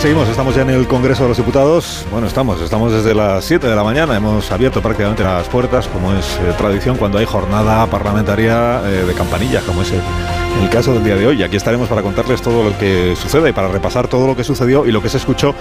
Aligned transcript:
Seguimos. 0.00 0.30
Estamos 0.30 0.54
ya 0.54 0.62
en 0.62 0.70
el 0.70 0.86
Congreso 0.86 1.24
de 1.24 1.28
los 1.28 1.36
Diputados. 1.36 2.06
Bueno, 2.10 2.26
estamos, 2.26 2.58
estamos 2.62 2.90
desde 2.90 3.14
las 3.14 3.44
7 3.44 3.66
de 3.68 3.76
la 3.76 3.84
mañana. 3.84 4.16
Hemos 4.16 4.50
abierto 4.50 4.80
prácticamente 4.80 5.22
las 5.22 5.46
puertas, 5.48 5.88
como 5.88 6.14
es 6.14 6.24
eh, 6.36 6.54
tradición, 6.56 6.96
cuando 6.96 7.18
hay 7.18 7.26
jornada 7.26 7.86
parlamentaria 7.86 8.80
eh, 8.82 9.04
de 9.06 9.12
campanillas, 9.12 9.62
como 9.64 9.82
es 9.82 9.92
el, 9.92 10.00
el 10.62 10.70
caso 10.70 10.94
del 10.94 11.04
día 11.04 11.16
de 11.16 11.26
hoy. 11.26 11.42
Aquí 11.42 11.56
estaremos 11.56 11.86
para 11.86 12.00
contarles 12.00 12.40
todo 12.40 12.64
lo 12.64 12.78
que 12.78 13.14
sucede, 13.14 13.52
para 13.52 13.68
repasar 13.68 14.08
todo 14.08 14.26
lo 14.26 14.34
que 14.34 14.42
sucedió 14.42 14.86
y 14.86 14.92
lo 14.92 15.02
que 15.02 15.10
se 15.10 15.18
escuchó 15.18 15.54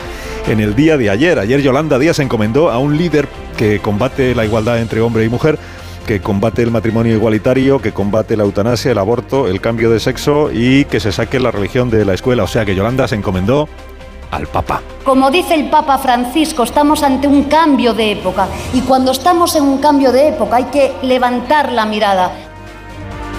en 0.48 0.62
el 0.62 0.74
día 0.74 0.96
de 0.96 1.10
ayer. 1.10 1.38
Ayer 1.38 1.62
Yolanda 1.62 2.00
Díaz 2.00 2.20
encomendó 2.20 2.72
a 2.72 2.78
un 2.80 2.98
líder 2.98 3.28
que 3.58 3.80
combate 3.80 4.36
la 4.36 4.46
igualdad 4.46 4.80
entre 4.80 5.02
hombre 5.02 5.26
y 5.26 5.30
mujer 5.30 5.60
que 6.08 6.22
combate 6.22 6.64
el 6.64 6.72
matrimonio 6.72 7.14
igualitario, 7.14 7.80
que 7.80 7.92
combate 7.92 8.36
la 8.36 8.44
eutanasia, 8.44 8.94
el 8.94 8.98
aborto, 8.98 9.48
el 9.48 9.62
cambio 9.62 9.92
de 9.92 10.00
sexo 10.00 10.50
y 10.52 10.86
que 10.86 11.00
se 11.00 11.12
saque 11.12 11.40
la 11.40 11.52
religión 11.52 11.92
de 11.92 12.04
la 12.04 12.16
escuela. 12.16 12.44
O 12.44 12.48
sea 12.48 12.66
que 12.66 12.74
Yolanda 12.74 13.08
se 13.08 13.14
encomendó 13.14 13.70
al 14.32 14.48
Papa. 14.48 14.82
Como 15.04 15.32
dice 15.32 15.56
el 15.56 15.70
Papa 15.70 15.98
Francisco, 15.98 16.64
estamos 16.64 17.04
ante 17.04 17.28
un 17.28 17.44
cambio 17.44 17.94
de 17.94 18.12
época 18.12 18.48
y 18.74 18.82
cuando 18.82 19.12
estamos 19.12 19.56
en 19.56 19.64
un 19.64 19.80
cambio 19.80 20.12
de 20.12 20.30
época 20.30 20.58
hay 20.58 20.66
que 20.66 20.94
levantar 21.02 21.72
la 21.72 21.86
mirada. 21.86 22.49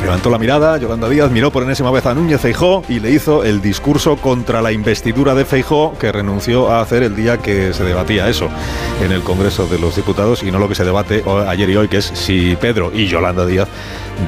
Levantó 0.00 0.30
la 0.30 0.38
mirada, 0.38 0.76
Yolanda 0.78 1.08
Díaz 1.08 1.30
miró 1.30 1.50
por 1.50 1.62
enésima 1.62 1.90
vez 1.90 2.06
a 2.06 2.14
Núñez 2.14 2.40
Feijó 2.40 2.82
y 2.88 3.00
le 3.00 3.10
hizo 3.10 3.44
el 3.44 3.60
discurso 3.60 4.16
contra 4.16 4.62
la 4.62 4.72
investidura 4.72 5.34
de 5.34 5.44
Feijó 5.44 5.96
que 5.98 6.10
renunció 6.10 6.70
a 6.70 6.80
hacer 6.80 7.02
el 7.02 7.14
día 7.14 7.38
que 7.38 7.72
se 7.74 7.84
debatía 7.84 8.28
eso 8.28 8.48
en 9.04 9.12
el 9.12 9.22
Congreso 9.22 9.66
de 9.66 9.78
los 9.78 9.96
Diputados 9.96 10.42
y 10.42 10.50
no 10.50 10.58
lo 10.58 10.68
que 10.68 10.74
se 10.74 10.84
debate 10.84 11.22
ayer 11.46 11.70
y 11.70 11.76
hoy, 11.76 11.88
que 11.88 11.98
es 11.98 12.06
si 12.06 12.56
Pedro 12.56 12.90
y 12.94 13.06
Yolanda 13.06 13.46
Díaz 13.46 13.68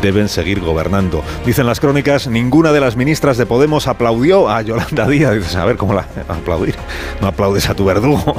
deben 0.00 0.28
seguir 0.28 0.60
gobernando. 0.60 1.22
Dicen 1.44 1.66
las 1.66 1.80
crónicas, 1.80 2.28
ninguna 2.28 2.72
de 2.72 2.80
las 2.80 2.96
ministras 2.96 3.36
de 3.36 3.46
Podemos 3.46 3.88
aplaudió 3.88 4.48
a 4.48 4.62
Yolanda 4.62 5.08
Díaz. 5.08 5.34
Dices, 5.34 5.56
a 5.56 5.64
ver, 5.64 5.76
¿cómo 5.76 5.94
la 5.94 6.06
aplaudir? 6.28 6.76
No 7.20 7.28
aplaudes 7.28 7.68
a 7.68 7.74
tu 7.74 7.84
verdugo 7.84 8.36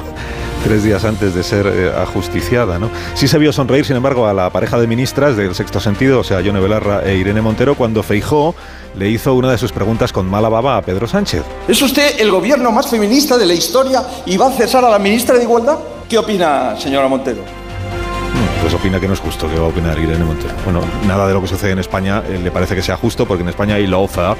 tres 0.64 0.83
días 0.83 1.03
antes 1.03 1.36
de 1.36 1.44
ser 1.44 1.67
eh, 1.67 1.92
ajusticiada. 1.95 2.80
¿no? 2.80 2.89
Sí 3.14 3.28
se 3.28 3.38
vio 3.38 3.52
sonreír, 3.52 3.86
sin 3.86 3.95
embargo, 3.95 4.28
a 4.28 4.33
la 4.33 4.50
pareja 4.50 4.80
de 4.80 4.88
ministras 4.88 5.36
del 5.36 5.53
sexto 5.53 5.80
sentido, 5.80 6.22
o 6.22 6.23
sea, 6.23 6.42
Yone 6.42 6.59
Belarra 6.59 7.03
e 7.03 7.17
Irene 7.17 7.42
Montero, 7.42 7.75
cuando 7.75 8.02
Feijó 8.02 8.56
le 8.95 9.09
hizo 9.09 9.34
una 9.34 9.52
de 9.52 9.58
sus 9.58 9.72
preguntas 9.72 10.14
con 10.14 10.30
mala 10.30 10.50
baba 10.50 10.78
a 10.78 10.81
Pedro 10.81 11.08
Sánchez. 11.08 11.44
¿Es 11.67 11.81
usted 11.81 12.19
el 12.19 12.31
gobierno 12.31 12.72
más 12.72 12.89
feminista 12.89 13.38
de 13.38 13.45
la 13.45 13.53
historia 13.53 14.03
y 14.25 14.38
va 14.38 14.47
a 14.47 14.52
cesar 14.52 14.86
a 14.86 14.89
la 14.89 15.00
ministra 15.00 15.38
de 15.38 15.44
Igualdad? 15.44 15.78
¿Qué 16.08 16.17
opina, 16.17 16.75
señora 16.80 17.08
Montero? 17.08 17.62
Pues 18.64 18.73
opina 18.75 18.97
que 18.97 19.08
no 19.09 19.14
es 19.14 19.19
justo 19.19 19.50
que 19.50 19.56
va 19.59 19.66
a 19.66 19.69
opinar 19.69 20.00
Irene 20.00 20.23
Montero. 20.23 20.53
Bueno, 20.64 20.80
nada 21.06 21.28
de 21.28 21.33
lo 21.33 21.42
que 21.42 21.47
sucede 21.47 21.72
en 21.72 21.80
España 21.80 22.23
eh, 22.25 22.39
le 22.42 22.50
parece 22.50 22.75
que 22.75 22.81
sea 22.81 22.95
justo 22.95 23.25
porque 23.25 23.44
en 23.44 23.50
España 23.50 23.75
hay 23.75 23.88
loza 23.88 24.36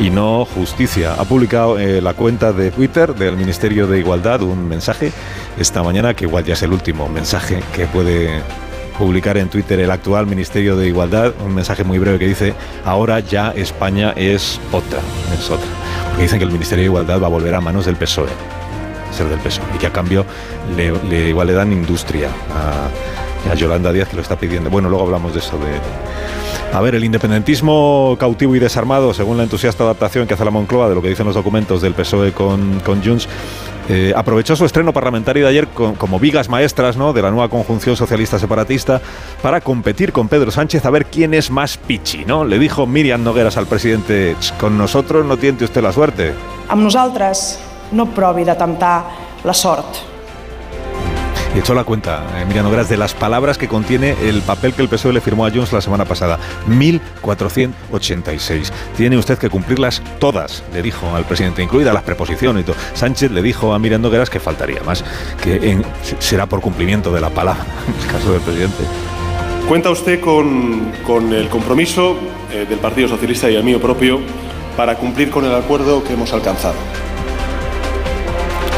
y 0.00 0.08
no 0.10 0.44
justicia. 0.44 1.14
Ha 1.14 1.24
publicado 1.24 1.76
eh, 1.76 2.00
la 2.00 2.14
cuenta 2.14 2.52
de 2.52 2.70
Twitter 2.70 3.12
del 3.16 3.36
Ministerio 3.36 3.88
de 3.88 3.98
Igualdad 3.98 4.42
un 4.42 4.68
mensaje 4.68 5.10
esta 5.58 5.82
mañana 5.82 6.14
que 6.14 6.26
igual 6.26 6.44
ya 6.44 6.54
es 6.54 6.62
el 6.62 6.72
último 6.72 7.08
mensaje 7.08 7.60
que 7.74 7.86
puede 7.86 8.40
publicar 8.98 9.36
en 9.36 9.48
Twitter 9.48 9.80
el 9.80 9.90
actual 9.90 10.26
Ministerio 10.28 10.76
de 10.76 10.86
Igualdad, 10.86 11.32
un 11.44 11.52
mensaje 11.54 11.82
muy 11.82 11.98
breve 11.98 12.20
que 12.20 12.28
dice, 12.28 12.54
ahora 12.84 13.18
ya 13.18 13.50
España 13.50 14.12
es 14.14 14.60
otra, 14.70 15.00
es 15.36 15.50
otra. 15.50 15.66
Porque 16.10 16.22
dicen 16.22 16.38
que 16.38 16.44
el 16.44 16.52
Ministerio 16.52 16.82
de 16.82 16.86
Igualdad 16.86 17.20
va 17.20 17.26
a 17.26 17.30
volver 17.30 17.54
a 17.56 17.60
manos 17.60 17.84
del 17.84 17.96
PSOE, 17.96 18.28
ser 19.12 19.26
del 19.28 19.40
PSOE, 19.40 19.64
y 19.74 19.78
que 19.78 19.88
a 19.88 19.92
cambio 19.92 20.24
le, 20.76 20.92
le- 21.10 21.28
igual 21.30 21.48
le 21.48 21.52
dan 21.52 21.72
industria 21.72 22.28
a, 22.54 22.88
a 23.50 23.54
Yolanda 23.54 23.92
Díaz 23.92 24.12
lo 24.14 24.20
está 24.20 24.36
pidiendo. 24.36 24.70
Bueno, 24.70 24.88
luego 24.88 25.04
hablamos 25.04 25.32
de 25.32 25.40
eso 25.40 25.58
de... 25.58 26.76
A 26.76 26.80
ver, 26.80 26.94
el 26.94 27.04
independentismo 27.04 28.16
cautivo 28.18 28.56
y 28.56 28.58
desarmado, 28.58 29.14
según 29.14 29.36
la 29.36 29.44
entusiasta 29.44 29.84
adaptación 29.84 30.26
que 30.26 30.34
hace 30.34 30.44
la 30.44 30.50
Moncloa 30.50 30.88
de 30.88 30.94
lo 30.94 31.02
que 31.02 31.08
dicen 31.08 31.24
los 31.24 31.34
documentos 31.34 31.80
del 31.80 31.94
PSOE 31.94 32.32
con, 32.32 32.80
con 32.80 33.02
Junts, 33.02 33.28
eh, 33.88 34.12
aprovechó 34.16 34.56
su 34.56 34.64
estreno 34.64 34.92
parlamentario 34.92 35.44
de 35.44 35.50
ayer 35.50 35.68
como 35.68 36.18
vigas 36.18 36.48
maestras 36.48 36.96
¿no? 36.96 37.12
de 37.12 37.22
la 37.22 37.30
nueva 37.30 37.48
conjunción 37.48 37.96
socialista 37.96 38.38
separatista 38.38 39.00
para 39.42 39.60
competir 39.60 40.12
con 40.12 40.28
Pedro 40.28 40.50
Sánchez 40.50 40.84
a 40.84 40.90
ver 40.90 41.06
quién 41.06 41.34
es 41.34 41.50
más 41.50 41.76
pichi. 41.76 42.24
¿no? 42.24 42.44
Le 42.44 42.58
dijo 42.58 42.86
Miriam 42.86 43.22
Nogueras 43.22 43.56
al 43.56 43.66
presidente, 43.66 44.34
"Ch, 44.40 44.52
con 44.58 44.76
nosotros 44.76 45.24
no 45.24 45.36
tiente 45.36 45.64
usted 45.64 45.82
la 45.82 45.92
suerte. 45.92 46.34
Amb 46.68 46.82
nosaltres 46.82 47.60
no 47.92 48.06
provi 48.06 48.42
de 48.44 48.56
la 49.44 49.54
sort. 49.54 50.15
Y 51.56 51.60
echó 51.60 51.72
la 51.72 51.84
cuenta, 51.84 52.22
eh, 52.36 52.44
Miriam 52.44 52.66
Nogueras, 52.66 52.90
de 52.90 52.98
las 52.98 53.14
palabras 53.14 53.56
que 53.56 53.66
contiene 53.66 54.14
el 54.28 54.42
papel 54.42 54.74
que 54.74 54.82
el 54.82 54.90
PSOE 54.90 55.14
le 55.14 55.22
firmó 55.22 55.46
a 55.46 55.50
Junts 55.50 55.72
la 55.72 55.80
semana 55.80 56.04
pasada. 56.04 56.38
1486. 56.66 58.70
Tiene 58.94 59.16
usted 59.16 59.38
que 59.38 59.48
cumplirlas 59.48 60.02
todas, 60.18 60.62
le 60.74 60.82
dijo 60.82 61.16
al 61.16 61.24
presidente, 61.24 61.62
incluidas 61.62 61.94
las 61.94 62.02
preposiciones 62.02 62.62
y 62.62 62.66
todo. 62.66 62.76
Sánchez 62.92 63.30
le 63.30 63.40
dijo 63.40 63.72
a 63.72 63.78
Miriam 63.78 64.02
Nogueras 64.02 64.28
que 64.28 64.38
faltaría 64.38 64.82
más, 64.82 65.02
que 65.42 65.82
será 66.18 66.44
por 66.44 66.60
cumplimiento 66.60 67.10
de 67.10 67.22
la 67.22 67.30
palabra, 67.30 67.64
en 67.88 68.04
el 68.04 68.12
caso 68.12 68.32
del 68.32 68.42
presidente. 68.42 68.84
Cuenta 69.66 69.88
usted 69.88 70.20
con, 70.20 70.92
con 71.06 71.32
el 71.32 71.48
compromiso 71.48 72.18
eh, 72.52 72.66
del 72.68 72.80
Partido 72.80 73.08
Socialista 73.08 73.50
y 73.50 73.56
el 73.56 73.64
mío 73.64 73.80
propio 73.80 74.20
para 74.76 74.96
cumplir 74.96 75.30
con 75.30 75.46
el 75.46 75.54
acuerdo 75.54 76.04
que 76.04 76.12
hemos 76.12 76.34
alcanzado. 76.34 76.76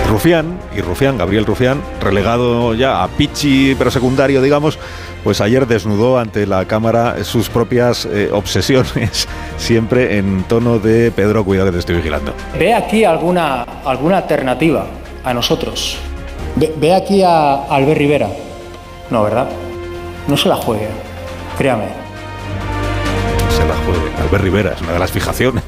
Rufián, 0.08 0.58
y 0.74 0.80
Rufián, 0.80 1.18
Gabriel 1.18 1.44
Rufián, 1.44 1.82
relegado 2.00 2.74
ya 2.74 3.04
a 3.04 3.08
Pichi, 3.08 3.74
pero 3.74 3.90
secundario, 3.90 4.40
digamos, 4.40 4.78
pues 5.22 5.42
ayer 5.42 5.66
desnudó 5.66 6.18
ante 6.18 6.46
la 6.46 6.64
Cámara 6.64 7.22
sus 7.24 7.50
propias 7.50 8.06
eh, 8.06 8.30
obsesiones, 8.32 9.28
siempre 9.58 10.16
en 10.16 10.44
tono 10.44 10.78
de 10.78 11.10
Pedro, 11.10 11.44
cuidado 11.44 11.68
que 11.68 11.72
te 11.74 11.78
estoy 11.80 11.96
vigilando. 11.96 12.32
¿Ve 12.58 12.72
aquí 12.74 13.04
alguna, 13.04 13.62
alguna 13.84 14.16
alternativa 14.18 14.86
a 15.24 15.34
nosotros? 15.34 15.98
¿Ve, 16.56 16.74
ve 16.78 16.94
aquí 16.94 17.22
a 17.22 17.66
Albert 17.66 17.98
Rivera? 17.98 18.28
No, 19.10 19.22
¿verdad? 19.22 19.48
No 20.26 20.36
se 20.38 20.48
la 20.48 20.56
juegue, 20.56 20.88
créame. 21.58 21.88
Se 23.50 23.66
la 23.66 23.74
juegue. 23.84 24.22
Albert 24.22 24.42
Rivera, 24.42 24.72
es 24.72 24.80
una 24.80 24.92
de 24.92 24.98
las 25.00 25.12
fijaciones 25.12 25.64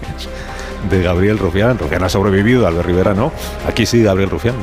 de 0.88 1.02
Gabriel 1.02 1.38
Rufián. 1.38 1.78
Rufián 1.78 2.02
ha 2.04 2.08
sobrevivido, 2.08 2.66
Albert 2.66 2.86
Rivera 2.86 3.14
no. 3.14 3.32
Aquí 3.66 3.86
sí, 3.86 4.02
Gabriel 4.02 4.30
Rufián. 4.30 4.54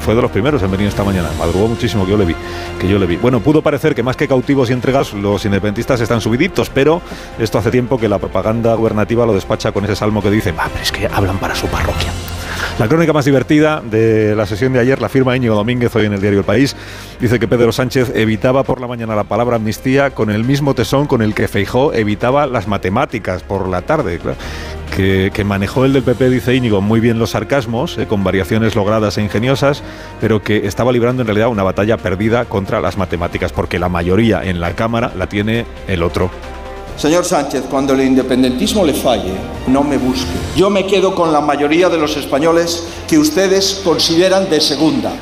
Fue 0.00 0.14
de 0.14 0.22
los 0.22 0.30
primeros 0.30 0.62
en 0.62 0.70
venir 0.70 0.88
esta 0.88 1.04
mañana. 1.04 1.28
Madrugó 1.38 1.68
muchísimo 1.68 2.04
que 2.04 2.12
yo 2.12 2.16
le 2.16 2.24
vi. 2.24 2.34
Que 2.80 2.88
yo 2.88 2.98
le 2.98 3.06
vi. 3.06 3.16
Bueno, 3.16 3.40
pudo 3.40 3.62
parecer 3.62 3.94
que 3.94 4.02
más 4.02 4.16
que 4.16 4.28
cautivos 4.28 4.70
y 4.70 4.72
entregados, 4.72 5.12
los 5.12 5.44
independentistas 5.44 6.00
están 6.00 6.20
subiditos, 6.20 6.70
pero 6.70 7.02
esto 7.38 7.58
hace 7.58 7.70
tiempo 7.70 7.98
que 7.98 8.08
la 8.08 8.18
propaganda 8.18 8.74
gubernativa 8.74 9.26
lo 9.26 9.34
despacha 9.34 9.72
con 9.72 9.84
ese 9.84 9.96
salmo 9.96 10.22
que 10.22 10.30
dice, 10.30 10.54
"Ah, 10.56 10.68
pero 10.72 10.82
es 10.82 10.92
que 10.92 11.06
hablan 11.06 11.38
para 11.38 11.54
su 11.54 11.66
parroquia. 11.66 12.12
La 12.78 12.88
crónica 12.88 13.12
más 13.12 13.24
divertida 13.24 13.80
de 13.80 14.34
la 14.34 14.46
sesión 14.46 14.72
de 14.72 14.80
ayer 14.80 15.00
la 15.00 15.08
firma 15.08 15.36
Íñigo 15.36 15.54
Domínguez 15.54 15.94
hoy 15.94 16.06
en 16.06 16.12
el 16.12 16.20
diario 16.20 16.40
El 16.40 16.44
País. 16.44 16.74
Dice 17.20 17.38
que 17.38 17.46
Pedro 17.46 17.70
Sánchez 17.70 18.10
evitaba 18.16 18.64
por 18.64 18.80
la 18.80 18.88
mañana 18.88 19.14
la 19.14 19.24
palabra 19.24 19.56
amnistía 19.56 20.10
con 20.10 20.28
el 20.28 20.44
mismo 20.44 20.74
tesón 20.74 21.06
con 21.06 21.22
el 21.22 21.34
que 21.34 21.46
Feijó 21.46 21.92
evitaba 21.92 22.46
las 22.48 22.66
matemáticas 22.66 23.44
por 23.44 23.68
la 23.68 23.82
tarde. 23.82 24.20
que 24.96 25.44
manejó 25.44 25.84
el 25.84 25.92
del 25.92 26.02
PP, 26.02 26.30
dice 26.30 26.54
Íñigo, 26.54 26.80
muy 26.80 27.00
bien 27.00 27.18
los 27.18 27.30
sarcasmos, 27.30 27.98
eh, 27.98 28.06
con 28.06 28.22
variaciones 28.22 28.76
logradas 28.76 29.18
e 29.18 29.22
ingeniosas, 29.22 29.82
pero 30.20 30.42
que 30.42 30.68
estaba 30.68 30.92
librando 30.92 31.22
en 31.22 31.26
realidad 31.26 31.48
una 31.48 31.64
batalla 31.64 31.96
perdida 31.96 32.44
contra 32.44 32.80
las 32.80 32.96
matemáticas, 32.96 33.52
porque 33.52 33.80
la 33.80 33.88
mayoría 33.88 34.44
en 34.44 34.60
la 34.60 34.74
Cámara 34.74 35.12
la 35.16 35.28
tiene 35.28 35.66
el 35.88 36.02
otro. 36.04 36.30
Señor 36.96 37.24
Sánchez, 37.24 37.64
cuando 37.68 37.92
el 37.92 38.02
independentismo 38.02 38.84
le 38.84 38.94
falle, 38.94 39.32
no 39.66 39.82
me 39.82 39.98
busque. 39.98 40.30
Yo 40.56 40.70
me 40.70 40.86
quedo 40.86 41.14
con 41.14 41.32
la 41.32 41.40
mayoría 41.40 41.88
de 41.88 41.98
los 41.98 42.16
españoles 42.16 42.86
que 43.08 43.18
ustedes 43.18 43.80
consideran 43.84 44.48
de 44.48 44.60
segunda. 44.60 45.12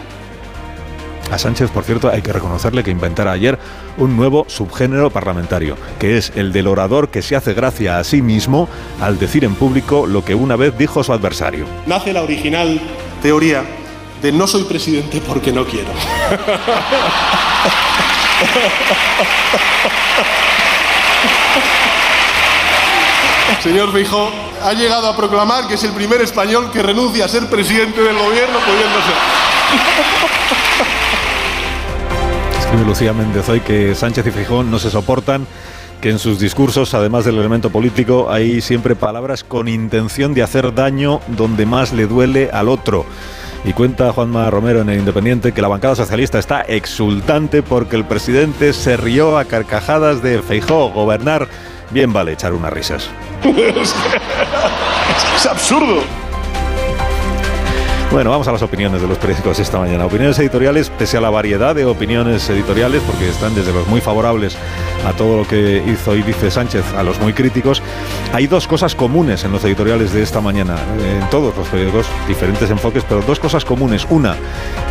A 1.31 1.39
Sánchez, 1.39 1.71
por 1.71 1.85
cierto, 1.85 2.11
hay 2.11 2.21
que 2.21 2.31
reconocerle 2.31 2.85
que 2.85 2.91
inventara 2.91 3.33
ayer 3.33 3.59
un 3.97 4.17
nuevo 4.17 4.45
subgénero 4.49 5.09
parlamentario, 5.09 5.77
que 5.99 6.19
es 6.19 6.31
el 6.37 6.53
del 6.53 6.67
orador 6.67 7.09
que 7.09 7.23
se 7.23 7.37
hace 7.37 7.55
gracia 7.55 7.99
a 7.99 8.05
sí 8.05 8.21
mismo 8.21 8.69
al 9.01 9.19
decir 9.19 9.43
en 9.45 9.55
público 9.55 10.07
lo 10.07 10.23
que 10.23 10.35
una 10.35 10.57
vez 10.57 10.77
dijo 10.77 11.03
su 11.03 11.11
adversario. 11.11 11.65
Nace 11.87 12.13
la 12.13 12.23
original 12.23 12.79
teoría 13.23 13.65
de 14.21 14.31
no 14.31 14.47
soy 14.47 14.65
presidente 14.65 15.23
porque 15.27 15.53
no 15.53 15.65
quiero. 15.65 15.89
señor 23.63 23.93
Feijó, 23.93 24.29
ha 24.65 24.73
llegado 24.73 25.07
a 25.07 25.17
proclamar 25.17 25.69
que 25.69 25.75
es 25.75 25.85
el 25.85 25.93
primer 25.93 26.21
español 26.21 26.71
que 26.73 26.83
renuncia 26.83 27.27
a 27.27 27.29
ser 27.29 27.47
presidente 27.49 28.01
del 28.03 28.17
gobierno 28.17 28.59
pudiendo 28.59 28.99
ser. 29.05 29.15
Escribe 32.59 32.85
Lucía 32.85 33.13
Méndez 33.13 33.49
hoy 33.49 33.61
que 33.61 33.95
Sánchez 33.95 34.27
y 34.27 34.31
Fijón 34.33 34.69
no 34.69 34.81
se 34.81 34.91
soportan 34.91 35.47
que 36.01 36.11
en 36.11 36.19
sus 36.19 36.41
discursos, 36.41 36.93
además 36.95 37.25
del 37.25 37.39
elemento 37.39 37.71
político, 37.71 38.29
hay 38.33 38.61
siempre 38.61 38.97
palabras 38.97 39.45
con 39.45 39.69
intención 39.69 40.35
de 40.35 40.43
hacer 40.43 40.75
daño 40.75 41.21
donde 41.29 41.65
más 41.65 41.93
le 41.93 42.09
duele 42.09 42.51
al 42.53 42.69
otro. 42.69 43.07
Y 43.65 43.75
cuenta 43.75 44.13
Juanma 44.13 44.51
Romero 44.51 44.81
en 44.81 44.89
el 44.89 44.99
Independiente 44.99 45.53
que 45.53 45.63
la 45.63 45.69
bancada 45.69 45.95
socialista 45.95 46.41
está 46.41 46.63
exultante 46.63 47.63
porque 47.63 47.95
el 47.95 48.05
presidente 48.05 48.73
se 48.73 48.97
rió 48.97 49.39
a 49.39 49.45
carcajadas 49.45 50.21
de 50.21 50.43
Feijó. 50.43 50.91
Gobernar, 50.91 51.47
bien 51.93 52.13
vale 52.13 52.33
echar 52.33 52.53
unas 52.53 52.73
risas. 52.73 53.09
es 55.37 55.47
absurdo. 55.47 56.03
Bueno, 58.13 58.29
vamos 58.29 58.47
a 58.47 58.53
las 58.53 58.61
opiniones 58.61 59.01
de 59.01 59.09
los 59.09 59.17
periódicos 59.17 59.59
esta 59.59 59.79
mañana. 59.79 60.05
Opiniones 60.05 60.39
editoriales, 60.39 60.91
pese 60.91 61.17
a 61.17 61.21
la 61.23 61.31
variedad 61.31 61.75
de 61.75 61.87
opiniones 61.87 62.47
editoriales, 62.51 63.01
porque 63.07 63.27
están 63.27 63.55
desde 63.55 63.73
los 63.73 63.89
muy 63.89 64.03
favorables 64.03 64.55
a 65.07 65.15
todo 65.15 65.39
lo 65.39 65.49
que 65.49 65.83
hizo 65.87 66.15
y 66.15 66.23
dice 66.23 66.51
Sánchez, 66.51 66.85
a 66.95 67.03
los 67.03 67.19
muy 67.21 67.33
críticos, 67.33 67.83
hay 68.35 68.47
dos 68.47 68.69
cosas 68.69 68.95
comunes 68.95 69.45
en 69.45 69.53
los 69.53 69.65
editoriales 69.65 70.13
de 70.13 70.23
esta 70.23 70.43
mañana, 70.43 70.77
en 71.01 71.31
todos 71.31 71.57
los 71.57 71.67
periódicos, 71.69 72.07
diferentes 72.29 72.69
enfoques, 72.69 73.03
pero 73.09 73.23
dos 73.23 73.41
cosas 73.41 73.65
comunes. 73.65 74.07
Una, 74.11 74.37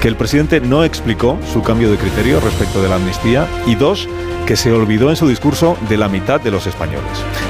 que 0.02 0.08
el 0.08 0.16
presidente 0.16 0.60
no 0.60 0.84
explicó 0.84 1.38
su 1.54 1.62
cambio 1.62 1.92
de 1.92 1.98
criterio 1.98 2.40
respecto 2.40 2.82
de 2.82 2.90
la 2.90 2.96
amnistía 2.96 3.46
y 3.68 3.76
dos, 3.76 4.10
que 4.48 4.56
se 4.56 4.72
olvidó 4.72 5.12
en 5.12 5.16
su 5.16 5.28
discurso 5.28 5.78
de 5.88 5.98
la 5.98 6.10
mitad 6.10 6.42
de 6.42 6.50
los 6.50 6.66
españoles. 6.66 7.06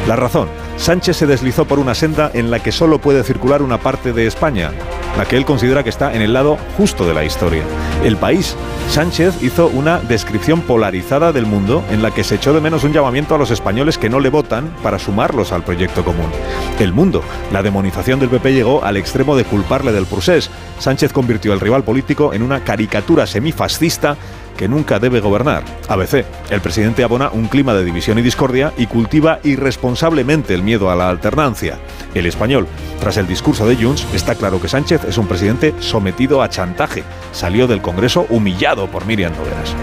La 0.05 0.17
razón, 0.17 0.49
Sánchez 0.77 1.17
se 1.17 1.27
deslizó 1.27 1.65
por 1.65 1.79
una 1.79 1.95
senda 1.95 2.29
en 2.33 2.51
la 2.51 2.59
que 2.59 2.71
solo 2.71 2.99
puede 2.99 3.23
circular 3.23 3.61
una 3.61 3.77
parte 3.77 4.13
de 4.13 4.27
España, 4.27 4.71
la 5.17 5.25
que 5.25 5.37
él 5.37 5.45
considera 5.45 5.60
que 5.61 5.89
está 5.91 6.15
en 6.15 6.23
el 6.23 6.33
lado 6.33 6.57
justo 6.75 7.05
de 7.05 7.13
la 7.13 7.23
historia. 7.23 7.63
El 8.03 8.17
país. 8.17 8.55
Sánchez 8.89 9.43
hizo 9.43 9.67
una 9.67 9.99
descripción 9.99 10.61
polarizada 10.61 11.31
del 11.31 11.45
mundo 11.45 11.83
en 11.91 12.01
la 12.01 12.09
que 12.09 12.23
se 12.23 12.35
echó 12.35 12.51
de 12.51 12.59
menos 12.59 12.83
un 12.83 12.93
llamamiento 12.93 13.35
a 13.35 13.37
los 13.37 13.51
españoles 13.51 13.99
que 13.99 14.09
no 14.09 14.19
le 14.19 14.29
votan 14.29 14.73
para 14.81 14.97
sumarlos 14.97 15.51
al 15.51 15.63
proyecto 15.63 16.03
común. 16.03 16.31
El 16.79 16.93
mundo. 16.93 17.23
La 17.53 17.61
demonización 17.61 18.19
del 18.19 18.29
PP 18.29 18.53
llegó 18.53 18.83
al 18.83 18.97
extremo 18.97 19.35
de 19.35 19.43
culparle 19.43 19.91
del 19.91 20.07
procés. 20.07 20.49
Sánchez 20.79 21.13
convirtió 21.13 21.53
al 21.53 21.59
rival 21.59 21.83
político 21.83 22.33
en 22.33 22.41
una 22.41 22.63
caricatura 22.63 23.27
semifascista 23.27 24.17
que 24.57 24.67
nunca 24.67 24.99
debe 24.99 25.19
gobernar. 25.19 25.63
ABC. 25.87 26.25
El 26.49 26.61
presidente 26.61 27.03
abona 27.03 27.29
un 27.29 27.47
clima 27.47 27.73
de 27.73 27.83
división 27.83 28.19
y 28.19 28.21
discordia 28.21 28.73
y 28.77 28.87
cultiva 28.87 29.39
irresponsablemente 29.43 30.53
el 30.53 30.63
miedo 30.63 30.89
a 30.91 30.95
la 30.95 31.09
alternancia. 31.09 31.79
El 32.13 32.25
español. 32.25 32.67
Tras 32.99 33.17
el 33.17 33.27
discurso 33.27 33.65
de 33.67 33.75
Junts, 33.75 34.07
está 34.13 34.35
claro 34.35 34.61
que 34.61 34.67
Sánchez 34.67 35.05
es 35.05 35.17
un 35.17 35.27
presidente 35.27 35.73
sometido 35.79 36.41
a 36.41 36.49
chantaje. 36.49 37.03
Salió 37.31 37.67
del 37.67 37.81
Congreso 37.81 38.25
humillado 38.29 38.87
por 38.87 39.05
Miriam 39.05 39.33
Nogueras. 39.35 39.75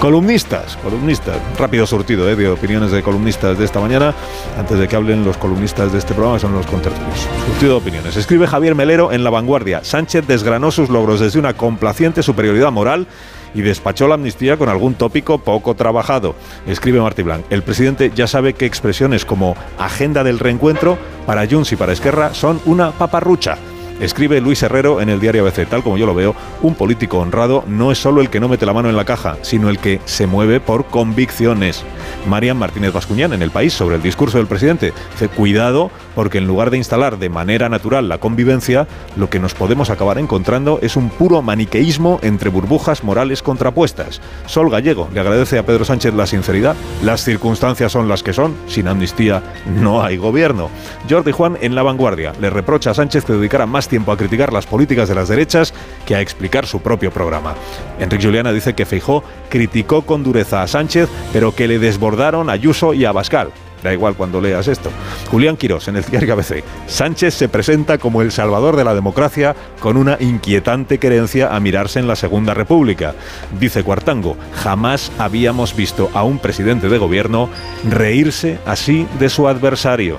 Columnistas, 0.00 0.76
columnistas, 0.76 1.36
rápido 1.58 1.84
surtido 1.84 2.30
¿eh? 2.30 2.36
de 2.36 2.48
opiniones 2.48 2.92
de 2.92 3.02
columnistas 3.02 3.58
de 3.58 3.64
esta 3.64 3.80
mañana, 3.80 4.14
antes 4.56 4.78
de 4.78 4.86
que 4.86 4.94
hablen 4.94 5.24
los 5.24 5.36
columnistas 5.36 5.92
de 5.92 5.98
este 5.98 6.14
programa, 6.14 6.38
son 6.38 6.52
los 6.52 6.66
contertulios. 6.66 7.26
Surtido 7.46 7.72
de 7.72 7.78
opiniones. 7.78 8.16
Escribe 8.16 8.46
Javier 8.46 8.76
Melero 8.76 9.10
en 9.10 9.24
La 9.24 9.30
Vanguardia. 9.30 9.82
Sánchez 9.82 10.24
desgranó 10.28 10.70
sus 10.70 10.88
logros 10.88 11.18
desde 11.18 11.40
una 11.40 11.54
complaciente 11.54 12.22
superioridad 12.22 12.70
moral 12.70 13.08
y 13.54 13.62
despachó 13.62 14.08
la 14.08 14.14
amnistía 14.14 14.56
con 14.56 14.68
algún 14.68 14.94
tópico 14.94 15.38
poco 15.38 15.74
trabajado. 15.74 16.34
Escribe 16.66 17.00
Martí 17.00 17.22
Blanc. 17.22 17.44
El 17.50 17.62
presidente 17.62 18.12
ya 18.14 18.26
sabe 18.26 18.54
que 18.54 18.66
expresiones 18.66 19.24
como 19.24 19.56
agenda 19.78 20.24
del 20.24 20.38
reencuentro 20.38 20.98
para 21.26 21.46
Junts 21.46 21.72
y 21.72 21.76
para 21.76 21.92
Esquerra 21.92 22.34
son 22.34 22.60
una 22.64 22.90
paparrucha. 22.92 23.58
Escribe 24.00 24.40
Luis 24.40 24.62
Herrero 24.62 25.00
en 25.00 25.08
el 25.08 25.20
diario 25.20 25.42
ABC, 25.42 25.68
tal 25.68 25.82
como 25.82 25.98
yo 25.98 26.06
lo 26.06 26.14
veo, 26.14 26.34
un 26.62 26.74
político 26.74 27.18
honrado 27.18 27.64
no 27.66 27.90
es 27.90 27.98
solo 27.98 28.20
el 28.20 28.30
que 28.30 28.40
no 28.40 28.48
mete 28.48 28.66
la 28.66 28.72
mano 28.72 28.88
en 28.88 28.96
la 28.96 29.04
caja, 29.04 29.36
sino 29.42 29.68
el 29.68 29.78
que 29.78 30.00
se 30.04 30.26
mueve 30.26 30.60
por 30.60 30.86
convicciones. 30.86 31.84
Marian 32.26 32.56
Martínez 32.56 32.92
Bascuñán 32.92 33.32
en 33.32 33.42
El 33.42 33.50
País 33.50 33.72
sobre 33.72 33.96
el 33.96 34.02
discurso 34.02 34.38
del 34.38 34.46
presidente. 34.46 34.92
Dice, 35.12 35.28
cuidado 35.28 35.90
porque 36.14 36.38
en 36.38 36.46
lugar 36.46 36.70
de 36.70 36.78
instalar 36.78 37.18
de 37.18 37.28
manera 37.28 37.68
natural 37.68 38.08
la 38.08 38.18
convivencia, 38.18 38.86
lo 39.16 39.30
que 39.30 39.38
nos 39.38 39.54
podemos 39.54 39.90
acabar 39.90 40.18
encontrando 40.18 40.78
es 40.82 40.96
un 40.96 41.10
puro 41.10 41.42
maniqueísmo 41.42 42.18
entre 42.22 42.50
burbujas 42.50 43.04
morales 43.04 43.42
contrapuestas. 43.42 44.20
Sol 44.46 44.70
Gallego 44.70 45.08
le 45.12 45.20
agradece 45.20 45.58
a 45.58 45.66
Pedro 45.66 45.84
Sánchez 45.84 46.14
la 46.14 46.26
sinceridad. 46.26 46.76
Las 47.02 47.22
circunstancias 47.22 47.92
son 47.92 48.08
las 48.08 48.22
que 48.22 48.32
son. 48.32 48.54
Sin 48.66 48.88
amnistía 48.88 49.42
no 49.66 50.02
hay 50.02 50.16
gobierno. 50.16 50.70
Jordi 51.08 51.32
Juan 51.32 51.58
en 51.60 51.74
La 51.74 51.82
Vanguardia 51.82 52.32
le 52.40 52.50
reprocha 52.50 52.90
a 52.90 52.94
Sánchez 52.94 53.24
que 53.24 53.32
dedicara 53.32 53.66
más 53.66 53.87
tiempo 53.88 54.12
a 54.12 54.16
criticar 54.16 54.52
las 54.52 54.66
políticas 54.66 55.08
de 55.08 55.14
las 55.14 55.28
derechas 55.28 55.74
que 56.06 56.14
a 56.14 56.20
explicar 56.20 56.66
su 56.66 56.80
propio 56.80 57.10
programa. 57.10 57.54
Enrique 57.98 58.26
Juliana 58.26 58.52
dice 58.52 58.74
que 58.74 58.86
Feijó 58.86 59.24
criticó 59.48 60.02
con 60.02 60.22
dureza 60.22 60.62
a 60.62 60.68
Sánchez, 60.68 61.08
pero 61.32 61.54
que 61.54 61.68
le 61.68 61.78
desbordaron 61.78 62.48
a 62.50 62.52
Ayuso 62.52 62.94
y 62.94 63.04
a 63.04 63.12
Bascal. 63.12 63.52
Da 63.82 63.92
igual 63.92 64.14
cuando 64.14 64.40
leas 64.40 64.66
esto. 64.68 64.90
Julián 65.30 65.56
Quirós 65.56 65.88
en 65.88 65.96
el 65.96 66.04
diario 66.04 66.32
ABC. 66.34 66.64
Sánchez 66.86 67.34
se 67.34 67.48
presenta 67.48 67.98
como 67.98 68.22
el 68.22 68.32
salvador 68.32 68.76
de 68.76 68.84
la 68.84 68.94
democracia 68.94 69.54
con 69.80 69.96
una 69.96 70.16
inquietante 70.20 70.98
querencia 70.98 71.54
a 71.54 71.60
mirarse 71.60 72.00
en 72.00 72.08
la 72.08 72.16
Segunda 72.16 72.54
República. 72.54 73.14
Dice 73.58 73.84
Cuartango, 73.84 74.36
jamás 74.54 75.12
habíamos 75.18 75.76
visto 75.76 76.10
a 76.14 76.24
un 76.24 76.38
presidente 76.38 76.88
de 76.88 76.98
gobierno 76.98 77.48
reírse 77.88 78.58
así 78.66 79.06
de 79.18 79.28
su 79.28 79.46
adversario. 79.46 80.18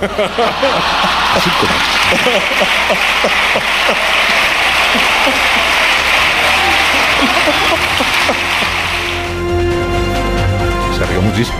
Así 1.36 1.50
como. 1.60 1.72
Se 10.96 11.06
rió 11.06 11.20
muchísimo. 11.20 11.58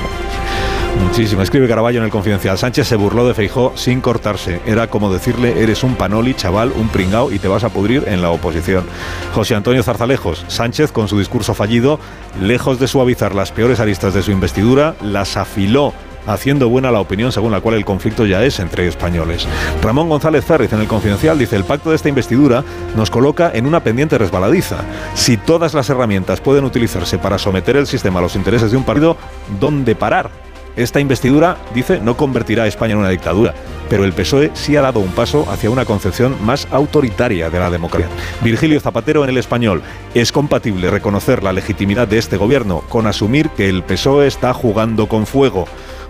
Muchísimo. 1.03 1.43
Escribe 1.43 1.69
Caraballo 1.69 1.99
en 1.99 2.05
el 2.05 2.11
Confidencial. 2.11 2.57
Sánchez 2.57 2.89
se 2.89 2.97
burló 2.97 3.27
de 3.29 3.35
Feijó 3.35 3.73
sin 3.77 4.01
cortarse. 4.01 4.61
Era 4.65 4.89
como 4.89 5.13
decirle, 5.13 5.63
eres 5.63 5.83
un 5.83 5.95
panoli, 5.95 6.35
chaval, 6.35 6.73
un 6.75 6.89
pringao 6.89 7.31
y 7.31 7.39
te 7.39 7.49
vas 7.49 7.65
a 7.65 7.69
pudrir 7.69 8.05
en 8.07 8.23
la 8.23 8.31
oposición. 8.31 8.87
José 9.35 9.55
Antonio 9.55 9.83
Zarzalejos. 9.83 10.45
Sánchez, 10.49 10.93
con 10.93 11.09
su 11.09 11.19
discurso 11.19 11.53
fallido, 11.53 12.01
lejos 12.41 12.79
de 12.79 12.89
suavizar 12.89 13.35
las 13.35 13.53
peores 13.53 13.79
aristas 13.79 14.15
de 14.15 14.23
su 14.23 14.31
investidura, 14.31 14.95
las 15.03 15.37
afiló 15.37 15.93
haciendo 16.27 16.69
buena 16.69 16.91
la 16.91 17.01
opinión 17.01 17.33
según 17.33 17.53
la 17.53 17.61
cual 17.61 17.77
el 17.77 17.85
conflicto 17.85 18.27
ya 18.27 18.45
es 18.45 18.59
entre 18.61 18.87
españoles. 18.87 19.47
Ramón 19.83 20.09
González 20.09 20.45
Ferriz 20.45 20.73
en 20.73 20.81
el 20.81 20.89
Confidencial 20.89 21.39
dice, 21.39 21.57
el 21.57 21.65
pacto 21.65 21.91
de 21.91 21.97
esta 21.97 22.09
investidura 22.09 22.65
nos 22.97 23.11
coloca 23.11 23.51
en 23.55 23.67
una 23.67 23.81
pendiente 23.81 24.19
resbaladiza. 24.19 24.79
Si 25.15 25.37
todas 25.37 25.75
las 25.75 25.89
herramientas 25.91 26.41
pueden 26.41 26.65
utilizarse 26.65 27.19
para 27.19 27.39
someter 27.39 27.77
el 27.77 27.87
sistema 27.87 28.19
a 28.19 28.23
los 28.23 28.37
intereses 28.37 28.71
de 28.71 28.77
un 28.77 28.85
partido, 28.85 29.17
¿dónde 29.61 29.95
parar? 29.95 30.31
Esta 30.77 31.01
investidura, 31.01 31.57
dice, 31.75 32.01
no 32.01 32.19
convertirá 32.19 32.65
a 32.65 32.67
España 32.67 32.93
en 32.93 32.99
una 32.99 33.09
dictadura, 33.09 33.55
pero 33.89 34.05
el 34.05 34.13
PSOE 34.13 34.51
sí 34.53 34.77
ha 34.77 34.83
dado 34.83 35.01
un 35.01 35.11
paso 35.11 35.51
hacia 35.51 35.71
una 35.71 35.87
concepción 35.87 36.37
más 36.45 36.69
autoritaria 36.71 37.49
de 37.49 37.59
la 37.59 37.71
democracia. 37.71 38.11
Virgilio 38.43 38.79
Zapatero 38.79 39.25
en 39.25 39.31
el 39.31 39.39
español, 39.39 39.83
es 40.13 40.33
compatible 40.33 40.91
reconocer 40.91 41.43
la 41.43 41.55
legitimidad 41.55 42.07
de 42.07 42.19
este 42.19 42.37
gobierno 42.37 42.83
con 42.91 43.07
asumir 43.07 43.49
que 43.51 43.71
el 43.71 43.85
PSOE 43.85 44.27
está 44.27 44.53
jugando 44.53 45.09
con 45.09 45.27
fuego. 45.27 45.67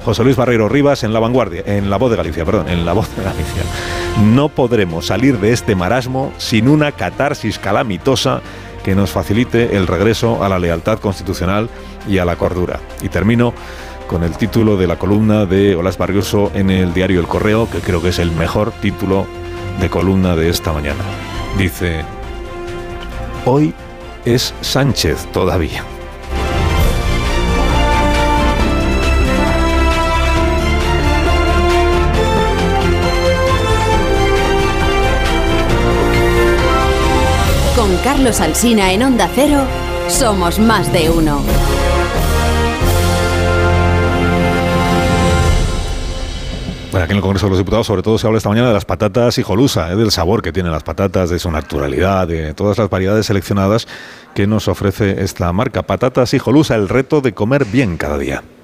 José 0.06 0.22
Luis 0.22 0.36
Barreiro 0.36 0.68
Rivas 0.68 1.02
en 1.02 1.12
La 1.12 1.18
Vanguardia, 1.18 1.64
en 1.66 1.90
La 1.90 1.96
Voz 1.96 2.12
de 2.12 2.16
Galicia, 2.16 2.44
perdón, 2.44 2.68
en 2.68 2.86
La 2.86 2.92
Voz 2.92 3.08
de 3.16 3.24
Galicia. 3.24 3.64
No 4.22 4.48
podremos 4.48 5.06
salir 5.06 5.40
de 5.40 5.52
este 5.52 5.74
marasmo 5.74 6.32
sin 6.38 6.68
una 6.68 6.92
catarsis 6.92 7.58
calamitosa 7.58 8.40
que 8.84 8.94
nos 8.94 9.10
facilite 9.10 9.76
el 9.76 9.88
regreso 9.88 10.44
a 10.44 10.48
la 10.48 10.60
lealtad 10.60 11.00
constitucional 11.00 11.68
y 12.08 12.18
a 12.18 12.24
la 12.24 12.36
cordura. 12.36 12.78
Y 13.02 13.08
termino 13.08 13.52
con 14.06 14.22
el 14.22 14.36
título 14.36 14.76
de 14.76 14.86
la 14.86 14.96
columna 14.96 15.44
de 15.44 15.74
Olas 15.74 15.98
Barrioso 15.98 16.52
en 16.54 16.70
el 16.70 16.94
diario 16.94 17.18
El 17.18 17.26
Correo, 17.26 17.68
que 17.68 17.80
creo 17.80 18.00
que 18.00 18.10
es 18.10 18.20
el 18.20 18.30
mejor 18.30 18.70
título 18.80 19.26
de 19.80 19.90
columna 19.90 20.36
de 20.36 20.50
esta 20.50 20.72
mañana. 20.72 21.02
Dice, 21.58 22.04
hoy 23.44 23.74
es 24.24 24.54
Sánchez 24.60 25.26
todavía. 25.32 25.82
Carlos 38.02 38.40
Alsina 38.40 38.92
en 38.92 39.02
Onda 39.02 39.28
Cero, 39.34 39.60
somos 40.08 40.58
más 40.58 40.92
de 40.92 41.10
uno. 41.10 41.42
Aquí 46.92 47.12
en 47.12 47.16
el 47.18 47.22
Congreso 47.22 47.46
de 47.46 47.50
los 47.50 47.58
Diputados 47.58 47.86
sobre 47.86 48.02
todo 48.02 48.16
se 48.18 48.26
habla 48.26 48.38
esta 48.38 48.48
mañana 48.48 48.68
de 48.68 48.74
las 48.74 48.86
patatas 48.86 49.36
hijolusa, 49.36 49.92
¿eh? 49.92 49.96
del 49.96 50.10
sabor 50.10 50.40
que 50.40 50.52
tienen 50.52 50.72
las 50.72 50.82
patatas, 50.82 51.28
de 51.28 51.38
su 51.38 51.50
naturalidad, 51.50 52.26
de 52.26 52.54
todas 52.54 52.78
las 52.78 52.88
variedades 52.88 53.26
seleccionadas 53.26 53.86
que 54.34 54.46
nos 54.46 54.66
ofrece 54.66 55.22
esta 55.22 55.52
marca. 55.52 55.82
Patatas 55.82 56.32
hijolusa, 56.32 56.74
el 56.74 56.88
reto 56.88 57.20
de 57.20 57.34
comer 57.34 57.66
bien 57.66 57.98
cada 57.98 58.16
día. 58.16 58.42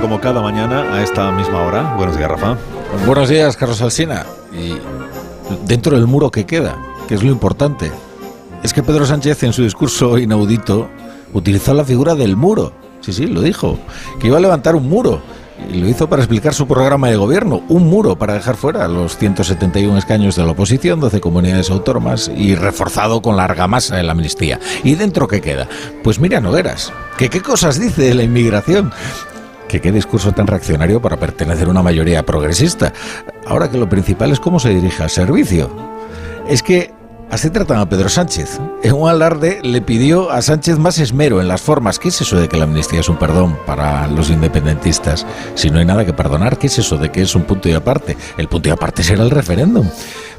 Como 0.00 0.20
cada 0.20 0.42
mañana 0.42 0.94
a 0.94 1.02
esta 1.02 1.30
misma 1.32 1.62
hora. 1.62 1.94
Buenos 1.96 2.16
días, 2.16 2.30
Rafa. 2.30 2.56
Buenos 3.06 3.28
días, 3.28 3.56
Carlos 3.56 3.80
Alsina. 3.80 4.26
Y 4.52 4.76
dentro 5.66 5.96
del 5.96 6.06
muro 6.06 6.30
que 6.30 6.44
queda, 6.44 6.76
que 7.08 7.14
es 7.14 7.22
lo 7.22 7.30
importante, 7.30 7.90
es 8.62 8.72
que 8.72 8.82
Pedro 8.82 9.06
Sánchez 9.06 9.42
en 9.44 9.52
su 9.52 9.62
discurso 9.62 10.18
inaudito 10.18 10.88
utilizó 11.32 11.74
la 11.74 11.84
figura 11.84 12.14
del 12.14 12.36
muro. 12.36 12.72
Sí, 13.00 13.12
sí, 13.12 13.26
lo 13.26 13.40
dijo, 13.42 13.78
que 14.20 14.26
iba 14.26 14.38
a 14.38 14.40
levantar 14.40 14.74
un 14.76 14.88
muro. 14.88 15.20
Y 15.72 15.78
lo 15.78 15.88
hizo 15.88 16.08
para 16.08 16.22
explicar 16.22 16.52
su 16.52 16.66
programa 16.66 17.08
de 17.08 17.16
gobierno, 17.16 17.62
un 17.68 17.88
muro 17.88 18.16
para 18.16 18.34
dejar 18.34 18.56
fuera 18.56 18.86
los 18.88 19.16
171 19.16 19.96
escaños 19.96 20.36
de 20.36 20.44
la 20.44 20.50
oposición, 20.50 21.00
12 21.00 21.20
comunidades 21.20 21.70
autónomas 21.70 22.30
y 22.36 22.54
reforzado 22.54 23.22
con 23.22 23.36
la 23.36 23.44
argamasa 23.44 23.96
de 23.96 24.02
la 24.02 24.12
amnistía. 24.12 24.60
¿Y 24.84 24.96
dentro 24.96 25.28
qué 25.28 25.40
queda? 25.40 25.66
Pues 26.04 26.20
mira, 26.20 26.40
Nogueras, 26.40 26.92
que 27.16 27.30
qué 27.30 27.40
cosas 27.40 27.80
dice 27.80 28.02
de 28.02 28.14
la 28.14 28.22
inmigración, 28.24 28.92
que 29.68 29.80
qué 29.80 29.92
discurso 29.92 30.32
tan 30.32 30.46
reaccionario 30.46 31.00
para 31.00 31.16
pertenecer 31.16 31.68
a 31.68 31.70
una 31.70 31.82
mayoría 31.82 32.24
progresista. 32.24 32.92
Ahora 33.46 33.70
que 33.70 33.78
lo 33.78 33.88
principal 33.88 34.32
es 34.32 34.40
cómo 34.40 34.58
se 34.58 34.70
dirige 34.70 35.02
al 35.02 35.10
servicio. 35.10 35.70
Es 36.48 36.62
que 36.62 36.95
así 37.30 37.50
tratan 37.50 37.78
a 37.78 37.88
Pedro 37.88 38.08
Sánchez. 38.08 38.60
En 38.82 38.94
un 38.94 39.08
alarde 39.08 39.60
le 39.62 39.80
pidió 39.82 40.30
a 40.30 40.42
Sánchez 40.42 40.78
más 40.78 40.98
esmero 40.98 41.40
en 41.40 41.48
las 41.48 41.60
formas. 41.60 41.98
¿Qué 41.98 42.08
es 42.08 42.20
eso 42.20 42.38
de 42.38 42.48
que 42.48 42.56
la 42.56 42.64
amnistía 42.64 43.00
es 43.00 43.08
un 43.08 43.18
perdón 43.18 43.58
para 43.66 44.06
los 44.08 44.30
independentistas? 44.30 45.26
Si 45.54 45.70
no 45.70 45.78
hay 45.78 45.84
nada 45.84 46.04
que 46.04 46.12
perdonar, 46.12 46.58
¿qué 46.58 46.66
es 46.68 46.78
eso 46.78 46.96
de 46.96 47.10
que 47.10 47.22
es 47.22 47.34
un 47.34 47.42
punto 47.42 47.68
y 47.68 47.72
aparte? 47.72 48.16
El 48.36 48.48
punto 48.48 48.68
y 48.68 48.72
aparte 48.72 49.02
será 49.02 49.22
el 49.22 49.30
referéndum. 49.30 49.88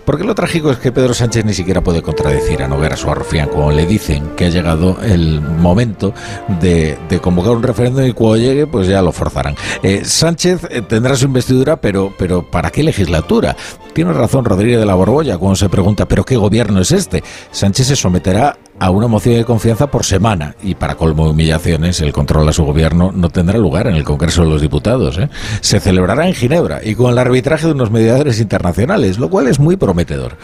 Porque 0.08 0.24
lo 0.24 0.36
trágico 0.36 0.72
es 0.72 0.78
que 0.78 0.94
Pedro 0.94 1.14
Sánchez 1.14 1.44
ni 1.44 1.54
siquiera 1.54 1.82
puede 1.82 2.02
contradecir 2.02 2.64
a 2.64 2.70
Nogueras 2.70 3.04
o 3.04 3.12
a 3.12 3.16
cuando 3.16 3.72
le 3.72 3.86
dicen 3.86 4.30
que 4.38 4.46
ha 4.46 4.50
llegado 4.50 4.98
el 5.04 5.42
momento 5.42 6.14
de, 6.62 6.98
de 7.10 7.20
convocar 7.20 7.52
un 7.52 7.64
referéndum 7.64 8.06
y 8.06 8.14
cuando 8.14 8.38
llegue 8.38 8.68
pues 8.68 8.88
ya 8.88 9.02
lo 9.02 9.12
forzarán. 9.12 9.56
Eh, 9.84 10.06
Sánchez 10.06 10.66
eh, 10.70 10.82
tendrá 10.82 11.18
su 11.18 11.26
investidura, 11.26 11.76
pero, 11.76 12.14
pero 12.18 12.50
¿para 12.50 12.70
qué 12.70 12.84
legislatura? 12.84 13.58
Tiene 13.92 14.14
razón 14.14 14.46
Rodríguez 14.46 14.80
de 14.80 14.86
la 14.86 14.96
Borbolla 14.96 15.38
cuando 15.38 15.58
se 15.58 15.68
pregunta 15.68 16.08
¿pero 16.08 16.24
qué 16.24 16.38
gobierno 16.38 16.77
es 16.80 16.92
este? 16.92 17.24
Sánchez 17.52 17.88
se 17.88 17.96
someterá 17.96 18.58
a 18.80 18.90
una 18.92 19.08
moción 19.08 19.36
de 19.36 19.46
confianza 19.46 19.88
por 19.88 20.06
semana 20.06 20.56
y 20.62 20.76
para 20.76 20.96
colmo 20.96 21.26
de 21.26 21.32
humillaciones 21.32 22.00
el 22.02 22.14
control 22.14 22.48
a 22.48 22.54
su 22.54 22.64
gobierno 22.64 23.12
no 23.14 23.30
tendrá 23.30 23.58
lugar 23.58 23.88
en 23.88 23.96
el 23.96 24.04
Congreso 24.04 24.44
de 24.44 24.50
los 24.50 24.62
Diputados. 24.62 25.18
¿eh? 25.18 25.30
Se 25.62 25.80
celebrará 25.80 26.28
en 26.28 26.34
Ginebra 26.34 26.82
y 26.84 26.96
con 26.96 27.12
el 27.12 27.18
arbitraje 27.18 27.68
de 27.68 27.74
unos 27.74 27.92
mediadores 27.92 28.40
internacionales, 28.40 29.18
lo 29.18 29.30
cual 29.30 29.48
es 29.48 29.60
muy 29.60 29.78
prometedor. 29.78 30.38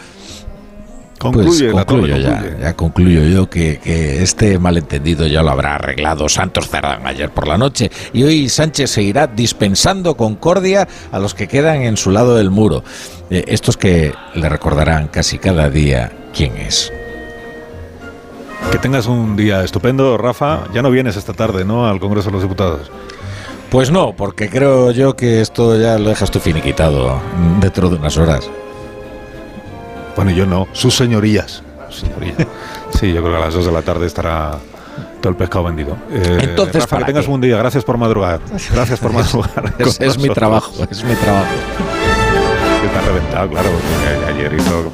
Concluye, 1.18 1.70
pues 1.70 1.84
concluyo 1.86 2.16
ya, 2.18 2.30
concluye. 2.32 2.56
ya 2.60 2.76
concluyo 2.76 3.22
yo 3.22 3.48
que, 3.48 3.78
que 3.78 4.22
este 4.22 4.58
malentendido 4.58 5.26
ya 5.26 5.42
lo 5.42 5.52
habrá 5.52 5.76
arreglado 5.76 6.28
Santos 6.28 6.68
Cerdán 6.68 7.06
ayer 7.06 7.30
por 7.30 7.46
la 7.46 7.56
noche 7.56 7.90
y 8.12 8.24
hoy 8.24 8.48
Sánchez 8.48 8.90
seguirá 8.90 9.26
dispensando 9.26 10.16
concordia 10.16 10.86
a 11.12 11.18
los 11.18 11.32
que 11.32 11.48
quedan 11.48 11.82
en 11.82 11.96
su 11.96 12.10
lado 12.10 12.36
del 12.36 12.50
muro. 12.50 12.84
Eh, 13.30 13.44
estos 13.48 13.76
que 13.76 14.12
le 14.34 14.48
recordarán 14.48 15.08
casi 15.08 15.38
cada 15.38 15.70
día 15.70 16.12
quién 16.34 16.56
es. 16.56 16.92
Que 18.70 18.78
tengas 18.78 19.06
un 19.06 19.36
día 19.36 19.62
estupendo, 19.62 20.16
Rafa. 20.18 20.64
Ya 20.72 20.82
no 20.82 20.90
vienes 20.90 21.16
esta 21.16 21.32
tarde, 21.32 21.64
¿no? 21.64 21.86
Al 21.86 22.00
Congreso 22.00 22.28
de 22.28 22.32
los 22.32 22.42
Diputados. 22.42 22.90
Pues 23.70 23.90
no, 23.90 24.14
porque 24.16 24.48
creo 24.48 24.90
yo 24.90 25.16
que 25.16 25.40
esto 25.40 25.78
ya 25.78 25.98
lo 25.98 26.08
dejas 26.10 26.30
tú 26.30 26.38
finiquitado 26.40 27.20
dentro 27.60 27.88
de 27.88 27.96
unas 27.96 28.16
horas. 28.16 28.48
Bueno, 30.16 30.30
yo 30.30 30.46
no. 30.46 30.68
Sus 30.72 30.94
señorías. 30.96 31.62
Señoría. 31.90 32.34
Sí, 32.94 33.12
yo 33.12 33.22
creo 33.22 33.32
que 33.32 33.42
a 33.42 33.46
las 33.46 33.54
2 33.54 33.66
de 33.66 33.72
la 33.72 33.82
tarde 33.82 34.06
estará 34.06 34.52
todo 35.20 35.28
el 35.30 35.34
pescado 35.36 35.64
vendido. 35.64 35.96
Eh, 36.12 36.38
Entonces, 36.42 36.82
Rafa, 36.82 36.86
que 36.86 36.90
¿para 37.00 37.06
tengas 37.06 37.24
qué? 37.24 37.30
un 37.32 37.40
día. 37.40 37.56
Gracias 37.56 37.82
por 37.82 37.98
madrugar. 37.98 38.38
Gracias 38.72 39.00
por 39.00 39.12
madrugar. 39.12 39.74
Es, 39.78 40.00
es 40.00 40.16
mi 40.16 40.28
trabajo, 40.28 40.72
es 40.88 41.02
mi 41.02 41.14
trabajo. 41.16 41.48
Que 42.80 42.86
está 42.86 43.00
reventado, 43.00 43.48
claro. 43.50 43.68
porque 43.68 44.32
ayer 44.32 44.54
hizo, 44.54 44.92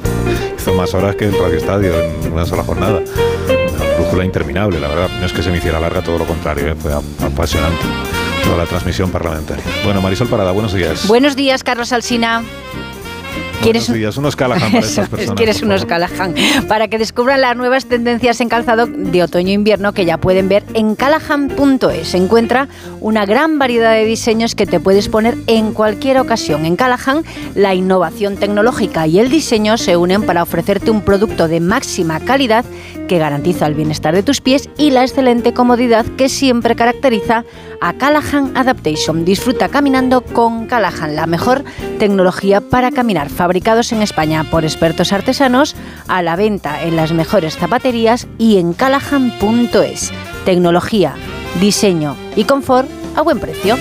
hizo 0.61 0.73
más 0.75 0.93
horas 0.93 1.15
que 1.15 1.25
el 1.25 1.33
Radio 1.39 1.57
Estadio 1.57 1.91
en 2.23 2.31
una 2.33 2.45
sola 2.45 2.63
jornada. 2.63 2.99
Una 2.99 3.95
brújula 3.97 4.25
interminable, 4.25 4.79
la 4.79 4.89
verdad. 4.89 5.09
No 5.19 5.25
es 5.25 5.33
que 5.33 5.41
se 5.41 5.49
me 5.49 5.57
hiciera 5.57 5.79
larga, 5.79 6.01
todo 6.03 6.19
lo 6.19 6.25
contrario. 6.25 6.67
¿eh? 6.67 6.75
Fue 6.79 6.93
ap- 6.93 7.03
apasionante 7.23 7.83
toda 8.43 8.57
la 8.57 8.65
transmisión 8.65 9.09
parlamentaria. 9.11 9.63
Bueno, 9.83 10.01
Marisol 10.01 10.27
Parada, 10.27 10.51
buenos 10.51 10.73
días. 10.73 11.07
Buenos 11.07 11.35
días, 11.35 11.63
Carlos 11.63 11.91
Alsina. 11.91 12.43
¿Quieres 13.61 13.93
días. 13.93 14.17
Unos 14.17 14.35
Callahan 14.35 14.71
para 14.71 14.79
Eso 14.85 15.03
personas. 15.03 15.35
quieres 15.35 15.61
unos. 15.61 15.85
Callahan. 15.85 16.33
Para 16.67 16.87
que 16.87 16.97
descubran 16.97 17.41
las 17.41 17.55
nuevas 17.55 17.85
tendencias 17.85 18.41
en 18.41 18.49
calzado 18.49 18.87
de 18.87 19.23
otoño-invierno 19.23 19.93
que 19.93 20.05
ya 20.05 20.17
pueden 20.17 20.49
ver 20.49 20.63
en 20.73 20.95
callahan.es. 20.95 22.07
Se 22.07 22.17
encuentra 22.17 22.67
una 22.99 23.25
gran 23.25 23.59
variedad 23.59 23.93
de 23.93 24.05
diseños 24.05 24.55
que 24.55 24.65
te 24.65 24.79
puedes 24.79 25.09
poner 25.09 25.37
en 25.47 25.73
cualquier 25.73 26.17
ocasión. 26.17 26.65
En 26.65 26.75
Callahan, 26.75 27.23
la 27.55 27.75
innovación 27.75 28.37
tecnológica 28.37 29.05
y 29.05 29.19
el 29.19 29.29
diseño 29.29 29.77
se 29.77 29.95
unen 29.95 30.23
para 30.23 30.41
ofrecerte 30.43 30.89
un 30.89 31.01
producto 31.01 31.47
de 31.47 31.59
máxima 31.59 32.19
calidad 32.19 32.65
que 33.07 33.17
garantiza 33.17 33.67
el 33.67 33.73
bienestar 33.73 34.13
de 34.13 34.23
tus 34.23 34.41
pies 34.41 34.69
y 34.77 34.91
la 34.91 35.03
excelente 35.03 35.53
comodidad 35.53 36.05
que 36.17 36.29
siempre 36.29 36.75
caracteriza 36.75 37.45
a 37.81 37.93
Callahan 37.93 38.55
Adaptation. 38.55 39.25
Disfruta 39.25 39.69
caminando 39.69 40.21
con 40.21 40.67
Callahan, 40.67 41.15
la 41.15 41.27
mejor 41.27 41.63
tecnología 41.99 42.61
para 42.61 42.91
caminar, 42.91 43.29
fabricados 43.29 43.91
en 43.91 44.01
España 44.01 44.45
por 44.49 44.63
expertos 44.63 45.13
artesanos, 45.13 45.75
a 46.07 46.21
la 46.21 46.35
venta 46.35 46.83
en 46.83 46.95
las 46.95 47.11
mejores 47.11 47.57
zapaterías 47.57 48.27
y 48.37 48.57
en 48.57 48.73
callahan.es. 48.73 50.11
Tecnología, 50.45 51.15
diseño 51.59 52.15
y 52.35 52.45
confort 52.45 52.89
a 53.15 53.21
buen 53.21 53.39
precio. 53.39 53.75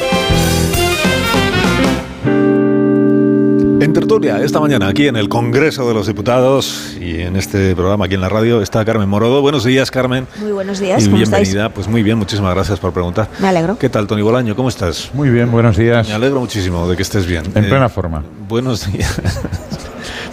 En 3.80 3.94
tertulia, 3.94 4.42
esta 4.44 4.60
mañana, 4.60 4.88
aquí 4.88 5.06
en 5.06 5.16
el 5.16 5.30
Congreso 5.30 5.88
de 5.88 5.94
los 5.94 6.06
Diputados 6.06 6.94
y 7.00 7.22
en 7.22 7.34
este 7.36 7.74
programa 7.74 8.04
aquí 8.04 8.14
en 8.14 8.20
la 8.20 8.28
radio, 8.28 8.60
está 8.60 8.84
Carmen 8.84 9.08
Morodo. 9.08 9.40
Buenos 9.40 9.64
días, 9.64 9.90
Carmen. 9.90 10.26
Muy 10.38 10.52
buenos 10.52 10.80
días, 10.80 11.02
Y 11.02 11.06
¿cómo 11.06 11.16
bienvenida. 11.16 11.70
Pues 11.70 11.88
muy 11.88 12.02
bien, 12.02 12.18
muchísimas 12.18 12.54
gracias 12.54 12.78
por 12.78 12.92
preguntar. 12.92 13.28
Me 13.40 13.48
alegro. 13.48 13.78
¿Qué 13.78 13.88
tal, 13.88 14.06
Tony 14.06 14.20
Bolaño? 14.20 14.54
¿Cómo 14.54 14.68
estás? 14.68 15.10
Muy 15.14 15.30
bien, 15.30 15.50
buenos 15.50 15.78
días. 15.78 16.06
Me 16.08 16.14
alegro 16.14 16.40
muchísimo 16.40 16.86
de 16.88 16.94
que 16.96 17.02
estés 17.02 17.26
bien. 17.26 17.44
En 17.54 17.64
Eh, 17.64 17.68
plena 17.68 17.88
forma. 17.88 18.22
Buenos 18.46 18.92
días. 18.92 19.18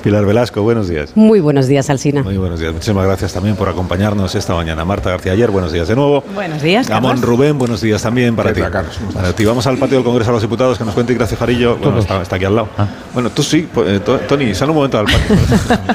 Pilar 0.04 0.25
Velasco, 0.25 0.62
buenos 0.62 0.88
días. 0.88 1.12
Muy 1.16 1.39
buenos 1.42 1.68
días, 1.68 1.89
Alsina. 1.89 2.24
Muy 2.24 2.38
buenos 2.38 2.60
días. 2.60 2.72
Muchísimas 2.72 3.06
gracias 3.06 3.34
también 3.34 3.56
por 3.56 3.68
acompañarnos 3.68 4.34
esta 4.36 4.54
mañana. 4.54 4.86
Marta 4.86 5.10
García 5.10 5.34
Ayer, 5.34 5.51
buenos 5.51 5.72
días 5.74 5.88
de 5.88 5.96
nuevo. 5.96 6.24
Buenos 6.34 6.62
días, 6.62 6.88
Carlos. 6.88 7.20
Rubén, 7.22 7.58
buenos 7.58 7.82
días 7.82 8.01
también 8.01 8.36
para 8.36 8.54
¿Qué 8.54 8.62
ti. 8.62 8.70
Carlos? 8.72 8.98
Para 9.13 9.34
ti. 9.34 9.44
Vamos 9.44 9.68
al 9.68 9.77
patio 9.77 9.98
del 9.98 10.06
Congreso 10.06 10.32
de 10.32 10.36
los 10.36 10.42
Diputados 10.42 10.77
que 10.77 10.86
nos 10.86 10.94
cuente 10.94 11.12
Ignacio 11.13 11.38
Jarillo. 11.38 11.77
Bueno, 11.77 12.00
está, 12.00 12.22
está 12.22 12.36
aquí 12.38 12.46
al 12.46 12.56
lado. 12.56 12.70
Ah. 12.77 12.88
Bueno, 13.13 13.30
tú 13.32 13.44
sí, 13.44 13.68
pues, 13.74 13.89
eh, 13.89 14.00
To- 14.00 14.20
Tony, 14.20 14.54
sal 14.56 14.70
un 14.70 14.75
momento 14.75 14.98
al 15.00 15.06
patio. 15.06 15.36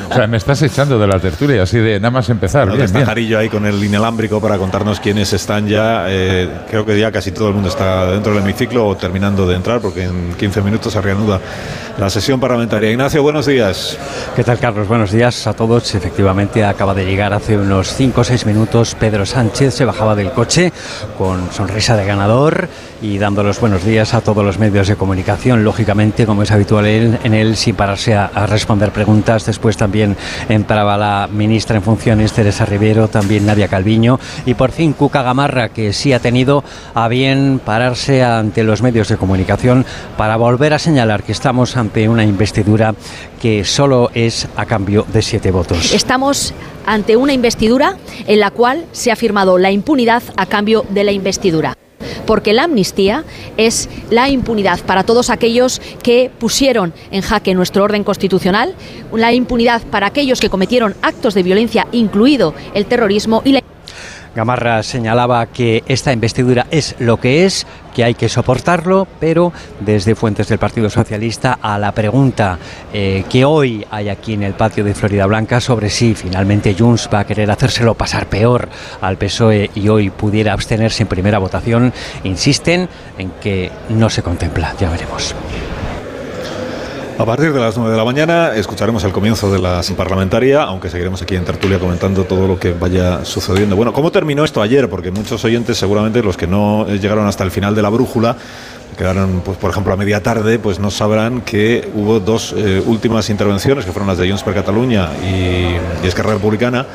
O 0.12 0.14
sea, 0.14 0.26
me 0.26 0.36
estás 0.36 0.60
echando 0.60 0.98
de 0.98 1.06
la 1.06 1.18
tertulia, 1.18 1.62
así 1.62 1.78
de 1.78 1.98
nada 1.98 2.10
más 2.10 2.28
empezar. 2.28 2.68
Bien, 2.68 2.82
está 2.82 2.98
bien. 2.98 3.06
Jarillo 3.06 3.38
ahí 3.38 3.48
con 3.48 3.64
el 3.64 3.82
inalámbrico 3.82 4.42
para 4.42 4.58
contarnos 4.58 5.00
quiénes 5.00 5.32
están 5.32 5.66
ya. 5.66 6.04
eh, 6.08 6.50
creo 6.68 6.84
que 6.84 6.98
ya 7.00 7.10
casi 7.10 7.32
todo 7.32 7.48
el 7.48 7.54
mundo 7.54 7.70
está 7.70 8.10
dentro 8.10 8.34
del 8.34 8.42
hemiciclo 8.42 8.86
o 8.88 8.94
terminando 8.94 9.46
de 9.46 9.56
entrar 9.56 9.80
porque 9.80 10.04
en 10.04 10.34
15 10.34 10.60
minutos 10.60 10.92
se 10.92 11.00
reanuda 11.00 11.40
la 11.98 12.10
sesión 12.10 12.38
parlamentaria. 12.40 12.90
Ignacio, 12.90 13.22
buenos 13.22 13.46
días. 13.46 13.91
¿Qué 14.36 14.44
tal, 14.44 14.58
Carlos? 14.58 14.88
Buenos 14.88 15.12
días 15.12 15.46
a 15.46 15.54
todos. 15.54 15.94
Efectivamente, 15.94 16.64
acaba 16.64 16.94
de 16.94 17.04
llegar 17.04 17.32
hace 17.32 17.56
unos 17.56 17.92
5 17.94 18.20
o 18.20 18.24
6 18.24 18.46
minutos 18.46 18.94
Pedro 18.98 19.26
Sánchez. 19.26 19.74
Se 19.74 19.84
bajaba 19.84 20.14
del 20.14 20.32
coche 20.32 20.72
con 21.18 21.52
sonrisa 21.52 21.96
de 21.96 22.04
ganador 22.04 22.68
y 23.02 23.18
dando 23.18 23.42
los 23.42 23.60
buenos 23.60 23.84
días 23.84 24.14
a 24.14 24.20
todos 24.20 24.44
los 24.44 24.58
medios 24.58 24.86
de 24.86 24.94
comunicación, 24.94 25.64
lógicamente, 25.64 26.24
como 26.24 26.44
es 26.44 26.52
habitual 26.52 26.86
en, 26.86 27.18
en 27.24 27.34
él, 27.34 27.56
sin 27.56 27.74
pararse 27.74 28.14
a, 28.14 28.26
a 28.26 28.46
responder 28.46 28.92
preguntas. 28.92 29.44
Después 29.44 29.76
también 29.76 30.16
entraba 30.48 30.96
la 30.96 31.28
ministra 31.30 31.76
en 31.76 31.82
funciones, 31.82 32.32
Teresa 32.32 32.64
Rivero, 32.64 33.08
también 33.08 33.44
Nadia 33.44 33.66
Calviño 33.66 34.20
y 34.46 34.54
por 34.54 34.70
fin 34.70 34.92
Cuca 34.92 35.22
Gamarra, 35.22 35.70
que 35.70 35.92
sí 35.92 36.12
ha 36.12 36.20
tenido 36.20 36.62
a 36.94 37.08
bien 37.08 37.60
pararse 37.62 38.22
ante 38.22 38.62
los 38.62 38.82
medios 38.82 39.08
de 39.08 39.16
comunicación 39.16 39.84
para 40.16 40.36
volver 40.36 40.72
a 40.72 40.78
señalar 40.78 41.24
que 41.24 41.32
estamos 41.32 41.76
ante 41.76 42.08
una 42.08 42.24
investidura 42.24 42.94
que 43.40 43.64
solo 43.64 44.10
es 44.14 44.46
a 44.56 44.64
cambio 44.66 45.04
de 45.12 45.22
siete 45.22 45.50
votos. 45.50 45.92
Estamos 45.92 46.54
ante 46.86 47.16
una 47.16 47.32
investidura 47.32 47.96
en 48.28 48.38
la 48.38 48.52
cual 48.52 48.86
se 48.92 49.10
ha 49.10 49.16
firmado 49.16 49.58
la 49.58 49.72
impunidad 49.72 50.22
a 50.36 50.46
cambio 50.46 50.84
de 50.90 51.02
la 51.02 51.12
investidura 51.12 51.76
porque 52.26 52.52
la 52.52 52.64
amnistía 52.64 53.24
es 53.56 53.88
la 54.10 54.28
impunidad 54.28 54.80
para 54.80 55.04
todos 55.04 55.30
aquellos 55.30 55.80
que 56.02 56.30
pusieron 56.38 56.92
en 57.10 57.22
jaque 57.22 57.54
nuestro 57.54 57.84
orden 57.84 58.04
constitucional, 58.04 58.74
la 59.12 59.32
impunidad 59.32 59.82
para 59.82 60.06
aquellos 60.06 60.40
que 60.40 60.50
cometieron 60.50 60.94
actos 61.02 61.34
de 61.34 61.42
violencia, 61.42 61.86
incluido 61.92 62.54
el 62.74 62.86
terrorismo, 62.86 63.42
y 63.44 63.52
la 63.52 63.62
Gamarra 64.34 64.82
señalaba 64.82 65.46
que 65.46 65.84
esta 65.86 66.12
investidura 66.12 66.66
es 66.70 66.94
lo 66.98 67.18
que 67.18 67.44
es, 67.44 67.66
que 67.94 68.04
hay 68.04 68.14
que 68.14 68.28
soportarlo, 68.28 69.06
pero 69.20 69.52
desde 69.80 70.14
fuentes 70.14 70.48
del 70.48 70.58
Partido 70.58 70.88
Socialista 70.88 71.58
a 71.60 71.78
la 71.78 71.92
pregunta 71.92 72.58
eh, 72.92 73.24
que 73.28 73.44
hoy 73.44 73.86
hay 73.90 74.08
aquí 74.08 74.32
en 74.32 74.42
el 74.42 74.54
patio 74.54 74.84
de 74.84 74.94
Florida 74.94 75.26
Blanca 75.26 75.60
sobre 75.60 75.90
si 75.90 76.14
finalmente 76.14 76.74
Junts 76.78 77.10
va 77.12 77.20
a 77.20 77.26
querer 77.26 77.50
hacérselo 77.50 77.94
pasar 77.94 78.26
peor 78.26 78.68
al 79.00 79.18
PSOE 79.18 79.70
y 79.74 79.88
hoy 79.88 80.10
pudiera 80.10 80.52
abstenerse 80.52 81.02
en 81.02 81.08
primera 81.08 81.38
votación, 81.38 81.92
insisten 82.24 82.88
en 83.18 83.30
que 83.42 83.70
no 83.90 84.08
se 84.08 84.22
contempla. 84.22 84.74
Ya 84.80 84.90
veremos. 84.90 85.34
A 87.18 87.24
partir 87.24 87.52
de 87.52 87.60
las 87.60 87.76
9 87.76 87.92
de 87.92 87.96
la 87.96 88.04
mañana 88.04 88.54
escucharemos 88.56 89.04
el 89.04 89.12
comienzo 89.12 89.52
de 89.52 89.58
la 89.58 89.80
parlamentaria, 89.96 90.62
aunque 90.62 90.88
seguiremos 90.90 91.22
aquí 91.22 91.36
en 91.36 91.44
tertulia 91.44 91.78
comentando 91.78 92.24
todo 92.24 92.48
lo 92.48 92.58
que 92.58 92.72
vaya 92.72 93.24
sucediendo. 93.24 93.76
Bueno, 93.76 93.92
¿cómo 93.92 94.10
terminó 94.10 94.44
esto 94.44 94.62
ayer? 94.62 94.88
Porque 94.88 95.10
muchos 95.10 95.44
oyentes, 95.44 95.76
seguramente 95.78 96.22
los 96.22 96.36
que 96.36 96.46
no 96.46 96.86
llegaron 96.88 97.26
hasta 97.26 97.44
el 97.44 97.50
final 97.50 97.74
de 97.74 97.82
la 97.82 97.90
brújula, 97.90 98.36
quedaron, 98.96 99.42
pues, 99.44 99.56
por 99.58 99.70
ejemplo, 99.70 99.92
a 99.92 99.96
media 99.96 100.22
tarde, 100.22 100.58
pues 100.58 100.78
no 100.78 100.90
sabrán 100.90 101.42
que 101.42 101.88
hubo 101.94 102.18
dos 102.18 102.54
eh, 102.56 102.82
últimas 102.84 103.30
intervenciones, 103.30 103.84
que 103.84 103.92
fueron 103.92 104.08
las 104.08 104.18
de 104.18 104.28
Junts 104.28 104.42
per 104.42 104.54
Cataluña 104.54 105.10
y, 105.22 106.04
y 106.04 106.06
Esquerra 106.08 106.32
Republicana, 106.32 106.86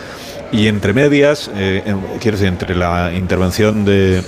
y 0.51 0.67
entre 0.67 0.93
medias, 0.93 1.49
eh, 1.55 1.83
quiero 2.19 2.37
decir, 2.37 2.47
entre 2.47 2.75
la 2.75 3.13
intervención 3.13 3.85
de, 3.85 4.23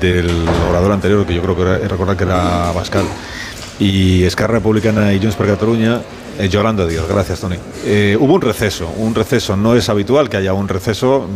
del 0.00 0.30
orador 0.70 0.92
anterior, 0.92 1.26
que 1.26 1.34
yo 1.34 1.42
creo 1.42 1.56
que 1.56 1.62
era, 1.62 1.78
recordar 1.88 2.16
que 2.16 2.24
era 2.24 2.72
Bascal, 2.72 3.04
y 3.78 4.22
Esquerra 4.24 4.54
Republicana 4.54 5.12
y 5.12 5.18
Junts 5.18 5.36
per 5.36 5.46
Catalunya, 5.48 6.00
eh, 6.38 6.48
Yolanda 6.48 6.86
Díaz, 6.86 7.04
gracias 7.08 7.40
Tony. 7.40 7.56
Eh, 7.84 8.16
hubo 8.18 8.34
un 8.34 8.40
receso, 8.40 8.88
un 8.98 9.14
receso, 9.14 9.56
no 9.56 9.74
es 9.74 9.88
habitual 9.88 10.28
que 10.28 10.36
haya 10.36 10.52
un 10.52 10.68
receso 10.68 11.28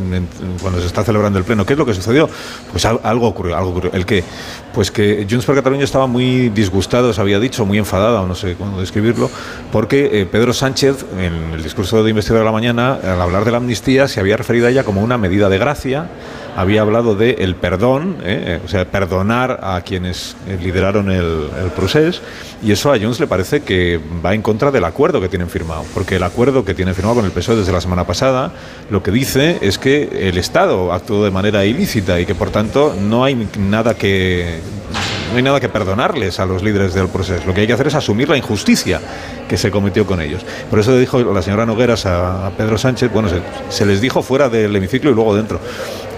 cuando 0.60 0.80
se 0.80 0.86
está 0.86 1.04
celebrando 1.04 1.38
el 1.38 1.44
pleno. 1.44 1.64
¿Qué 1.66 1.72
es 1.74 1.78
lo 1.78 1.86
que 1.86 1.94
sucedió? 1.94 2.28
Pues 2.72 2.84
al- 2.84 3.00
algo 3.02 3.26
ocurrió, 3.28 3.56
algo 3.56 3.70
ocurrió. 3.70 3.92
¿El 3.92 4.06
qué? 4.06 4.24
Pues 4.72 4.90
que 4.90 5.26
Junts 5.28 5.46
per 5.46 5.56
Catalunya 5.56 5.84
estaba 5.84 6.06
muy 6.06 6.48
disgustado, 6.50 7.12
se 7.12 7.20
había 7.20 7.38
dicho, 7.40 7.64
muy 7.66 7.78
enfadada, 7.78 8.22
o 8.22 8.26
no 8.26 8.34
sé 8.34 8.54
cómo 8.54 8.80
describirlo, 8.80 9.30
porque 9.72 10.20
eh, 10.20 10.26
Pedro 10.26 10.52
Sánchez, 10.52 11.04
en 11.18 11.54
el 11.54 11.62
discurso 11.62 12.02
de 12.02 12.10
investidura 12.10 12.40
de 12.40 12.46
la 12.46 12.52
mañana, 12.52 12.94
al 13.02 13.20
hablar 13.20 13.44
de 13.44 13.50
la 13.52 13.56
amnistía, 13.58 14.08
se 14.08 14.20
había 14.20 14.36
referido 14.36 14.66
a 14.66 14.70
ella 14.70 14.84
como 14.84 15.00
una 15.02 15.18
medida 15.18 15.48
de 15.48 15.58
gracia, 15.58 16.08
había 16.58 16.80
hablado 16.80 17.14
de 17.14 17.36
el 17.38 17.54
perdón, 17.54 18.16
eh, 18.24 18.58
eh, 18.58 18.60
o 18.64 18.68
sea, 18.68 18.84
perdonar 18.84 19.60
a 19.62 19.80
quienes 19.82 20.34
eh, 20.48 20.58
lideraron 20.60 21.08
el, 21.08 21.48
el 21.62 21.70
procés, 21.70 22.20
y 22.64 22.72
eso 22.72 22.92
a 22.92 22.98
Junts 22.98 23.20
le 23.20 23.28
parece 23.28 23.60
que 23.60 24.00
va 24.24 24.34
en 24.34 24.42
contra 24.42 24.72
del 24.72 24.84
acuerdo 24.84 25.20
que 25.20 25.28
tienen 25.28 25.48
firmado, 25.48 25.84
porque 25.94 26.16
el 26.16 26.24
acuerdo 26.24 26.64
que 26.64 26.74
tienen 26.74 26.96
firmado 26.96 27.14
con 27.14 27.24
el 27.24 27.30
PSOE 27.30 27.58
desde 27.58 27.70
la 27.70 27.80
semana 27.80 28.08
pasada 28.08 28.50
lo 28.90 29.04
que 29.04 29.12
dice 29.12 29.58
es 29.60 29.78
que 29.78 30.28
el 30.28 30.36
Estado 30.36 30.92
actuó 30.92 31.24
de 31.24 31.30
manera 31.30 31.64
ilícita 31.64 32.18
y 32.18 32.26
que 32.26 32.34
por 32.34 32.50
tanto 32.50 32.92
no 33.00 33.22
hay 33.22 33.48
nada 33.56 33.94
que 33.94 34.58
no 35.30 35.36
hay 35.36 35.42
nada 35.42 35.60
que 35.60 35.68
perdonarles 35.68 36.40
a 36.40 36.46
los 36.46 36.62
líderes 36.62 36.94
del 36.94 37.08
proceso. 37.08 37.42
Lo 37.46 37.52
que 37.52 37.60
hay 37.60 37.66
que 37.66 37.74
hacer 37.74 37.86
es 37.86 37.94
asumir 37.94 38.30
la 38.30 38.38
injusticia 38.38 38.98
que 39.46 39.58
se 39.58 39.70
cometió 39.70 40.06
con 40.06 40.22
ellos. 40.22 40.44
Por 40.70 40.78
eso 40.78 40.96
dijo 40.96 41.20
la 41.22 41.42
señora 41.42 41.66
Nogueras 41.66 42.06
a 42.06 42.50
Pedro 42.56 42.78
Sánchez, 42.78 43.12
bueno, 43.12 43.28
se, 43.28 43.42
se 43.68 43.84
les 43.84 44.00
dijo 44.00 44.22
fuera 44.22 44.48
del 44.48 44.74
hemiciclo 44.74 45.10
y 45.10 45.14
luego 45.14 45.36
dentro, 45.36 45.60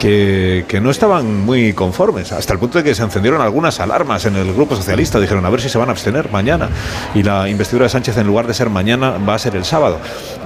que, 0.00 0.64
que 0.66 0.80
no 0.80 0.90
estaban 0.90 1.44
muy 1.44 1.74
conformes, 1.74 2.32
hasta 2.32 2.54
el 2.54 2.58
punto 2.58 2.78
de 2.78 2.84
que 2.84 2.94
se 2.94 3.04
encendieron 3.04 3.40
algunas 3.40 3.78
alarmas 3.78 4.24
en 4.26 4.34
el 4.34 4.52
grupo 4.52 4.74
socialista. 4.74 5.20
Dijeron, 5.20 5.46
a 5.46 5.50
ver 5.50 5.60
si 5.60 5.68
se 5.68 5.78
van 5.78 5.90
a 5.90 5.92
abstener 5.92 6.30
mañana. 6.32 6.68
Y 7.14 7.22
la 7.22 7.48
investidura 7.48 7.84
de 7.84 7.90
Sánchez, 7.90 8.16
en 8.16 8.26
lugar 8.26 8.46
de 8.48 8.54
ser 8.54 8.70
mañana, 8.70 9.16
va 9.18 9.34
a 9.34 9.38
ser 9.38 9.54
el 9.54 9.64
sábado. 9.64 9.98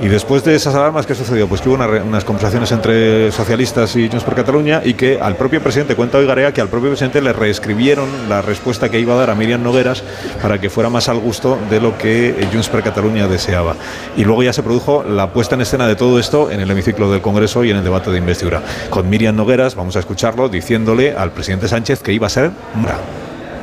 Y 0.03 0.09
después 0.09 0.45
de 0.45 0.55
esas 0.55 0.75
alarmas, 0.75 1.07
¿qué 1.07 1.15
sucedió? 1.15 1.49
Pues 1.49 1.61
que 1.61 1.69
hubo 1.69 1.77
una 1.77 1.87
unas 1.87 2.25
conversaciones 2.25 2.73
entre 2.73 3.31
socialistas 3.31 3.95
y 3.97 4.09
Junts 4.09 4.25
per 4.25 4.35
Cataluña 4.35 4.83
y 4.85 4.95
que 4.95 5.21
al 5.21 5.37
propio 5.37 5.63
presidente, 5.63 5.95
cuenta 5.95 6.19
hoy 6.19 6.27
Garea, 6.27 6.53
que 6.53 6.61
al 6.61 6.69
propio 6.69 6.91
presidente 6.91 7.23
le 7.23 7.33
reescribieron 7.33 8.09
la 8.29 8.43
respuesta 8.43 8.91
que 8.91 8.99
iba 8.99 9.15
a 9.15 9.17
dar 9.17 9.31
a 9.31 9.35
Miriam 9.35 9.63
Nogueras 9.63 10.03
para 10.43 10.61
que 10.61 10.71
fuera 10.71 10.91
más 10.91 11.09
al 11.09 11.19
gusto 11.19 11.59
de 11.71 11.81
lo 11.81 11.97
que 11.97 12.49
Junts 12.53 12.69
per 12.69 12.83
Cataluña 12.83 13.29
deseaba. 13.29 13.77
Y 14.17 14.25
luego 14.25 14.43
ya 14.43 14.53
se 14.53 14.63
produjo 14.63 15.05
la 15.05 15.31
puesta 15.33 15.55
en 15.55 15.61
escena 15.61 15.87
de 15.87 15.95
todo 15.95 16.19
esto 16.19 16.51
en 16.51 16.61
el 16.61 16.71
hemiciclo 16.71 17.11
del 17.11 17.21
Congreso 17.21 17.63
y 17.65 17.71
en 17.71 17.77
el 17.77 17.85
debate 17.85 18.11
de 18.11 18.19
investidura. 18.19 18.63
Con 18.91 19.09
Miriam 19.09 19.37
Nogueras, 19.37 19.44
vamos 19.75 19.97
a 19.97 20.01
escucharlo, 20.01 20.49
diciéndole 20.49 21.15
al 21.15 21.31
presidente 21.33 21.69
Sánchez 21.69 22.03
que 22.03 22.13
iba 22.13 22.27
a 22.27 22.31
ser 22.31 22.51
mora. 22.75 22.99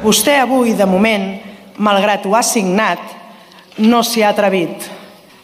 Vostè 0.04 0.38
avui, 0.40 0.74
de 0.74 0.86
moment, 0.86 1.42
malgrat 1.78 2.26
ho 2.26 2.36
ha 2.36 2.44
signat, 2.44 3.00
no 3.78 4.02
s'hi 4.04 4.24
ha 4.24 4.30
atrevit. 4.30 4.88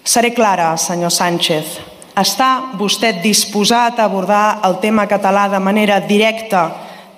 Seré 0.03 0.33
clara, 0.33 0.75
senyor 0.77 1.11
Sánchez. 1.11 1.77
Està 2.17 2.73
vostè 2.77 3.21
disposat 3.21 3.99
a 3.99 4.05
abordar 4.05 4.59
el 4.65 4.79
tema 4.81 5.05
català 5.07 5.47
de 5.49 5.59
manera 5.59 5.99
directa, 5.99 6.69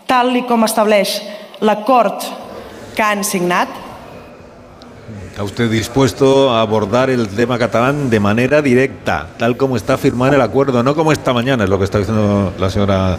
tal 0.08 0.34
com 0.48 0.66
estableix 0.68 1.22
l'acord 1.62 2.24
que 2.96 3.04
han 3.04 3.24
signat? 3.24 3.89
¿Está 5.40 5.46
usted 5.46 5.72
dispuesto 5.72 6.52
a 6.52 6.60
abordar 6.60 7.10
el 7.10 7.30
tema 7.30 7.58
catalán 7.58 8.10
de 8.10 8.20
manera 8.20 8.62
directa, 8.62 9.26
tal 9.38 9.56
como 9.56 9.78
está 9.78 9.98
firmado 9.98 10.36
el 10.36 10.42
acuerdo, 10.42 10.84
no 10.84 10.94
como 10.96 11.14
esta 11.14 11.32
mañana, 11.32 11.64
es 11.64 11.70
lo 11.70 11.78
que 11.80 11.86
está 11.86 11.98
diciendo 11.98 12.52
la 12.60 12.70
señora 12.70 13.18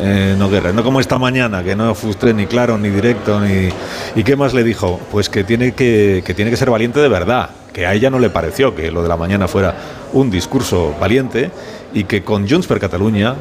eh, 0.00 0.36
no 0.38 0.84
como 0.84 1.00
esta 1.00 1.18
mañana, 1.18 1.64
que 1.64 1.74
no 1.74 1.96
fue 1.96 2.32
ni 2.32 2.46
claro, 2.46 2.78
ni 2.78 2.90
directo, 2.90 3.40
ni... 3.40 3.70
¿Y 4.14 4.22
qué 4.22 4.36
más 4.36 4.54
le 4.54 4.62
dijo? 4.62 5.00
Pues 5.10 5.28
que 5.28 5.42
tiene 5.42 5.72
que, 5.72 6.22
que 6.24 6.32
tiene 6.32 6.52
que 6.52 6.56
ser 6.56 6.70
valiente 6.70 7.00
de 7.00 7.08
verdad, 7.08 7.50
que 7.72 7.86
a 7.86 7.92
ella 7.92 8.08
no 8.08 8.20
le 8.20 8.30
pareció 8.30 8.76
que 8.76 8.92
lo 8.92 9.02
de 9.02 9.08
la 9.08 9.16
mañana 9.16 9.48
fuera 9.48 9.74
un 10.12 10.30
discurso 10.30 10.94
valiente 11.00 11.50
y 11.92 12.04
que 12.04 12.22
con 12.22 12.48
Junts 12.48 12.68
per 12.68 12.78
Catalunya, 12.78 13.34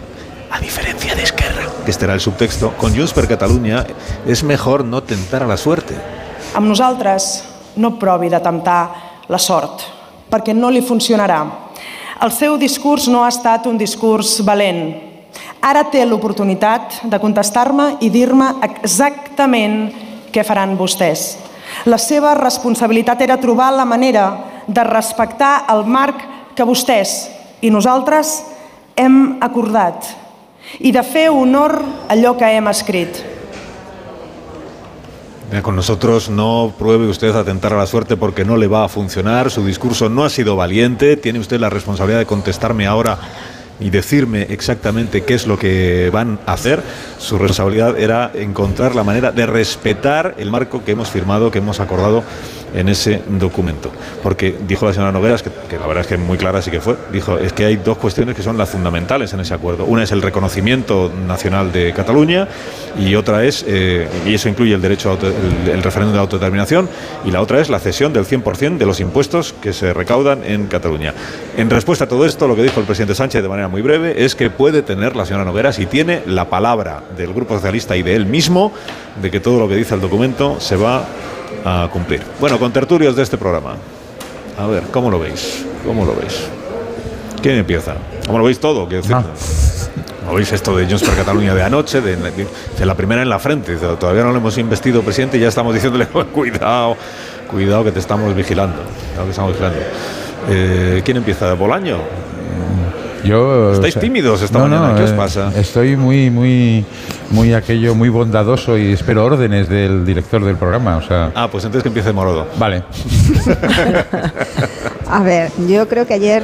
a 0.50 0.60
diferencia 0.60 1.14
de 1.14 1.22
Esquerra, 1.22 1.68
que 1.86 1.92
este 1.92 2.06
era 2.06 2.16
el 2.16 2.20
subtexto, 2.20 2.74
con 2.78 2.96
Junts 2.96 3.14
per 3.14 3.28
Catalunya 3.28 3.86
es 4.26 4.44
mejor 4.44 4.86
no 4.86 5.04
tentar 5.04 5.44
a 5.44 5.46
la 5.46 5.58
suerte. 5.58 5.94
Amb 6.56 6.66
nosaltres 6.66 7.44
no 7.78 7.96
provi 8.00 8.30
de 8.30 8.42
temptar 8.44 8.82
la 9.30 9.40
sort, 9.40 9.86
perquè 10.30 10.54
no 10.54 10.70
li 10.70 10.82
funcionarà. 10.82 11.40
El 12.24 12.34
seu 12.34 12.58
discurs 12.58 13.08
no 13.08 13.24
ha 13.24 13.30
estat 13.30 13.68
un 13.70 13.78
discurs 13.78 14.40
valent. 14.46 14.96
Ara 15.62 15.84
té 15.92 16.04
l'oportunitat 16.06 17.04
de 17.06 17.20
contestar-me 17.22 17.98
i 18.02 18.10
dir-me 18.10 18.56
exactament 18.66 19.92
què 20.34 20.44
faran 20.46 20.76
vostès. 20.80 21.36
La 21.86 22.00
seva 22.02 22.34
responsabilitat 22.38 23.22
era 23.22 23.38
trobar 23.42 23.72
la 23.76 23.86
manera 23.86 24.28
de 24.68 24.84
respectar 24.84 25.68
el 25.72 25.86
marc 25.86 26.24
que 26.56 26.66
vostès 26.66 27.28
i 27.62 27.70
nosaltres 27.70 28.40
hem 28.98 29.38
acordat 29.46 30.10
i 30.80 30.92
de 30.92 31.04
fer 31.06 31.30
honor 31.30 31.78
a 31.80 32.14
allò 32.16 32.34
que 32.38 32.50
hem 32.50 32.68
escrit. 32.72 33.37
Con 35.62 35.78
nosotros 35.78 36.30
no 36.30 36.74
pruebe 36.78 37.08
usted 37.08 37.34
a 37.34 37.46
tentar 37.46 37.72
a 37.72 37.78
la 37.78 37.88
suerte 37.88 38.18
porque 38.18 38.44
no 38.44 38.58
le 38.58 38.68
va 38.68 38.84
a 38.84 38.90
funcionar. 38.90 39.50
Su 39.50 39.66
discurso 39.66 40.10
no 40.10 40.26
ha 40.26 40.30
sido 40.30 40.58
valiente. 40.58 41.16
Tiene 41.16 41.40
usted 41.40 41.58
la 41.58 41.70
responsabilidad 41.70 42.20
de 42.20 42.26
contestarme 42.26 42.86
ahora 42.86 43.18
y 43.80 43.90
decirme 43.90 44.48
exactamente 44.50 45.24
qué 45.24 45.36
es 45.36 45.48
lo 45.48 45.58
que 45.58 46.10
van 46.12 46.40
a 46.46 46.54
hacer. 46.54 46.84
Su 47.18 47.38
responsabilidad 47.38 47.98
era 47.98 48.30
encontrar 48.36 48.94
la 48.94 49.06
manera 49.06 49.32
de 49.32 49.46
respetar 49.46 50.36
el 50.38 50.52
marco 50.52 50.84
que 50.84 50.92
hemos 50.92 51.10
firmado, 51.10 51.50
que 51.50 51.60
hemos 51.60 51.80
acordado 51.80 52.24
en 52.74 52.90
ese 52.90 53.22
documento. 53.28 53.92
Porque 54.24 54.56
dijo 54.68 54.86
la 54.86 54.94
señora 54.94 55.12
Nogueras, 55.12 55.44
que, 55.44 55.50
la 55.80 55.88
verdad 55.88 56.02
es 56.02 56.08
que 56.08 56.18
muy 56.18 56.38
clara 56.38 56.62
sí 56.62 56.72
que 56.72 56.82
fue, 56.82 56.96
dijo, 57.12 57.38
es 57.38 57.54
que 57.54 57.66
hay 57.66 57.78
dos 57.78 57.98
cuestiones 57.98 58.36
que 58.36 58.42
son 58.44 58.58
las 58.58 58.70
fundamentales 58.70 59.34
en 59.34 59.40
ese 59.40 59.54
acuerdo. 59.54 59.86
Una 59.86 60.04
es 60.04 60.12
el 60.12 60.22
reconocimiento 60.22 61.12
nacional 61.28 61.72
de 61.72 61.94
Cataluña 61.94 62.48
y 63.00 63.16
otra 63.16 63.44
es, 63.44 63.64
eh, 63.68 64.08
y 64.26 64.34
eso 64.34 64.50
incluye 64.50 64.74
el 64.74 64.82
derecho 64.82 65.10
a 65.10 65.12
auto- 65.14 65.28
el, 65.28 65.70
el 65.72 65.84
referéndum 65.84 66.14
de 66.14 66.20
autodeterminación, 66.20 66.90
y 67.26 67.32
la 67.32 67.42
otra 67.42 67.60
es 67.62 67.70
la 67.70 67.80
cesión 67.80 68.14
del 68.14 68.26
100% 68.26 68.78
de 68.78 68.86
los 68.86 69.00
impuestos 69.00 69.54
que 69.62 69.74
se 69.74 69.94
recaudan 69.94 70.44
en 70.44 70.68
Cataluña. 70.68 71.14
En 71.58 71.70
respuesta 71.70 72.06
a 72.06 72.08
todo 72.08 72.26
esto, 72.26 72.48
lo 72.48 72.56
que 72.56 72.64
dijo 72.64 72.80
el 72.80 72.86
presidente 72.86 73.16
Sánchez 73.16 73.42
de 73.42 73.50
manera 73.50 73.68
muy 73.68 73.82
breve 73.82 74.24
es 74.26 74.36
que 74.36 74.50
puede 74.50 74.82
tener 74.82 75.16
la 75.16 75.26
señora 75.26 75.46
Nogueras 75.46 75.80
y 75.80 75.86
tiene 75.86 76.22
la 76.26 76.50
palabra 76.50 77.04
del 77.16 77.34
Grupo 77.34 77.56
Socialista 77.56 77.96
y 77.96 78.04
de 78.04 78.16
él 78.16 78.26
mismo 78.26 78.72
de 79.22 79.32
que 79.32 79.40
todo 79.40 79.60
lo 79.60 79.68
que 79.68 79.76
dice 79.76 79.96
el 79.96 80.02
documento 80.02 80.60
se 80.60 80.76
va 80.76 81.06
a 81.68 81.90
cumplir. 81.90 82.22
Bueno, 82.40 82.58
con 82.60 82.72
tertulios 82.72 83.16
de 83.16 83.24
este 83.24 83.38
programa. 83.38 83.76
A 84.58 84.66
ver, 84.68 84.84
¿cómo 84.92 85.10
lo 85.12 85.20
veis? 85.20 85.66
¿Cómo 85.86 86.06
lo 86.06 86.16
veis? 86.16 86.48
¿Quién 87.42 87.58
empieza? 87.58 87.96
¿Cómo 88.26 88.40
lo 88.40 88.46
veis 88.46 88.60
todo? 88.60 88.86
Decir, 88.86 89.12
¿Cómo 90.26 90.36
veis 90.38 90.52
esto 90.52 90.76
de 90.76 90.86
Junts 90.86 91.04
per 91.04 91.16
Cataluña 91.16 91.54
de 91.54 91.64
anoche? 91.64 92.02
De, 92.02 92.16
de- 92.16 92.48
de 92.78 92.86
la 92.86 92.96
primera 92.96 93.22
en 93.22 93.30
la 93.30 93.40
frente. 93.40 93.76
Todavía 93.76 94.24
no 94.24 94.32
lo 94.32 94.38
hemos 94.38 94.58
investido 94.58 95.02
presidente 95.02 95.38
y 95.38 95.42
ya 95.42 95.48
estamos 95.50 95.74
diciéndole, 95.74 96.08
cuidado, 96.34 96.96
cuidado 97.50 97.84
que 97.84 97.92
te 97.92 98.00
estamos 98.00 98.34
vigilando. 98.36 98.78
Que 99.24 99.30
estamos 99.30 99.52
vigilando. 99.52 99.80
Eh, 100.50 101.02
¿Quién 101.06 101.18
empieza? 101.18 101.54
¿Bolaño? 101.54 101.98
Yo, 103.28 103.74
¿Estáis 103.74 103.96
o 103.96 104.00
sea, 104.00 104.02
tímidos 104.02 104.42
esta 104.42 104.60
no, 104.60 104.68
mañana? 104.68 104.90
no, 104.90 104.96
¿Qué 104.96 105.04
os 105.04 105.12
eh, 105.12 105.16
pasa? 105.18 105.52
Estoy 105.56 105.96
muy, 105.96 106.30
muy, 106.30 106.86
muy 107.32 107.54
aquello, 107.54 107.96
muy 107.96 108.10
bondadoso 108.10 108.78
y 108.78 108.94
espero 108.94 109.26
órdenes 109.26 109.70
del 109.70 110.06
director 110.06 110.44
del 110.44 110.56
programa. 110.56 110.98
O 110.98 111.02
sea, 111.02 111.32
Ah, 111.36 111.48
pues 111.52 111.64
entonces 111.66 111.84
que 111.84 111.90
empiece 111.90 112.14
Morodo. 112.14 112.48
Vale. 112.58 112.84
A 115.10 115.22
ver, 115.24 115.52
yo 115.68 115.88
creo 115.88 116.06
que 116.06 116.14
ayer 116.16 116.44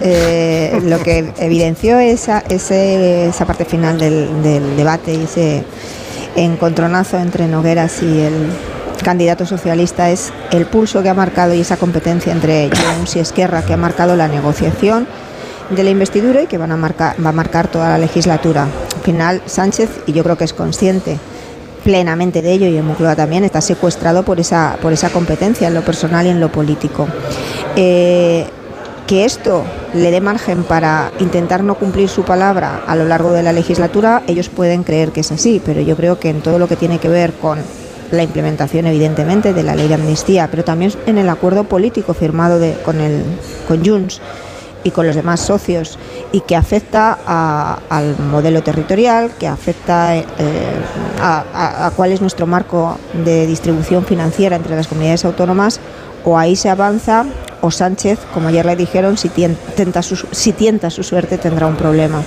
eh, 0.00 0.80
lo 0.84 0.98
que 1.00 1.32
evidenció 1.38 1.98
esa, 1.98 2.42
ese- 2.48 3.28
esa 3.28 3.44
parte 3.46 3.64
final 3.64 3.98
del, 3.98 4.42
del 4.42 4.76
debate 4.76 5.14
y 5.14 5.22
ese 5.24 5.64
encontronazo 6.36 7.18
entre 7.18 7.46
Nogueras 7.46 8.02
y 8.02 8.20
el 8.22 8.48
candidato 9.04 9.46
socialista 9.46 10.10
es 10.10 10.32
el 10.50 10.66
pulso 10.66 11.02
que 11.02 11.08
ha 11.10 11.14
marcado 11.14 11.54
y 11.54 11.60
esa 11.60 11.76
competencia 11.76 12.32
entre 12.32 12.70
Junts 12.70 13.16
y 13.16 13.20
Esquerra 13.20 13.62
que 13.62 13.74
ha 13.74 13.76
marcado 13.76 14.16
la 14.16 14.26
negociación 14.28 15.06
de 15.70 15.82
la 15.84 15.90
investidura 15.90 16.42
y 16.42 16.46
que 16.46 16.58
van 16.58 16.72
a 16.72 16.76
marcar, 16.76 17.16
va 17.24 17.30
a 17.30 17.32
marcar 17.32 17.68
toda 17.68 17.90
la 17.90 17.98
legislatura. 17.98 18.64
Al 18.64 19.02
final, 19.02 19.42
Sánchez, 19.46 19.88
y 20.06 20.12
yo 20.12 20.22
creo 20.22 20.36
que 20.36 20.44
es 20.44 20.52
consciente 20.52 21.18
plenamente 21.82 22.40
de 22.40 22.52
ello 22.52 22.66
y 22.66 22.76
en 22.78 22.86
Moncloa 22.86 23.14
también 23.14 23.44
está 23.44 23.60
secuestrado 23.60 24.22
por 24.22 24.40
esa, 24.40 24.78
por 24.80 24.92
esa 24.92 25.10
competencia 25.10 25.68
en 25.68 25.74
lo 25.74 25.82
personal 25.82 26.26
y 26.26 26.30
en 26.30 26.40
lo 26.40 26.50
político. 26.50 27.06
Eh, 27.76 28.46
que 29.06 29.26
esto 29.26 29.64
le 29.92 30.10
dé 30.10 30.22
margen 30.22 30.62
para 30.62 31.12
intentar 31.20 31.62
no 31.62 31.74
cumplir 31.74 32.08
su 32.08 32.22
palabra 32.22 32.80
a 32.86 32.96
lo 32.96 33.04
largo 33.04 33.32
de 33.32 33.42
la 33.42 33.52
legislatura, 33.52 34.22
ellos 34.26 34.48
pueden 34.48 34.82
creer 34.82 35.10
que 35.10 35.20
es 35.20 35.30
así, 35.30 35.60
pero 35.62 35.82
yo 35.82 35.94
creo 35.94 36.18
que 36.18 36.30
en 36.30 36.40
todo 36.40 36.58
lo 36.58 36.68
que 36.68 36.76
tiene 36.76 36.98
que 36.98 37.08
ver 37.10 37.34
con 37.34 37.58
la 38.10 38.22
implementación, 38.22 38.86
evidentemente, 38.86 39.52
de 39.52 39.62
la 39.62 39.74
ley 39.74 39.88
de 39.88 39.94
amnistía, 39.94 40.48
pero 40.50 40.64
también 40.64 40.92
en 41.04 41.18
el 41.18 41.28
acuerdo 41.28 41.64
político 41.64 42.14
firmado 42.14 42.58
de- 42.58 42.78
con, 42.82 42.98
el, 43.00 43.22
con 43.68 43.84
Junts 43.84 44.22
y 44.84 44.90
con 44.90 45.06
los 45.06 45.16
demás 45.16 45.40
socios 45.40 45.98
y 46.30 46.40
que 46.42 46.54
afecta 46.56 47.18
a- 47.26 47.78
al 47.88 48.16
modelo 48.18 48.62
territorial, 48.62 49.30
que 49.38 49.48
afecta 49.48 50.14
eh, 50.16 50.24
a, 51.20 51.90
cuál 51.96 52.12
es 52.12 52.20
nuestro 52.20 52.46
marco 52.46 52.96
de 53.24 53.46
distribución 53.46 54.04
financiera 54.04 54.56
entre 54.56 54.76
las 54.76 54.86
comunidades 54.86 55.24
autónomas, 55.24 55.80
o 56.24 56.38
ahí 56.38 56.54
se 56.56 56.70
avanza 56.70 57.24
o 57.60 57.70
Sánchez, 57.70 58.18
como 58.32 58.48
ayer 58.48 58.64
le 58.66 58.76
dijeron, 58.76 59.16
si, 59.16 59.28
tienta 59.30 60.02
su 60.90 61.02
suerte 61.02 61.38
tendrá 61.38 61.66
un 61.66 61.76
problema. 61.76 62.22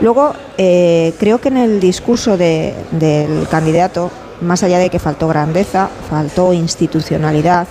Luego, 0.00 0.32
eh, 0.58 1.14
creo 1.18 1.40
que 1.40 1.48
en 1.48 1.58
el 1.58 1.78
discurso 1.78 2.36
de- 2.36 2.74
del 2.90 3.46
candidato, 3.48 4.10
más 4.40 4.62
allá 4.62 4.78
de 4.78 4.90
que 4.90 4.98
faltó 4.98 5.28
grandeza, 5.28 5.88
faltó 6.10 6.52
institucionalidad, 6.52 7.66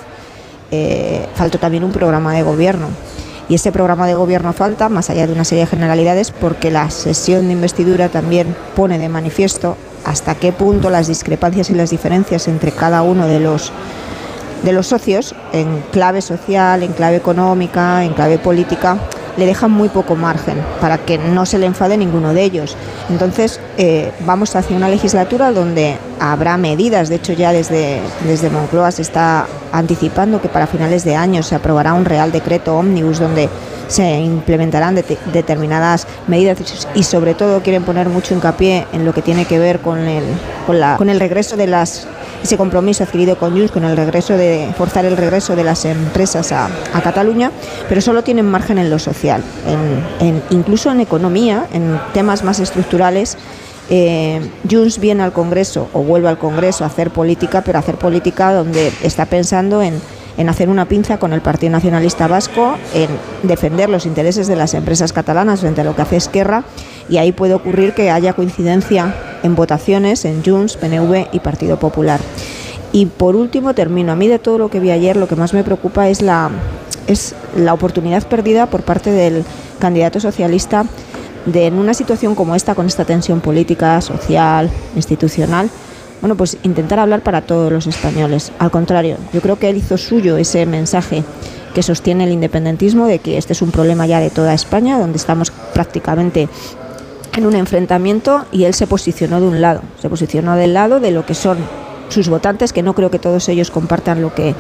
eh, 0.72 1.26
faltó 1.36 1.58
también 1.60 1.84
un 1.84 1.92
programa 1.92 2.34
de 2.34 2.44
gobierno. 2.44 2.88
Y 3.52 3.56
ese 3.56 3.74
programa 3.74 4.08
de 4.08 4.14
gobierno 4.14 4.54
falta, 4.54 4.88
más 4.88 5.10
allá 5.10 5.28
de 5.28 5.34
una 5.34 5.44
serie 5.44 5.66
de 5.66 5.70
generalidades, 5.70 6.32
porque 6.32 6.72
la 6.72 6.90
sesión 6.90 7.48
de 7.48 7.52
investidura 7.52 8.08
también 8.08 8.56
pone 8.78 8.98
de 8.98 9.10
manifiesto 9.10 9.76
hasta 10.06 10.36
qué 10.36 10.54
punto 10.54 10.90
las 10.90 11.08
discrepancias 11.08 11.70
y 11.70 11.74
las 11.74 11.90
diferencias 11.90 12.48
entre 12.48 12.72
cada 12.72 13.02
uno 13.02 13.28
de 13.28 13.42
los 13.42 13.74
de 14.64 14.72
los 14.72 14.88
socios 14.88 15.36
en 15.52 15.84
clave 15.92 16.22
social, 16.22 16.82
en 16.82 16.94
clave 16.94 17.18
económica, 17.18 18.06
en 18.06 18.14
clave 18.14 18.38
política, 18.38 18.98
le 19.38 19.46
dejan 19.46 19.72
muy 19.72 19.90
poco 19.90 20.16
margen 20.16 20.58
para 20.80 20.98
que 20.98 21.18
no 21.18 21.46
se 21.46 21.58
le 21.58 21.66
enfade 21.66 21.98
ninguno 21.98 22.34
de 22.34 22.44
ellos. 22.44 22.76
Entonces, 23.10 23.60
eh, 23.78 24.12
vamos 24.26 24.56
hacia 24.56 24.76
una 24.76 24.90
legislatura 24.90 25.52
donde 25.52 25.98
habrá 26.20 26.58
medidas, 26.58 27.10
de 27.10 27.16
hecho 27.16 27.34
ya 27.34 27.52
desde, 27.52 28.00
desde 28.28 28.50
Moncloa 28.50 28.92
se 28.92 29.02
está 29.02 29.48
anticipando 29.72 30.42
que 30.42 30.50
para 30.50 30.68
finales 30.68 31.04
de 31.04 31.16
año 31.16 31.44
se 31.44 31.56
aprobará 31.56 31.94
un 31.94 32.06
Real 32.06 32.32
Decreto 32.32 32.76
Ómnibus 32.78 33.20
donde 33.20 33.50
se 33.88 34.20
implementarán 34.20 34.96
det- 34.96 35.18
determinadas 35.34 36.08
medidas 36.28 36.58
y 36.96 37.04
sobre 37.04 37.34
todo 37.34 37.62
quieren 37.62 37.84
poner 37.84 38.08
mucho 38.10 38.34
hincapié 38.34 38.86
en 38.94 39.04
lo 39.06 39.14
que 39.14 39.22
tiene 39.22 39.46
que 39.46 39.60
ver 39.60 39.80
con 39.80 40.00
el, 40.00 40.24
con 40.66 40.80
la, 40.80 40.98
con 40.98 41.10
el 41.10 41.20
regreso 41.20 41.58
de 41.58 41.68
las 41.68 42.08
ese 42.44 42.58
compromiso 42.58 43.04
adquirido 43.04 43.38
con 43.38 43.52
Junts 43.52 43.72
con 43.72 43.84
el 43.84 43.96
regreso 43.96 44.36
de 44.36 44.68
forzar 44.76 45.06
el 45.06 45.16
regreso 45.16 45.56
de 45.56 45.64
las 45.64 45.86
empresas 45.86 46.52
a, 46.52 46.70
a 46.92 47.02
Cataluña, 47.02 47.52
pero 47.88 48.02
solo 48.02 48.24
tienen 48.24 48.50
margen 48.50 48.80
en 48.80 48.90
lo 48.90 48.98
social, 48.98 49.21
incluso 50.50 50.92
en 50.92 51.02
economía, 51.02 51.66
en 51.74 52.00
temas 52.14 52.44
más 52.44 52.60
estructurales. 52.60 53.38
Eh, 53.90 54.40
Junts 54.70 55.00
viene 55.00 55.24
al 55.24 55.34
Congreso 55.34 55.90
o 55.94 56.02
vuelve 56.02 56.30
al 56.30 56.38
Congreso 56.38 56.84
a 56.84 56.88
hacer 56.88 57.12
política, 57.12 57.62
pero 57.62 57.78
a 57.78 57.82
hacer 57.82 57.96
política 57.96 58.54
donde 58.54 58.92
está 59.04 59.26
pensando 59.26 59.82
en, 59.82 60.00
en 60.38 60.50
hacer 60.50 60.70
una 60.70 60.86
pinza 60.86 61.18
con 61.18 61.34
el 61.34 61.42
Partido 61.42 61.72
Nacionalista 61.72 62.28
Vasco, 62.28 62.78
en 62.94 63.10
defender 63.44 63.90
los 63.90 64.06
intereses 64.06 64.48
de 64.48 64.56
las 64.56 64.74
empresas 64.74 65.12
catalanas 65.12 65.60
frente 65.60 65.82
a 65.82 65.84
lo 65.84 65.96
que 65.96 66.04
hace 66.04 66.16
Esquerra, 66.18 66.64
y 67.10 67.18
ahí 67.18 67.32
puede 67.32 67.54
ocurrir 67.54 67.94
que 67.94 68.12
haya 68.12 68.34
coincidencia 68.34 69.14
en 69.44 69.56
votaciones 69.56 70.24
en 70.24 70.44
Junts, 70.44 70.78
PNV 70.78 71.28
y 71.34 71.40
Partido 71.40 71.78
Popular. 71.78 72.22
Y 72.94 73.06
por 73.06 73.36
último 73.36 73.74
termino. 73.74 74.12
A 74.12 74.16
mí 74.16 74.28
de 74.28 74.40
todo 74.40 74.58
lo 74.58 74.70
que 74.70 74.80
vi 74.80 74.92
ayer 74.92 75.16
lo 75.16 75.28
que 75.28 75.36
más 75.36 75.54
me 75.54 75.64
preocupa 75.64 76.10
es 76.10 76.22
la, 76.22 76.50
es 77.12 77.36
la 77.56 77.74
oportunidad 77.74 78.28
perdida 78.28 78.68
por 78.68 78.84
parte 78.84 79.12
del 79.12 79.44
candidato 79.80 80.20
socialista 80.20 80.86
de 81.46 81.68
en 81.68 81.76
una 81.76 81.94
situación 81.94 82.36
como 82.36 82.56
esta, 82.56 82.76
con 82.76 82.86
esta 82.86 83.06
tensión 83.06 83.42
política, 83.42 84.00
social, 84.02 84.70
institucional, 84.96 85.70
bueno, 86.22 86.36
pues 86.36 86.58
intentar 86.64 87.00
hablar 87.00 87.22
para 87.22 87.42
todos 87.42 87.72
los 87.72 87.88
españoles. 87.88 88.52
Al 88.60 88.70
contrario, 88.70 89.18
yo 89.34 89.42
creo 89.42 89.58
que 89.58 89.70
él 89.70 89.78
hizo 89.78 89.98
suyo 89.98 90.38
ese 90.38 90.66
mensaje 90.68 91.24
que 91.74 91.82
sostiene 91.82 92.26
el 92.26 92.32
independentismo 92.32 93.08
de 93.08 93.20
que 93.20 93.38
este 93.38 93.54
es 93.54 93.62
un 93.62 93.72
problema 93.72 94.06
ya 94.06 94.20
de 94.20 94.30
toda 94.30 94.54
España, 94.54 95.00
donde 95.00 95.18
estamos 95.18 95.52
prácticamente 95.74 96.48
en 97.36 97.46
un 97.46 97.56
enfrentamiento 97.56 98.46
y 98.52 98.66
él 98.66 98.74
se 98.74 98.88
posicionó 98.88 99.42
de 99.42 99.48
un 99.48 99.62
lado, 99.62 99.82
se 100.00 100.10
posicionó 100.10 100.56
del 100.56 100.74
lado 100.74 101.00
de 101.00 101.12
lo 101.12 101.26
que 101.26 101.34
son 101.34 101.58
sus 102.10 102.28
votantes, 102.28 102.74
que 102.74 102.84
no 102.84 102.94
creo 102.94 103.10
que 103.10 103.20
todos 103.20 103.48
ellos 103.50 103.72
compartan 103.72 104.22
lo 104.22 104.36
que 104.36 104.54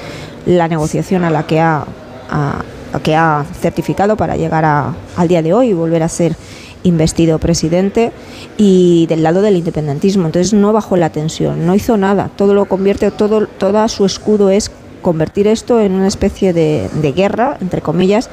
la 0.45 0.67
negociación 0.67 1.23
a 1.25 1.29
la 1.29 1.45
que 1.45 1.59
ha, 1.59 1.85
a- 2.31 2.63
que 3.03 3.15
ha 3.15 3.45
certificado 3.61 4.17
para 4.17 4.35
llegar 4.35 4.65
a- 4.65 4.93
al 5.15 5.27
día 5.27 5.41
de 5.41 5.53
hoy 5.53 5.69
y 5.69 5.73
volver 5.73 6.03
a 6.03 6.09
ser 6.09 6.35
investido 6.83 7.37
presidente 7.37 8.11
y 8.57 9.05
del 9.07 9.21
lado 9.23 9.41
del 9.41 9.55
independentismo. 9.55 10.25
Entonces 10.25 10.53
no 10.53 10.73
bajó 10.73 10.97
la 10.97 11.11
tensión, 11.11 11.65
no 11.65 11.75
hizo 11.75 11.95
nada, 11.97 12.29
todo 12.35 12.53
lo 12.53 12.65
convierte, 12.65 13.11
todo, 13.11 13.45
toda 13.47 13.87
su 13.87 14.05
escudo 14.05 14.49
es 14.49 14.71
convertir 15.01 15.47
esto 15.47 15.79
en 15.79 15.93
una 15.93 16.07
especie 16.07 16.53
de, 16.53 16.89
guerra, 17.15 17.57
entre 17.61 17.81
comillas, 17.81 18.29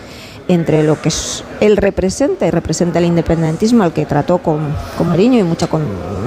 entre 0.49 0.83
lo 0.83 1.01
que 1.01 1.11
él 1.61 1.77
representa 1.77 2.47
y 2.47 2.51
representa 2.51 2.99
el 2.99 3.05
independentismo 3.05 3.85
al 3.85 3.93
que 3.93 4.07
trató 4.07 4.39
con, 4.39 4.61
con 4.97 5.09
cariño 5.09 5.39
y 5.39 5.43
mucho 5.43 5.69
con 5.69 5.83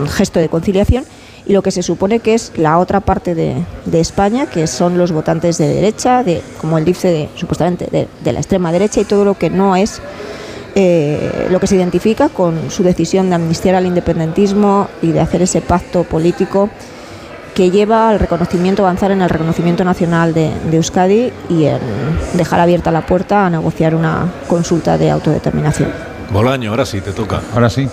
gesto 0.08 0.40
de 0.40 0.48
conciliación 0.48 1.04
y 1.52 1.54
lo 1.54 1.62
que 1.62 1.72
se 1.72 1.84
supone 1.84 2.20
que 2.22 2.34
es 2.34 2.54
la 2.56 2.78
otra 2.78 3.02
parte 3.02 3.36
de, 3.36 3.56
de 3.86 4.00
España, 4.00 4.46
que 4.46 4.68
son 4.68 4.98
los 4.98 5.12
votantes 5.12 5.58
de 5.58 5.68
derecha, 5.68 6.24
de, 6.24 6.42
como 6.62 6.78
él 6.78 6.86
dice, 6.86 7.10
de- 7.10 7.30
supuestamente 7.36 7.88
de, 7.92 8.08
de 8.24 8.32
la 8.32 8.40
extrema 8.40 8.72
derecha 8.72 9.02
y 9.02 9.04
todo 9.04 9.26
lo 9.26 9.34
que 9.38 9.50
no 9.50 9.76
es 9.76 10.02
eh, 10.76 11.48
lo 11.52 11.60
que 11.60 11.68
se 11.68 11.76
identifica 11.76 12.30
con 12.30 12.72
su 12.72 12.84
decisión 12.84 13.28
de 13.28 13.36
amnistiar 13.36 13.76
al 13.76 13.86
independentismo 13.86 14.88
y 15.02 15.12
de 15.12 15.20
hacer 15.20 15.42
ese 15.42 15.60
pacto 15.60 16.06
político 16.06 16.70
que 17.54 17.70
lleva 17.70 18.08
al 18.10 18.20
reconocimiento, 18.20 18.84
avanzar 18.84 19.12
en 19.12 19.22
el 19.22 19.30
reconocimiento 19.30 19.84
nacional 19.84 20.34
de, 20.34 20.52
de 20.70 20.78
Euskadi 20.78 21.34
y 21.50 21.66
en 21.66 21.80
dejar 22.36 22.62
abierta 22.62 22.92
la 22.92 23.06
puerta 23.06 23.46
a 23.46 23.50
negociar 23.50 23.94
una 23.94 24.32
consulta 24.48 24.98
de 24.98 25.12
autodeterminación. 25.12 25.90
Bolaño, 26.32 26.70
ahora 26.70 26.86
sí, 26.86 27.02
te 27.02 27.12
toca. 27.12 27.42
Ahora 27.54 27.70
sí. 27.70 27.90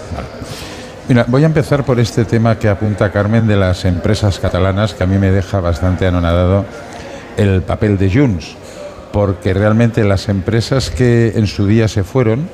Voy 1.28 1.42
a 1.42 1.46
empezar 1.46 1.86
por 1.86 1.98
este 2.00 2.26
tema 2.26 2.58
que 2.58 2.68
apunta 2.68 3.10
Carmen 3.10 3.46
de 3.46 3.56
las 3.56 3.86
empresas 3.86 4.38
catalanas, 4.38 4.92
que 4.92 5.04
a 5.04 5.06
mí 5.06 5.16
me 5.16 5.30
deja 5.30 5.58
bastante 5.58 6.06
anonadado. 6.06 6.66
el 7.38 7.62
papel 7.62 7.96
de 7.96 8.10
Junts, 8.10 8.56
porque 9.10 9.54
realmente 9.54 10.04
las 10.04 10.28
empresas 10.28 10.90
que 10.90 11.32
en 11.34 11.46
su 11.46 11.66
día 11.66 11.88
se 11.88 12.04
fueron 12.04 12.48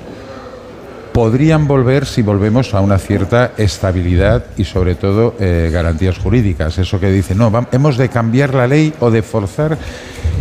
podrían 1.12 1.66
volver 1.66 2.06
si 2.06 2.22
volvemos 2.22 2.74
a 2.74 2.80
una 2.80 2.98
cierta 2.98 3.52
estabilidad 3.56 4.44
y 4.56 4.64
sobre 4.64 4.94
todo 4.94 5.34
eh, 5.40 5.70
garantías 5.72 6.18
jurídicas. 6.18 6.78
Eso 6.78 7.00
que 7.00 7.10
dice, 7.10 7.34
no, 7.34 7.52
hemos 7.72 7.96
de 7.96 8.08
cambiar 8.08 8.54
la 8.54 8.68
ley 8.68 8.92
o 9.00 9.10
de 9.10 9.22
forzar 9.22 9.78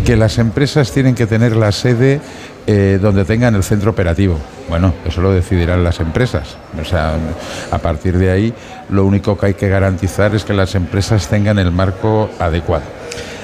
que 0.06 0.16
las 0.16 0.38
empresas 0.38 0.92
tienen 0.92 1.16
que 1.16 1.26
tener 1.26 1.56
la 1.56 1.72
sede 1.72 2.22
eh, 2.66 2.98
donde 3.02 3.26
tengan 3.26 3.56
el 3.56 3.64
centro 3.64 3.92
operativo. 3.92 4.38
Bueno, 4.70 4.94
eso 5.06 5.22
lo 5.22 5.32
decidirán 5.32 5.84
las 5.84 6.00
empresas. 6.00 6.58
O 6.82 6.86
sea, 6.86 7.16
a 7.72 7.78
partir 7.80 8.18
de 8.18 8.32
ahí, 8.32 8.54
lo 8.90 9.06
único 9.06 9.38
que 9.38 9.48
hay 9.48 9.54
que 9.54 9.68
garantizar 9.68 10.34
es 10.34 10.46
que 10.46 10.54
las 10.54 10.76
empresas 10.76 11.28
tengan 11.28 11.60
el 11.60 11.72
marco 11.72 12.30
adecuado. 12.40 12.86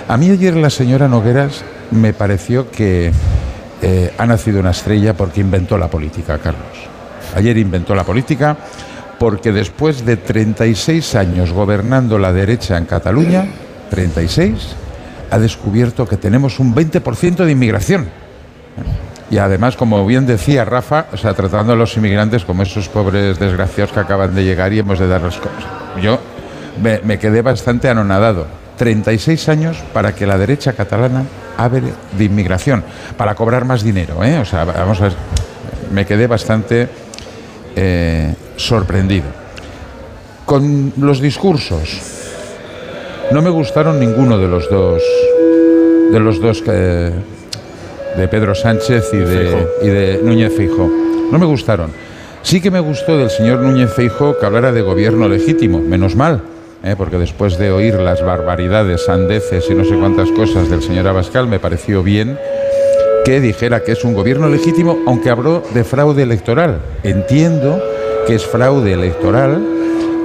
A 0.07 0.17
mí 0.17 0.29
ayer 0.29 0.55
la 0.55 0.69
señora 0.69 1.07
Nogueras 1.07 1.63
me 1.91 2.13
pareció 2.13 2.71
que 2.71 3.11
eh, 3.81 4.13
ha 4.17 4.25
nacido 4.25 4.59
una 4.59 4.71
estrella 4.71 5.13
porque 5.13 5.41
inventó 5.41 5.77
la 5.77 5.87
política, 5.87 6.37
Carlos. 6.37 6.87
Ayer 7.35 7.57
inventó 7.57 7.93
la 7.95 8.03
política 8.03 8.57
porque 9.19 9.51
después 9.51 10.05
de 10.05 10.17
36 10.17 11.15
años 11.15 11.51
gobernando 11.51 12.17
la 12.17 12.31
derecha 12.31 12.77
en 12.77 12.85
Cataluña, 12.85 13.45
36, 13.89 14.53
ha 15.29 15.37
descubierto 15.37 16.07
que 16.07 16.17
tenemos 16.17 16.59
un 16.59 16.73
20% 16.73 17.43
de 17.43 17.51
inmigración. 17.51 18.07
Y 19.31 19.37
además, 19.37 19.75
como 19.75 20.05
bien 20.05 20.25
decía 20.25 20.65
Rafa, 20.65 21.05
o 21.13 21.17
sea, 21.17 21.33
tratando 21.33 21.73
a 21.73 21.75
los 21.75 21.95
inmigrantes 21.97 22.43
como 22.45 22.63
esos 22.63 22.89
pobres 22.89 23.37
desgraciados 23.37 23.91
que 23.91 23.99
acaban 23.99 24.33
de 24.33 24.43
llegar 24.43 24.73
y 24.73 24.79
hemos 24.79 24.97
de 24.97 25.07
darles 25.07 25.37
cosas. 25.37 25.63
Yo 26.01 26.19
me, 26.81 27.19
quedé 27.19 27.41
bastante 27.41 27.89
anonadado. 27.89 28.47
36 28.77 29.49
años 29.49 29.77
para 29.93 30.15
que 30.15 30.25
la 30.25 30.37
derecha 30.37 30.73
catalana 30.73 31.25
hable 31.57 31.93
de 32.17 32.23
inmigración, 32.23 32.83
para 33.17 33.35
cobrar 33.35 33.65
más 33.65 33.83
dinero, 33.83 34.23
¿eh? 34.23 34.39
O 34.39 34.45
sea, 34.45 34.63
vamos 34.63 35.01
a 35.01 35.03
ver, 35.03 35.13
me 35.91 36.05
quedé 36.05 36.25
bastante 36.27 36.87
eh, 37.75 38.33
sorprendido. 38.55 39.25
Con 40.45 40.93
los 40.97 41.19
discursos, 41.19 41.99
no 43.31 43.41
me 43.41 43.49
gustaron 43.49 43.99
ninguno 43.99 44.37
de 44.37 44.47
los 44.47 44.69
dos, 44.69 45.03
de 46.11 46.19
los 46.21 46.39
dos 46.39 46.61
que, 46.61 47.11
de 48.19 48.27
Pedro 48.27 48.53
Sánchez 48.53 49.13
y 49.13 49.17
de, 49.17 49.67
y 49.81 49.87
de 49.87 50.19
Núñez 50.21 50.53
Feijo. 50.53 50.89
No 51.31 51.39
me 51.39 51.45
gustaron. 51.45 51.91
Sí 52.41 52.59
que 52.59 52.69
me 52.69 52.79
gustó 52.79 53.17
del 53.17 53.29
señor 53.29 53.59
Núñez 53.59 53.91
Feijo 53.93 54.37
que 54.37 54.45
hablara 54.45 54.71
de 54.71 54.81
gobierno 54.81 55.27
legítimo, 55.27 55.79
menos 55.79 56.15
mal, 56.15 56.41
¿eh? 56.83 56.95
porque 56.97 57.17
después 57.17 57.57
de 57.57 57.71
oír 57.71 57.95
las 57.95 58.23
barbaridades, 58.23 59.05
sandeces 59.05 59.69
y 59.69 59.73
no 59.73 59.85
sé 59.85 59.95
cuántas 59.95 60.31
cosas 60.31 60.69
del 60.69 60.81
señor 60.81 61.07
Abascal, 61.07 61.47
me 61.47 61.59
pareció 61.59 62.03
bien 62.03 62.37
que 63.23 63.39
dijera 63.39 63.83
que 63.83 63.93
es 63.93 64.03
un 64.03 64.13
gobierno 64.13 64.49
legítimo, 64.49 64.99
aunque 65.05 65.29
habló 65.29 65.63
de 65.73 65.83
fraude 65.83 66.23
electoral. 66.23 66.79
Entiendo 67.03 67.81
que 68.27 68.35
es 68.35 68.45
fraude 68.45 68.93
electoral 68.93 69.65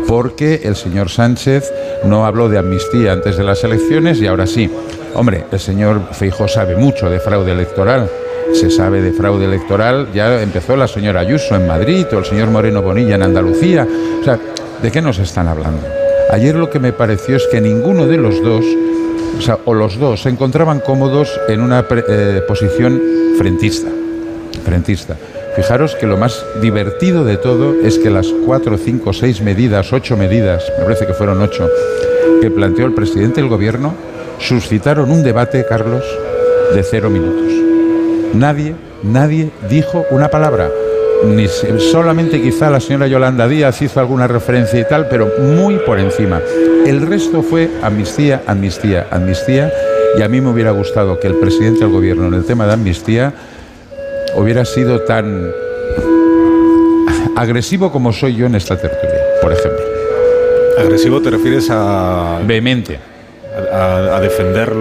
porque 0.09 0.63
el 0.65 0.75
señor 0.75 1.11
Sánchez 1.11 1.73
no 2.05 2.27
habló 2.27 2.49
de 2.49 2.59
amnistía 2.59 3.13
antes 3.13 3.37
de 3.37 3.45
las 3.45 3.63
elecciones 3.63 4.21
y 4.21 4.27
ahora 4.27 4.47
sí. 4.47 4.71
Hombre, 5.15 5.45
el 5.51 5.61
señor 5.61 6.01
Feijó 6.13 6.49
sabe 6.49 6.75
mucho 6.77 7.09
de 7.09 7.21
fraude 7.21 7.53
electoral. 7.53 8.11
Se 8.53 8.71
sabe 8.71 9.01
de 9.01 9.13
fraude 9.13 9.45
electoral, 9.45 10.09
ya 10.13 10.43
empezó 10.43 10.77
la 10.77 10.87
señora 10.87 11.21
Ayuso 11.21 11.55
en 11.57 11.67
Madrid 11.67 12.07
o 12.13 12.19
el 12.19 12.25
señor 12.25 12.51
Moreno 12.51 12.83
Bonilla 12.83 13.15
en 13.15 13.23
Andalucía. 13.23 13.87
O 14.21 14.25
sea, 14.25 14.39
¿de 14.83 14.91
qué 14.91 15.01
nos 15.01 15.19
están 15.19 15.49
hablando? 15.49 15.83
Ayer 16.31 16.55
lo 16.55 16.69
que 16.69 16.79
me 16.79 16.93
pareció 16.93 17.37
es 17.37 17.47
que 17.51 17.61
ninguno 17.61 18.07
de 18.07 18.17
los 18.17 18.43
dos, 18.43 18.65
o 19.39 19.41
sea, 19.41 19.59
o 19.65 19.75
los 19.75 19.99
dos, 19.99 20.23
se 20.23 20.29
encontraban 20.29 20.81
cómodos 20.81 21.41
en 21.49 21.61
una 21.61 21.85
eh, 21.91 22.43
posición 22.47 23.01
frentista. 23.39 23.89
Frentista. 24.65 25.17
Fijaros 25.57 25.95
que 25.95 26.07
lo 26.07 26.17
más 26.17 26.45
divertido 26.61 27.25
de 27.25 27.37
todo 27.37 27.75
es 27.83 27.99
que 27.99 28.11
las 28.11 28.27
cuatro, 28.45 28.77
cinco, 28.77 29.13
seis 29.13 29.41
medidas, 29.41 29.93
ocho 29.93 30.17
medidas, 30.17 30.65
me 30.79 30.85
parece 30.85 31.07
que 31.07 31.15
fueron 31.15 31.41
ocho, 31.41 31.69
que 32.41 32.51
planteó 32.51 32.87
el 32.87 32.95
presidente 32.95 33.41
del 33.41 33.49
gobierno, 33.49 33.95
suscitaron 34.39 35.11
un 35.11 35.23
debate, 35.23 35.65
Carlos, 35.69 36.05
de 36.75 36.83
cero 36.83 37.11
minutos. 37.11 37.53
Nadie, 38.35 38.75
nadie 39.03 39.51
dijo 39.69 40.05
una 40.11 40.29
palabra. 40.29 40.71
Ni 41.27 41.49
se- 41.49 41.79
solamente 41.79 42.41
quizá 42.43 42.69
la 42.71 42.81
señora 42.81 43.07
Yolanda 43.07 43.49
Díaz 43.49 43.81
hizo 43.81 44.01
alguna 44.01 44.27
referencia 44.27 44.79
y 44.81 44.85
tal, 44.85 45.09
pero 45.09 45.31
muy 45.39 45.77
por 45.79 45.99
encima. 45.99 46.41
El 46.87 47.07
resto 47.07 47.43
fue 47.43 47.71
amnistía, 47.83 48.43
amnistía, 48.47 49.07
amnistía. 49.11 49.73
Y 50.19 50.23
a 50.23 50.29
mí 50.29 50.41
me 50.41 50.51
hubiera 50.51 50.71
gustado 50.73 51.19
que 51.19 51.27
el 51.29 51.37
presidente 51.37 51.81
del 51.81 51.89
gobierno 51.91 52.27
en 52.27 52.35
el 52.35 52.45
tema 52.45 52.67
de 52.67 52.75
amnistía 52.75 53.33
hubiera 54.37 54.65
sido 54.65 55.01
tan 55.03 55.51
agresivo 57.37 57.91
como 57.91 58.13
soy 58.13 58.37
yo 58.37 58.47
en 58.47 58.55
esta 58.55 58.77
tertulia, 58.77 59.19
por 59.43 59.53
ejemplo. 59.53 59.81
Agresivo 60.79 61.21
te 61.23 61.31
refieres 61.31 61.69
a... 61.71 62.41
Vehemente. 62.47 62.99
A, 63.73 64.17
a 64.17 64.21
defender... 64.21 64.73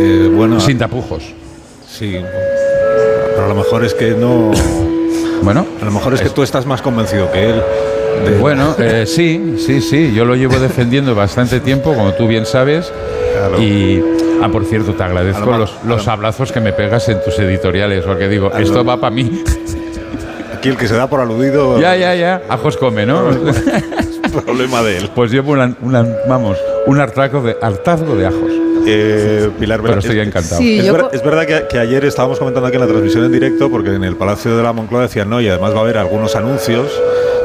eh, 0.00 0.30
bueno, 0.32 0.60
Sin 0.60 0.78
tapujos. 0.78 1.22
Sí, 1.88 2.16
pero 3.34 3.44
a 3.44 3.48
lo 3.48 3.54
mejor 3.54 3.84
es 3.84 3.94
que 3.94 4.10
no... 4.12 4.50
Bueno, 5.40 5.64
a 5.80 5.84
lo 5.84 5.92
mejor 5.92 6.14
es 6.14 6.20
que 6.20 6.30
tú 6.30 6.42
estás 6.42 6.66
más 6.66 6.82
convencido 6.82 7.30
que 7.30 7.50
él. 7.50 7.62
de- 8.26 8.38
Bueno, 8.38 8.74
eh, 8.78 9.04
sí, 9.06 9.54
sí, 9.64 9.80
sí, 9.80 10.12
yo 10.12 10.24
lo 10.24 10.34
llevo 10.34 10.58
defendiendo 10.58 11.14
bastante 11.14 11.60
tiempo, 11.60 11.94
como 11.94 12.12
tú 12.14 12.26
bien 12.26 12.44
sabes. 12.44 12.92
Y, 13.60 14.02
ah, 14.42 14.48
por 14.50 14.64
cierto, 14.64 14.94
te 14.94 15.02
agradezco 15.04 15.46
lo 15.46 15.58
los, 15.58 15.74
los 15.86 16.08
abrazos 16.08 16.50
que 16.50 16.60
me 16.60 16.72
pegas 16.72 17.08
en 17.08 17.22
tus 17.22 17.38
editoriales, 17.38 18.04
porque 18.04 18.28
digo, 18.28 18.48
lo- 18.52 18.58
esto 18.58 18.84
va 18.84 19.00
para 19.00 19.14
mí. 19.14 19.44
Aquí 20.56 20.70
el 20.70 20.76
que 20.76 20.88
se 20.88 20.96
da 20.96 21.06
por 21.08 21.20
aludido... 21.20 21.78
Ya, 21.80 21.94
ya, 21.96 22.16
ya, 22.16 22.42
ajos 22.48 22.76
come, 22.76 23.06
¿no? 23.06 23.30
problema 24.44 24.82
de 24.82 24.96
él. 24.98 25.10
Pues 25.14 25.32
una, 25.32 25.72
una- 25.80 26.04
vamos, 26.28 26.58
un 26.88 27.00
hartazgo 27.00 27.42
de, 27.42 27.56
hartazgo 27.60 28.14
de 28.16 28.26
ajos. 28.26 28.50
Eh, 28.86 29.50
Pilar, 29.58 29.82
Pero 29.82 29.98
estoy 29.98 30.18
es- 30.20 30.26
encantado. 30.28 30.60
es, 30.62 30.92
ver- 30.92 31.04
es 31.12 31.22
verdad 31.22 31.46
que, 31.46 31.66
que 31.68 31.78
ayer 31.78 32.04
estábamos 32.06 32.38
comentando 32.38 32.66
aquí 32.68 32.76
en 32.76 32.80
la 32.80 32.86
transmisión 32.86 33.24
en 33.24 33.32
directo, 33.32 33.68
porque 33.70 33.94
en 33.94 34.04
el 34.04 34.16
Palacio 34.16 34.56
de 34.56 34.62
la 34.62 34.72
Moncloa 34.72 35.02
decían 35.02 35.28
no, 35.28 35.40
y 35.40 35.48
además 35.48 35.74
va 35.74 35.78
a 35.78 35.82
haber 35.82 35.98
algunos 35.98 36.34
anuncios 36.36 36.90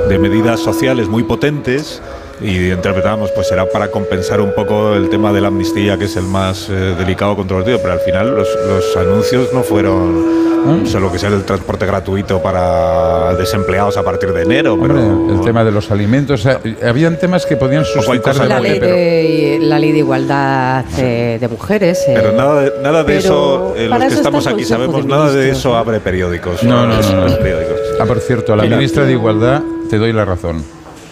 de 0.07 0.19
medidas 0.19 0.59
sociales 0.61 1.07
muy 1.09 1.23
potentes. 1.23 2.01
Y 2.43 2.71
interpretábamos, 2.71 3.31
pues 3.31 3.47
será 3.47 3.65
para 3.69 3.89
compensar 3.89 4.41
un 4.41 4.53
poco 4.53 4.93
el 4.95 5.09
tema 5.09 5.31
de 5.31 5.39
la 5.41 5.47
amnistía, 5.47 5.97
que 5.97 6.05
es 6.05 6.15
el 6.17 6.25
más 6.25 6.67
eh, 6.69 6.73
delicado, 6.99 7.35
controvertido, 7.35 7.79
pero 7.81 7.93
al 7.93 7.99
final 8.01 8.35
los, 8.35 8.47
los 8.67 8.97
anuncios 8.97 9.53
no 9.53 9.63
fueron 9.63 10.43
solo 10.85 11.11
que 11.11 11.19
sea 11.19 11.27
el 11.29 11.43
transporte 11.43 11.85
gratuito 11.85 12.41
para 12.41 13.33
desempleados 13.35 13.97
a 13.97 14.03
partir 14.03 14.31
de 14.31 14.43
enero. 14.43 14.77
Pero, 14.81 14.93
Hombre, 14.97 15.35
el 15.35 15.41
tema 15.41 15.63
de 15.63 15.71
los 15.71 15.91
alimentos, 15.91 16.39
o 16.39 16.43
sea, 16.43 16.59
habían 16.87 17.17
temas 17.19 17.45
que 17.45 17.57
podían 17.57 17.83
suscitar 17.83 18.35
La 18.47 18.59
ley, 18.61 18.77
pero 18.79 18.93
de, 18.95 19.59
la 19.61 19.77
ley 19.79 19.91
de 19.91 19.97
igualdad 19.99 20.85
eh, 20.97 21.37
de 21.39 21.47
mujeres. 21.49 21.99
eh, 22.07 22.13
Pero 22.15 22.31
nada 22.31 22.61
de, 22.61 22.71
nada 22.81 22.99
de 22.99 23.05
pero 23.05 23.19
eso, 23.19 23.73
eh, 23.75 23.87
los 23.89 23.99
que 23.99 24.05
eso 24.07 24.15
estamos 24.15 24.47
aquí 24.47 24.63
sabemos, 24.63 25.03
de 25.03 25.09
nada 25.09 25.31
de 25.33 25.49
eso 25.49 25.75
abre 25.75 25.99
periódicos. 25.99 26.63
No, 26.63 26.87
no, 26.87 26.95
no, 27.01 27.11
no. 27.11 27.21
abre 27.23 27.35
periódicos. 27.37 27.79
Ah, 27.99 28.05
por 28.05 28.19
cierto, 28.21 28.55
la 28.55 28.63
Mira. 28.63 28.77
ministra 28.77 29.03
de 29.05 29.11
Igualdad, 29.11 29.61
te 29.89 29.97
doy 29.97 30.13
la 30.13 30.23
razón. 30.23 30.63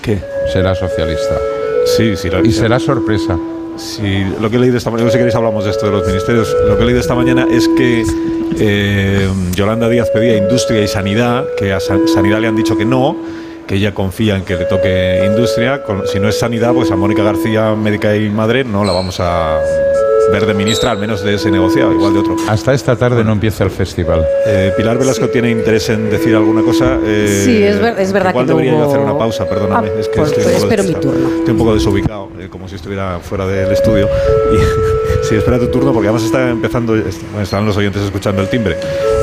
¿Qué? 0.02 0.20
Será 0.52 0.76
socialista. 0.76 1.36
Sí, 1.86 2.16
sí. 2.16 2.30
Y 2.44 2.52
será 2.52 2.80
sorpresa. 2.80 3.38
Sí, 3.78 4.26
lo 4.40 4.50
que 4.50 4.58
he 4.58 4.60
leído 4.60 4.78
esta 4.78 4.90
mañana, 4.92 5.10
si 5.10 5.18
queréis 5.18 5.34
hablamos 5.36 5.64
de 5.66 5.72
esto 5.72 5.86
de 5.86 5.92
los 5.94 6.06
ministerios, 6.06 6.56
lo 6.68 6.76
que 6.78 6.84
he 6.84 6.86
leído 6.86 7.00
esta 7.00 7.16
mañana 7.16 7.48
es 7.50 7.68
que 7.70 8.04
eh, 8.60 9.28
Yolanda 9.56 9.88
Díaz 9.90 10.10
pedía 10.10 10.38
industria 10.38 10.82
y 10.82 10.88
sanidad, 10.88 11.46
que 11.58 11.72
a 11.74 11.80
San- 11.80 12.08
sanidad 12.08 12.40
le 12.42 12.48
han 12.48 12.56
dicho 12.56 12.78
que 12.78 12.86
no, 12.86 13.16
que 13.68 13.76
ella 13.76 13.94
confía 13.94 14.36
en 14.36 14.44
que 14.44 14.56
le 14.58 14.66
toque 14.66 15.24
industria, 15.26 15.82
si 16.06 16.20
no 16.20 16.28
es 16.28 16.38
sanidad, 16.38 16.74
pues 16.74 16.92
a 16.92 16.96
Mónica 16.98 17.24
García, 17.24 17.74
médica 17.76 18.16
y 18.16 18.30
madre, 18.30 18.64
no 18.66 18.84
la 18.84 18.92
vamos 18.92 19.20
a 19.20 19.58
ver 20.32 20.46
de 20.46 20.54
ministra, 20.54 20.91
al 20.91 20.98
menos 20.98 21.24
de 21.24 21.36
ese 21.36 21.52
negociado, 21.52 21.91
igual 21.91 22.13
de 22.13 22.20
otro. 22.20 22.36
Hasta 22.48 22.74
esta 22.74 22.96
tarde 22.96 23.24
no 23.24 23.32
empieza 23.34 23.63
el 23.63 23.72
festival. 23.72 24.26
Eh, 24.46 24.72
Pilar 24.78 24.98
Velasco 24.98 25.28
tiene 25.30 25.52
interés 25.52 25.89
en 25.89 26.10
decir 26.10 26.36
alguna 26.36 26.62
cosa. 26.62 26.98
eh, 27.04 27.41
Sí, 27.46 27.63
es 27.63 27.80
ver- 27.82 28.00
es 28.00 28.12
verdad 28.13 28.30
igual 28.32 28.46
que 28.46 28.52
no 28.52 28.58
debería 28.58 28.80
yo 28.80 28.86
hubo- 28.86 28.89
hacer 28.91 29.00
una 29.06 29.17
pausa, 29.17 29.48
perdóname. 29.48 29.89
Ah, 29.89 30.00
es 30.00 30.08
que 30.08 30.22
estoy, 30.22 30.44
pues 30.44 30.46
un 30.48 30.54
poco 30.54 30.63
espero 30.63 30.84
mi 30.84 30.94
turno. 30.94 31.28
Estoy 31.38 31.52
un 31.52 31.58
poco 31.58 31.74
desubicado, 31.74 32.30
eh, 32.39 32.48
como 32.50 32.67
si 32.67 32.76
estuviera 32.76 33.20
fuera 33.20 33.46
del 33.48 33.72
estudio. 33.72 34.08
Y 34.54 34.58
sí, 35.26 35.36
espera 35.36 35.60
tu 35.60 35.67
turno, 35.67 35.91
porque 35.94 36.08
además 36.08 36.24
está 36.24 36.50
empezando, 36.50 36.96
están 36.96 37.65
los 37.65 37.76
oyentes 37.78 38.02
escuchando 38.02 38.41
el 38.41 38.50
timbre, 38.50 38.78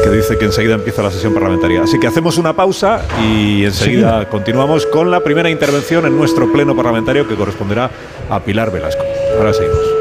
que 0.05 0.11
dice 0.11 0.37
que 0.37 0.45
enseguida 0.47 0.75
empieza 0.75 1.03
la 1.03 1.11
sesión 1.11 1.33
parlamentaria. 1.35 1.83
Así 1.83 1.99
que 1.99 2.07
hacemos 2.07 2.39
una 2.39 2.55
pausa 2.55 3.03
y 3.23 3.65
enseguida 3.65 4.29
continuamos 4.29 4.87
con 4.87 5.11
la 5.11 5.21
primera 5.21 5.49
intervención 5.51 6.07
en 6.07 6.17
nuestro 6.17 6.51
pleno 6.53 6.77
parlamentario 6.77 7.27
que 7.27 7.35
corresponderá 7.35 7.91
a 8.31 8.41
Pilar 8.41 8.71
Velasco. 8.71 9.03
Ahora 9.39 9.53
seguimos. 9.53 9.98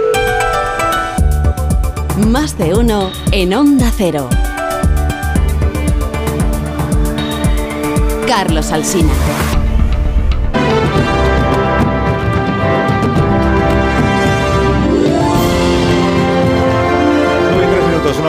Más 2.25 2.58
de 2.58 2.73
uno 2.73 3.12
en 3.32 3.53
Onda 3.53 3.91
Cero. 3.95 4.30
Carlos 8.27 8.71
Alsina. 8.71 9.13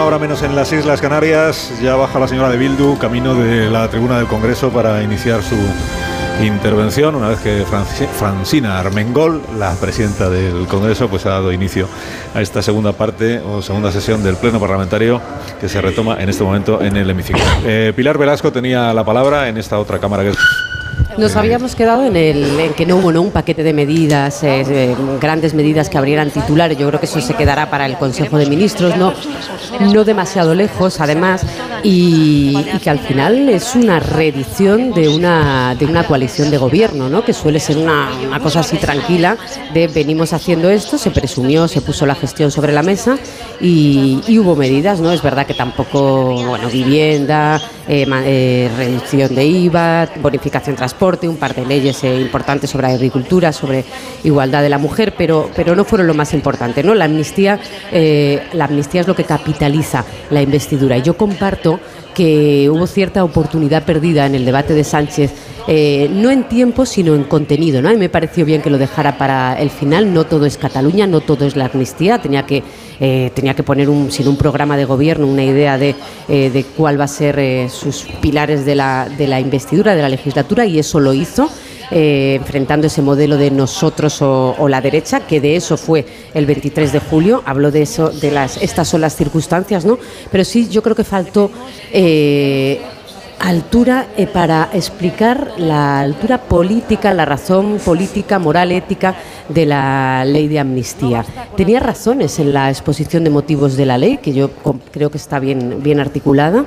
hora 0.09 0.19
menos 0.19 0.43
en 0.43 0.57
las 0.57 0.73
Islas 0.73 1.03
Canarias. 1.03 1.71
Ya 1.83 1.95
baja 1.95 2.19
la 2.19 2.27
señora 2.27 2.49
de 2.49 2.57
Bildu, 2.57 2.97
camino 2.97 3.35
de 3.35 3.69
la 3.69 3.91
tribuna 3.91 4.17
del 4.17 4.27
Congreso 4.27 4.71
para 4.71 5.03
iniciar 5.03 5.43
su 5.43 5.57
intervención, 6.47 7.15
una 7.15 7.29
vez 7.29 7.41
que 7.41 7.65
Francina 7.65 8.79
Armengol, 8.79 9.43
la 9.59 9.75
presidenta 9.75 10.31
del 10.31 10.67
Congreso, 10.67 11.09
pues 11.09 11.27
ha 11.27 11.31
dado 11.31 11.53
inicio 11.53 11.89
a 12.35 12.41
esta 12.41 12.63
segunda 12.63 12.93
parte 12.93 13.41
o 13.41 13.63
segunda 13.63 13.91
sesión 13.91 14.23
del 14.23 14.37
Pleno 14.37 14.61
Parlamentario 14.61 15.21
que 15.61 15.69
se 15.69 15.81
retoma 15.81 16.23
en 16.23 16.29
este 16.29 16.45
momento 16.45 16.81
en 16.83 16.97
el 16.97 17.11
hemiciclo. 17.11 17.43
Eh, 17.65 17.93
Pilar 17.95 18.19
Velasco 18.19 18.53
tenía 18.53 18.93
la 18.95 19.05
palabra 19.05 19.49
en 19.49 19.59
esta 19.59 19.79
otra 19.79 19.99
cámara 19.99 20.23
que 20.23 20.31
es 20.31 20.37
nos 21.19 21.35
habíamos 21.35 21.75
quedado 21.75 22.05
en, 22.05 22.17
el, 22.17 22.61
en 22.61 22.73
que 22.75 22.87
no 22.87 22.97
hubo 22.97 23.09
un 23.09 23.31
paquete 23.31 23.63
de 23.63 23.73
medidas, 23.73 24.43
eh, 24.45 24.63
eh, 24.69 24.97
grandes 25.21 25.53
medidas 25.53 25.89
que 25.89 25.99
abrieran 25.99 26.31
titulares. 26.31 26.79
Yo 26.79 26.87
creo 26.87 27.01
que 27.01 27.07
eso 27.07 27.21
se 27.21 27.35
quedará 27.35 27.69
para 27.69 27.87
el 27.87 27.99
Consejo 27.99 28.39
de 28.39 28.47
Ministros, 28.47 28.97
no, 28.97 29.13
no 29.81 30.05
demasiado 30.05 30.55
lejos, 30.55 31.01
además, 31.01 31.45
y, 31.83 32.57
que 32.83 32.91
al 32.91 33.01
final 33.01 33.49
es 33.49 33.75
una 33.75 33.99
reedición 33.99 34.93
de 34.93 35.09
una, 35.09 35.75
de 35.75 35.87
una 35.87 36.05
coalición 36.07 36.51
de 36.51 36.59
gobierno, 36.59 37.09
¿no? 37.09 37.25
que 37.25 37.33
suele 37.33 37.59
ser 37.59 37.79
una, 37.79 38.11
una 38.27 38.39
cosa 38.39 38.61
así 38.61 38.77
tranquila 38.77 39.37
de 39.75 39.89
venimos 39.89 40.33
haciendo 40.33 40.71
esto, 40.71 40.99
se 40.99 41.11
presumió, 41.11 41.67
se 41.67 41.81
puso 41.81 42.07
la 42.07 42.15
gestión 42.15 42.51
sobre 42.53 42.73
la 42.73 42.83
mesa 42.83 43.19
y, 43.61 44.39
hubo 44.39 44.55
medidas, 44.55 45.01
¿no? 45.01 45.11
Es 45.11 45.21
verdad 45.21 45.47
que 45.47 45.55
tampoco, 45.55 46.47
bueno, 46.47 46.69
vivienda, 46.69 47.61
eh, 47.89 48.71
reducción 48.77 49.35
de 49.35 49.45
IVA, 49.45 50.09
bonificación 50.23 50.77
transporte 50.77 51.08
un 51.29 51.37
par 51.37 51.55
de 51.55 51.65
leyes 51.65 52.05
eh, 52.05 52.21
importantes 52.21 52.71
sobre 52.71 52.89
agricultura, 52.89 53.53
sobre 53.53 53.85
igualdad 54.25 54.63
de 54.63 54.69
la 54.69 54.79
mujer, 54.79 55.15
pero, 55.17 55.51
pero 55.55 55.75
no 55.75 55.85
fueron 55.85 56.07
lo 56.07 56.15
más 56.15 56.35
importante. 56.35 56.83
¿no? 56.83 56.95
La, 56.95 57.07
amnistía, 57.07 57.59
eh, 57.93 58.43
la 58.53 58.67
amnistía 58.67 59.01
es 59.01 59.07
lo 59.07 59.17
que 59.17 59.25
capitaliza 59.25 60.05
la 60.31 60.43
investidura. 60.43 60.99
Y 60.99 61.03
yo 61.03 61.17
comparto 61.17 61.81
que 62.19 62.69
hubo 62.69 62.89
cierta 62.89 63.23
oportunidad 63.23 63.85
perdida 63.85 64.27
en 64.27 64.35
el 64.35 64.45
debate 64.45 64.75
de 64.75 64.83
Sánchez, 64.83 65.31
eh, 65.69 66.11
no 66.13 66.33
en 66.33 66.49
tiempo, 66.49 66.85
sino 66.85 67.15
en 67.15 67.23
contenido. 67.23 67.81
¿no? 67.81 67.91
A 67.91 67.93
mí 67.93 67.97
me 67.97 68.09
pareció 68.09 68.45
bien 68.45 68.61
que 68.61 68.71
lo 68.71 68.77
dejara 68.77 69.17
para 69.17 69.57
el 69.61 69.71
final. 69.71 70.13
No 70.13 70.25
todo 70.25 70.45
es 70.45 70.59
Cataluña, 70.59 71.07
no 71.07 71.21
todo 71.21 71.47
es 71.47 71.55
la 71.55 71.67
amnistía. 71.67 72.19
Tenía 72.19 72.45
que, 72.45 72.65
tenía 73.37 73.55
que 73.55 73.63
poner 73.63 73.89
un, 73.89 74.11
sin 74.11 74.27
un 74.27 74.37
programa 74.37 74.77
de 74.77 74.85
gobierno 74.85 75.29
una 75.29 75.45
idea 75.45 75.79
de, 75.79 75.95
de 76.27 76.67
cuál 76.77 76.99
va 76.99 77.05
a 77.05 77.09
ser 77.09 77.71
sus 77.71 78.05
pilares 78.21 78.65
de 78.65 78.75
la, 78.75 79.09
de 79.17 79.29
la 79.29 79.39
investidura, 79.39 79.95
de 79.95 80.03
la 80.03 80.09
legislatura, 80.09 80.67
y 80.67 80.81
eso 80.81 80.99
lo 80.99 81.13
hizo. 81.13 81.49
Eh, 81.91 82.35
enfrentando 82.35 82.87
ese 82.87 83.01
modelo 83.01 83.39
de 83.39 83.51
nosotros 83.51 84.21
o, 84.21 84.69
la 84.69 84.83
derecha, 84.83 85.21
que 85.21 85.41
de 85.41 85.57
eso 85.57 85.79
fue 85.79 86.05
el 86.35 86.45
23 86.45 86.93
de 86.93 87.01
julio, 87.01 87.43
habló 87.47 87.71
de 87.71 87.81
eso, 87.81 88.11
de 88.11 88.31
las, 88.31 88.59
estas 88.59 88.89
son 88.89 89.01
las 89.01 89.17
circunstancias, 89.17 89.87
¿no? 89.87 89.99
Pero 90.31 90.45
sí, 90.45 90.69
yo 90.69 90.83
creo 90.83 90.95
que 90.95 91.05
faltó 91.05 91.51
eh, 91.91 92.83
altura 93.41 94.07
eh, 94.17 94.27
para 94.27 94.69
explicar 94.73 95.53
la 95.59 96.01
altura 96.01 96.39
política, 96.39 97.15
la 97.15 97.25
razón 97.25 97.79
política, 97.85 98.39
moral, 98.39 98.73
ética 98.73 99.15
de 99.49 99.67
la 99.67 100.25
ley 100.25 100.49
de 100.49 100.59
amnistía. 100.59 101.25
Tenía 101.57 101.81
razones 101.81 102.39
en 102.39 102.53
la 102.53 102.69
exposición 102.69 103.25
de 103.25 103.31
motivos 103.31 103.77
de 103.77 103.87
la 103.87 103.99
ley, 103.99 104.19
que 104.19 104.33
yo 104.33 104.51
creo 104.93 105.11
que 105.11 105.19
está 105.19 105.39
bien, 105.39 105.83
bien 105.83 106.01
articulada, 106.01 106.65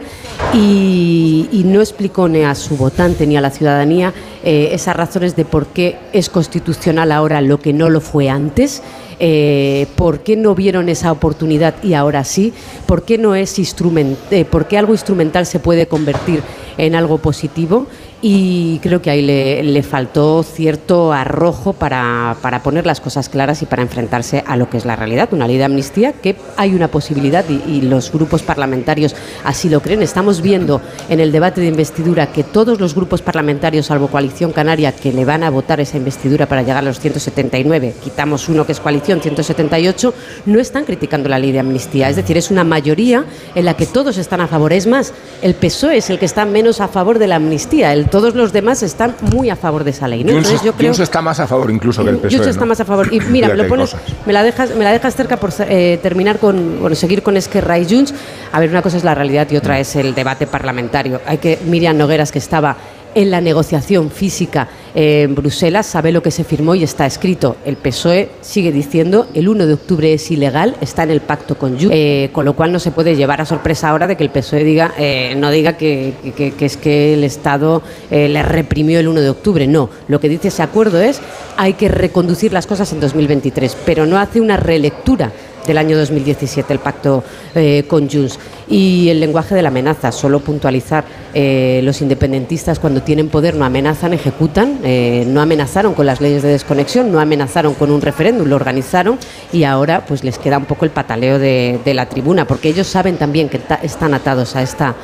y, 0.54 1.62
no 1.72 1.80
explicó 1.80 2.28
ni 2.28 2.44
a 2.44 2.54
su 2.56 2.76
votante 2.76 3.26
ni 3.26 3.38
a 3.38 3.42
la 3.42 3.50
ciudadanía 3.50 4.14
eh, 4.44 4.70
esas 4.74 4.96
razones 4.96 5.38
de 5.38 5.46
por 5.46 5.68
qué 5.68 5.98
es 6.12 6.30
constitucional 6.30 7.14
ahora 7.14 7.40
lo 7.40 7.62
que 7.62 7.72
no 7.72 7.90
lo 7.90 8.02
fue 8.02 8.30
antes. 8.30 8.82
Eh, 9.24 9.86
por 9.96 10.22
qué 10.22 10.36
no 10.36 10.56
vieron 10.56 10.90
esa 10.90 11.12
oportunidad 11.12 11.76
y 11.84 11.94
ahora 11.94 12.24
sí, 12.24 12.54
por 12.88 13.04
qué 13.04 13.20
no 13.20 13.36
es 13.36 13.60
instrument, 13.60 14.18
por 14.50 14.68
qué 14.68 14.80
algo 14.80 14.94
instrumental 14.94 15.46
se 15.46 15.60
puede 15.60 15.86
convertir 15.86 16.42
en 16.80 16.96
algo 16.96 17.20
positivo 17.20 17.86
y 18.22 18.80
creo 18.80 19.02
que 19.02 19.10
ahí 19.10 19.22
le, 19.24 19.82
faltó 19.82 20.44
cierto 20.44 21.12
arrojo 21.12 21.74
para, 21.74 22.38
para, 22.42 22.62
poner 22.62 22.86
las 22.86 23.02
cosas 23.02 23.30
claras 23.30 23.64
y 23.64 23.66
para 23.66 23.82
enfrentarse 23.82 24.44
a 24.46 24.56
lo 24.56 24.70
que 24.70 24.78
es 24.78 24.86
la 24.86 24.96
realidad, 24.96 25.30
una 25.32 25.48
ley 25.48 25.58
de 25.58 25.64
amnistía 25.64 26.14
que 26.14 26.36
hay 26.56 26.76
una 26.76 26.88
posibilidad 26.88 27.44
y, 27.50 27.82
los 27.82 28.12
grupos 28.12 28.44
parlamentarios 28.44 29.16
así 29.44 29.68
lo 29.68 29.82
creen. 29.82 30.04
Estamos 30.04 30.42
viendo 30.42 30.82
en 31.10 31.20
el 31.20 31.32
debate 31.32 31.62
de 31.62 31.68
investidura 31.68 32.32
que 32.32 32.44
todos 32.44 32.80
los 32.80 32.94
grupos 32.94 33.24
parlamentarios, 33.24 33.88
salvo 33.88 34.08
Coalición 34.08 34.52
Canaria, 34.52 34.92
que 34.92 35.12
le 35.12 35.26
van 35.26 35.44
a 35.44 35.50
votar 35.50 35.80
esa 35.80 35.98
investidura 35.98 36.46
para 36.46 36.62
llegar 36.62 36.78
a 36.78 36.82
los 36.84 37.00
179, 37.00 37.96
quitamos 38.04 38.48
uno 38.50 38.66
que 38.68 38.74
es 38.74 38.80
coalición, 38.80 39.20
178, 39.20 40.14
no 40.46 40.60
están 40.60 40.86
criticando 40.86 41.28
la 41.28 41.40
ley 41.40 41.52
de 41.52 41.60
amnistía. 41.60 42.08
Es 42.08 42.16
decir, 42.18 42.38
es 42.38 42.52
una 42.52 42.64
mayoría 42.64 43.26
en 43.56 43.66
la 43.66 43.76
que 43.76 43.88
todos 43.88 44.18
están 44.18 44.42
a 44.42 44.48
favor. 44.48 44.74
Es 44.74 44.86
más, 44.86 45.12
el 45.42 45.56
PSOE 45.56 45.98
es 45.98 46.10
el 46.12 46.20
que 46.20 46.26
está 46.26 46.46
menos 46.46 46.82
a 46.82 46.88
favor 46.88 47.18
de 47.18 47.28
la 47.28 47.38
amnistía. 47.38 47.94
El 47.94 48.11
todos 48.12 48.36
los 48.36 48.54
demás 48.54 48.84
están 48.84 49.16
muy 49.34 49.50
a 49.50 49.56
favor 49.56 49.84
de 49.84 49.92
esa 49.92 50.08
ley. 50.08 50.24
¿no? 50.24 50.32
Entonces, 50.32 50.62
yo 50.62 50.74
creo, 50.74 50.92
está 50.92 51.22
más 51.22 51.40
a 51.40 51.48
favor 51.48 51.72
incluso 51.72 52.04
que 52.04 52.12
el 52.12 52.18
PSOE. 52.18 52.50
está 52.50 52.66
más 52.66 52.80
a 52.80 52.86
favor. 52.86 53.12
Y 53.12 53.20
mira, 53.32 53.48
me, 53.48 53.56
lo 53.56 53.68
pones, 53.68 53.96
me, 54.26 54.34
la 54.34 54.44
dejas, 54.44 54.76
me 54.76 54.84
la 54.84 54.92
dejas 54.92 55.16
cerca 55.16 55.38
por 55.38 55.52
eh, 55.60 56.00
terminar 56.04 56.38
con, 56.38 56.80
bueno, 56.80 56.96
seguir 56.96 57.24
con 57.24 57.38
Esquerra 57.38 57.80
y 57.80 57.90
Junts. 57.90 58.14
A 58.52 58.60
ver, 58.60 58.70
una 58.70 58.82
cosa 58.84 58.98
es 58.98 59.04
la 59.04 59.16
realidad 59.16 59.48
y 59.50 59.58
otra 59.58 59.80
es 59.80 59.96
el 59.96 60.14
debate 60.14 60.46
parlamentario. 60.46 61.22
Hay 61.26 61.40
que, 61.40 61.58
Miriam 61.66 61.98
Nogueras, 61.98 62.32
que 62.32 62.40
estaba 62.40 62.76
en 63.16 63.32
la 63.32 63.42
negociación 63.42 64.10
física 64.10 64.68
en 64.94 65.36
Bruselas, 65.36 65.86
sabe 65.86 66.12
lo 66.12 66.22
que 66.22 66.32
se 66.32 66.44
firmó 66.44 66.76
y 66.76 66.84
está 66.84 67.06
escrito. 67.06 67.56
El 67.66 67.78
PSOE 67.78 68.30
sigue 68.42 68.72
diciendo 68.72 69.28
el 69.34 69.48
1 69.48 69.66
de 69.66 69.74
octubre 69.74 70.14
es 70.14 70.30
ilegal, 70.32 70.76
está 70.82 71.04
en 71.04 71.12
el 71.12 71.22
pacto 71.22 71.58
con 71.58 71.72
Junts, 71.80 71.90
eh, 71.92 72.30
con 72.34 72.46
lo 72.46 72.54
cual 72.56 72.72
no 72.72 72.80
se 72.80 72.92
puede 72.92 73.16
llevar 73.16 73.42
a 73.42 73.46
sorpresa 73.46 73.90
ahora 73.90 74.08
de 74.08 74.18
que 74.18 74.24
el 74.24 74.30
PSOE 74.30 74.64
diga, 74.64 74.94
eh, 74.98 75.34
no 75.38 75.50
diga 75.50 75.78
que, 75.78 76.14
es 76.60 76.78
que 76.78 77.14
el 77.14 77.24
Estado 77.24 77.82
eh, 78.10 78.28
le 78.28 78.44
reprimió 78.44 79.00
el 79.00 79.08
1 79.08 79.22
de 79.22 79.30
octubre. 79.30 79.68
No, 79.68 79.90
lo 80.08 80.20
que 80.20 80.30
dice 80.30 80.50
ese 80.50 80.64
acuerdo 80.64 81.00
es 81.02 81.22
hay 81.58 81.74
que 81.74 81.88
reconducir 81.88 82.52
las 82.54 82.68
cosas 82.68 82.92
en 82.94 83.00
2023, 83.00 83.78
pero 83.86 84.06
no 84.06 84.18
hace 84.18 84.42
una 84.42 84.58
relectura 84.58 85.32
del 85.66 85.78
año 85.78 85.98
2017, 85.98 86.74
el 86.74 86.80
pacto 86.80 87.24
eh, 87.56 87.84
con 87.88 88.10
Junts. 88.10 88.40
Y 88.70 89.10
el 89.10 89.20
lenguaje 89.20 89.54
de 89.54 89.62
la 89.62 89.70
amenaza, 89.70 90.12
solo 90.12 90.40
puntualizar, 90.40 91.04
eh, 91.34 91.82
los 91.84 92.02
independentistas 92.02 92.80
cuando 92.80 93.02
tienen 93.02 93.30
poder 93.30 93.56
no 93.56 93.66
amenazan, 93.66 94.14
ejecutan, 94.14 94.80
eh, 94.84 95.26
no 95.28 95.42
amenazaron 95.42 95.94
con 95.94 96.06
las 96.06 96.22
leyes 96.22 96.42
de 96.44 96.50
desconexión, 96.50 97.12
no 97.12 97.20
amenazaron 97.20 97.74
con 97.74 97.92
un 97.92 98.02
referéndum, 98.02 98.48
lo 98.48 98.56
organizaron 98.56 99.18
y 99.52 99.64
ahora 99.64 100.06
pues 100.06 100.24
les 100.24 100.38
queda 100.38 100.58
un 100.58 100.66
poco 100.66 100.86
el 100.86 100.92
pataleo 100.92 101.40
de, 101.40 101.80
de 101.84 101.94
la 101.94 102.08
tribuna, 102.08 102.46
porque 102.46 102.70
ellos 102.70 102.88
saben 102.88 103.18
también 103.18 103.50
que 103.50 103.60
están 103.84 104.14
atados 104.14 104.56
a 104.56 104.62
esta 104.62 104.96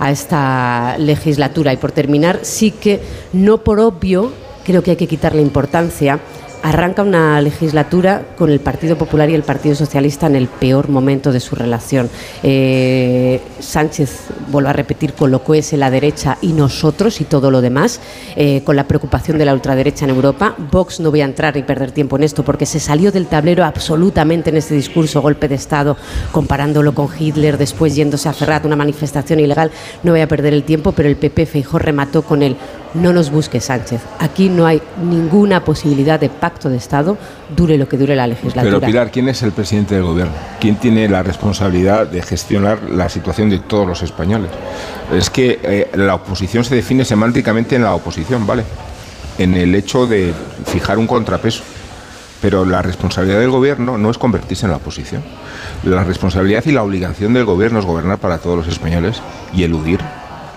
a 0.00 0.12
esta 0.12 0.96
legislatura. 0.98 1.72
Y 1.72 1.76
por 1.76 1.92
terminar, 1.92 2.40
sí 2.42 2.70
que 2.70 3.00
no 3.32 3.58
por 3.58 3.80
obvio 3.80 4.32
creo 4.64 4.82
que 4.82 4.92
hay 4.92 4.96
que 4.96 5.06
quitarle 5.06 5.40
importancia 5.40 6.20
arranca 6.62 7.02
una 7.02 7.40
legislatura 7.40 8.22
con 8.36 8.50
el 8.50 8.60
Partido 8.60 8.96
Popular 8.96 9.30
y 9.30 9.34
el 9.34 9.42
Partido 9.42 9.74
Socialista 9.74 10.26
en 10.26 10.36
el 10.36 10.48
peor 10.48 10.88
momento 10.88 11.32
de 11.32 11.40
su 11.40 11.54
relación. 11.54 12.10
Eh, 12.42 13.40
Sánchez, 13.60 14.26
vuelvo 14.48 14.70
a 14.70 14.72
repetir, 14.72 15.14
colocó 15.14 15.54
ese 15.54 15.76
la 15.76 15.90
derecha 15.90 16.38
y 16.40 16.52
nosotros 16.52 17.20
y 17.20 17.24
todo 17.24 17.50
lo 17.50 17.60
demás, 17.60 18.00
eh, 18.36 18.62
con 18.64 18.76
la 18.76 18.86
preocupación 18.86 19.38
de 19.38 19.44
la 19.44 19.54
ultraderecha 19.54 20.04
en 20.04 20.10
Europa. 20.10 20.54
Vox 20.70 21.00
no 21.00 21.10
voy 21.10 21.20
a 21.20 21.24
entrar 21.24 21.56
y 21.56 21.62
perder 21.62 21.92
tiempo 21.92 22.16
en 22.16 22.24
esto 22.24 22.44
porque 22.44 22.66
se 22.66 22.80
salió 22.80 23.12
del 23.12 23.26
tablero 23.26 23.64
absolutamente 23.64 24.50
en 24.50 24.56
este 24.56 24.74
discurso, 24.74 25.22
golpe 25.22 25.48
de 25.48 25.54
Estado, 25.54 25.96
comparándolo 26.32 26.94
con 26.94 27.08
Hitler, 27.18 27.58
después 27.58 27.94
yéndose 27.94 28.28
a 28.28 28.32
Ferrat, 28.32 28.64
una 28.64 28.76
manifestación 28.76 29.40
ilegal. 29.40 29.70
No 30.02 30.12
voy 30.12 30.20
a 30.20 30.28
perder 30.28 30.54
el 30.54 30.64
tiempo, 30.64 30.92
pero 30.92 31.08
el 31.08 31.16
PP 31.16 31.46
Feijó 31.46 31.78
remató 31.78 32.22
con 32.22 32.42
el 32.42 32.56
no 32.94 33.12
nos 33.12 33.30
busque 33.30 33.60
Sánchez. 33.60 34.00
Aquí 34.18 34.48
no 34.48 34.66
hay 34.66 34.82
ninguna 35.02 35.64
posibilidad 35.64 36.18
de 36.18 36.28
pacto 36.28 36.68
de 36.68 36.76
Estado, 36.76 37.16
dure 37.54 37.78
lo 37.78 37.88
que 37.88 37.96
dure 37.96 38.16
la 38.16 38.26
legislatura. 38.26 38.78
Pero 38.78 38.80
Pilar, 38.80 39.10
¿quién 39.10 39.28
es 39.28 39.42
el 39.42 39.52
presidente 39.52 39.94
del 39.94 40.04
gobierno? 40.04 40.32
¿Quién 40.60 40.76
tiene 40.76 41.08
la 41.08 41.22
responsabilidad 41.22 42.06
de 42.06 42.22
gestionar 42.22 42.82
la 42.90 43.08
situación 43.08 43.50
de 43.50 43.58
todos 43.58 43.86
los 43.86 44.02
españoles? 44.02 44.50
Es 45.12 45.30
que 45.30 45.58
eh, 45.62 45.90
la 45.94 46.14
oposición 46.14 46.64
se 46.64 46.74
define 46.74 47.04
semánticamente 47.04 47.76
en 47.76 47.82
la 47.82 47.94
oposición, 47.94 48.46
¿vale? 48.46 48.64
En 49.38 49.54
el 49.54 49.74
hecho 49.74 50.06
de 50.06 50.32
fijar 50.66 50.98
un 50.98 51.06
contrapeso. 51.06 51.62
Pero 52.40 52.64
la 52.64 52.82
responsabilidad 52.82 53.40
del 53.40 53.50
gobierno 53.50 53.98
no 53.98 54.10
es 54.10 54.18
convertirse 54.18 54.64
en 54.66 54.70
la 54.70 54.76
oposición. 54.76 55.22
La 55.82 56.04
responsabilidad 56.04 56.64
y 56.66 56.70
la 56.70 56.84
obligación 56.84 57.34
del 57.34 57.44
gobierno 57.44 57.80
es 57.80 57.84
gobernar 57.84 58.18
para 58.18 58.38
todos 58.38 58.58
los 58.58 58.68
españoles 58.68 59.20
y 59.52 59.64
eludir 59.64 59.98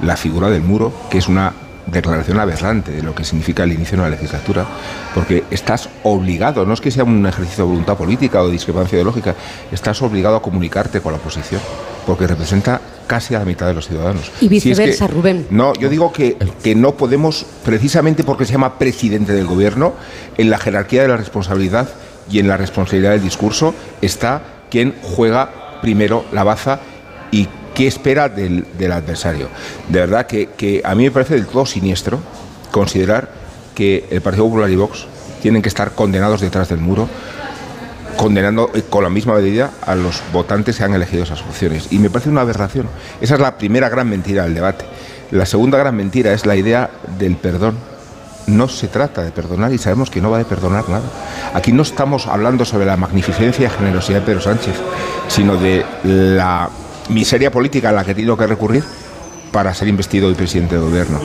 la 0.04 0.16
figura 0.16 0.50
del 0.50 0.62
muro, 0.62 0.94
que 1.10 1.18
es 1.18 1.28
una 1.28 1.54
declaración 1.88 2.40
aberrante 2.40 2.92
de 2.92 3.02
lo 3.02 3.16
que 3.16 3.24
significa 3.24 3.64
el 3.64 3.74
inicio 3.74 3.98
de 3.98 4.04
una 4.04 4.10
legislatura, 4.10 4.66
porque 5.14 5.44
estás 5.52 5.90
obligado, 6.04 6.66
no 6.66 6.74
es 6.74 6.82
que 6.82 6.92
sea 6.92 7.04
un 7.04 7.26
ejercicio 7.26 7.64
de 7.66 7.70
voluntad 7.70 7.98
política 7.98 8.42
o 8.42 8.48
de 8.48 8.54
discrepancia 8.54 8.96
ideológica, 8.96 9.36
estás 9.72 10.02
obligado 10.02 10.36
a 10.36 10.42
comunicarte 10.42 11.02
con 11.02 11.14
la 11.14 11.20
oposición, 11.20 11.62
porque 12.06 12.28
representa 12.28 12.82
casi 13.08 13.36
a 13.36 13.40
la 13.40 13.46
mitad 13.46 13.68
de 13.68 13.74
los 13.74 13.88
ciudadanos. 13.88 14.32
Y 14.40 14.48
viceversa, 14.48 15.08
Rubén. 15.08 15.48
No, 15.50 15.74
yo 15.74 15.90
digo 15.90 16.14
que, 16.14 16.38
que 16.64 16.76
no 16.76 16.96
podemos, 16.96 17.46
precisamente 17.66 18.24
porque 18.24 18.46
se 18.46 18.54
llama 18.54 18.78
presidente 18.78 19.34
del 19.34 19.48
gobierno, 19.48 19.94
en 20.38 20.50
la 20.50 20.58
jerarquía 20.58 21.02
de 21.02 21.10
la 21.10 21.18
responsabilidad 21.18 21.90
y 22.30 22.40
en 22.40 22.48
la 22.48 22.58
responsabilidad 22.58 23.12
del 23.12 23.24
discurso 23.24 23.74
está 24.02 24.42
quien 24.70 24.96
juega 25.02 25.80
primero 25.82 26.24
la 26.32 26.44
baza 26.44 26.80
y 27.32 27.48
qué 27.82 27.88
espera 27.88 28.30
del, 28.30 28.64
adversario. 28.92 29.50
De 29.90 30.02
verdad 30.02 30.28
que, 30.28 30.50
que 30.50 30.84
a 30.86 30.94
mí 30.94 31.06
me 31.06 31.10
parece 31.10 31.34
del 31.34 31.48
todo 31.48 31.66
siniestro 31.66 32.20
considerar 32.70 33.32
que 33.74 34.06
el 34.12 34.22
Partido 34.22 34.46
Popular 34.46 34.70
y 34.70 34.76
Vox 34.76 35.08
tienen 35.42 35.64
que 35.64 35.70
estar 35.70 35.94
condenados 35.94 36.42
detrás 36.42 36.70
del 36.70 36.78
muro 36.78 37.10
condenando 38.18 38.70
eh, 38.76 38.84
con 38.88 39.04
la 39.04 39.10
misma 39.10 39.34
medida 39.34 39.72
a 39.84 39.96
los 39.96 40.22
votantes 40.32 40.78
que 40.78 40.84
han 40.84 40.94
elegido 40.94 41.24
esas 41.24 41.42
opciones. 41.42 41.88
Y 41.90 41.98
me 41.98 42.12
parece 42.12 42.30
una 42.30 42.42
aberración. 42.42 42.86
Esa 43.20 43.34
es 43.34 43.42
la 43.42 43.58
primera 43.58 43.90
gran 43.90 44.08
mentira 44.08 44.44
del 44.44 44.54
debate. 44.54 44.86
La 45.32 45.48
segunda 45.48 45.80
gran 45.80 45.96
mentira 45.96 46.34
es 46.34 46.46
la 46.46 46.56
idea 46.56 46.88
del 47.18 47.36
perdón. 47.36 47.80
No 48.46 48.68
se 48.68 48.90
trata 48.90 49.24
de 49.24 49.32
perdonar 49.32 49.74
y 49.74 49.80
sabemos 49.80 50.12
que 50.12 50.22
no 50.22 50.30
va 50.30 50.38
de 50.38 50.46
perdonar 50.46 50.88
nada. 50.88 51.06
Aquí 51.56 51.72
no 51.72 51.82
estamos 51.82 52.28
hablando 52.28 52.64
sobre 52.64 52.86
la 52.86 52.96
magnificencia 52.96 53.66
y 53.66 53.70
generosidad 53.72 54.20
de 54.20 54.26
Pedro 54.28 54.42
Sánchez, 54.42 54.76
sino 55.28 55.56
de 55.58 55.84
la 56.04 56.70
miseria 57.10 57.52
política 57.52 57.90
a 57.90 57.92
la 57.92 58.04
que 58.04 58.12
ha 58.12 58.16
tenido 58.16 58.38
que 58.38 58.48
recurrir 58.48 58.84
para 59.52 59.74
ser 59.74 59.88
investido 59.88 60.28
hoy 60.28 60.36
presidente 60.36 60.76
de 60.76 60.82
gobierno. 60.82 61.20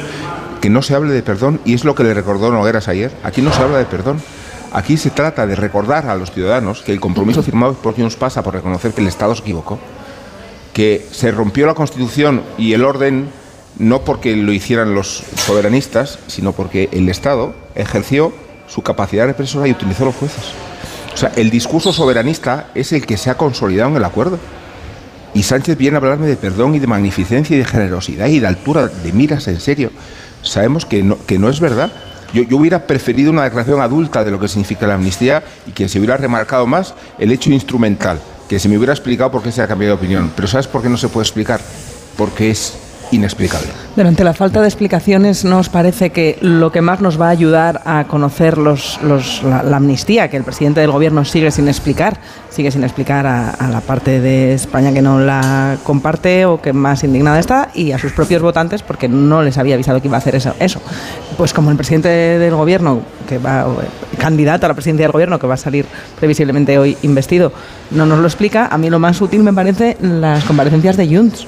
Que 0.61 0.71
no 0.71 0.83
se 0.83 0.95
hable 0.95 1.13
de 1.13 1.23
perdón, 1.23 1.61
y 1.65 1.75
es 1.75 1.85
lo 1.85 1.95
que 1.95 2.03
le 2.03 2.15
recordó 2.15 2.51
Nogueras 2.51 2.89
ayer, 2.89 3.13
aquí 3.23 3.43
no 3.43 3.53
se 3.53 3.63
habla 3.63 3.79
de 3.79 3.85
perdón. 3.85 4.21
Aquí 4.73 4.97
se 4.97 5.11
trata 5.11 5.47
de 5.47 5.55
recordar 5.55 6.07
a 6.07 6.17
los 6.17 6.33
ciudadanos 6.33 6.83
que 6.83 6.93
el 6.93 7.01
compromiso 7.01 7.43
firmado 7.43 7.75
por 7.75 7.95
Junts 7.97 8.17
pasa 8.17 8.43
por 8.43 8.55
reconocer 8.55 8.93
que 8.93 9.01
el 9.01 9.07
Estado 9.07 9.35
se 9.35 9.43
equivocó, 9.43 9.79
que 10.73 11.07
se 11.13 11.31
rompió 11.31 11.67
la 11.67 11.75
Constitución 11.75 12.43
y 12.59 12.73
el 12.73 12.85
orden 12.85 13.31
no 13.79 14.03
porque 14.03 14.35
lo 14.37 14.53
hicieran 14.53 14.95
los 14.95 15.23
soberanistas, 15.37 16.19
sino 16.27 16.53
porque 16.53 16.89
el 16.93 17.09
Estado 17.09 17.55
ejerció 17.75 18.33
su 18.67 18.83
capacidad 18.83 19.27
represora 19.27 19.69
y 19.69 19.73
utilizó 19.73 20.05
los 20.05 20.15
jueces. 20.17 20.45
O 21.15 21.17
sea, 21.17 21.33
el 21.37 21.51
discurso 21.51 21.93
soberanista 21.93 22.69
es 22.75 22.93
el 22.93 23.07
que 23.07 23.17
se 23.17 23.31
ha 23.31 23.37
consolidado 23.37 23.91
en 23.91 23.97
el 23.97 24.05
acuerdo. 24.05 24.39
Y 25.37 25.43
Sánchez 25.43 25.77
viene 25.77 25.97
a 25.97 25.99
hablarme 25.99 26.29
de 26.29 26.37
perdón 26.37 26.75
y 26.77 26.79
de 26.79 26.87
magnificencia 26.87 27.55
y 27.55 27.59
de 27.59 27.67
generosidad 27.67 28.27
y 28.29 28.41
de 28.41 28.47
altura 28.47 28.89
de 28.89 29.13
miras 29.13 29.47
en 29.49 29.61
serio. 29.61 29.91
Sabemos 30.41 30.87
que 30.87 31.03
no, 31.03 31.51
es 31.51 31.61
verdad. 31.61 31.93
Yo, 32.33 32.43
yo, 32.45 32.57
hubiera 32.57 32.87
preferido 32.87 33.33
una 33.33 33.45
declaración 33.45 33.83
adulta 33.83 34.25
de 34.25 34.31
lo 34.31 34.41
que 34.41 34.49
significa 34.49 34.87
la 34.87 34.95
amnistía 34.95 35.45
y 35.67 35.73
que 35.73 35.91
se 35.91 35.99
hubiera 35.99 36.17
remarcado 36.17 36.67
más 36.67 36.95
el 37.19 37.33
hecho 37.33 37.51
instrumental, 37.51 38.19
que 38.49 38.59
se 38.59 38.71
me 38.71 38.79
hubiera 38.79 38.95
explicado 38.95 39.31
por 39.31 39.43
qué 39.43 39.53
se 39.53 39.61
ha 39.61 39.69
cambiado 39.69 39.95
de 39.95 39.99
opinión. 39.99 40.33
Pero 40.35 40.49
¿sabes 40.49 40.69
por 40.69 40.81
qué 40.81 40.89
no 40.89 40.97
se 40.97 41.09
puede 41.09 41.25
explicar? 41.25 41.61
Porque 42.17 42.51
es 42.51 42.73
inexplicable. 43.11 43.69
Durante 43.95 44.25
la 44.25 44.35
falta 44.35 44.61
de 44.61 44.69
explicaciones, 44.69 45.45
¿no 45.45 45.59
os 45.59 45.69
parece 45.69 46.11
que 46.11 46.39
lo 46.41 46.71
que 46.71 46.81
más 46.81 47.01
nos 47.01 47.21
va 47.21 47.29
a 47.29 47.31
ayudar 47.31 47.83
a 47.85 48.05
conocer 48.05 48.59
los, 48.59 49.01
la, 49.03 49.77
amnistía 49.77 50.29
que 50.29 50.37
el 50.37 50.45
presidente 50.45 50.81
del 50.81 50.91
gobierno 50.91 51.25
sigue 51.25 51.51
sin 51.51 51.69
explicar, 51.69 52.19
sigue 52.51 52.71
sin 52.71 52.85
explicar 52.85 53.27
a, 53.27 53.51
a, 53.51 53.69
la 53.69 53.81
parte 53.81 54.21
de 54.21 54.55
España 54.55 54.93
que 54.93 55.03
no 55.03 55.21
la 55.21 55.79
comparte 55.83 56.45
o 56.47 56.61
que 56.61 56.73
más 56.73 57.05
indignada 57.05 57.39
está 57.39 57.71
y 57.75 57.93
a 57.93 57.99
sus 57.99 58.13
propios 58.13 58.43
votantes 58.43 58.83
porque 58.83 59.09
no 59.09 59.43
les 59.43 59.57
había 59.59 59.75
avisado 59.75 60.01
que 60.01 60.09
iba 60.09 60.17
a 60.17 60.19
hacer 60.19 60.35
eso? 60.35 60.55
eso. 60.59 60.81
Pues 61.37 61.53
como 61.53 61.71
el 61.71 61.77
presidente 61.77 62.09
del 62.09 62.55
gobierno, 62.55 63.01
que 63.29 63.39
va, 63.39 63.67
candidato 64.19 64.67
a 64.67 64.69
la 64.69 64.75
presidencia 64.75 65.05
del 65.05 65.13
gobierno, 65.13 65.39
que 65.39 65.47
va 65.47 65.55
a 65.55 65.59
salir 65.59 65.87
previsiblemente 66.19 66.79
hoy 66.79 66.97
investido, 67.03 67.53
no 67.91 68.07
nos 68.07 68.19
lo 68.19 68.27
explica, 68.27 68.67
a 68.67 68.79
mí 68.79 68.91
lo 68.91 68.99
más 68.99 69.21
útil 69.21 69.43
me 69.43 69.53
parece 69.53 69.97
las 70.01 70.45
comparecencias 70.45 70.97
de 70.97 71.07
Junts 71.15 71.47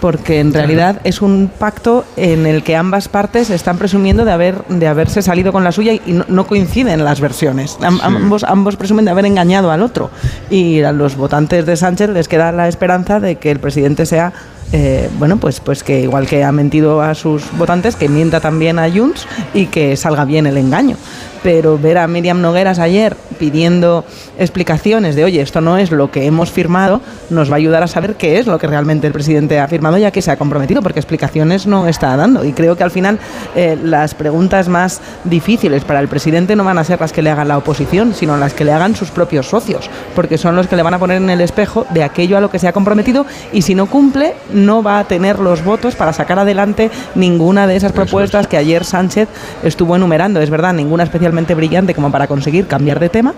porque 0.00 0.40
en 0.40 0.52
realidad 0.52 1.00
es 1.04 1.22
un 1.22 1.50
pacto 1.58 2.04
en 2.16 2.46
el 2.46 2.62
que 2.62 2.76
ambas 2.76 3.08
partes 3.08 3.50
están 3.50 3.78
presumiendo 3.78 4.24
de 4.24 4.32
haber 4.32 4.64
de 4.68 4.86
haberse 4.86 5.22
salido 5.22 5.52
con 5.52 5.64
la 5.64 5.72
suya 5.72 5.92
y 5.94 6.12
no, 6.12 6.24
no 6.28 6.46
coinciden 6.46 7.04
las 7.04 7.20
versiones. 7.20 7.78
Am, 7.82 7.96
sí. 7.96 8.02
ambos, 8.02 8.44
ambos 8.44 8.76
presumen 8.76 9.04
de 9.04 9.10
haber 9.10 9.26
engañado 9.26 9.70
al 9.70 9.82
otro 9.82 10.10
y 10.50 10.82
a 10.82 10.92
los 10.92 11.16
votantes 11.16 11.66
de 11.66 11.76
Sánchez 11.76 12.10
les 12.10 12.28
queda 12.28 12.52
la 12.52 12.68
esperanza 12.68 13.20
de 13.20 13.36
que 13.36 13.50
el 13.50 13.58
presidente 13.58 14.06
sea 14.06 14.32
eh, 14.72 15.08
bueno, 15.18 15.38
pues, 15.38 15.60
pues 15.60 15.82
que 15.82 16.00
igual 16.00 16.26
que 16.26 16.44
ha 16.44 16.52
mentido 16.52 17.00
a 17.00 17.14
sus 17.14 17.44
votantes, 17.56 17.96
que 17.96 18.08
mienta 18.08 18.40
también 18.40 18.78
a 18.78 18.90
Junts 18.90 19.26
y 19.54 19.66
que 19.66 19.96
salga 19.96 20.24
bien 20.24 20.46
el 20.46 20.58
engaño. 20.58 20.96
Pero 21.42 21.78
ver 21.78 21.98
a 21.98 22.08
Miriam 22.08 22.40
Nogueras 22.40 22.78
ayer 22.78 23.16
pidiendo 23.38 24.04
explicaciones 24.38 25.14
de, 25.14 25.24
oye, 25.24 25.40
esto 25.40 25.60
no 25.60 25.78
es 25.78 25.90
lo 25.90 26.10
que 26.10 26.26
hemos 26.26 26.50
firmado, 26.50 27.00
nos 27.30 27.50
va 27.50 27.54
a 27.54 27.56
ayudar 27.56 27.82
a 27.82 27.86
saber 27.86 28.16
qué 28.16 28.38
es 28.38 28.46
lo 28.46 28.58
que 28.58 28.66
realmente 28.66 29.06
el 29.06 29.12
presidente 29.12 29.58
ha 29.60 29.68
firmado 29.68 29.96
ya 29.98 30.10
que 30.10 30.22
se 30.22 30.30
ha 30.30 30.36
comprometido, 30.36 30.82
porque 30.82 30.98
explicaciones 30.98 31.66
no 31.66 31.86
está 31.86 32.16
dando. 32.16 32.44
Y 32.44 32.52
creo 32.52 32.76
que 32.76 32.84
al 32.84 32.90
final 32.90 33.18
eh, 33.54 33.78
las 33.82 34.14
preguntas 34.14 34.68
más 34.68 35.00
difíciles 35.24 35.84
para 35.84 36.00
el 36.00 36.08
presidente 36.08 36.56
no 36.56 36.64
van 36.64 36.78
a 36.78 36.84
ser 36.84 37.00
las 37.00 37.12
que 37.12 37.22
le 37.22 37.30
haga 37.30 37.44
la 37.44 37.58
oposición, 37.58 38.14
sino 38.14 38.36
las 38.36 38.54
que 38.54 38.64
le 38.64 38.72
hagan 38.72 38.96
sus 38.96 39.10
propios 39.10 39.46
socios, 39.46 39.88
porque 40.14 40.38
son 40.38 40.56
los 40.56 40.66
que 40.66 40.76
le 40.76 40.82
van 40.82 40.94
a 40.94 40.98
poner 40.98 41.18
en 41.18 41.30
el 41.30 41.40
espejo 41.40 41.86
de 41.90 42.02
aquello 42.02 42.36
a 42.36 42.40
lo 42.40 42.50
que 42.50 42.58
se 42.58 42.68
ha 42.68 42.72
comprometido 42.72 43.26
y 43.52 43.62
si 43.62 43.74
no 43.74 43.86
cumple, 43.86 44.34
no 44.52 44.82
va 44.82 44.98
a 44.98 45.04
tener 45.04 45.38
los 45.38 45.64
votos 45.64 45.94
para 45.94 46.12
sacar 46.12 46.38
adelante 46.38 46.90
ninguna 47.14 47.66
de 47.66 47.76
esas 47.76 47.92
propuestas 47.92 48.46
que 48.46 48.56
ayer 48.56 48.84
Sánchez 48.84 49.28
estuvo 49.62 49.96
enumerando. 49.96 50.40
Es 50.40 50.50
verdad, 50.50 50.74
ninguna 50.74 51.04
especialmente 51.28 51.54
brillante 51.54 51.94
como 51.94 52.10
para 52.10 52.26
conseguir 52.26 52.66
cambiar 52.66 52.98
de 53.00 53.08
tema, 53.08 53.34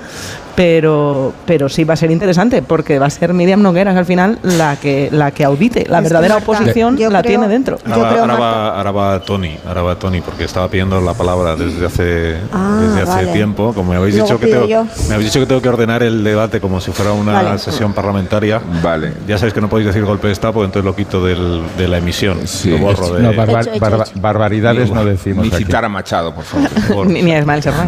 pero, 0.55 1.33
pero 1.47 1.69
sí 1.69 1.85
va 1.85 1.95
a 1.95 1.97
ser 1.97 2.11
interesante 2.11 2.63
porque 2.63 2.99
va 2.99 3.07
a 3.07 3.11
ser 3.11 3.35
Miriam 3.35 3.63
Nogueras 3.63 3.97
al 3.97 4.05
final 4.05 4.39
la 4.43 4.77
que, 4.77 5.09
la 5.11 5.31
que 5.33 5.45
audite. 5.45 5.87
La 5.89 5.99
es 5.99 6.05
verdadera 6.05 6.37
oposición 6.37 6.97
yo 6.97 7.11
la 7.11 7.23
creo, 7.23 7.39
tiene 7.39 7.49
dentro. 7.49 7.79
Ahora, 7.87 7.99
va, 7.99 8.21
ahora, 8.21 8.35
va, 8.37 8.77
ahora, 8.77 8.91
va, 8.93 9.21
Tony, 9.21 9.57
ahora 9.67 9.83
va 9.83 9.99
Tony, 9.99 10.21
porque 10.21 10.45
estaba 10.45 10.69
pidiendo 10.69 11.01
la 11.01 11.15
palabra 11.15 11.57
desde 11.57 11.87
hace, 11.87 12.37
ah, 12.53 12.79
desde 12.81 13.03
hace 13.03 13.25
vale. 13.25 13.33
tiempo. 13.33 13.73
Como 13.73 13.91
me 13.91 13.97
habéis, 13.97 14.15
dicho 14.15 14.39
que 14.39 14.47
tengo, 14.47 14.67
me 15.09 15.15
habéis 15.15 15.33
dicho 15.33 15.41
que 15.41 15.47
tengo 15.47 15.63
que 15.63 15.69
ordenar 15.69 16.03
el 16.03 16.23
debate 16.23 16.61
como 16.61 16.81
si 16.81 16.93
fuera 16.93 17.13
una 17.13 17.33
vale. 17.33 17.59
sesión 17.59 17.93
parlamentaria. 17.93 18.61
Vale. 18.83 19.15
Ya 19.27 19.39
sabéis 19.39 19.55
que 19.55 19.61
no 19.61 19.69
podéis 19.69 19.89
decir 19.89 20.05
golpe 20.05 20.29
de 20.29 20.33
Estado, 20.33 20.53
porque 20.55 20.67
entonces 20.67 20.85
lo 20.85 20.95
quito 20.95 21.25
del, 21.25 21.63
de 21.77 21.89
la 21.89 21.99
emisión. 21.99 22.47
Sí. 22.47 22.71
Lo 22.71 22.79
borro 22.79 23.15
de... 23.15 23.23
No, 23.23 23.33
barba, 23.35 23.63
barba, 23.81 24.05
barbaridades 24.15 24.91
no 24.91 25.05
decimos 25.05 25.47
Ni 25.47 25.55
aquí. 25.55 25.65
citar 25.65 25.85
a 25.85 25.89
Machado, 25.89 26.35
por 26.35 26.45
favor. 26.45 27.07
ni, 27.07 27.23
ni 27.23 27.33
a 27.33 27.39
Ismael 27.39 27.63
Serrano. 27.63 27.80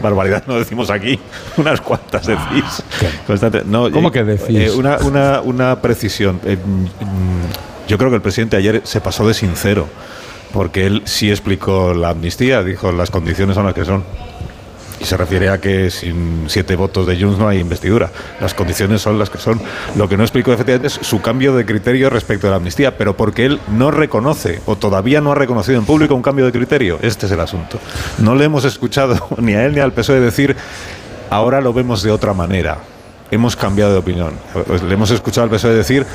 Barbaridad 0.00 0.44
no 0.46 0.58
decimos 0.58 0.90
aquí. 0.90 1.18
Unas 1.56 1.80
cuantas 1.80 2.26
decís. 2.26 2.82
Constante. 3.26 3.62
No, 3.64 3.90
¿Cómo 3.90 4.08
eh, 4.08 4.12
que 4.12 4.24
decís? 4.24 4.56
Eh, 4.56 4.70
una, 4.70 4.98
una, 4.98 5.40
una, 5.40 5.80
precisión. 5.80 6.40
Eh, 6.44 6.56
mm, 6.56 7.88
yo 7.88 7.98
creo 7.98 8.10
que 8.10 8.16
el 8.16 8.22
presidente 8.22 8.56
ayer 8.56 8.82
se 8.84 9.00
pasó 9.00 9.26
de 9.26 9.34
sincero, 9.34 9.88
porque 10.52 10.86
él 10.86 11.02
sí 11.04 11.30
explicó 11.30 11.94
la 11.94 12.10
amnistía, 12.10 12.62
dijo 12.62 12.92
las 12.92 13.10
condiciones 13.10 13.54
son 13.54 13.66
las 13.66 13.74
que 13.74 13.84
son. 13.84 14.04
Y 15.00 15.04
se 15.04 15.16
refiere 15.16 15.50
a 15.50 15.60
que 15.60 15.90
sin 15.90 16.44
siete 16.48 16.74
votos 16.76 17.06
de 17.06 17.20
Junts 17.20 17.38
no 17.38 17.48
hay 17.48 17.58
investidura. 17.58 18.10
Las 18.40 18.54
condiciones 18.54 19.02
son 19.02 19.18
las 19.18 19.30
que 19.30 19.38
son. 19.38 19.60
Lo 19.94 20.08
que 20.08 20.16
no 20.16 20.22
explicó 20.22 20.52
efectivamente 20.52 20.88
es 20.88 20.94
su 20.94 21.20
cambio 21.20 21.54
de 21.54 21.66
criterio 21.66 22.08
respecto 22.08 22.46
a 22.46 22.50
la 22.50 22.56
amnistía, 22.56 22.96
pero 22.96 23.16
porque 23.16 23.44
él 23.44 23.60
no 23.68 23.90
reconoce 23.90 24.60
o 24.66 24.76
todavía 24.76 25.20
no 25.20 25.32
ha 25.32 25.34
reconocido 25.34 25.78
en 25.78 25.84
público 25.84 26.14
un 26.14 26.22
cambio 26.22 26.46
de 26.46 26.52
criterio. 26.52 26.98
Este 27.02 27.26
es 27.26 27.32
el 27.32 27.40
asunto. 27.40 27.78
No 28.18 28.34
le 28.34 28.44
hemos 28.44 28.64
escuchado 28.64 29.28
ni 29.38 29.54
a 29.54 29.66
él 29.66 29.74
ni 29.74 29.80
al 29.80 29.92
PSOE 29.92 30.20
decir 30.20 30.56
ahora 31.30 31.60
lo 31.60 31.72
vemos 31.72 32.02
de 32.02 32.10
otra 32.10 32.32
manera. 32.32 32.78
Hemos 33.30 33.56
cambiado 33.56 33.92
de 33.92 33.98
opinión. 33.98 34.34
Le 34.86 34.94
hemos 34.94 35.10
escuchado 35.10 35.44
al 35.44 35.50
PSOE 35.50 35.74
decir, 35.74 36.06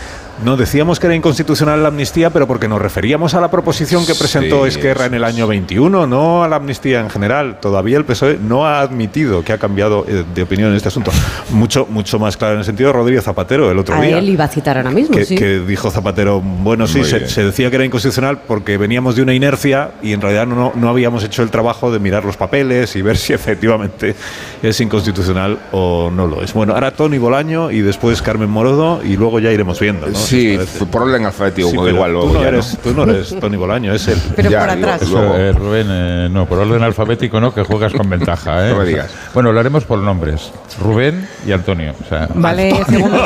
no 0.44 0.58
decíamos 0.58 1.00
que 1.00 1.08
era 1.08 1.16
inconstitucional 1.16 1.82
la 1.84 1.89
amnistía, 1.89 2.30
pero 2.32 2.48
porque 2.48 2.68
nos 2.68 2.82
referíamos 2.82 3.34
a 3.34 3.42
la 3.42 3.52
proposición 3.52 4.06
que 4.06 4.16
presentó 4.16 4.64
sí, 4.64 4.70
Esquerra 4.70 5.06
en 5.06 5.14
el 5.14 5.24
año 5.24 5.48
21, 5.48 6.08
no 6.08 6.44
a 6.44 6.48
la 6.48 6.56
amnistía 6.56 7.00
en 7.00 7.10
general. 7.10 7.60
Todavía 7.60 7.98
el 7.98 8.06
PSOE 8.06 8.38
no 8.42 8.66
ha 8.66 8.82
admitido 8.82 9.44
que 9.44 9.54
ha 9.54 9.58
cambiado 9.58 10.06
eh, 10.08 10.24
de 10.34 10.42
opinión 10.42 10.72
en 10.72 10.78
este 10.78 10.88
asunto. 10.88 11.12
Mucho, 11.52 11.86
mucho 11.89 12.18
más 12.18 12.38
claro 12.38 12.54
en 12.54 12.60
el 12.60 12.66
sentido 12.66 12.88
de 12.89 12.94
Rodríguez 12.94 13.24
Zapatero 13.24 13.70
el 13.70 13.78
otro 13.78 13.96
a 13.96 14.02
día. 14.02 14.18
él 14.20 14.30
iba 14.30 14.46
a 14.46 14.48
citar 14.48 14.78
ahora 14.78 14.92
mismo, 14.92 15.16
que, 15.16 15.26
sí. 15.26 15.36
que 15.36 15.60
dijo 15.60 15.92
Zapatero, 15.92 16.42
bueno, 16.42 16.88
sí, 16.88 17.04
se, 17.04 17.28
se, 17.28 17.44
decía 17.44 17.70
que 17.70 17.76
era 17.76 17.86
inconstitucional 17.86 18.39
porque 18.48 18.78
veníamos 18.78 19.16
de 19.16 19.22
una 19.22 19.34
inercia 19.34 19.92
y 20.02 20.14
en 20.14 20.22
realidad 20.22 20.48
no, 20.48 20.72
no 20.76 20.89
habíamos 20.89 21.24
hecho 21.24 21.44
el 21.44 21.52
trabajo 21.52 21.92
de 21.92 22.00
mirar 22.00 22.26
los 22.26 22.38
papeles 22.38 22.96
y 22.96 23.02
ver 23.02 23.18
si 23.18 23.34
efectivamente 23.34 24.16
es 24.64 24.82
inconstitucional 24.82 25.60
o 25.72 26.10
no 26.12 26.28
lo 26.28 26.42
es. 26.42 26.54
Bueno, 26.54 26.74
ahora 26.74 26.92
Tony 26.92 27.18
Bolaño 27.18 27.72
y 27.72 27.82
después 27.82 28.22
Carmen 28.22 28.50
Morodo 28.50 29.02
y 29.04 29.18
luego 29.18 29.39
ya 29.39 29.52
iremos 29.52 29.80
viendo. 29.80 30.08
¿no? 30.08 30.16
Sí, 30.32 30.60
por 30.92 31.04
orden 31.04 31.26
alfabético, 31.26 31.70
sí, 31.70 31.76
igual. 31.76 32.14
Tú 32.14 32.34
no, 32.34 32.44
eres, 32.44 32.74
¿no? 32.74 32.80
tú 32.80 32.94
no 32.94 33.04
eres 33.12 33.36
Tony 33.40 33.58
Bolaño, 33.58 33.94
es 33.94 34.08
él. 34.08 34.18
Pero 34.36 34.50
ya, 34.50 34.60
por 34.62 34.70
atrás. 34.70 35.02
Eh, 35.04 35.54
Rubén, 35.56 35.88
eh, 35.90 36.30
no, 36.32 36.46
por 36.46 36.60
orden 36.60 36.84
alfabético 36.84 37.40
no, 37.40 37.54
que 37.54 37.64
juegas 37.64 37.94
con 37.94 38.10
ventaja. 38.10 38.68
¿eh? 38.68 38.72
No 38.72 38.80
me 38.80 38.86
digas. 38.86 39.12
Bueno, 39.34 39.52
lo 39.52 39.60
haremos 39.60 39.86
por 39.86 40.00
nombres. 40.00 40.52
Rubén 40.80 41.28
y 41.46 41.52
Antonio. 41.52 41.94
O 42.04 42.08
sea, 42.08 42.28
vale, 42.34 42.72
Antonio. 42.72 42.86
segundo 42.86 43.24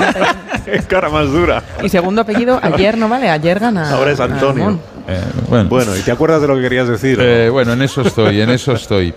cara 0.88 1.10
más 1.10 1.32
dura. 1.32 1.64
Y 1.84 1.89
segundo 1.89 2.22
apellido, 2.22 2.60
ayer 2.62 2.97
no 2.97 3.10
vale, 3.10 3.30
ayer 3.30 3.60
gana. 3.60 3.91
Ahora 3.91 4.12
es 4.12 4.20
Antonio. 4.20 4.80
Eh, 5.08 5.22
bueno. 5.49 5.70
bueno, 5.70 5.95
¿y 5.95 6.01
te 6.01 6.12
acuerdas 6.12 6.41
de 6.41 6.47
lo 6.47 6.56
que 6.56 6.62
querías 6.62 6.88
decir? 6.88 7.20
Eh, 7.22 7.49
bueno, 7.49 7.74
en 7.74 7.82
eso 7.82 8.01
estoy, 8.01 8.41
en 8.41 8.49
eso 8.49 8.74
estoy. 8.74 9.14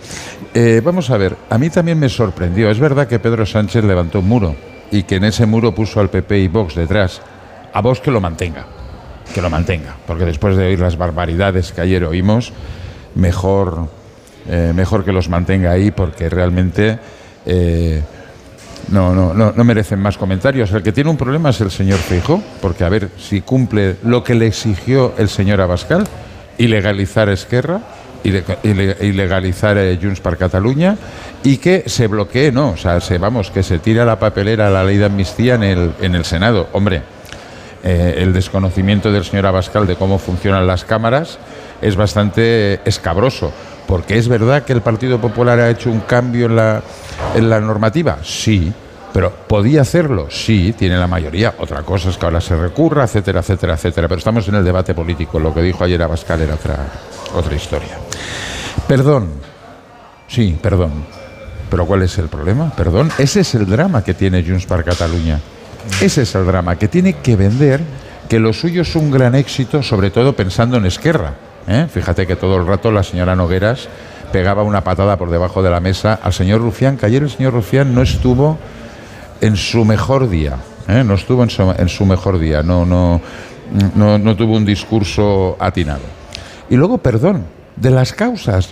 Eh, 0.53 0.81
vamos 0.83 1.09
a 1.09 1.17
ver, 1.17 1.35
a 1.49 1.57
mí 1.57 1.69
también 1.69 1.99
me 1.99 2.09
sorprendió. 2.09 2.69
Es 2.69 2.79
verdad 2.79 3.07
que 3.07 3.19
Pedro 3.19 3.45
Sánchez 3.45 3.83
levantó 3.83 4.19
un 4.19 4.27
muro 4.27 4.55
y 4.91 5.03
que 5.03 5.15
en 5.15 5.23
ese 5.23 5.45
muro 5.45 5.73
puso 5.73 5.99
al 5.99 6.09
PP 6.09 6.39
y 6.39 6.47
Vox 6.47 6.75
detrás. 6.75 7.21
A 7.73 7.81
Vox 7.81 7.99
que 7.99 8.11
lo 8.11 8.19
mantenga, 8.21 8.65
que 9.33 9.41
lo 9.41 9.49
mantenga, 9.49 9.95
porque 10.07 10.25
después 10.25 10.55
de 10.57 10.65
oír 10.67 10.79
las 10.79 10.97
barbaridades 10.97 11.71
que 11.71 11.81
ayer 11.81 12.03
oímos, 12.03 12.51
mejor, 13.15 13.87
eh, 14.47 14.71
mejor 14.75 15.03
que 15.05 15.11
los 15.11 15.29
mantenga 15.29 15.71
ahí, 15.71 15.91
porque 15.91 16.29
realmente 16.29 16.99
eh, 17.45 18.01
no, 18.89 19.13
no, 19.13 19.33
no, 19.33 19.53
no 19.55 19.63
merecen 19.63 19.99
más 19.99 20.17
comentarios. 20.17 20.71
El 20.71 20.81
que 20.83 20.91
tiene 20.91 21.09
un 21.09 21.17
problema 21.17 21.49
es 21.51 21.61
el 21.61 21.69
señor 21.71 21.99
Feijóo, 21.99 22.41
porque 22.61 22.83
a 22.83 22.89
ver 22.89 23.09
si 23.17 23.41
cumple 23.41 23.97
lo 24.03 24.23
que 24.23 24.35
le 24.35 24.47
exigió 24.47 25.13
el 25.17 25.29
señor 25.29 25.61
Abascal, 25.61 26.05
ilegalizar 26.57 27.29
Esquerra, 27.29 27.81
ile- 28.23 28.43
ile- 28.63 28.97
ilegalizar 29.01 29.77
eh, 29.77 29.97
Junts 30.01 30.19
per 30.21 30.37
Catalunya 30.37 30.97
y 31.43 31.57
que 31.57 31.83
se 31.87 32.07
bloquee, 32.07 32.51
no, 32.51 32.71
o 32.71 32.77
sea, 32.77 32.99
se, 32.99 33.17
vamos, 33.17 33.51
que 33.51 33.63
se 33.63 33.79
tire 33.79 34.01
a 34.01 34.05
la 34.05 34.19
papelera 34.19 34.69
la 34.69 34.83
ley 34.83 34.97
de 34.97 35.05
amnistía 35.05 35.55
en 35.55 35.63
el, 35.63 35.91
en 36.01 36.15
el 36.15 36.25
Senado. 36.25 36.67
Hombre, 36.73 37.01
eh, 37.83 38.15
el 38.17 38.33
desconocimiento 38.33 39.11
del 39.11 39.23
señor 39.23 39.45
Abascal 39.45 39.87
de 39.87 39.95
cómo 39.95 40.19
funcionan 40.19 40.67
las 40.67 40.83
cámaras 40.83 41.39
es 41.81 41.95
bastante 41.95 42.81
escabroso. 42.85 43.51
Porque 43.87 44.17
es 44.17 44.27
verdad 44.27 44.63
que 44.63 44.73
el 44.73 44.81
Partido 44.81 45.19
Popular 45.19 45.59
ha 45.59 45.69
hecho 45.69 45.89
un 45.89 46.01
cambio 46.01 46.45
en 46.45 46.55
la, 46.55 46.81
en 47.33 47.49
la 47.49 47.59
normativa, 47.59 48.19
sí, 48.23 48.71
pero 49.11 49.31
podía 49.31 49.81
hacerlo, 49.81 50.27
sí, 50.29 50.75
tiene 50.77 50.97
la 50.97 51.07
mayoría. 51.07 51.55
Otra 51.57 51.81
cosa 51.81 52.09
es 52.09 52.17
que 52.17 52.25
ahora 52.25 52.41
se 52.41 52.55
recurra, 52.55 53.05
etcétera, 53.05 53.39
etcétera, 53.39 53.73
etcétera. 53.73 54.07
Pero 54.07 54.19
estamos 54.19 54.47
en 54.47 54.55
el 54.55 54.63
debate 54.63 54.93
político. 54.93 55.39
Lo 55.39 55.53
que 55.53 55.61
dijo 55.61 55.83
ayer 55.83 56.01
Abascal 56.03 56.41
era 56.41 56.53
otra, 56.53 56.77
otra 57.33 57.55
historia. 57.55 57.97
Perdón, 58.87 59.29
sí, 60.27 60.57
perdón. 60.61 61.05
Pero 61.69 61.85
¿cuál 61.85 62.03
es 62.03 62.17
el 62.17 62.27
problema? 62.27 62.71
Perdón, 62.75 63.11
ese 63.17 63.41
es 63.41 63.55
el 63.55 63.65
drama 63.65 64.03
que 64.03 64.13
tiene 64.13 64.43
Junts 64.43 64.65
per 64.65 64.83
Catalunya. 64.83 65.39
Ese 66.01 66.21
es 66.21 66.35
el 66.35 66.45
drama, 66.45 66.77
que 66.77 66.87
tiene 66.87 67.13
que 67.13 67.35
vender 67.35 67.81
que 68.29 68.39
lo 68.39 68.53
suyo 68.53 68.83
es 68.83 68.95
un 68.95 69.11
gran 69.11 69.35
éxito, 69.35 69.83
sobre 69.83 70.11
todo 70.11 70.33
pensando 70.33 70.77
en 70.77 70.85
Esquerra. 70.85 71.33
¿eh? 71.67 71.87
Fíjate 71.91 72.27
que 72.27 72.35
todo 72.35 72.57
el 72.57 72.67
rato 72.67 72.91
la 72.91 73.03
señora 73.03 73.35
Nogueras 73.35 73.89
pegaba 74.31 74.63
una 74.63 74.83
patada 74.83 75.17
por 75.17 75.29
debajo 75.31 75.63
de 75.63 75.71
la 75.71 75.79
mesa 75.79 76.19
al 76.21 76.31
señor 76.31 76.61
Rufián, 76.61 76.95
que 76.97 77.07
ayer 77.07 77.23
el 77.23 77.29
señor 77.29 77.53
Rufián 77.53 77.93
no 77.93 78.01
estuvo 78.01 78.57
en 79.41 79.57
su 79.57 79.83
mejor 79.83 80.29
día. 80.29 80.57
¿eh? 80.87 81.03
No 81.03 81.15
estuvo 81.15 81.43
en 81.43 81.49
su, 81.49 81.63
en 81.63 81.89
su 81.89 82.05
mejor 82.05 82.39
día, 82.39 82.61
no, 82.61 82.85
no, 82.85 83.19
no, 83.95 84.17
no 84.17 84.35
tuvo 84.35 84.55
un 84.55 84.65
discurso 84.65 85.57
atinado. 85.59 86.03
Y 86.69 86.75
luego, 86.75 86.99
perdón, 86.99 87.45
de 87.75 87.89
las 87.89 88.13
causas. 88.13 88.69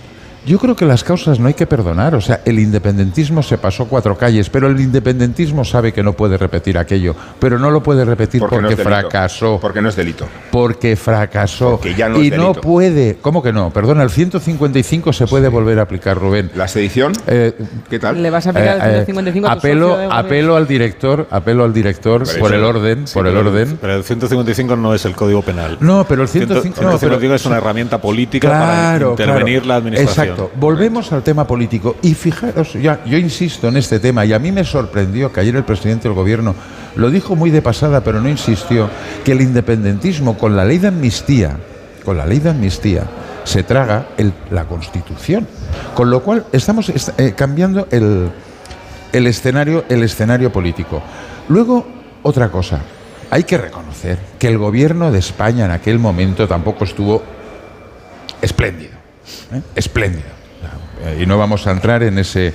Yo 0.48 0.58
creo 0.58 0.74
que 0.74 0.86
las 0.86 1.04
causas 1.04 1.38
no 1.38 1.46
hay 1.48 1.52
que 1.52 1.66
perdonar. 1.66 2.14
O 2.14 2.22
sea, 2.22 2.40
el 2.46 2.58
independentismo 2.58 3.42
se 3.42 3.58
pasó 3.58 3.84
cuatro 3.84 4.16
calles, 4.16 4.48
pero 4.48 4.66
el 4.68 4.80
independentismo 4.80 5.62
sabe 5.62 5.92
que 5.92 6.02
no 6.02 6.14
puede 6.14 6.38
repetir 6.38 6.78
aquello. 6.78 7.14
Pero 7.38 7.58
no 7.58 7.70
lo 7.70 7.82
puede 7.82 8.02
repetir 8.02 8.40
Porque 8.40 8.58
no 8.58 8.70
fracasó. 8.70 9.58
Porque 9.60 9.82
no 9.82 9.90
es 9.90 9.96
delito. 9.96 10.26
Porque 10.50 10.96
fracasó. 10.96 11.72
Porque 11.72 11.94
ya 11.94 12.08
no 12.08 12.22
y 12.22 12.28
es 12.28 12.36
no 12.38 12.54
puede. 12.54 13.18
¿Cómo 13.20 13.42
que 13.42 13.52
no? 13.52 13.68
Perdona, 13.68 14.02
el 14.02 14.08
155 14.08 15.12
se 15.12 15.26
puede 15.26 15.48
volver 15.48 15.80
a 15.80 15.82
aplicar, 15.82 16.16
Rubén. 16.16 16.50
¿La 16.54 16.66
sedición? 16.66 17.12
¿Qué 17.26 17.98
tal? 18.00 18.22
Le 18.22 18.30
vas 18.30 18.46
a 18.46 18.50
aplicar 18.50 18.76
el 18.88 19.04
155 19.04 19.46
a 19.46 19.52
tu 19.52 19.58
apelo, 19.58 19.80
socio 19.80 19.98
de 19.98 20.06
gobierno. 20.06 20.14
apelo 20.18 20.56
al 20.56 20.66
director, 20.66 21.26
apelo 21.30 21.64
al 21.64 21.74
director 21.74 22.22
Pero 22.24 22.38
por 22.38 22.54
eso- 22.54 22.58
el 22.58 22.64
orden, 22.64 23.06
sí, 23.06 23.12
por 23.12 23.26
el 23.26 23.34
pero- 23.34 23.50
orden. 23.50 23.78
Pero 23.82 23.96
el 23.96 24.02
155 24.02 24.76
no 24.76 24.94
es 24.94 25.04
el 25.04 25.14
código 25.14 25.42
penal. 25.42 25.76
No, 25.80 26.06
pero 26.08 26.22
el 26.22 26.28
105 26.28 26.80
no, 26.80 26.88
155 26.96 27.20
pero- 27.20 27.34
es 27.34 27.44
una 27.44 27.58
herramienta 27.58 28.00
política 28.00 28.48
Claro, 28.48 29.14
para 29.14 29.24
intervenir 29.30 29.62
claro. 29.62 29.68
la 29.68 29.74
administración. 29.76 30.24
Exacto. 30.26 30.37
Volvemos 30.58 31.12
al 31.12 31.22
tema 31.22 31.46
político. 31.46 31.96
Y 32.02 32.14
fijaros, 32.14 32.74
ya, 32.74 33.04
yo 33.04 33.18
insisto 33.18 33.68
en 33.68 33.76
este 33.76 33.98
tema, 34.00 34.24
y 34.24 34.32
a 34.32 34.38
mí 34.38 34.52
me 34.52 34.64
sorprendió 34.64 35.32
que 35.32 35.40
ayer 35.40 35.56
el 35.56 35.64
presidente 35.64 36.08
del 36.08 36.14
gobierno 36.14 36.54
lo 36.96 37.10
dijo 37.10 37.36
muy 37.36 37.50
de 37.50 37.62
pasada, 37.62 38.02
pero 38.02 38.20
no 38.20 38.28
insistió, 38.28 38.88
que 39.24 39.32
el 39.32 39.40
independentismo 39.40 40.36
con 40.38 40.56
la 40.56 40.64
ley 40.64 40.78
de 40.78 40.88
amnistía, 40.88 41.56
con 42.04 42.16
la 42.16 42.26
ley 42.26 42.38
de 42.38 42.50
amnistía, 42.50 43.04
se 43.44 43.62
traga 43.62 44.08
la 44.50 44.64
Constitución. 44.64 45.46
Con 45.94 46.10
lo 46.10 46.22
cual 46.22 46.44
estamos 46.52 46.88
est- 46.90 47.18
eh, 47.18 47.34
cambiando 47.36 47.88
el, 47.90 48.30
el 49.12 49.26
escenario, 49.26 49.84
el 49.88 50.02
escenario 50.02 50.52
político. 50.52 51.02
Luego, 51.48 51.86
otra 52.22 52.50
cosa. 52.50 52.80
Hay 53.30 53.44
que 53.44 53.58
reconocer 53.58 54.18
que 54.38 54.48
el 54.48 54.58
gobierno 54.58 55.10
de 55.12 55.18
España 55.18 55.64
en 55.66 55.70
aquel 55.70 55.98
momento 55.98 56.46
tampoco 56.48 56.84
estuvo 56.84 57.22
espléndido. 58.42 58.97
¿Eh? 59.52 59.60
Espléndido. 59.74 60.28
Eh, 61.04 61.20
Y 61.22 61.26
no 61.26 61.38
vamos 61.38 61.66
a 61.66 61.70
entrar 61.70 62.02
en 62.02 62.18
ese, 62.18 62.52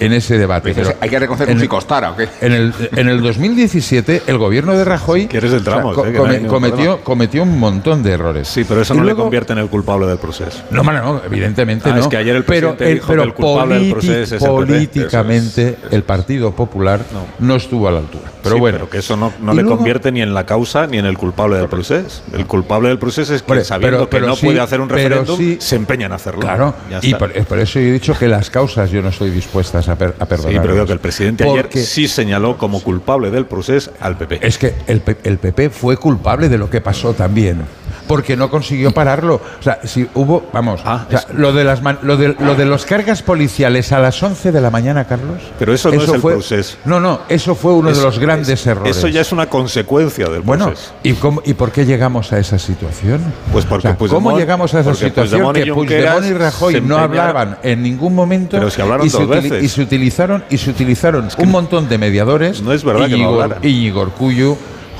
en 0.00 0.12
ese 0.12 0.36
debate. 0.38 0.74
Hay 1.00 1.08
que 1.08 1.18
reconocer 1.18 1.48
en 1.48 1.54
que 1.56 1.58
el- 1.58 1.60
si 1.62 1.68
costara, 1.68 2.10
¿o 2.10 2.16
qué? 2.16 2.28
En 2.40 2.52
el, 2.52 2.74
en 2.96 3.08
el 3.08 3.20
2017, 3.22 4.22
el 4.26 4.38
gobierno 4.38 4.76
de 4.76 4.84
Rajoy 4.84 5.26
o 5.26 5.30
sea, 5.30 5.38
eh, 5.48 6.12
que 6.12 6.40
no 6.40 6.48
cometió, 6.48 7.00
cometió 7.04 7.42
un 7.42 7.58
montón 7.58 8.02
de 8.02 8.12
errores. 8.12 8.48
Sí, 8.48 8.64
pero 8.66 8.80
eso 8.82 8.94
Y 8.94 8.96
no 8.98 9.04
luego- 9.04 9.18
le 9.18 9.22
convierte 9.24 9.52
en 9.52 9.58
el 9.60 9.68
culpable 9.68 10.06
del 10.06 10.18
proceso. 10.18 10.62
no, 10.70 10.82
bueno, 10.82 11.02
no, 11.02 11.22
evidentemente 11.24 11.90
Ah, 11.90 11.94
no. 11.94 12.00
es 12.00 12.08
que 12.08 12.16
ayer 12.16 12.34
el 12.34 12.44
pero 12.44 12.74
presidente 12.76 12.94
dijo 12.94 13.14
que 13.14 13.22
el 13.22 13.34
culpable 13.34 13.74
del 13.78 13.92
proceso 13.92 14.22
es 14.22 14.32
el 14.32 14.38
PP. 14.38 14.48
políticamente 14.48 15.76
el 15.90 16.02
Partido 16.02 16.52
Popular 16.52 17.00
no. 17.38 17.56
estuvo 17.56 17.88
a 17.88 17.92
la 17.92 17.98
altura. 17.98 18.24
Pero 18.42 18.54
Sí, 18.54 18.60
bueno, 18.60 18.78
pero 18.78 18.90
que 18.90 18.98
eso 18.98 19.16
no, 19.16 19.32
no 19.40 19.52
le 19.52 19.62
luego- 19.62 19.76
convierte 19.76 20.10
ni 20.12 20.22
en 20.22 20.32
la 20.32 20.46
causa 20.46 20.86
ni 20.86 20.96
en 20.98 21.04
el 21.04 21.18
culpable 21.18 21.56
del 21.58 21.68
proceso. 21.68 22.22
El 22.32 22.46
culpable 22.46 22.88
del 22.88 22.98
proceso 22.98 23.34
es 23.34 23.42
que 23.42 23.64
sabiendo 23.64 24.08
pero- 24.08 24.10
pero 24.10 24.24
que 24.26 24.30
no 24.30 24.36
sí, 24.36 24.46
puede 24.46 24.60
hacer 24.60 24.80
un 24.80 24.88
pero 24.88 24.96
referéndum, 24.98 25.36
sí- 25.36 25.58
se 25.60 25.76
empeña 25.76 26.06
en 26.06 26.12
hacerlo. 26.12 26.40
Claro, 26.40 26.74
y 27.02 27.14
por, 27.14 27.32
por 27.44 27.58
eso 27.58 27.78
yo 27.80 27.86
he 27.88 27.92
dicho 27.92 28.14
que 28.18 28.28
las 28.28 28.48
causas 28.48 28.90
yo 28.90 29.02
no 29.02 29.10
estoy 29.10 29.30
dispuestas 29.30 29.88
a, 29.90 29.96
per- 29.96 30.14
a 30.18 30.26
perdonar. 30.26 30.52
Sí, 30.54 30.58
pero 30.60 30.74
digo 30.74 30.86
que 30.86 30.92
el 30.92 30.98
presidente 31.00 31.44
ayer 31.44 31.62
Porque- 31.62 31.82
sí 31.82 32.08
señaló 32.08 32.56
como 32.56 32.82
culpable 32.82 33.30
del 33.30 33.46
proceso 33.46 33.92
al 34.00 34.16
PP. 34.16 34.38
Es 34.46 34.58
que 34.58 34.74
el, 34.86 35.02
el 35.24 35.38
PP 35.38 35.70
fue 35.70 35.96
culpable 35.96 36.48
de 36.48 36.58
lo 36.58 36.70
que 36.70 36.80
pasó 36.80 37.12
también. 37.14 37.62
Porque 38.10 38.36
no 38.36 38.50
consiguió 38.50 38.90
pararlo. 38.90 39.36
O 39.36 39.62
sea, 39.62 39.78
si 39.84 40.04
hubo, 40.14 40.48
vamos, 40.52 40.80
Ah, 40.84 41.06
o 41.06 41.10
sea, 41.12 41.24
lo, 41.32 41.52
de 41.52 41.62
las 41.62 41.80
man- 41.80 42.00
lo, 42.02 42.16
de, 42.16 42.34
lo 42.40 42.56
de 42.56 42.64
los 42.64 42.84
cargas 42.84 43.22
policiales 43.22 43.92
a 43.92 44.00
las 44.00 44.20
11 44.20 44.50
de 44.50 44.60
la 44.60 44.68
mañana, 44.68 45.04
Carlos. 45.04 45.40
Pero 45.60 45.72
eso 45.72 45.92
no 45.92 46.02
es 46.02 46.08
el 46.08 46.20
fue, 46.20 46.32
proceso. 46.32 46.76
No, 46.84 46.98
no, 46.98 47.20
eso 47.28 47.54
fue 47.54 47.72
uno 47.72 47.92
de 47.92 48.02
los 48.02 48.18
grandes 48.18 48.66
errores. 48.66 48.96
Eso 48.96 49.06
ya 49.06 49.20
es 49.20 49.30
una 49.30 49.46
consecuencia 49.46 50.28
del 50.28 50.40
Bueno, 50.42 50.66
proceso. 50.66 50.92
¿y, 51.04 51.12
cómo- 51.12 51.40
¿y 51.44 51.54
por 51.54 51.70
qué 51.70 51.86
llegamos 51.86 52.32
a 52.32 52.38
esa 52.40 52.58
situación? 52.58 53.20
Pues 53.52 53.64
porque 53.64 53.86
O 53.86 53.96
sea, 53.96 54.08
¿Cómo 54.08 54.36
llegamos 54.36 54.74
a 54.74 54.80
esa 54.80 54.92
situación 54.94 55.52
que 55.52 55.72
Puigdemont 55.72 56.26
y 56.26 56.32
Rajoy 56.32 56.74
se 56.74 56.80
no 56.80 56.98
hablaban 56.98 57.58
en 57.62 57.80
ningún 57.80 58.14
momento 58.16 58.56
Pero 58.56 58.70
si 58.70 58.82
hablaron 58.82 59.06
y, 59.06 59.10
se 59.10 59.18
dos 59.18 59.28
veces. 59.28 59.62
y 59.62 59.68
se 59.68 59.82
utilizaron 59.82 60.42
y 60.50 60.58
se 60.58 60.70
utilizaron 60.70 61.28
un 61.38 61.50
montón 61.50 61.88
de 61.88 61.96
mediadores? 61.96 62.60
No 62.60 62.72
es 62.72 62.82
verdad 62.82 63.04
que 63.04 63.10
no 63.10 63.16
Íñigo, 63.16 63.42
hablaran. 63.42 63.64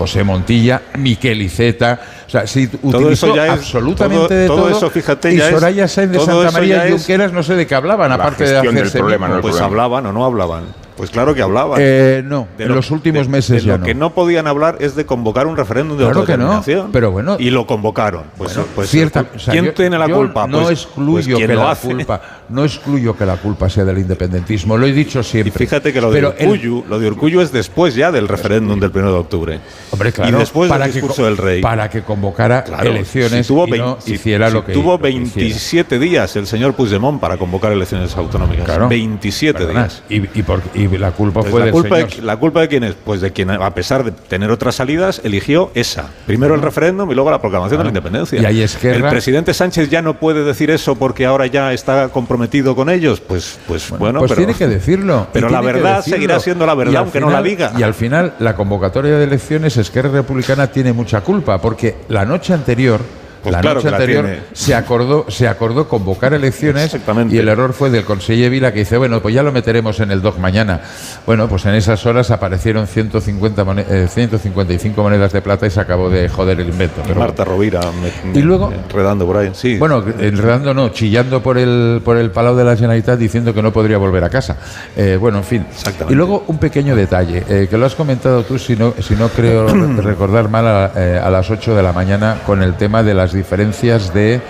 José 0.01 0.25
Montilla, 0.25 0.81
Miquel 0.97 1.43
Iceta, 1.43 2.01
o 2.27 2.31
sea, 2.31 2.47
sí 2.47 2.71
utilizó 2.81 3.27
eso 3.27 3.37
ya 3.37 3.45
es- 3.49 3.53
absolutamente 3.53 4.19
todo- 4.29 4.29
de 4.39 4.47
todo 4.47 4.57
todo. 4.57 4.71
eso, 4.71 4.89
fíjate, 4.89 5.35
y 5.35 5.37
ya 5.37 5.51
Soraya 5.51 5.87
Sáenz 5.89 6.13
de 6.13 6.21
Santa 6.21 6.51
María 6.53 6.89
y 6.89 6.93
Junqueras 6.93 7.33
no 7.35 7.43
sé 7.43 7.55
de 7.55 7.67
qué 7.67 7.75
hablaban, 7.75 8.09
la 8.09 8.15
aparte 8.15 8.45
de 8.45 8.51
gestión 8.51 8.75
del 8.77 8.85
hacerse 8.85 8.99
problema, 9.01 9.29
no 9.29 9.35
pues 9.43 9.57
problema. 9.57 9.67
hablaban 9.67 10.07
o 10.07 10.13
no 10.13 10.25
hablaban. 10.25 10.65
Pues 11.01 11.09
claro 11.11 11.35
que 11.35 11.41
hablaban. 11.41 11.79
Eh, 11.81 12.23
no, 12.23 12.47
De 12.59 12.65
en 12.65 12.69
lo- 12.69 12.75
los 12.75 12.91
últimos 12.91 13.23
de- 13.27 13.33
meses 13.33 13.63
de 13.63 13.67
ya 13.69 13.73
lo 13.73 13.79
no. 13.79 13.85
que 13.87 13.95
no 13.95 14.11
podían 14.13 14.47
hablar 14.47 14.77
es 14.81 14.95
de 14.97 15.07
convocar 15.07 15.47
un 15.47 15.57
referéndum 15.57 15.97
de 15.97 16.05
Claro 16.05 16.27
que 16.27 16.37
no, 16.37 16.63
pero 16.93 17.11
bueno. 17.11 17.37
Y 17.39 17.49
lo 17.49 17.67
convocaron. 17.67 18.25
Pues, 18.37 18.59
pues 18.75 18.91
Cierta- 18.91 19.25
o 19.35 19.39
sea, 19.39 19.53
¿Quién 19.53 19.65
yo- 19.65 19.73
tiene 19.73 19.97
la 19.99 20.11
culpa? 20.11 20.47
No 20.47 20.61
Pues- 20.61 20.83
excluyo 20.83 21.37
pues 21.39 21.47
que 21.49 21.55
la 21.55 21.75
culpa, 21.75 22.21
no 22.51 22.65
excluyo 22.67 23.17
que 23.17 23.25
la 23.25 23.37
culpa 23.39 23.71
sea 23.71 23.87
del 23.87 23.97
independentismo. 23.97 24.77
Lo 24.77 24.87
he 24.87 24.93
dicho 24.93 25.21
Y 25.21 25.25
siempre. 25.25 25.53
fíjate 25.67 25.91
que 25.91 26.03
lo 26.03 26.11
de 26.11 26.19
el- 26.19 26.27
Urkullu, 26.27 26.85
lo 26.87 26.99
de 26.99 27.07
Urkullu 27.09 27.41
es 27.41 27.51
después 27.51 27.95
ya 27.95 28.13
del 28.13 28.29
referéndum 28.29 28.79
del 28.79 28.91
1 28.91 29.11
de 29.11 29.19
octubre. 29.19 29.61
Hombre, 29.93 30.13
claro, 30.13 30.37
y 30.37 30.39
después 30.41 30.69
para 30.69 30.85
del 30.85 30.93
discurso 30.93 31.25
del 31.25 31.39
rey. 31.39 31.63
Para 31.63 31.89
que 31.89 32.03
convocara 32.03 32.63
Claro, 32.63 32.91
elecciones 32.91 33.47
si 33.47 33.55
tuvo 33.55 33.67
y 33.75 33.79
no 33.79 33.97
si- 34.01 34.13
hiciera 34.17 34.49
si 34.49 34.53
lo 34.55 34.67
que 34.67 34.75
tuvo 34.75 34.93
lo 34.93 35.01
que 35.01 35.09
hiciera. 35.13 35.35
27 35.47 35.99
días 35.99 36.37
el 36.37 36.47
señor 36.47 36.75
Puigdemont 36.75 37.19
para 37.19 37.39
convocar 37.39 37.73
elecciones 37.73 38.15
autonómicas. 38.19 38.67
Claro. 38.67 38.87
27 38.91 39.61
Perdona, 39.61 39.85
días. 39.85 40.03
Y, 40.11 40.17
y 40.39 40.43
por- 40.43 40.61
y 40.75 40.90
la 40.99 41.13
culpa 41.13 41.41
Pues 41.41 41.51
fue 41.51 41.61
la, 41.61 41.67
del 41.67 41.73
culpa 41.73 41.97
señor. 41.97 42.11
de, 42.17 42.23
¿La 42.23 42.37
culpa 42.37 42.61
de 42.61 42.69
quién 42.69 42.85
es? 42.85 42.95
Pues 43.05 43.21
de 43.21 43.33
quien, 43.33 43.51
a 43.51 43.75
pesar 43.75 44.05
de 44.05 44.11
tener 44.13 44.51
otras 44.51 44.75
salidas, 44.75 45.21
eligió 45.25 45.71
esa. 45.75 46.11
Primero 46.27 46.55
el 46.55 46.63
referéndum 46.63 47.11
y 47.11 47.15
luego 47.15 47.31
la 47.31 47.41
proclamación 47.41 47.79
de 47.79 47.85
la 47.85 47.91
independencia. 47.91 48.41
Y 48.41 48.45
ahí 48.45 48.63
Esquerra- 48.63 48.97
El 48.97 49.11
presidente 49.11 49.55
Sánchez 49.55 49.89
ya 49.91 50.03
no 50.03 50.15
puede 50.19 50.45
decir 50.45 50.71
eso 50.71 50.97
porque 50.97 51.27
ahora 51.27 51.47
ya 51.47 51.73
está 51.73 52.09
comprometido 52.09 52.75
con 52.77 52.91
ellos. 52.91 53.21
Pues, 53.21 53.59
pues 53.67 53.91
bueno, 53.91 54.21
pues 54.21 54.31
pero, 54.31 54.41
tiene 54.47 54.55
que 54.55 54.67
decirlo. 54.67 55.27
pero 55.33 55.49
la 55.49 55.61
verdad 55.61 56.03
seguirá 56.05 56.41
siendo 56.41 56.67
la 56.67 56.75
verdad, 56.75 56.97
aunque 56.97 57.21
no 57.21 57.31
la 57.31 57.43
diga. 57.43 57.73
Y 57.79 57.83
al 57.83 57.95
final, 57.95 58.35
la 58.39 58.55
convocatoria 58.55 59.17
de 59.19 59.25
elecciones, 59.25 59.77
Esquerra 59.77 60.11
Republicana 60.11 60.67
tiene 60.69 60.93
mucha 60.93 61.21
culpa, 61.23 61.61
porque 61.61 61.97
la 62.09 62.25
noche 62.25 62.53
anterior. 62.53 63.01
Pues 63.43 63.53
la 63.53 63.61
claro 63.61 63.77
noche 63.77 63.91
la 63.91 63.97
anterior 63.97 64.25
se 64.53 64.75
acordó, 64.75 65.27
se 65.29 65.49
acordó 65.49 65.89
convocar 65.89 66.35
elecciones 66.35 66.95
y 67.31 67.39
el 67.39 67.49
error 67.49 67.73
fue 67.73 67.91
del 67.91 68.05
conseller 68.05 68.51
Vila 68.51 68.73
que 68.73 68.81
dice, 68.81 68.97
bueno, 68.99 69.21
pues 69.21 69.35
ya 69.35 69.43
lo 69.43 69.53
meteremos 69.53 69.99
en 70.01 70.11
el 70.11 70.21
DOC 70.23 70.39
mañana. 70.39 70.81
Bueno, 71.27 71.49
pues 71.49 71.65
en 71.67 71.75
esas 71.75 72.05
horas 72.07 72.31
aparecieron 72.31 72.87
150 72.87 73.65
mone- 73.65 73.85
eh, 73.89 74.07
155 74.09 75.03
monedas 75.03 75.33
de 75.33 75.41
plata 75.43 75.67
y 75.67 75.71
se 75.71 75.81
acabó 75.81 76.11
de 76.11 76.29
joder 76.29 76.61
el 76.61 76.69
invento. 76.69 77.03
Pero 77.07 77.19
Marta 77.19 77.45
Rovira 77.45 77.81
me- 78.25 78.39
Y 78.39 78.43
luego- 78.43 78.73
enredando 78.73 79.27
por 79.27 79.37
ahí. 79.39 79.51
Sí. 79.55 79.79
bueno, 79.79 80.05
enredando 80.19 80.75
no, 80.75 80.91
chillando 80.91 81.43
por 81.43 81.59
el, 81.59 82.01
por 82.05 82.17
el 82.17 82.31
Palau 82.31 82.55
de 82.57 82.65
la 82.65 82.75
Generalitat 82.77 83.19
diciendo 83.19 83.55
que 83.55 83.63
no 83.63 83.73
podría 83.73 83.99
volver 83.99 84.25
a 84.25 84.29
casa. 84.31 84.57
Eh, 84.97 85.17
bueno, 85.21 85.39
en 85.39 85.45
fin. 85.45 85.67
Y 86.11 86.15
luego 86.15 86.45
un 86.49 86.59
pequeño 86.59 86.95
detalle, 86.97 87.45
eh, 87.49 87.67
que 87.71 87.79
lo 87.79 87.87
has 87.87 87.95
comentado 87.95 88.43
tú, 88.45 88.59
si 88.59 88.77
no, 88.77 88.95
si 89.01 89.15
no 89.15 89.29
creo 89.29 89.67
recordar 90.03 90.49
mal, 90.49 90.67
a, 90.67 90.93
eh, 90.97 91.21
a 91.23 91.31
las 91.31 91.51
8 91.51 91.75
de 91.75 91.83
la 91.83 91.93
mañana 91.93 92.39
con 92.47 92.63
el 92.63 92.75
tema 92.75 93.03
de 93.03 93.15
las 93.15 93.30
diferencias 93.33 94.13
de 94.15 94.41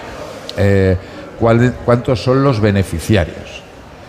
eh, 0.57 0.97
cuál- 1.39 1.75
cuántos 1.85 2.23
son 2.23 2.43
los 2.43 2.61
beneficiarios. 2.61 3.61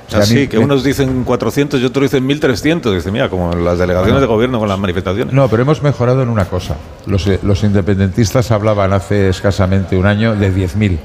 O 0.08 0.12
sea, 0.14 0.26
sí, 0.26 0.48
que 0.50 0.58
unos 0.58 0.84
dicen 0.84 1.24
400 1.24 1.80
y 1.80 1.86
otros 1.86 2.04
dicen 2.12 2.26
1300. 2.26 2.94
Dice, 2.96 3.12
mira, 3.12 3.30
como 3.30 3.54
las 3.54 3.78
delegaciones 3.80 4.20
de 4.20 4.28
gobierno 4.28 4.60
con 4.60 4.68
las 4.68 4.78
manifestaciones. 4.78 5.34
No, 5.34 5.48
pero 5.48 5.62
hemos 5.62 5.82
mejorado 5.82 6.22
en 6.22 6.28
una 6.28 6.44
cosa. 6.46 6.76
Los, 7.06 7.26
eh, 7.28 7.40
los 7.44 7.64
independentistas 7.64 8.52
hablaban 8.52 8.92
hace 8.92 9.30
escasamente 9.30 9.96
un 9.96 10.06
año 10.06 10.36
de 10.36 10.52
10.000. 10.54 10.98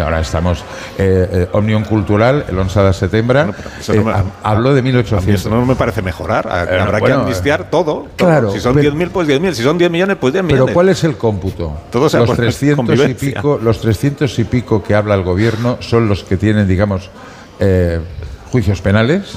Ahora 0.00 0.20
estamos. 0.20 0.64
Eh, 0.98 1.28
eh, 1.32 1.48
Omnium 1.52 1.84
Cultural, 1.84 2.44
el 2.48 2.58
11 2.58 2.80
de 2.80 2.92
septiembre, 2.92 3.44
eso 3.80 3.94
no 3.94 4.10
eh, 4.10 4.14
habló 4.42 4.72
de 4.74 4.82
1800. 4.82 5.40
Eso 5.40 5.50
no 5.50 5.64
me 5.66 5.74
parece 5.74 6.02
mejorar. 6.02 6.46
Eh, 6.46 6.78
Habrá 6.80 6.94
que 6.94 7.00
bueno, 7.00 7.20
amnistiar 7.22 7.70
todo. 7.70 7.82
todo. 7.82 8.06
claro, 8.16 8.52
Si 8.52 8.60
son 8.60 8.74
pero- 8.74 8.92
10.000, 8.94 9.10
pues 9.10 9.28
10.000. 9.28 9.54
Si 9.54 9.62
son 9.62 9.76
10 9.78 9.90
millones, 9.90 10.16
pues 10.20 10.32
10 10.32 10.44
Pero 10.44 10.54
millones. 10.54 10.74
¿cuál 10.74 10.88
es 10.88 11.04
el 11.04 11.16
cómputo? 11.16 11.72
Todo 11.90 12.08
sea 12.08 12.20
los 12.20 12.28
por 12.28 12.36
300 12.36 12.98
y 13.08 13.14
pico, 13.14 13.58
los 13.62 13.80
300 13.80 14.38
y 14.38 14.44
pico 14.44 14.82
que 14.82 14.94
habla 14.94 15.14
el 15.14 15.22
gobierno 15.22 15.78
son 15.80 16.08
los 16.08 16.22
que 16.24 16.36
tienen, 16.36 16.66
digamos, 16.68 17.10
eh, 17.60 18.00
juicios 18.50 18.80
penales 18.80 19.34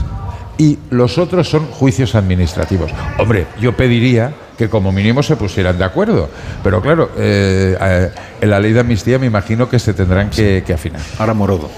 y 0.57 0.79
los 0.89 1.17
otros 1.17 1.49
son 1.49 1.65
juicios 1.67 2.15
administrativos. 2.15 2.91
Hombre, 3.17 3.47
yo 3.59 3.73
pediría 3.75 4.33
que 4.57 4.69
como 4.69 4.91
mínimo 4.91 5.21
se 5.23 5.35
pusieran 5.35 5.77
de 5.77 5.83
acuerdo, 5.83 6.29
pero 6.63 6.81
claro, 6.81 7.11
eh, 7.17 7.77
eh, 7.79 8.11
en 8.41 8.49
la 8.49 8.59
ley 8.59 8.71
de 8.73 8.79
amnistía 8.79 9.19
me 9.19 9.25
imagino 9.27 9.69
que 9.69 9.79
se 9.79 9.93
tendrán 9.93 10.29
que, 10.29 10.63
que 10.65 10.73
afinar. 10.73 11.01
Ahora 11.19 11.33
Morodo. 11.33 11.69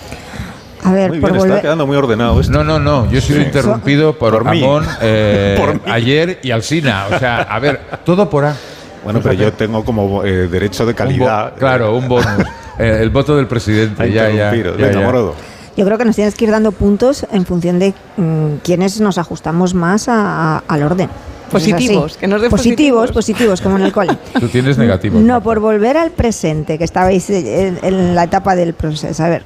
A 0.84 0.92
ver, 0.94 1.10
Muy 1.10 1.20
por 1.20 1.32
bien, 1.34 1.46
está 1.46 1.62
quedando 1.62 1.88
muy 1.88 1.98
ordenado 1.98 2.40
esto. 2.40 2.54
No, 2.54 2.64
no, 2.64 2.80
no, 2.80 3.10
yo 3.12 3.18
he 3.18 3.22
sido 3.22 3.40
Sí. 3.40 3.46
interrumpido 3.46 4.18
por, 4.18 4.38
Por. 4.38 4.48
Amón 4.48 4.86
eh, 5.02 5.56
Por 5.84 5.92
ayer 5.92 6.40
y 6.44 6.52
Alsina. 6.52 7.08
O 7.14 7.18
sea, 7.20 7.42
a 7.42 7.60
ver, 7.60 7.82
todo 8.06 8.30
por 8.30 8.46
A. 8.46 8.56
Bueno, 9.04 9.20
pero 9.22 9.34
yo 9.34 9.52
tengo 9.54 9.84
como 9.84 10.24
eh, 10.24 10.48
derecho 10.48 10.86
de 10.86 10.92
Un 10.92 10.96
calidad. 10.98 11.54
claro, 11.58 11.96
un 11.96 12.08
bonus. 12.08 12.26
Eh, 12.80 13.00
el 13.02 13.10
voto 13.10 13.36
del 13.36 13.48
presidente. 13.48 14.12
Ya, 14.12 14.30
ya, 14.30 14.54
ya, 14.54 14.72
Venga, 14.74 14.92
ya. 14.92 15.00
Morodo. 15.00 15.34
Yo 15.76 15.84
creo 15.84 15.98
que 15.98 16.06
nos 16.06 16.16
tienes 16.16 16.36
que 16.36 16.46
ir 16.46 16.52
dando 16.52 16.72
puntos 16.72 17.26
en 17.32 17.44
función 17.44 17.80
de 17.80 17.96
mm, 18.18 18.58
quiénes 18.64 19.02
nos 19.02 19.18
ajustamos 19.18 19.74
más 19.74 20.08
a- 20.08 20.58
a- 20.58 20.64
al 20.68 20.84
orden. 20.84 21.10
Pues. 21.50 21.64
Positivos, 21.64 22.18
que 22.18 22.28
nos 22.28 22.42
dé 22.42 22.50
positivos, 22.50 23.12
positivos, 23.12 23.62
como 23.62 23.78
en 23.78 23.84
el 23.84 23.92
cole. 23.92 24.18
Tú 24.40 24.48
tienes 24.48 24.78
negativos. 24.78 25.22
No, 25.22 25.42
por 25.42 25.60
volver 25.60 25.96
al 25.98 26.12
presente, 26.12 26.78
que 26.78 26.84
estabais 26.84 27.30
en, 27.30 27.80
en 27.82 28.16
la 28.16 28.24
etapa 28.26 28.56
del 28.56 28.74
proceso. 28.74 29.24
A 29.24 29.30
ver, 29.30 29.44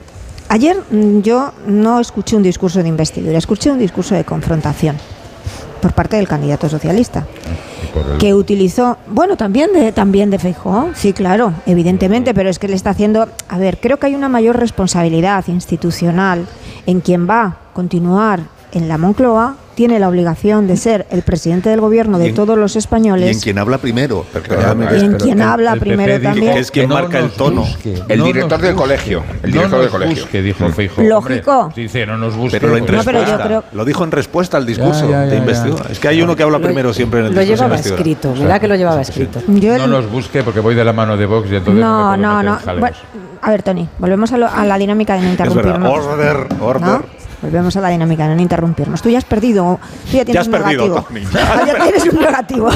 ayer 0.50 0.78
mm, 0.90 1.20
yo 1.22 1.52
no 1.68 2.00
escuché 2.00 2.36
un 2.36 2.44
discurso 2.44 2.82
de 2.82 2.90
investidura, 2.90 3.38
escuché 3.38 3.72
un 3.72 3.80
discurso 3.80 4.16
de 4.16 4.24
confrontación 4.24 4.96
por 5.82 5.94
parte 5.94 6.16
del 6.18 6.28
candidato 6.28 6.70
socialista 6.70 7.26
el- 7.96 8.18
que 8.20 8.34
utilizó, 8.34 8.98
bueno, 9.08 9.36
también 9.38 9.72
de 9.74 9.92
también 9.92 10.30
de 10.30 10.38
Feijóo, 10.40 10.90
sí, 10.96 11.12
claro, 11.14 11.54
evidentemente, 11.66 12.34
pero 12.34 12.50
es 12.50 12.58
que 12.60 12.68
le 12.68 12.76
está 12.76 12.92
haciendo, 12.92 13.28
a 13.50 13.58
ver, 13.58 13.80
creo 13.80 13.98
que 13.98 14.08
hay 14.08 14.16
una 14.16 14.30
mayor 14.30 14.58
responsabilidad 14.60 15.44
institucional 15.48 16.46
en 16.86 17.02
quien 17.02 17.28
va 17.30 17.44
a 17.44 17.58
continuar 17.74 18.42
en 18.72 18.88
la 18.88 18.98
Moncloa 18.98 19.56
tiene 19.76 20.00
la 20.00 20.10
obligación 20.10 20.68
de 20.68 20.76
ser 20.78 21.08
el 21.12 21.22
presidente 21.24 21.70
del 21.70 21.80
gobierno 21.80 22.20
de 22.20 22.28
en- 22.28 22.36
todos 22.36 22.58
los 22.58 22.76
Y 22.76 22.78
en 22.78 22.80
españoles 22.80 23.42
quien 23.42 23.58
habla 23.58 23.78
primero. 23.78 24.26
Perdóname, 24.32 24.86
y 24.92 25.00
en 25.00 25.06
pero 25.14 25.18
quien 25.24 25.38
el- 25.42 25.48
habla 25.48 25.74
el 25.74 25.80
primero 25.80 26.12
dijo 26.20 26.24
también. 26.24 26.54
Que 26.54 26.60
es 26.60 26.72
quien 26.72 26.90
marca 26.90 27.20
el 27.20 27.32
tono. 27.32 27.62
busque, 27.62 27.94
El 28.10 28.20
no 28.20 28.26
director 28.26 28.62
del 28.62 28.74
busque, 28.74 28.82
colegio, 28.90 29.24
el 29.42 29.50
no 29.50 29.56
director 29.58 29.80
del 29.82 29.90
colegio. 29.90 30.24
busque, 30.24 30.42
dijo 30.42 30.68
Feijóo. 30.70 31.04
Lógico. 31.06 31.60
Hombre, 31.60 31.82
dice, 31.84 32.06
no 32.06 32.18
nos 32.18 32.36
busque. 32.36 32.60
Pero 32.60 32.76
en 32.78 32.82
No, 32.86 32.88
pero 32.88 33.04
yo 33.04 33.12
respuesta. 33.26 33.44
creo- 33.46 33.64
Lo 33.72 33.86
dijo 33.86 34.04
en 34.04 34.12
respuesta 34.12 34.58
al 34.58 34.66
discurso 34.66 35.06
Ya, 35.10 35.26
ya, 35.26 35.32
de 35.32 35.38
investidura. 35.38 35.84
ya. 35.86 35.92
Es 35.94 36.00
que 36.00 36.08
hay 36.10 36.22
uno 36.22 36.36
que 36.36 36.44
habla 36.44 36.60
Lo- 36.60 36.66
primero 36.66 36.94
siempre 36.94 37.22
en 37.22 37.28
el 37.28 37.34
Lo 37.34 37.40
discurso 37.42 37.64
de 37.64 37.70
llevaba 37.70 37.82
escrito, 37.82 38.34
¿verdad 38.34 38.62
que 38.62 38.68
lo 38.68 38.76
llevaba 38.76 39.02
escrito? 39.02 39.42
Yo 39.48 39.78
No 39.78 39.86
el- 39.86 39.90
nos 39.92 40.12
busque 40.12 40.44
porque 40.44 40.60
voy 40.60 40.76
de 40.76 40.84
la 40.84 40.94
mano 40.94 41.16
de 41.18 41.26
Vox 41.26 41.50
y 41.50 41.56
entonces 41.56 41.82
no, 41.82 42.16
no, 42.18 42.44
no. 42.44 42.60
a 43.42 43.50
ver, 43.50 43.64
Tony, 43.64 43.88
volvemos 43.98 44.32
a, 44.34 44.38
lo- 44.38 44.48
a 44.52 44.66
la 44.66 44.78
dinámica 44.78 45.16
de 45.16 45.22
no 45.22 45.30
interrumpirnos. 45.32 46.06
Order, 46.06 46.48
order. 46.60 47.21
Volvemos 47.42 47.76
a 47.76 47.82
la 47.82 47.90
dinámica 47.90 48.28
no 48.28 48.40
interrumpirnos. 48.42 49.02
Tú 49.02 49.10
ya 49.10 49.18
has 49.18 49.26
perdido. 49.26 49.80
Tú 50.10 50.18
ya 50.18 50.26
tienes 50.26 50.34
Ya 50.34 50.42
has 50.42 50.48
un 50.48 50.54
perdido, 50.54 50.88
negativo. 50.88 51.06
Tony. 51.08 51.66
Ya 51.68 51.84
tienes 51.84 52.06
un 52.14 52.20
negativo. 52.22 52.70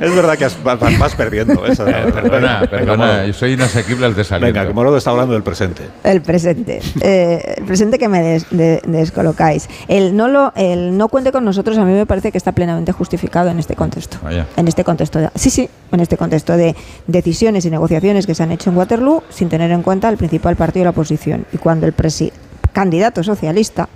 Es 0.00 0.14
verdad 0.14 0.36
que 0.38 0.44
has- 0.44 0.62
vas, 0.62 0.78
vas 0.98 1.14
perdiendo. 1.14 1.64
Esa, 1.66 1.88
Eh, 1.88 2.12
perdona, 2.12 2.60
Venga, 2.60 2.70
perdona, 2.70 3.06
Morodo. 3.06 3.26
yo 3.26 3.32
soy 3.32 3.52
inasequible 3.52 4.06
al 4.06 4.14
desaliento. 4.14 4.54
Venga, 4.58 4.68
que 4.68 4.74
Morodo 4.74 4.96
está 4.98 5.10
hablando 5.10 5.32
del 5.34 5.42
presente. 5.42 5.82
El 6.04 6.20
presente. 6.22 6.80
Eh, 7.00 7.54
el 7.58 7.64
presente 7.64 7.98
que 7.98 8.08
me 8.08 8.22
des- 8.22 8.46
de- 8.50 8.80
descolocáis. 8.86 9.68
El 9.88 10.16
no, 10.16 10.28
lo, 10.28 10.52
el 10.56 10.96
no 10.96 11.08
cuente 11.08 11.32
con 11.32 11.44
nosotros 11.44 11.78
a 11.78 11.84
mí 11.84 11.92
me 11.92 12.06
parece 12.06 12.30
que 12.32 12.38
está 12.38 12.52
plenamente 12.52 12.92
justificado 12.92 13.48
en 13.50 13.58
este 13.58 13.74
contexto. 13.76 14.18
Vaya. 14.22 14.46
En 14.56 14.68
este 14.68 14.84
contexto. 14.84 15.18
de- 15.18 15.30
sí, 15.34 15.50
sí, 15.50 15.68
en 15.92 16.00
este 16.00 16.16
contexto 16.16 16.56
de 16.56 16.76
decisiones 17.06 17.64
y 17.64 17.70
negociaciones 17.70 18.26
que 18.26 18.34
se 18.34 18.42
han 18.42 18.52
hecho 18.52 18.70
en 18.70 18.76
Waterloo 18.76 19.22
sin 19.30 19.48
tener 19.48 19.70
en 19.70 19.82
cuenta 19.82 20.08
el 20.08 20.16
principal 20.16 20.56
partido 20.56 20.80
de 20.82 20.84
la 20.84 20.90
oposición. 20.90 21.46
Y 21.52 21.58
cuando 21.58 21.86
el 21.86 21.96
presi- 21.96 22.32
candidato 22.72 23.22
socialista 23.22 23.88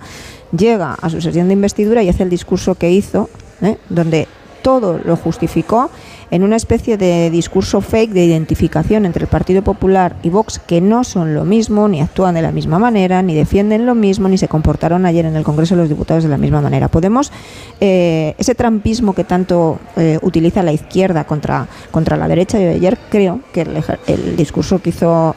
llega 0.55 0.93
a 0.93 1.09
su 1.09 1.21
sesión 1.21 1.47
de 1.47 1.53
investidura 1.53 2.03
y 2.03 2.09
hace 2.09 2.23
el 2.23 2.29
discurso 2.29 2.75
que 2.75 2.91
hizo, 2.91 3.29
¿eh? 3.61 3.77
donde 3.89 4.27
todo 4.61 4.99
lo 5.03 5.15
justificó 5.15 5.91
en 6.31 6.43
una 6.43 6.55
especie 6.55 6.97
de 6.97 7.29
discurso 7.29 7.81
fake 7.81 8.11
de 8.11 8.25
identificación 8.25 9.05
entre 9.05 9.25
el 9.25 9.27
Partido 9.27 9.61
Popular 9.61 10.15
y 10.23 10.29
Vox, 10.29 10.57
que 10.57 10.81
no 10.81 11.03
son 11.03 11.35
lo 11.35 11.45
mismo, 11.45 11.87
ni 11.87 12.01
actúan 12.01 12.33
de 12.33 12.41
la 12.41 12.51
misma 12.51 12.79
manera, 12.79 13.21
ni 13.21 13.35
defienden 13.35 13.85
lo 13.85 13.93
mismo, 13.93 14.27
ni 14.27 14.39
se 14.39 14.47
comportaron 14.47 15.05
ayer 15.05 15.25
en 15.25 15.35
el 15.35 15.43
Congreso 15.43 15.75
de 15.75 15.81
los 15.81 15.89
Diputados 15.89 16.23
de 16.23 16.29
la 16.29 16.37
misma 16.37 16.61
manera. 16.61 16.87
Podemos, 16.87 17.31
eh, 17.79 18.33
ese 18.39 18.55
trampismo 18.55 19.13
que 19.13 19.23
tanto 19.23 19.77
eh, 19.97 20.17
utiliza 20.23 20.63
la 20.63 20.73
izquierda 20.73 21.25
contra, 21.25 21.67
contra 21.91 22.17
la 22.17 22.27
derecha, 22.27 22.59
yo 22.59 22.71
ayer 22.71 22.97
creo 23.11 23.41
que 23.53 23.61
el, 23.61 23.83
el 24.07 24.35
discurso 24.35 24.79
que 24.79 24.89
hizo 24.89 25.35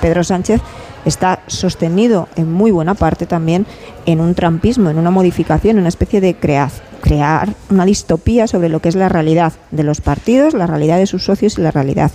Pedro 0.00 0.22
Sánchez 0.22 0.60
está 1.04 1.40
sostenido 1.46 2.28
en 2.36 2.52
muy 2.52 2.70
buena 2.70 2.94
parte 2.94 3.26
también 3.26 3.66
en 4.06 4.20
un 4.20 4.34
trampismo, 4.34 4.90
en 4.90 4.98
una 4.98 5.10
modificación, 5.10 5.76
en 5.76 5.80
una 5.80 5.88
especie 5.88 6.20
de 6.20 6.34
crear, 6.34 6.70
crear 7.00 7.54
una 7.70 7.84
distopía 7.84 8.46
sobre 8.46 8.68
lo 8.68 8.80
que 8.80 8.88
es 8.88 8.94
la 8.94 9.08
realidad 9.08 9.52
de 9.70 9.84
los 9.84 10.00
partidos, 10.00 10.54
la 10.54 10.66
realidad 10.66 10.98
de 10.98 11.06
sus 11.06 11.24
socios 11.24 11.58
y 11.58 11.62
la 11.62 11.70
realidad 11.70 12.10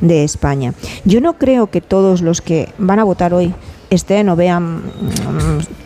de 0.00 0.24
España. 0.24 0.74
Yo 1.04 1.20
no 1.20 1.38
creo 1.38 1.68
que 1.68 1.80
todos 1.80 2.22
los 2.22 2.40
que 2.40 2.68
van 2.78 2.98
a 2.98 3.04
votar 3.04 3.34
hoy 3.34 3.54
estén 3.94 4.28
o 4.28 4.36
vean 4.36 4.82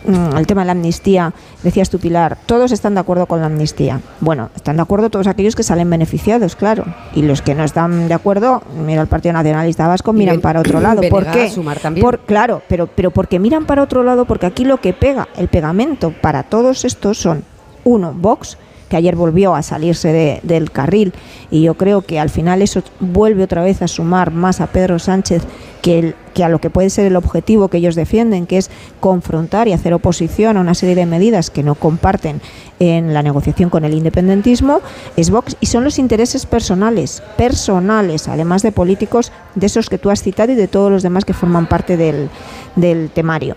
mm, 0.05 0.11
mm, 0.11 0.37
el 0.37 0.47
tema 0.47 0.61
de 0.61 0.65
la 0.67 0.71
amnistía, 0.73 1.33
decías 1.63 1.89
tú 1.89 1.99
Pilar, 1.99 2.37
todos 2.45 2.71
están 2.71 2.93
de 2.93 2.99
acuerdo 2.99 3.25
con 3.25 3.39
la 3.39 3.47
amnistía. 3.47 4.01
Bueno, 4.19 4.49
están 4.55 4.75
de 4.77 4.81
acuerdo 4.81 5.09
todos 5.09 5.27
aquellos 5.27 5.55
que 5.55 5.63
salen 5.63 5.89
beneficiados, 5.89 6.55
claro. 6.55 6.85
Y 7.13 7.21
los 7.21 7.41
que 7.41 7.55
no 7.55 7.63
están 7.63 8.07
de 8.07 8.13
acuerdo, 8.13 8.61
mira 8.85 9.01
el 9.01 9.07
Partido 9.07 9.33
Nacionalista 9.33 9.87
Vasco, 9.87 10.13
miran 10.13 10.41
para 10.41 10.59
otro 10.59 10.79
lado. 10.79 11.01
¿Por 11.09 11.25
qué? 11.31 11.49
Sumar 11.49 11.79
también. 11.79 12.03
Por- 12.03 12.19
claro, 12.19 12.61
pero, 12.67 12.87
pero 12.87 13.11
porque 13.11 13.39
miran 13.39 13.65
para 13.65 13.83
otro 13.83 14.03
lado, 14.03 14.25
porque 14.25 14.45
aquí 14.45 14.65
lo 14.65 14.77
que 14.81 14.93
pega, 14.93 15.27
el 15.37 15.47
pegamento 15.47 16.13
para 16.21 16.43
todos 16.43 16.85
estos 16.85 17.17
son, 17.17 17.43
uno, 17.83 18.13
Vox, 18.13 18.57
que 18.89 18.97
ayer 18.97 19.15
volvió 19.15 19.55
a 19.55 19.61
salirse 19.63 20.11
de- 20.11 20.39
del 20.43 20.71
carril 20.71 21.13
y 21.51 21.61
yo 21.61 21.75
creo 21.75 22.01
que 22.01 22.19
al 22.19 22.29
final 22.29 22.61
eso 22.61 22.81
vuelve 22.99 23.43
otra 23.43 23.63
vez 23.63 23.81
a 23.81 23.87
sumar 23.87 24.31
más 24.31 24.59
a 24.61 24.67
Pedro 24.67 24.99
Sánchez 24.99 25.43
que, 25.81 26.13
que 26.33 26.43
a 26.43 26.49
lo 26.49 26.59
que 26.59 26.69
puede 26.69 26.89
ser 26.89 27.05
el 27.05 27.15
objetivo 27.15 27.69
que 27.69 27.77
ellos 27.77 27.95
defienden, 27.95 28.45
que 28.47 28.57
es 28.57 28.69
confrontar 28.99 29.67
y 29.69 29.73
hacer 29.73 29.93
oposición 29.93 30.57
a 30.57 30.61
una 30.61 30.73
serie 30.73 30.95
de 30.95 31.05
medidas 31.05 31.49
que 31.49 31.63
no 31.63 31.75
comparten 31.75 32.41
en 32.79 33.13
la 33.13 33.23
negociación 33.23 33.69
con 33.69 33.85
el 33.85 33.93
independentismo, 33.93 34.81
es 35.15 35.29
Vox 35.29 35.55
y 35.61 35.67
son 35.67 35.83
los 35.85 35.97
intereses 35.99 36.45
personales, 36.45 37.23
personales, 37.37 38.27
además 38.27 38.61
de 38.61 38.71
políticos, 38.73 39.31
de 39.55 39.67
esos 39.67 39.89
que 39.89 39.97
tú 39.97 40.09
has 40.09 40.21
citado 40.21 40.51
y 40.51 40.55
de 40.55 40.67
todos 40.67 40.91
los 40.91 41.03
demás 41.03 41.23
que 41.23 41.33
forman 41.33 41.67
parte 41.67 41.95
del, 41.95 42.29
del 42.75 43.09
temario. 43.09 43.55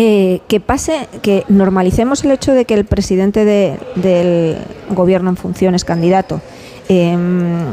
Eh, 0.00 0.42
que 0.46 0.60
pase, 0.60 1.08
que 1.22 1.42
normalicemos 1.48 2.22
el 2.24 2.30
hecho 2.30 2.52
de 2.52 2.64
que 2.66 2.74
el 2.74 2.84
presidente 2.84 3.44
de- 3.44 3.76
del 3.96 4.56
gobierno 4.90 5.28
en 5.30 5.36
funciones, 5.36 5.84
candidato, 5.84 6.40
em, 6.88 7.64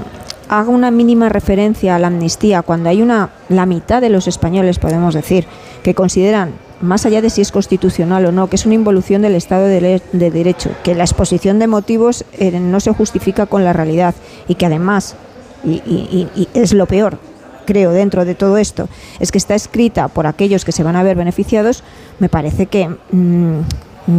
haga 0.49 0.69
una 0.69 0.89
mínima 0.89 1.30
referencia 1.30 1.95
a 1.95 1.99
la 1.99 2.07
amnistía 2.07 2.63
cuando 2.63 2.89
hay 2.89 3.03
una 3.03 3.30
la 3.49 3.67
mitad 3.67 4.01
de 4.01 4.09
los 4.09 4.28
españoles 4.28 4.80
podemos 4.80 5.13
decir 5.13 5.45
que 5.84 5.93
consideran 5.93 6.53
más 6.82 7.05
allá 7.05 7.21
de 7.21 7.30
si 7.30 7.41
es 7.41 7.51
constitucional 7.51 8.26
o 8.26 8.32
no 8.32 8.47
que 8.49 8.55
es 8.55 8.65
una 8.65 8.73
involución 8.76 9.21
del 9.21 9.36
Estado 9.36 9.65
de, 9.67 10.01
Derecho 10.11 10.71
que 10.84 10.95
la 10.95 11.03
exposición 11.03 11.59
de 11.59 11.67
motivos 11.67 12.26
eh, 12.39 12.59
no 12.59 12.80
se 12.80 12.91
justifica 12.91 13.45
con 13.45 13.63
la 13.63 13.71
realidad 13.73 14.15
y 14.47 14.55
que 14.55 14.65
además 14.65 15.15
y- 15.63 15.82
y- 15.86 16.28
y 16.36 16.47
es 16.55 16.73
lo 16.73 16.88
peor 16.88 17.17
creo, 17.65 17.89
dentro 17.91 18.26
de 18.26 18.36
todo 18.36 18.57
esto, 18.59 18.88
es 19.19 19.32
que 19.32 19.39
está 19.39 19.55
escrita 19.55 20.07
por 20.07 20.28
aquellos 20.28 20.63
que 20.63 20.71
se 20.71 20.84
van 20.84 20.95
a 20.95 21.01
ver 21.01 21.17
beneficiados, 21.17 21.84
me 22.20 22.30
parece 22.30 22.68
que 22.68 22.88
mm, 22.88 23.59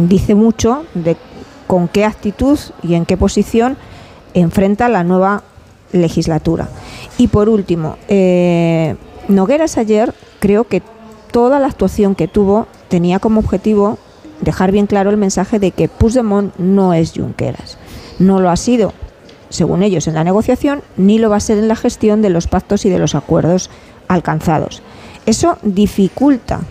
dice 0.07 0.35
mucho 0.35 0.83
de 0.93 1.17
con 1.67 1.87
qué 1.87 2.05
actitud 2.05 2.57
y 2.81 2.95
en 2.95 3.05
qué 3.05 3.17
posición 3.17 3.77
enfrenta 4.33 4.89
la 4.89 5.03
nueva 5.03 5.43
legislatura. 5.91 6.69
Y 7.17 7.27
por 7.27 7.49
último, 7.49 7.97
eh, 8.07 8.95
Nogueras 9.27 9.77
ayer 9.77 10.13
creo 10.39 10.65
que 10.65 10.81
toda 11.31 11.59
la 11.59 11.67
actuación 11.67 12.15
que 12.15 12.27
tuvo 12.27 12.67
tenía 12.87 13.19
como 13.19 13.41
objetivo 13.41 13.97
dejar 14.41 14.71
bien 14.71 14.87
claro 14.87 15.09
el 15.09 15.17
mensaje 15.17 15.59
de 15.59 15.71
que 15.71 15.89
Puigdemont 15.89 16.55
no 16.57 16.93
es 16.93 17.13
Junqueras. 17.13 17.77
No 18.19 18.39
lo 18.39 18.49
ha 18.49 18.55
sido, 18.55 18.93
según 19.49 19.83
ellos, 19.83 20.07
en 20.07 20.13
la 20.13 20.23
negociación, 20.23 20.81
ni 20.95 21.19
lo 21.19 21.29
va 21.29 21.37
a 21.37 21.41
ser 21.41 21.57
en 21.57 21.67
la 21.67 21.75
gestión 21.75 22.21
de 22.21 22.29
los 22.29 22.47
pactos 22.47 22.85
y 22.85 22.89
de 22.89 22.99
los 22.99 23.15
acuerdos 23.15 23.69
alcanzados. 24.07 24.81
Eso 25.25 25.57
dificulta 25.61 26.61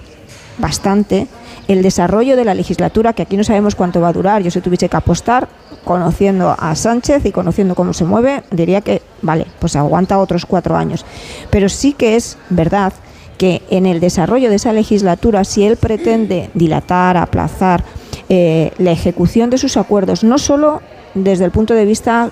bastante 0.59 1.27
el 1.69 1.83
desarrollo 1.83 2.37
de 2.37 2.45
la 2.45 2.55
legislatura, 2.55 3.13
que 3.13 3.23
aquí 3.23 3.37
no 3.37 3.45
sabemos 3.45 3.75
cuánto 3.75 4.01
va 4.01 4.09
a 4.09 4.13
durar, 4.13 4.43
yo 4.43 4.51
si 4.51 4.61
tuviese 4.61 4.89
que 4.89 4.97
apostar, 4.97 5.49
conociendo 5.85 6.55
a 6.59 6.75
Sánchez 6.75 7.25
y 7.27 7.33
conociendo 7.33 7.75
cómo 7.75 7.93
se 7.93 8.05
mueve, 8.05 8.43
diría 8.51 8.81
que, 8.81 9.03
vale, 9.23 9.47
pues 9.59 9.77
aguanta 9.77 10.19
otros 10.19 10.47
cuatro 10.47 10.77
años. 10.77 11.05
Pero 11.51 11.69
sí 11.69 11.93
que 11.93 12.17
es 12.17 12.39
verdad 12.51 12.93
que 13.39 13.63
en 13.71 13.87
el 13.87 14.01
desarrollo 14.01 14.49
de 14.49 14.57
esa 14.57 14.73
legislatura, 14.73 15.45
si 15.45 15.65
él 15.65 15.77
pretende 15.77 16.51
dilatar, 16.55 17.17
aplazar 17.17 17.85
eh, 18.29 18.73
la 18.79 18.93
ejecución 18.93 19.51
de 19.51 19.59
sus 19.59 19.77
acuerdos, 19.77 20.25
no 20.25 20.39
solo 20.39 20.81
desde 21.15 21.45
el 21.45 21.51
punto 21.51 21.75
de 21.75 21.85
vista 21.85 22.31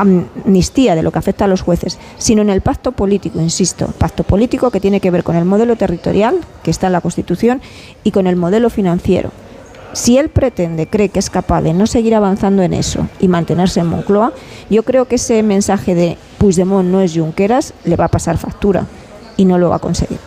amnistía 0.00 0.94
de 0.94 1.02
lo 1.02 1.10
que 1.10 1.18
afecta 1.18 1.44
a 1.44 1.48
los 1.48 1.62
jueces, 1.62 1.98
sino 2.18 2.42
en 2.42 2.50
el 2.50 2.60
pacto 2.60 2.92
político, 2.92 3.40
insisto, 3.40 3.86
pacto 3.98 4.24
político 4.24 4.70
que 4.70 4.80
tiene 4.80 5.00
que 5.00 5.10
ver 5.10 5.24
con 5.24 5.36
el 5.36 5.44
modelo 5.44 5.76
territorial, 5.76 6.36
que 6.62 6.70
está 6.70 6.86
en 6.86 6.92
la 6.92 7.00
Constitución, 7.00 7.60
y 8.04 8.10
con 8.10 8.26
el 8.26 8.36
modelo 8.36 8.70
financiero. 8.70 9.30
Si 9.92 10.18
él 10.18 10.28
pretende, 10.28 10.86
cree 10.86 11.08
que 11.08 11.18
es 11.18 11.30
capaz 11.30 11.62
de 11.62 11.72
no 11.72 11.86
seguir 11.86 12.14
avanzando 12.14 12.62
en 12.62 12.74
eso 12.74 13.08
y 13.18 13.28
mantenerse 13.28 13.80
en 13.80 13.86
Moncloa, 13.86 14.32
yo 14.68 14.82
creo 14.82 15.06
que 15.06 15.14
ese 15.14 15.42
mensaje 15.42 15.94
de 15.94 16.18
Puigdemont 16.36 16.88
no 16.88 17.00
es 17.00 17.14
Junqueras 17.14 17.72
le 17.84 17.96
va 17.96 18.04
a 18.04 18.08
pasar 18.08 18.36
factura 18.36 18.86
y 19.38 19.46
no 19.46 19.56
lo 19.56 19.70
va 19.70 19.76
a 19.76 19.78
conseguir. 19.78 20.18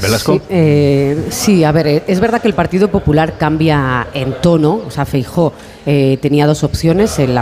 Velasco. 0.00 0.34
Sí, 0.34 0.40
eh, 0.48 1.26
sí, 1.30 1.64
a 1.64 1.72
ver, 1.72 1.86
eh, 1.88 2.04
es 2.06 2.20
verdad 2.20 2.40
que 2.40 2.48
el 2.48 2.54
Partido 2.54 2.88
Popular 2.88 3.36
cambia 3.36 4.06
en 4.14 4.40
tono, 4.40 4.80
o 4.86 4.90
sea, 4.90 5.04
Feijó 5.04 5.52
eh, 5.86 6.18
tenía 6.20 6.46
dos 6.46 6.64
opciones, 6.64 7.18
el, 7.18 7.32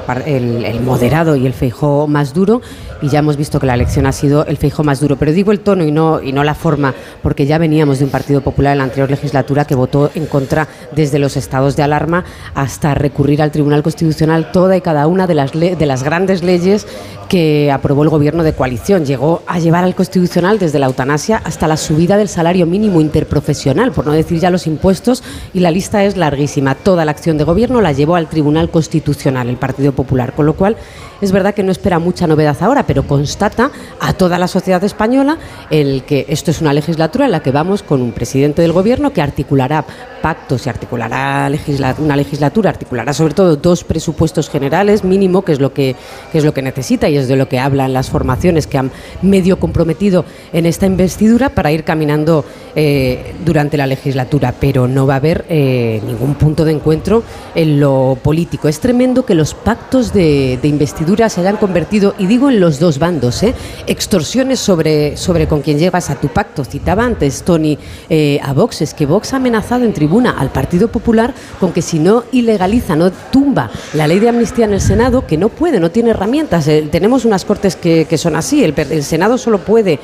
moderado 0.82 1.36
y 1.36 1.46
el 1.46 1.52
Feijó 1.52 2.06
más 2.06 2.34
duro, 2.34 2.62
y 3.02 3.08
ya 3.08 3.18
hemos 3.18 3.36
visto 3.36 3.60
que 3.60 3.66
la 3.66 3.74
elección 3.74 4.06
ha 4.06 4.12
sido 4.12 4.46
el 4.46 4.56
Feijó 4.56 4.84
más 4.84 5.00
duro, 5.00 5.16
pero 5.16 5.32
digo 5.32 5.52
el 5.52 5.60
tono 5.60 5.84
y 5.84 5.92
no, 5.92 6.22
y 6.22 6.32
no 6.32 6.44
la 6.44 6.54
forma, 6.54 6.94
porque 7.22 7.46
ya 7.46 7.58
veníamos 7.58 7.98
de 7.98 8.04
un 8.04 8.10
Partido 8.10 8.40
Popular 8.40 8.72
en 8.72 8.78
la 8.78 8.84
anterior 8.84 9.10
legislatura 9.10 9.64
que 9.64 9.74
votó 9.74 10.10
en 10.14 10.26
contra 10.26 10.68
desde 10.94 11.18
los 11.18 11.36
estados 11.36 11.76
de 11.76 11.82
alarma 11.82 12.24
hasta 12.54 12.94
recurrir 12.94 13.42
al 13.42 13.50
Tribunal 13.50 13.82
Constitucional 13.82 14.52
toda 14.52 14.76
y 14.76 14.80
cada 14.80 15.06
una 15.06 15.26
de 15.26 15.34
las, 15.34 15.52
de 15.52 15.86
las 15.86 16.02
grandes 16.02 16.42
leyes 16.42 16.86
que 17.28 17.70
aprobó 17.72 18.02
el 18.02 18.08
gobierno 18.08 18.42
de 18.42 18.52
coalición. 18.52 19.04
Llegó 19.04 19.42
a 19.46 19.58
llevar 19.58 19.84
al 19.84 19.94
Constitucional 19.94 20.58
desde 20.58 20.78
la 20.78 20.86
eutanasia 20.86 21.40
hasta 21.44 21.66
la 21.66 21.76
subida 21.76 22.16
del 22.16 22.28
salario 22.28 22.66
mínimo 22.66 23.00
interprofesional, 23.00 23.92
por 23.92 24.06
no 24.06 24.12
decir 24.12 24.38
ya 24.38 24.50
los 24.50 24.66
impuestos, 24.66 25.22
y 25.52 25.60
la 25.60 25.70
lista 25.70 26.04
es 26.04 26.16
larguísima. 26.16 26.74
Toda 26.74 27.04
la 27.04 27.10
acción 27.10 27.38
de 27.38 27.44
gobierno 27.44 27.80
la 27.80 27.92
llevó 27.92 28.16
al 28.16 28.28
Constitucional, 28.70 29.48
el 29.48 29.56
Partido 29.56 29.92
Popular, 29.92 30.32
con 30.32 30.46
lo 30.46 30.54
cual 30.54 30.76
es 31.20 31.32
verdad 31.32 31.54
que 31.54 31.62
no 31.62 31.72
espera 31.72 31.98
mucha 31.98 32.26
novedad 32.26 32.56
ahora, 32.60 32.86
pero 32.86 33.06
constata 33.06 33.70
a 34.00 34.12
toda 34.12 34.38
la 34.38 34.48
sociedad 34.48 34.82
española 34.84 35.38
el 35.70 36.04
que 36.04 36.26
esto 36.28 36.50
es 36.50 36.60
una 36.60 36.72
legislatura 36.72 37.24
en 37.24 37.32
la 37.32 37.40
que 37.40 37.50
vamos 37.50 37.82
con 37.82 38.02
un 38.02 38.12
presidente 38.12 38.62
del 38.62 38.72
gobierno 38.72 39.12
que 39.12 39.22
articulará 39.22 39.84
pactos 40.20 40.66
y 40.66 40.68
articulará 40.68 41.50
una 41.98 42.16
legislatura, 42.16 42.70
articulará 42.70 43.12
sobre 43.12 43.34
todo 43.34 43.56
dos 43.56 43.84
presupuestos 43.84 44.50
generales 44.50 45.04
mínimo, 45.04 45.42
que 45.42 45.52
es 45.52 45.60
lo 45.60 45.72
que, 45.72 45.94
es 46.32 46.44
lo 46.44 46.52
que 46.52 46.62
necesita 46.62 47.08
y 47.08 47.16
es 47.16 47.28
de 47.28 47.36
lo 47.36 47.48
que 47.48 47.58
hablan 47.58 47.92
las 47.92 48.10
formaciones 48.10 48.66
que 48.66 48.78
han 48.78 48.90
medio 49.22 49.58
comprometido 49.58 50.24
en 50.52 50.66
esta 50.66 50.86
investidura 50.86 51.50
para 51.50 51.72
ir 51.72 51.84
caminando 51.84 52.44
eh, 52.74 53.34
durante 53.44 53.76
la 53.76 53.86
legislatura, 53.86 54.54
pero 54.58 54.88
no 54.88 55.06
va 55.06 55.14
a 55.14 55.16
haber 55.18 55.44
eh, 55.48 56.02
ningún 56.06 56.34
punto 56.34 56.64
de 56.64 56.72
encuentro 56.72 57.22
en 57.54 57.80
lo 57.80 58.15
político. 58.16 58.68
Es 58.68 58.80
tremendo 58.80 59.24
que 59.24 59.34
los 59.34 59.54
pactos 59.54 60.12
de, 60.12 60.58
de 60.60 60.68
investidura 60.68 61.28
se 61.28 61.40
hayan 61.40 61.56
convertido, 61.56 62.14
y 62.18 62.26
digo 62.26 62.50
en 62.50 62.60
los 62.60 62.78
dos 62.78 62.98
bandos, 62.98 63.42
¿eh? 63.42 63.54
extorsiones 63.86 64.60
sobre, 64.60 65.16
sobre 65.16 65.46
con 65.46 65.62
quien 65.62 65.78
llevas 65.78 66.10
a 66.10 66.16
tu 66.16 66.28
pacto. 66.28 66.64
Citaba 66.64 67.04
antes 67.04 67.42
Tony 67.42 67.78
eh, 68.08 68.38
a 68.42 68.52
Vox, 68.52 68.82
es 68.82 68.94
que 68.94 69.06
Vox 69.06 69.32
ha 69.32 69.36
amenazado 69.36 69.84
en 69.84 69.92
tribuna 69.92 70.36
al 70.38 70.50
Partido 70.50 70.88
Popular 70.88 71.34
con 71.60 71.72
que 71.72 71.82
si 71.82 71.98
no 71.98 72.24
ilegaliza, 72.32 72.96
no 72.96 73.10
tumba 73.10 73.70
la 73.94 74.06
ley 74.06 74.18
de 74.18 74.28
amnistía 74.28 74.64
en 74.64 74.74
el 74.74 74.80
Senado, 74.80 75.26
que 75.26 75.36
no 75.36 75.48
puede, 75.48 75.80
no 75.80 75.90
tiene 75.90 76.10
herramientas. 76.10 76.68
Eh, 76.68 76.88
tenemos 76.90 77.24
unas 77.24 77.44
cortes 77.44 77.76
que, 77.76 78.06
son 78.16 78.36
así, 78.36 78.64
el, 78.64 78.74
el, 78.76 79.02
Senado 79.02 79.38
solo 79.38 79.58
puede, 79.58 79.98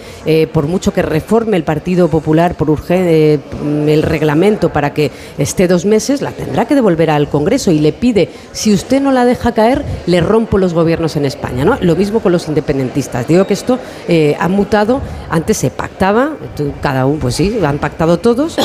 por 0.52 0.66
mucho 0.66 0.92
que 0.92 1.02
reforme 1.02 1.56
el 1.56 1.64
Partido 1.64 2.08
Popular 2.08 2.54
por 2.56 2.68
urgente 2.68 3.40
el 3.62 4.02
reglamento 4.02 4.72
para 4.72 4.94
que 4.94 5.10
esté 5.38 5.68
dos 5.68 5.84
meses, 5.84 6.22
la 6.22 6.32
tendrá 6.32 6.66
que 6.66 6.74
devolver 6.74 7.10
al 7.10 7.28
Congreso 7.28 7.70
y 7.70 7.78
le 7.78 7.92
pide, 8.02 8.28
si 8.50 8.74
usted 8.74 9.00
no 9.00 9.12
la 9.12 9.24
deja 9.24 9.52
caer, 9.52 9.84
le 10.06 10.20
rompo 10.20 10.58
los 10.58 10.74
gobiernos 10.74 11.14
en 11.14 11.24
España. 11.24 11.64
¿no? 11.64 11.78
Lo 11.80 11.94
mismo 11.94 12.18
con 12.18 12.32
los 12.32 12.48
independentistas. 12.48 13.28
Digo 13.28 13.46
que 13.46 13.54
esto 13.54 13.78
eh, 14.08 14.36
ha 14.40 14.48
mutado, 14.48 15.00
antes 15.30 15.56
se 15.56 15.70
pactaba, 15.70 16.32
cada 16.82 17.06
uno, 17.06 17.20
pues 17.20 17.36
sí, 17.36 17.60
han 17.64 17.78
pactado 17.78 18.18
todos 18.18 18.56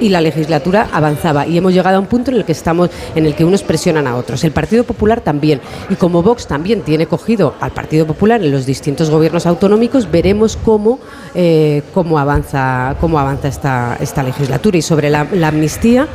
y 0.00 0.08
la 0.08 0.22
legislatura 0.22 0.88
avanzaba 0.90 1.46
y 1.46 1.58
hemos 1.58 1.74
llegado 1.74 1.98
a 1.98 2.00
un 2.00 2.06
punto 2.06 2.30
en 2.30 2.38
el 2.38 2.44
que 2.46 2.52
estamos 2.52 2.88
en 3.14 3.26
el 3.26 3.34
que 3.34 3.44
unos 3.44 3.62
presionan 3.62 4.08
a 4.08 4.16
otros 4.16 4.42
el 4.42 4.50
Partido 4.50 4.82
Popular 4.82 5.20
también 5.20 5.60
y 5.90 5.94
como 5.94 6.24
Vox 6.24 6.48
también 6.48 6.80
tiene 6.82 7.06
cogido 7.06 7.54
al 7.60 7.70
Partido 7.70 8.04
Popular 8.04 8.42
en 8.42 8.50
los 8.50 8.66
distintos 8.66 9.10
gobiernos 9.10 9.46
autonómicos 9.46 10.10
veremos 10.10 10.58
cómo 10.64 10.98
eh, 11.36 11.82
cómo 11.94 12.18
avanza 12.18 12.96
cómo 13.00 13.20
avanza 13.20 13.46
esta 13.46 13.96
esta 14.00 14.24
legislatura 14.24 14.76
y 14.76 14.82
sobre 14.82 15.08
la 15.08 15.20
amnistía 15.46 16.08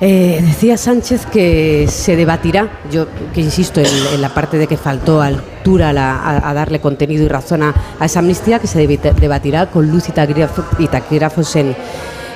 eh, 0.00 0.40
decía 0.42 0.76
Sánchez 0.76 1.26
que 1.26 1.86
se 1.88 2.16
debatirá, 2.16 2.80
yo 2.90 3.06
que 3.32 3.40
insisto 3.40 3.80
en, 3.80 4.20
la 4.20 4.28
parte 4.34 4.58
de 4.58 4.66
que 4.66 4.76
faltó 4.76 5.22
altura 5.22 5.90
a, 5.90 6.54
darle 6.54 6.80
contenido 6.80 7.24
y 7.24 7.28
razón 7.28 7.62
a, 7.62 7.74
esa 8.04 8.18
amnistía, 8.18 8.58
que 8.58 8.66
se 8.66 8.86
debatirá 8.86 9.70
con 9.70 9.90
luz 9.90 10.08
y 10.08 10.88
taquígrafos 10.88 11.56
en, 11.56 11.76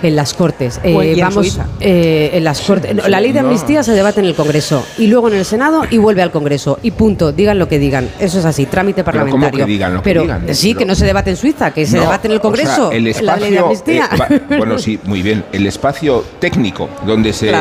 en 0.03 0.17
las 0.17 0.35
Cortes. 0.35 0.81
Eh, 0.83 1.17
vamos, 1.21 1.59
eh, 1.81 2.31
en 2.33 2.45
las 2.45 2.61
Cortes. 2.61 2.95
la 3.09 3.21
ley 3.21 3.33
de 3.33 3.41
amnistía 3.41 3.83
se 3.83 3.93
debate 3.93 4.21
en 4.21 4.27
el 4.27 4.35
Congreso 4.35 4.85
y 4.99 5.07
luego 5.07 5.29
en 5.29 5.35
el 5.35 5.45
Senado 5.45 5.83
y 5.91 5.99
vuelve 5.99 6.23
al 6.23 6.31
Congreso. 6.31 6.79
Y 6.83 6.93
punto, 6.93 7.33
digan 7.33 7.59
lo 7.59 7.69
que 7.69 7.79
digan. 7.79 8.09
Eso 8.19 8.39
es 8.39 8.45
así, 8.45 8.67
trámite 8.67 9.05
parlamentario. 9.05 10.03
Pero, 10.03 10.27
sí, 10.53 10.75
que 10.75 10.85
no 10.85 10.95
se 10.95 11.07
debate 11.07 11.31
en 11.31 11.37
Suiza, 11.37 11.73
que 11.73 11.87
se 11.87 11.99
debate 11.99 12.29
en 12.29 12.35
el 12.35 12.41
Congreso. 12.41 12.91
el 12.93 13.07
espacio, 13.07 13.27
la 13.27 13.37
ley 13.37 13.51
de 13.51 13.59
amnistía. 13.59 14.09
Eh, 14.29 14.57
bueno, 14.59 14.79
sí, 14.79 14.99
muy 15.05 15.23
bien. 15.23 15.45
El 15.53 15.67
espacio 15.67 16.25
técnico 16.39 16.89
donde 17.07 17.33
se 17.33 17.53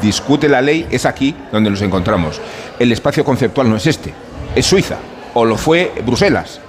discute 0.00 0.48
la 0.48 0.60
ley 0.60 0.86
es 0.90 1.06
aquí 1.06 1.34
donde 1.50 1.70
nos 1.70 1.82
encontramos. 1.82 2.40
El 2.78 2.92
espacio 2.92 3.24
conceptual 3.24 3.68
no 3.68 3.76
es 3.76 3.86
este, 3.86 4.12
es 4.54 4.66
Suiza 4.66 4.96
o 5.34 5.44
lo 5.44 5.56
fue 5.56 5.92
Bruselas 6.04 6.60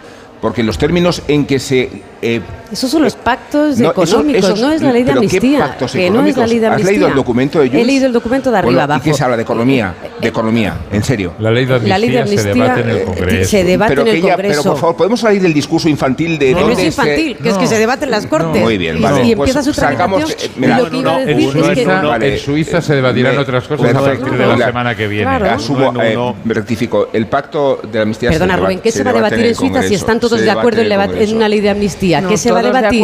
porque 0.43 0.61
los 0.61 0.77
términos 0.77 1.21
en 1.29 1.45
que 1.45 1.57
se 1.57 1.89
eh, 2.23 2.41
esos 2.71 2.89
son 2.89 3.03
los 3.03 3.15
pactos 3.15 3.79
económicos, 3.79 4.59
no 4.59 4.71
es 4.71 4.81
la 4.81 4.91
ley 4.91 5.03
de 5.03 5.11
amnistía. 5.11 5.77
que 5.91 6.09
no 6.09 6.25
es 6.25 6.35
la 6.35 6.47
ley 6.47 6.57
de 6.57 6.67
amnistía. 6.67 6.89
¿Has 6.89 6.91
leído 6.91 7.07
el 7.07 7.15
documento 7.15 7.59
de 7.59 7.67
Junts? 7.67 7.81
He 7.81 7.85
leído 7.85 8.07
el 8.07 8.13
documento 8.13 8.49
de 8.49 8.57
arriba 8.57 8.83
abajo. 8.83 9.01
¿Y 9.03 9.11
qué 9.11 9.13
se 9.13 9.23
habla 9.23 9.37
de 9.37 9.43
economía? 9.43 9.93
De 10.19 10.27
economía, 10.27 10.77
en 10.91 11.03
serio. 11.03 11.33
La 11.37 11.51
ley 11.51 11.65
de 11.65 11.75
amnistía, 11.75 12.25
se 12.25 12.53
debate 12.53 12.81
en 12.81 12.89
el 12.89 12.97
eh, 12.97 13.03
Congreso. 13.03 13.49
Se 13.49 13.63
debate 13.63 13.93
en 13.93 14.07
el 14.07 14.21
Congreso. 14.21 14.61
pero 14.61 14.63
por 14.63 14.79
favor, 14.79 14.95
¿podemos 14.95 15.19
salir 15.19 15.41
del 15.41 15.53
discurso 15.53 15.87
infantil 15.87 16.39
de 16.39 16.53
no, 16.53 16.61
no 16.61 16.69
es 16.71 16.83
infantil, 16.83 17.37
que 17.37 17.49
es 17.49 17.57
que 17.57 17.67
se 17.67 17.77
debate 17.77 18.05
en 18.05 18.11
las 18.11 18.25
Cortes. 18.25 18.61
Muy 18.61 18.77
bien, 18.77 19.01
vale. 19.01 19.23
Y 19.23 19.31
empieza 19.33 19.61
pues 19.61 19.75
su 19.75 19.79
tramitación. 19.79 20.31
Eh, 20.31 20.51
mira, 20.57 20.79
lo 20.79 20.89
que 20.89 20.97
iba 20.97 21.15
a 21.15 21.19
decir 21.19 21.57
es 21.57 21.69
que... 21.69 22.33
En 22.33 22.39
Suiza 22.39 22.81
se 22.81 22.95
debatirán 22.95 23.37
otras 23.37 23.67
cosas 23.67 23.93
a 23.93 23.99
partir 23.99 24.31
de 24.31 24.47
la 24.47 24.57
semana 24.57 24.95
que 24.95 25.07
viene. 25.07 25.29
Asumo, 25.29 26.35
rectifico, 26.45 27.09
el 27.13 27.27
pacto 27.27 27.81
de 27.91 27.99
amnistía 27.99 28.31
Perdona, 28.31 28.57
Rubén, 28.57 28.79
¿qué 28.79 28.91
se 28.91 29.03
va 29.03 29.11
a 29.11 29.13
debatir 29.13 29.45
en 29.45 29.55
Suiza 29.55 29.83
si 29.83 29.93
están 29.93 30.19
todos 30.19 30.41
de 30.41 30.49
acuerdo 30.49 30.81
en 30.81 31.35
una 31.35 31.47
ley 31.47 31.61
de 31.61 31.69
amnistía? 31.69 32.12
¿Qué 32.21 32.37
se 32.37 32.51
va 32.51 32.59
a 32.59 32.63
debatir? 32.63 33.03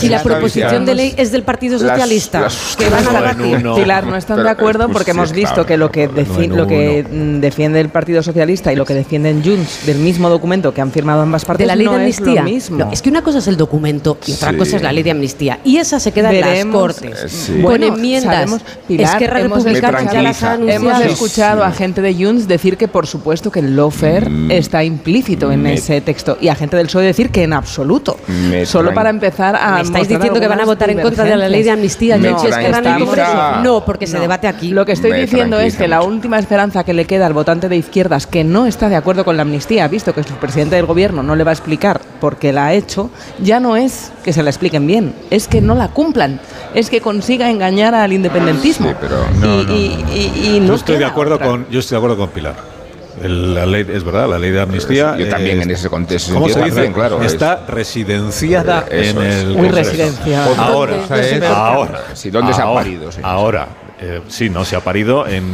si 0.00 0.08
la 0.08 0.22
proposición 0.22 0.84
de 0.84 0.94
ley 0.94 1.14
es 1.16 1.32
del 1.32 1.42
Partido 1.42 1.78
Socialista, 1.78 2.48
que 2.78 2.88
van 2.88 3.06
a 3.06 3.12
debatir. 3.12 3.66
Pilar, 3.74 4.06
no 4.06 4.16
están 4.16 4.42
de 4.42 4.50
acuerdo 4.50 4.88
porque 4.88 5.12
hemos 5.12 5.32
visto 5.32 5.66
que 5.66 5.76
lo 5.76 5.90
que, 5.90 6.08
lo 6.48 6.66
que 6.66 7.04
mm, 7.10 7.40
defiende 7.40 7.80
el 7.80 7.88
Partido 7.88 8.22
Socialista 8.22 8.72
y 8.72 8.76
lo 8.76 8.84
que 8.84 8.94
defienden 8.94 9.42
Junts 9.44 9.86
del 9.86 9.98
mismo 9.98 10.28
documento 10.28 10.72
que 10.72 10.80
han 10.80 10.90
firmado 10.90 11.22
ambas 11.22 11.44
partes 11.44 11.64
de 11.64 11.66
la 11.66 11.76
ley 11.76 11.86
no 11.86 11.92
de 11.92 11.98
amnistía. 11.98 12.32
Es, 12.32 12.36
lo 12.36 12.42
mismo. 12.44 12.90
es 12.92 13.02
que 13.02 13.10
una 13.10 13.22
cosa 13.22 13.38
es 13.38 13.48
el 13.48 13.56
documento 13.56 14.18
y 14.26 14.32
otra 14.32 14.56
cosa 14.56 14.76
es 14.76 14.82
la 14.82 14.92
ley 14.92 15.02
de 15.02 15.10
amnistía. 15.10 15.60
Y 15.64 15.78
esa 15.78 16.00
se 16.00 16.12
queda 16.12 16.32
en 16.32 16.40
las 16.40 16.64
Cortes. 16.66 17.50
Con 17.62 17.82
enmiendas. 17.82 18.56
Pilar, 18.86 19.18
que 19.18 19.24
hemos, 19.24 19.64
ya 19.64 20.22
las 20.22 20.42
ha 20.42 20.54
Hemos 20.54 21.00
escuchado 21.00 21.64
a 21.64 21.72
gente 21.72 22.02
de 22.02 22.14
Junts 22.14 22.48
decir 22.48 22.76
que 22.76 22.88
por 22.88 23.06
supuesto 23.06 23.50
que 23.50 23.60
el 23.60 23.76
lawfare 23.76 24.28
mm. 24.28 24.50
está 24.50 24.84
implícito 24.84 25.50
en 25.50 25.66
ese 25.66 26.00
texto 26.00 26.38
y 26.40 26.48
a 26.48 26.54
gente 26.54 26.76
del 26.76 26.86
PSOE 26.86 27.04
decir 27.04 27.30
que 27.30 27.42
en 27.42 27.52
absoluto. 27.52 28.18
Solo 28.66 28.94
para 28.94 29.10
empezar 29.10 29.56
a 29.56 29.80
estáis 29.80 30.08
diciendo 30.08 30.40
que 30.40 30.48
van 30.48 30.60
a 30.60 30.64
votar 30.64 30.90
en 30.90 31.00
contra 31.00 31.24
de 31.24 31.36
la 31.36 31.48
ley 31.48 31.62
de 31.62 31.70
amnistía. 31.70 32.16
No, 32.16 32.42
es 32.42 33.62
no 33.62 33.84
porque 33.84 34.06
se 34.06 34.18
debate 34.18 34.46
aquí. 34.48 34.70
Lo 34.70 34.84
que 34.84 34.92
estoy 34.92 35.12
diciendo 35.12 35.58
es 35.58 35.76
que 35.76 35.88
la 35.88 36.02
última 36.02 36.38
esperanza 36.38 36.84
que 36.84 36.94
le 36.94 37.04
queda 37.04 37.26
al 37.26 37.32
votante 37.32 37.68
de 37.68 37.76
izquierdas 37.76 38.26
que 38.26 38.44
no 38.44 38.66
está 38.66 38.88
de 38.88 38.96
acuerdo 38.96 39.24
con 39.24 39.36
la 39.36 39.42
amnistía, 39.42 39.86
visto 39.88 40.14
que 40.14 40.22
su 40.22 40.34
presidente 40.34 40.76
del 40.76 40.86
gobierno 40.86 41.22
no 41.22 41.36
le 41.36 41.44
va 41.44 41.50
a 41.50 41.54
explicar 41.54 42.00
por 42.20 42.36
qué 42.36 42.52
la 42.52 42.66
ha 42.66 42.72
hecho, 42.72 43.10
ya 43.38 43.60
no 43.60 43.76
es 43.76 44.12
que 44.22 44.32
se 44.32 44.42
la 44.42 44.50
expliquen 44.50 44.86
bien, 44.86 45.14
es 45.30 45.48
que 45.48 45.60
no 45.60 45.74
la 45.74 45.88
cumplan, 45.88 46.40
es 46.74 46.90
que 46.90 47.00
consiga 47.00 47.50
engañar 47.50 47.94
al 47.94 48.12
independentismo. 48.12 48.94
pero 49.00 49.26
no, 49.40 49.62
y, 49.72 50.60
no, 50.60 50.68
yo 50.68 50.74
estoy 50.74 50.96
de 50.96 51.04
acuerdo 51.04 51.38
con 51.38 51.66
yo 51.70 51.80
estoy 51.80 51.96
de 51.96 51.98
acuerdo 51.98 52.16
con 52.16 52.30
Pilar 52.30 52.73
El- 53.22 53.54
La 53.54 53.64
ley, 53.66 53.86
es 53.92 54.02
verdad, 54.04 54.28
la 54.28 54.38
ley 54.38 54.50
de 54.50 54.60
amnistía. 54.60 55.16
Yo 55.16 55.28
también 55.28 55.60
eh, 55.60 55.62
en 55.62 55.70
ese 55.70 55.88
contexto. 55.88 56.34
¿Cómo 56.34 56.48
se 56.48 56.62
dice? 56.62 56.92
claro, 56.92 57.22
es- 57.22 57.32
Está 57.32 57.64
residenciada 57.66 58.86
Eh, 58.90 59.08
eso 59.10 59.22
en 59.22 59.30
el. 59.30 59.46
Muy 59.48 59.68
Congreso. 59.68 59.90
residenciada. 59.90 60.46
Ahora, 60.66 60.96
¿Dónde- 61.08 61.30
dónde- 61.30 61.46
ahora. 61.46 62.00
Sí, 62.14 62.30
¿dónde 62.30 62.52
se 62.54 62.62
ha 62.62 62.72
parido? 62.74 63.12
Sí. 63.12 63.20
Ahora. 63.22 63.68
eh, 64.00 64.20
sí, 64.28 64.50
no, 64.50 64.64
se 64.64 64.74
ha 64.76 64.80
parido 64.80 65.26
en, 65.26 65.44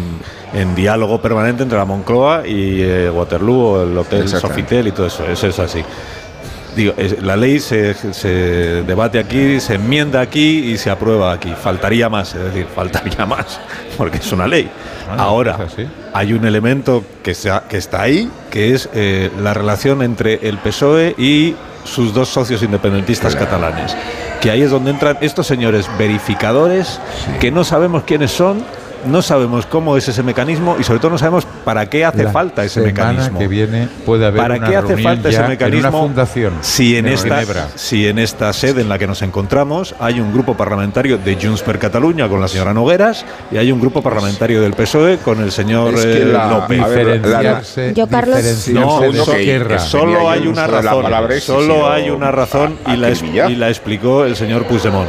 en 0.54 0.74
diálogo 0.74 1.20
permanente 1.20 1.62
entre 1.62 1.76
la 1.78 1.84
Moncloa 1.84 2.46
y 2.48 2.80
eh, 2.82 3.10
Waterloo, 3.10 3.54
o 3.54 3.82
el 3.82 3.96
Hotel. 3.96 4.26
Sofitel 4.28 4.88
y 4.88 4.92
todo 4.92 5.06
eso. 5.06 5.24
Eso 5.26 5.46
es 5.46 5.58
así. 5.58 5.84
Digo, 6.76 6.94
es- 6.96 7.20
la 7.22 7.36
ley 7.36 7.58
se, 7.60 7.94
se 8.12 8.28
debate 8.86 9.18
aquí, 9.18 9.58
se 9.60 9.74
enmienda 9.74 10.20
aquí 10.20 10.70
y 10.72 10.78
se 10.78 10.90
aprueba 10.90 11.32
aquí. 11.32 11.52
Faltaría 11.60 12.08
más, 12.08 12.34
es 12.34 12.44
decir, 12.44 12.66
faltaría 12.74 13.26
más, 13.26 13.60
porque 13.98 14.18
es 14.18 14.32
una 14.32 14.46
ley. 14.46 14.70
Ahora, 15.18 15.58
hay 16.14 16.32
un 16.32 16.44
elemento 16.44 17.04
que, 17.22 17.34
se 17.34 17.50
ha- 17.50 17.64
que 17.68 17.76
está 17.76 18.02
ahí, 18.02 18.30
que 18.50 18.74
es 18.74 18.88
eh, 18.94 19.30
la 19.42 19.52
relación 19.54 20.02
entre 20.02 20.48
el 20.48 20.58
PSOE 20.58 21.14
y 21.18 21.56
sus 21.84 22.14
dos 22.14 22.28
socios 22.28 22.62
independentistas 22.62 23.34
catalanes. 23.34 23.96
Que 24.40 24.50
ahí 24.50 24.62
es 24.62 24.70
donde 24.70 24.90
entran 24.92 25.18
estos 25.20 25.46
señores 25.46 25.86
verificadores 25.98 27.00
que 27.40 27.50
no 27.50 27.64
sabemos 27.64 28.04
quiénes 28.04 28.30
son, 28.30 28.62
no 29.06 29.22
sabemos 29.22 29.66
cómo 29.66 29.96
es 29.96 30.08
ese 30.08 30.22
mecanismo 30.22 30.76
y 30.78 30.84
sobre 30.84 31.00
todo 31.00 31.12
no 31.12 31.18
sabemos 31.18 31.46
para 31.64 31.86
qué 31.88 32.04
hace 32.04 32.24
La 32.24 32.32
falta 32.32 32.64
ese 32.64 32.82
semana 32.82 33.12
mecanismo. 33.12 33.38
que 33.38 33.48
viene 33.48 33.88
puede 34.06 34.26
haber 34.26 34.40
¿Para 34.40 34.56
una 34.56 34.68
qué 34.68 34.76
hace 34.76 34.96
falta 34.98 35.28
ese 35.28 35.40
en 35.40 35.48
mecanismo? 35.48 35.88
una 35.88 35.98
fundación 35.98 36.52
Si 36.60 36.96
en, 36.96 37.06
en 37.06 37.14
esta, 37.14 37.68
si 37.76 38.06
en 38.06 38.18
esta 38.18 38.52
sede 38.52 38.80
en 38.82 38.88
la 38.88 38.98
que 38.98 39.06
nos 39.06 39.22
encontramos 39.22 39.94
hay 40.00 40.20
un 40.20 40.32
grupo 40.32 40.54
parlamentario 40.56 41.18
de 41.18 41.36
Junts 41.40 41.62
per 41.62 41.78
Cataluña 41.78 42.28
con 42.28 42.40
la 42.40 42.48
señora 42.48 42.72
Nogueras 42.74 43.24
y 43.50 43.56
hay 43.56 43.70
un 43.72 43.80
grupo 43.80 44.02
parlamentario 44.02 44.60
del 44.62 44.72
PSOE 44.74 45.18
con 45.18 45.40
el 45.40 45.52
señor 45.52 45.94
Es 45.94 46.04
que 46.04 46.22
eh, 46.22 46.24
la- 46.26 46.48
López. 46.48 46.80
ver, 46.88 47.26
la- 47.26 47.62
Yo, 47.94 48.06
Carlos- 48.06 48.68
No, 48.68 49.00
que- 49.00 49.78
solo 49.78 50.28
hay 50.30 50.46
una 50.46 50.66
razón. 50.66 51.04
Solo 51.40 51.90
hay 51.90 52.10
una 52.10 52.30
razón 52.30 52.76
y 52.86 53.56
la 53.56 53.68
explicó 53.68 54.24
el 54.24 54.36
señor 54.36 54.64
Puigdemont. 54.64 55.08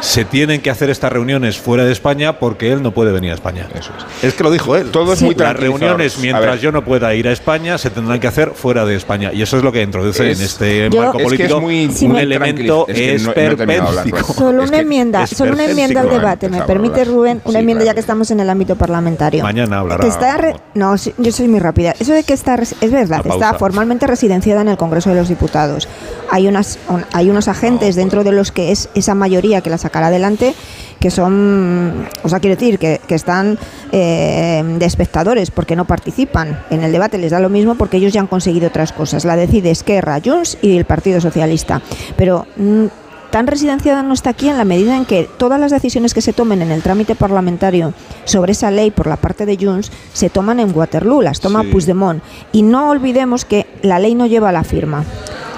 Se 0.00 0.24
tienen 0.24 0.60
que 0.60 0.70
hacer 0.70 0.90
estas 0.90 1.12
reuniones 1.12 1.58
fuera 1.58 1.84
de 1.84 1.92
España 1.92 2.38
porque 2.38 2.72
él 2.72 2.82
no 2.82 2.92
puede 2.92 3.12
venir 3.12 3.30
a 3.32 3.34
España. 3.34 3.68
Eso 3.74 3.90
es. 4.22 4.24
Es 4.24 4.34
que 4.34 4.42
lo 4.42 4.50
dijo 4.50 4.74
él. 4.76 4.90
Todo 4.90 5.12
es 5.12 5.22
muy 5.22 5.34
Las 5.34 5.56
reuniones, 5.56 6.18
mientras 6.18 6.60
yo 6.60 6.72
no 6.72 6.84
pueda 6.84 7.14
ir 7.14 7.28
a 7.28 7.32
España, 7.32 7.76
se 7.78 7.90
tendrán 7.90 8.18
que 8.20 8.26
hacer 8.26 8.50
fuera 8.54 8.84
de 8.84 8.96
España. 8.96 9.30
Y 9.32 9.42
eso 9.42 9.56
es 9.58 9.62
lo 9.62 9.72
que 9.72 9.82
introduce 9.82 10.30
Es- 10.30 10.38
en 10.40 10.44
este 10.44 10.90
Yo- 10.90 11.00
marco 11.02 11.18
Es 11.18 11.22
que 11.22 11.24
político 11.24 11.56
es 11.56 11.62
muy- 11.62 11.90
Si 11.92 12.06
un 12.06 12.12
me- 12.12 12.22
elemento 12.22 12.86
esperpéntico. 12.88 14.32
Solo 14.34 14.62
una 14.64 14.78
enmienda, 14.78 15.24
es 15.24 15.30
solo 15.30 15.52
una 15.52 15.64
enmienda 15.64 16.00
al 16.00 16.10
debate, 16.10 16.48
me 16.48 16.62
permite. 16.62 17.04
Rubén, 17.04 17.40
una 17.44 17.52
Sí, 17.54 17.58
enmienda 17.60 17.84
ya 17.84 17.94
que 17.94 18.00
estamos 18.00 18.30
en 18.30 18.40
el 18.40 18.50
ámbito 18.50 18.76
parlamentario. 18.76 19.42
Mañana 19.42 19.78
hablará. 19.80 20.02
Que 20.02 20.08
está 20.08 20.36
re- 20.36 20.56
no, 20.74 20.96
sí, 20.98 21.14
yo 21.18 21.32
soy 21.32 21.48
muy 21.48 21.60
rápida. 21.60 21.94
Eso 21.98 22.12
de 22.12 22.24
que 22.24 22.32
está 22.34 22.54
es 22.56 22.90
verdad, 22.90 23.24
está 23.26 23.54
formalmente 23.54 24.06
residenciada 24.06 24.60
en 24.62 24.68
el 24.68 24.76
Congreso 24.76 25.10
de 25.10 25.16
los 25.16 25.28
Diputados. 25.28 25.88
Hay 26.30 26.46
unas 26.46 26.78
un- 26.88 27.04
hay 27.12 27.30
unos 27.30 27.48
agentes 27.48 27.96
dentro 27.96 28.22
de 28.24 28.32
los 28.32 28.52
que 28.52 28.70
es 28.72 28.88
esa 28.94 29.14
mayoría 29.14 29.60
que 29.60 29.70
la 29.70 29.78
sacará 29.90 30.06
adelante 30.06 30.54
que 31.00 31.10
son, 31.10 32.06
o 32.22 32.28
sea, 32.28 32.40
quiero 32.40 32.56
decir 32.56 32.78
que, 32.78 33.00
que 33.08 33.14
están 33.14 33.58
eh, 33.90 34.62
de 34.78 34.86
espectadores 34.86 35.50
porque 35.50 35.74
no 35.74 35.86
participan 35.86 36.62
en 36.70 36.84
el 36.84 36.92
debate, 36.92 37.18
les 37.18 37.32
da 37.32 37.40
lo 37.40 37.48
mismo 37.48 37.74
porque 37.74 37.96
ellos 37.96 38.12
ya 38.12 38.20
han 38.20 38.26
conseguido 38.26 38.68
otras 38.68 38.92
cosas. 38.92 39.24
La 39.24 39.34
decide 39.34 39.70
Esquerra, 39.70 40.20
Junts 40.22 40.58
y 40.60 40.76
el 40.76 40.84
Partido 40.84 41.20
Socialista. 41.22 41.80
Pero 42.16 42.46
mm, 42.56 42.84
tan 43.30 43.46
residenciada 43.46 44.02
no 44.02 44.12
está 44.12 44.30
aquí 44.30 44.50
en 44.50 44.58
la 44.58 44.66
medida 44.66 44.94
en 44.94 45.06
que 45.06 45.26
todas 45.38 45.58
las 45.58 45.70
decisiones 45.72 46.12
que 46.12 46.20
se 46.20 46.34
tomen 46.34 46.60
en 46.60 46.70
el 46.70 46.82
trámite 46.82 47.14
parlamentario 47.14 47.94
sobre 48.24 48.52
esa 48.52 48.70
ley 48.70 48.90
por 48.90 49.06
la 49.06 49.16
parte 49.16 49.46
de 49.46 49.56
Junts 49.56 49.90
se 50.12 50.28
toman 50.28 50.60
en 50.60 50.76
Waterloo, 50.76 51.22
las 51.22 51.40
toma 51.40 51.62
Sí. 51.62 51.68
Puigdemont. 51.68 52.22
Y 52.52 52.62
no 52.62 52.90
olvidemos 52.90 53.46
que 53.46 53.66
la 53.80 53.98
ley 53.98 54.14
no 54.14 54.26
lleva 54.26 54.52
la 54.52 54.64
firma. 54.64 55.04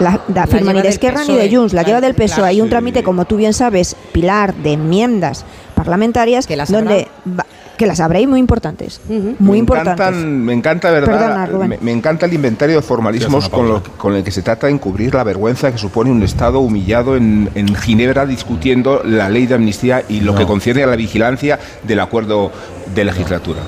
La, 0.00 0.20
la 0.34 0.46
firma 0.46 0.72
ni 0.72 0.82
de 0.82 0.88
Esquerra 0.88 1.22
ni 1.24 1.36
de 1.36 1.54
Junts, 1.54 1.72
la 1.72 1.82
lleva 1.82 2.00
del 2.00 2.14
PSOE. 2.14 2.46
Hay 2.48 2.60
un 2.60 2.68
trámite, 2.70 3.02
como 3.02 3.24
tú 3.24 3.36
bien 3.36 3.52
sabes, 3.52 3.94
pilar 4.12 4.54
de 4.54 4.72
enmiendas 4.72 5.44
parlamentarias 5.74 6.46
Que 6.46 6.56
las 6.56 6.70
donde 6.70 7.08
va- 7.26 7.46
que 7.76 7.86
las 7.86 7.98
habrá 8.00 8.20
y 8.20 8.26
muy 8.28 8.38
importantes. 8.38 9.00
Muy 9.08 9.32
me 9.38 9.58
importantes. 9.58 9.92
Encantan, 10.06 10.44
me 10.44 10.52
encanta, 10.52 10.90
¿verdad? 10.92 11.18
Perdona, 11.18 11.46
Rubén. 11.46 11.68
me, 11.70 11.78
me 11.80 11.90
encanta 11.90 12.26
el 12.26 12.32
inventario 12.34 12.76
de 12.76 12.82
formalismos 12.82 13.48
con, 13.48 13.66
lo, 13.66 13.82
con 13.96 14.14
el 14.14 14.22
que 14.22 14.30
se 14.30 14.42
trata 14.42 14.66
de 14.68 14.74
encubrir 14.74 15.14
la 15.14 15.24
vergüenza 15.24 15.72
que 15.72 15.78
supone 15.78 16.10
un 16.10 16.22
Estado 16.22 16.60
humillado 16.60 17.16
en, 17.16 17.48
en 17.56 17.74
Ginebra 17.74 18.24
discutiendo 18.26 19.02
la 19.04 19.28
ley 19.28 19.46
de 19.46 19.54
amnistía 19.56 20.04
y 20.08 20.20
lo 20.20 20.32
No. 20.32 20.38
que 20.38 20.46
concierne 20.46 20.84
a 20.84 20.86
la 20.86 20.96
vigilancia 20.96 21.58
del 21.82 21.98
acuerdo 22.00 22.52
de 22.94 23.04
legislatura. 23.04 23.60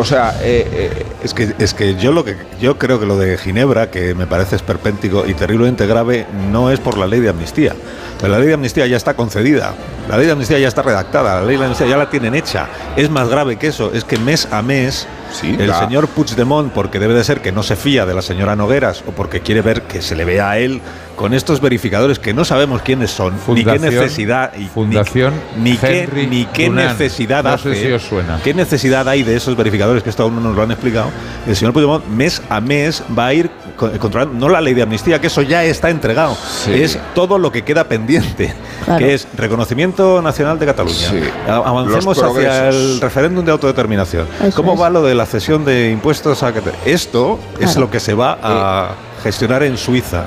O 0.00 0.04
sea, 0.04 0.38
eh, 0.42 0.66
eh, 0.72 1.06
Es 1.24 1.34
que, 1.34 1.54
es 1.58 1.74
que 1.74 1.96
yo 1.96 2.12
lo 2.12 2.24
que 2.24 2.36
yo 2.60 2.78
creo 2.78 3.00
que 3.00 3.06
lo 3.06 3.18
de 3.18 3.36
Ginebra, 3.36 3.90
que 3.90 4.14
me 4.14 4.28
parece 4.28 4.54
esperpéntico 4.54 5.26
y 5.26 5.34
terriblemente 5.34 5.86
grave, 5.86 6.26
no 6.52 6.70
es 6.70 6.78
por 6.78 6.96
la 6.96 7.06
ley 7.06 7.18
de 7.18 7.28
amnistía. 7.28 7.74
La 8.22 8.38
ley 8.38 8.48
de 8.48 8.54
amnistía 8.54 8.86
ya 8.86 8.96
está 8.96 9.14
concedida, 9.14 9.74
la 10.08 10.16
ley 10.16 10.26
de 10.26 10.32
amnistía 10.32 10.58
ya 10.58 10.68
está 10.68 10.82
redactada, 10.82 11.40
la 11.40 11.46
ley 11.46 11.56
de 11.56 11.64
amnistía 11.64 11.88
ya 11.88 11.96
la 11.96 12.08
tienen 12.08 12.34
hecha. 12.34 12.68
Es 12.96 13.10
más 13.10 13.28
grave 13.28 13.56
que 13.56 13.68
eso, 13.68 13.92
es 13.92 14.04
que 14.04 14.18
mes 14.18 14.48
a 14.52 14.62
mes 14.62 15.06
Sí, 15.32 15.54
el 15.58 15.68
la- 15.68 15.78
señor 15.80 16.08
Puigdemont, 16.08 16.72
porque 16.72 16.98
debe 16.98 17.14
de 17.14 17.22
ser 17.24 17.40
que 17.40 17.52
no 17.52 17.62
se 17.62 17.76
fía 17.76 18.06
de 18.06 18.14
la 18.14 18.22
señora 18.22 18.56
Nogueras 18.56 19.02
o 19.06 19.12
porque 19.12 19.40
quiere 19.40 19.62
ver 19.62 19.82
que 19.82 20.00
se 20.02 20.16
le 20.16 20.24
vea 20.24 20.50
a 20.50 20.58
él 20.58 20.80
con 21.16 21.34
estos 21.34 21.60
verificadores 21.60 22.18
que 22.18 22.32
no 22.32 22.44
sabemos 22.44 22.80
quiénes 22.82 23.10
son, 23.10 23.34
ni 23.48 23.64
qué 23.64 23.78
necesidad, 23.78 24.52
y- 24.56 24.60
ni- 24.60 24.66
Fundación 24.68 25.34
ni, 25.58 25.76
qué, 25.76 26.02
Henry 26.04 26.26
ni 26.28 26.44
qué 26.46 26.70
necesidad 26.70 27.42
No 27.44 27.50
hace. 27.50 27.74
sé 27.74 27.82
si 27.86 27.92
os 27.92 28.02
suena. 28.04 28.40
¿Qué 28.42 28.54
necesidad 28.54 29.08
hay 29.08 29.22
de 29.22 29.36
esos 29.36 29.56
verificadores 29.56 30.02
que 30.02 30.10
esto 30.10 30.22
aún 30.22 30.36
no 30.36 30.40
nos 30.40 30.56
lo 30.56 30.62
han 30.62 30.70
explicado? 30.70 31.10
El 31.46 31.56
señor 31.56 31.72
Puigdemont 31.72 32.06
mes 32.06 32.40
a 32.48 32.60
mes 32.60 33.02
va 33.16 33.26
a 33.26 33.34
ir 33.34 33.50
controlando, 33.78 34.34
no 34.34 34.48
la 34.50 34.60
ley 34.60 34.74
de 34.74 34.82
amnistía, 34.82 35.20
que 35.20 35.28
eso 35.28 35.40
ya 35.42 35.64
está 35.64 35.88
entregado, 35.88 36.36
Sí. 36.64 36.74
es 36.74 36.98
todo 37.14 37.38
lo 37.38 37.50
que 37.50 37.62
queda 37.62 37.84
pendiente, 37.84 38.52
Claro. 38.84 38.98
que 38.98 39.14
es 39.14 39.26
reconocimiento 39.36 40.20
nacional 40.20 40.58
de 40.58 40.66
Cataluña. 40.66 41.08
Sí. 41.10 41.20
Avancemos 41.48 42.22
hacia 42.22 42.68
el 42.68 43.00
referéndum 43.00 43.44
de 43.44 43.52
autodeterminación. 43.52 44.26
Eso 44.42 44.56
¿Cómo 44.56 44.74
es. 44.74 44.80
va 44.80 44.90
lo 44.90 45.02
de 45.02 45.14
la 45.14 45.24
cesión 45.24 45.64
de 45.64 45.90
impuestos 45.90 46.42
a 46.42 46.52
Esto 46.84 47.38
es 47.60 47.76
lo 47.76 47.90
que 47.90 48.00
se 48.00 48.14
va 48.14 48.38
a 48.42 48.88
gestionar 49.22 49.62
en 49.62 49.76
Suiza. 49.78 50.24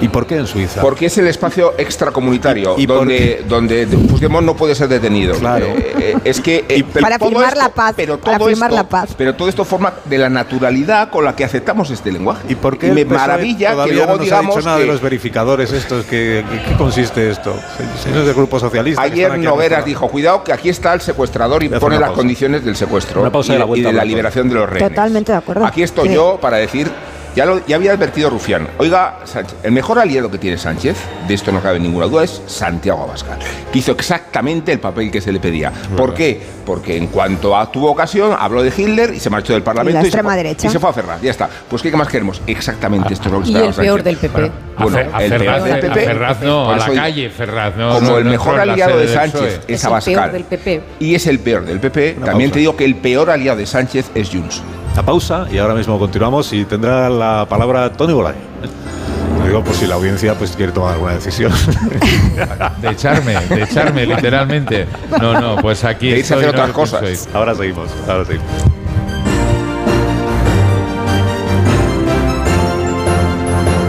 ¿Y 0.00 0.08
por 0.08 0.26
qué 0.26 0.36
en 0.36 0.46
Suiza? 0.46 0.80
porque 0.80 1.06
es 1.06 1.18
el 1.18 1.26
espacio 1.26 1.74
extracomunitario 1.78 2.74
¿Y- 2.78 2.82
y 2.82 2.86
donde, 2.86 3.44
donde 3.48 3.86
Puigdemont 3.86 4.44
no 4.46 4.56
puede 4.56 4.74
ser 4.74 4.88
detenido. 4.88 5.34
Claro. 5.36 5.66
Eh, 5.66 5.94
eh, 5.98 6.16
es 6.24 6.40
que 6.40 6.64
eh, 6.68 6.84
pero 6.92 7.02
Para 7.04 7.18
firmar 7.18 7.48
esto- 7.48 7.60
la 7.60 7.68
paz, 7.70 7.94
Pero 7.96 8.18
para 8.18 8.38
todo 8.38 8.48
firmar 8.48 8.70
esto- 8.70 8.82
la 8.82 8.88
paz. 8.88 9.14
Pero 9.16 9.34
todo 9.34 9.48
esto 9.48 9.64
forma 9.64 9.92
de 10.04 10.18
la 10.18 10.28
naturalidad 10.28 11.10
con 11.10 11.24
la 11.24 11.34
que 11.36 11.44
aceptamos 11.44 11.90
este 11.90 12.10
lenguaje. 12.12 12.42
¿Y 12.48 12.54
por 12.54 12.78
qué 12.78 12.92
me 12.92 13.04
maravilla 13.04 13.70
que 13.84 13.92
luego 13.92 14.12
no 14.12 14.16
nos 14.16 14.24
digamos 14.24 14.56
ha 14.56 14.58
dicho 14.58 14.66
nada 14.66 14.78
que 14.78 14.84
de 14.84 14.92
los 14.92 15.00
verificadores 15.00 15.72
estos? 15.72 16.04
que 16.04 16.44
que- 16.50 16.62
¿Qué 16.70 16.76
consiste 16.76 17.30
esto? 17.30 17.54
Señores 18.02 18.26
del 18.26 18.34
Grupo 18.34 18.58
Socialista. 18.58 19.02
Ayer 19.02 19.38
Nogueras 19.38 19.84
dijo, 19.84 20.08
cuidado 20.08 20.44
que 20.44 20.52
aquí 20.52 20.68
está 20.68 20.92
el 20.94 21.00
secuestrador 21.00 21.62
y 21.62 21.68
pone 21.68 21.96
las 21.98 22.08
pausa. 22.10 22.16
condiciones 22.16 22.64
del 22.64 22.76
secuestro 22.76 23.20
Una 23.20 23.30
pausa 23.32 23.52
y, 23.54 23.58
de 23.58 23.64
la 23.66 23.76
y 23.76 23.80
de 23.82 23.92
la 23.92 24.04
liberación 24.04 24.48
de 24.48 24.54
los 24.56 24.68
rehenes. 24.68 24.90
Totalmente 24.90 25.32
de 25.32 25.38
acuerdo. 25.38 25.64
Aquí 25.66 25.82
estoy 25.82 26.08
Sí. 26.08 26.14
yo 26.14 26.38
para 26.40 26.56
decir, 26.58 26.90
ya, 27.36 27.46
lo, 27.46 27.64
ya 27.66 27.76
había 27.76 27.92
advertido 27.92 28.30
Rufián, 28.30 28.68
oiga, 28.78 29.18
Sánchez, 29.24 29.56
el 29.62 29.72
mejor 29.72 29.98
aliado 29.98 30.30
que 30.30 30.38
tiene 30.38 30.58
Sánchez, 30.58 30.96
de 31.26 31.34
esto 31.34 31.52
no 31.52 31.60
cabe 31.62 31.78
ninguna 31.78 32.06
duda, 32.06 32.24
es 32.24 32.42
Santiago 32.46 33.02
Abascal, 33.04 33.38
que 33.72 33.78
hizo 33.78 33.92
exactamente 33.92 34.72
el 34.72 34.80
papel 34.80 35.10
que 35.10 35.20
se 35.20 35.32
le 35.32 35.40
pedía. 35.40 35.72
¿Por 35.96 36.14
qué? 36.14 36.40
Porque 36.66 36.96
en 36.96 37.06
cuanto 37.06 37.56
a, 37.56 37.70
tuvo 37.72 37.90
ocasión, 37.90 38.36
habló 38.38 38.62
de 38.62 38.72
Hitler 38.76 39.14
y 39.14 39.20
se 39.20 39.30
marchó 39.30 39.52
del 39.54 39.62
Parlamento. 39.62 39.90
Y 39.90 39.94
la 39.94 40.00
se 40.02 40.08
extrema 40.08 40.30
fue- 40.30 40.36
derecha. 40.36 40.66
Y 40.66 40.70
se 40.70 40.78
fue 40.78 40.90
a 40.90 40.92
Ferraz, 40.92 41.20
ya 41.22 41.30
está. 41.30 41.48
Pues 41.68 41.80
¿qué 41.82 41.90
más 41.92 42.08
queremos? 42.08 42.42
Exactamente 42.46 43.14
esto 43.14 43.28
es 43.28 43.32
lo 43.32 43.40
que 43.42 43.48
Y 43.48 43.54
esperaba 43.54 43.68
el 43.70 43.74
peor 43.74 44.02
del 44.02 44.16
PP. 44.16 44.52
Bueno, 44.78 44.98
A 45.12 45.24
el 45.24 45.30
Ferraz, 45.30 45.62
peor 45.62 45.62
del 45.62 45.72
a 45.72 45.80
PP. 45.80 46.04
Ferraz 46.04 46.40
no, 46.42 46.64
por 46.66 46.74
a 46.74 46.76
la 46.76 46.94
calle 46.94 47.30
Ferraz, 47.30 47.76
no, 47.76 47.94
Como 47.94 48.10
no, 48.10 48.18
el 48.18 48.24
mejor 48.26 48.60
aliado 48.60 48.98
de 48.98 49.08
Sánchez 49.08 49.60
es 49.66 49.84
Abascal. 49.84 50.44
Y 51.00 51.14
es 51.14 51.26
el 51.26 51.38
peor 51.38 51.64
del 51.64 51.80
PP. 51.80 52.14
Una 52.18 52.26
También 52.26 52.50
pausa. 52.50 52.54
te 52.54 52.58
digo 52.60 52.76
que 52.76 52.84
el 52.84 52.96
peor 52.96 53.30
aliado 53.30 53.58
de 53.58 53.66
Sánchez 53.66 54.10
es 54.14 54.28
Junts. 54.30 54.62
La 54.98 55.04
pausa 55.04 55.46
y 55.48 55.58
ahora 55.58 55.74
mismo 55.74 55.96
continuamos 55.96 56.52
y 56.52 56.64
tendrá 56.64 57.08
la 57.08 57.46
palabra 57.48 57.92
Tony 57.92 58.12
Bolay. 58.12 58.34
Lo 59.38 59.46
digo 59.46 59.62
por 59.62 59.72
si 59.72 59.86
la 59.86 59.94
audiencia 59.94 60.34
pues 60.34 60.56
quiere 60.56 60.72
tomar 60.72 60.94
alguna 60.94 61.12
decisión. 61.12 61.52
De 62.82 62.90
echarme, 62.90 63.34
de 63.46 63.62
echarme, 63.62 64.06
literalmente. 64.06 64.88
No, 65.20 65.40
no, 65.40 65.54
pues 65.62 65.84
aquí. 65.84 66.10
De 66.10 66.18
irse 66.18 66.34
a 66.34 66.38
estoy, 66.38 66.48
hacer 66.48 66.56
no 66.56 66.72
otras 66.72 66.74
cosas. 66.74 67.28
ahora 67.32 67.54
seguimos, 67.54 67.88
ahora 68.08 68.24
seguimos. 68.24 68.48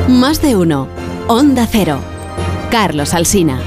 Más 0.10 0.44
de 0.44 0.56
uno. 0.56 0.88
Onda 1.28 1.68
Cero. 1.68 2.02
Carlos 2.70 3.16
Alsina. 3.16 3.58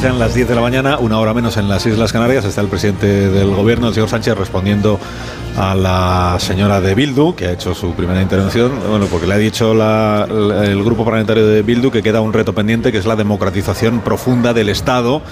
Sean 0.00 0.18
las 0.18 0.34
10 0.34 0.36
10 0.46 0.48
de 0.48 0.54
la 0.54 0.60
mañana, 0.60 0.98
una 0.98 1.18
hora 1.18 1.32
menos 1.32 1.56
en 1.56 1.68
las 1.68 1.86
Islas 1.86 2.12
Canarias. 2.12 2.44
Está 2.44 2.60
el 2.60 2.68
presidente 2.68 3.30
del 3.30 3.54
gobierno, 3.54 3.88
el 3.88 3.94
señor 3.94 4.08
Sánchez, 4.08 4.36
respondiendo 4.36 5.00
a 5.58 5.74
la 5.74 6.36
señora 6.38 6.80
de 6.80 6.94
Bildu, 6.94 7.34
que 7.34 7.46
ha 7.46 7.52
hecho 7.52 7.74
su 7.74 7.92
primera 7.94 8.20
intervención. 8.20 8.72
Bueno, 8.88 9.06
porque 9.06 9.26
le 9.26 9.34
ha 9.34 9.38
dicho 9.38 9.72
la- 9.74 10.26
el 10.64 10.84
grupo 10.84 11.04
parlamentario 11.04 11.46
de 11.46 11.62
Bildu 11.62 11.90
que 11.90 12.02
queda 12.02 12.20
un 12.20 12.32
reto 12.32 12.54
pendiente, 12.54 12.92
que 12.92 12.98
es 12.98 13.06
la 13.06 13.16
democratización 13.16 14.00
profunda 14.00 14.52
del 14.52 14.68
Estado, 14.68 15.22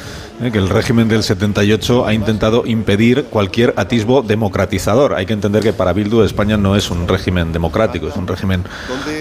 eh, 0.42 0.50
que 0.50 0.58
el 0.58 0.68
régimen 0.70 1.08
del 1.08 1.22
78 1.22 2.06
ha 2.06 2.14
intentado 2.14 2.64
impedir 2.66 3.24
cualquier 3.24 3.74
atisbo 3.76 4.22
democratizador. 4.22 5.14
Hay 5.14 5.26
que 5.26 5.34
entender 5.34 5.62
que 5.62 5.72
para 5.74 5.92
Bildu 5.92 6.22
España 6.22 6.56
no 6.56 6.74
es 6.74 6.90
un 6.90 7.06
régimen 7.06 7.52
democrático, 7.52 8.08
es 8.08 8.16
un 8.16 8.26
régimen 8.26 8.64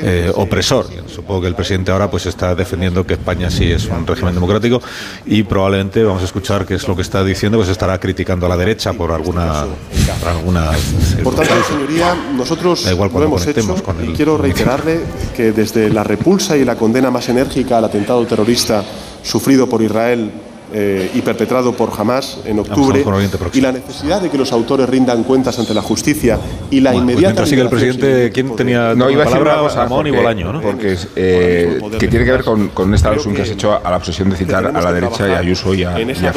eh, 0.03 0.31
opresor. 0.35 0.87
Supongo 1.07 1.41
que 1.41 1.47
el 1.47 1.55
presidente 1.55 1.91
ahora 1.91 2.09
pues 2.09 2.25
está 2.25 2.55
defendiendo 2.55 3.05
que 3.05 3.13
España 3.15 3.49
sí 3.49 3.69
es 3.71 3.85
un 3.87 4.07
régimen 4.07 4.33
democrático 4.33 4.81
y 5.25 5.43
probablemente 5.43 6.03
vamos 6.03 6.21
a 6.21 6.25
escuchar 6.25 6.65
qué 6.65 6.75
es 6.75 6.87
lo 6.87 6.95
que 6.95 7.01
está 7.01 7.23
diciendo, 7.23 7.57
pues 7.57 7.69
estará 7.69 7.99
criticando 7.99 8.45
a 8.45 8.49
la 8.49 8.57
derecha 8.57 8.93
por 8.93 9.11
alguna 9.11 9.65
por 10.19 10.29
alguna 10.29 10.71
Por 11.23 11.35
tanto, 11.35 11.53
señoría, 11.69 12.15
nosotros 12.35 12.85
lo 13.19 13.23
hemos 13.25 13.41
hecho 13.47 13.59
el- 14.01 14.09
y 14.09 14.13
quiero 14.13 14.37
reiterarle 14.37 14.99
que 15.35 15.51
desde 15.51 15.89
la 15.89 16.03
repulsa 16.03 16.57
y 16.57 16.65
la 16.65 16.75
condena 16.75 17.09
más 17.11 17.29
enérgica 17.29 17.77
al 17.77 17.85
atentado 17.85 18.25
terrorista 18.25 18.83
sufrido 19.23 19.67
por 19.67 19.81
Israel 19.81 20.31
eh, 20.73 21.11
y 21.13 21.21
perpetrado 21.21 21.73
por 21.73 21.91
Hamas 21.97 22.39
en 22.45 22.59
octubre 22.59 23.03
y 23.53 23.61
la 23.61 23.71
necesidad 23.71 24.21
de 24.21 24.29
que 24.29 24.37
los 24.37 24.51
autores 24.51 24.89
rindan 24.89 25.23
cuentas 25.23 25.59
ante 25.59 25.73
la 25.73 25.81
justicia 25.81 26.39
y 26.71 26.79
la 26.79 26.91
Bueno, 26.91 27.05
pues 27.05 27.13
inmediata 27.13 27.27
mientras 27.31 27.49
sigue 27.49 27.61
el 27.61 27.69
presidente, 27.69 28.31
¿quién 28.33 28.55
tenía 28.55 28.95
No, 28.95 29.09
iba 29.09 29.23
a 29.23 29.25
decir 29.25 29.41
una 29.41 29.57
cosa, 29.57 29.85
y 29.85 29.89
porque- 29.89 30.11
Bolaño, 30.11 30.53
¿no? 30.53 30.61
Porque 30.61 30.97
eh, 31.15 31.79
que 31.99 32.07
tiene 32.07 32.25
que 32.25 32.31
ver 32.31 32.43
con, 32.43 32.69
con 32.69 32.93
esta 32.93 33.09
alusión 33.09 33.33
que 33.33 33.43
has 33.43 33.49
hecho 33.49 33.79
a 33.83 33.89
la 33.91 33.97
obsesión 33.97 34.29
de 34.29 34.35
citar 34.35 34.65
a 34.65 34.81
la 34.81 34.91
derecha 34.91 35.27
y 35.27 35.31
a 35.31 35.37
Ayuso 35.39 35.73
y 35.73 35.83
a, 35.83 35.99
y 35.99 36.03
a 36.25 36.33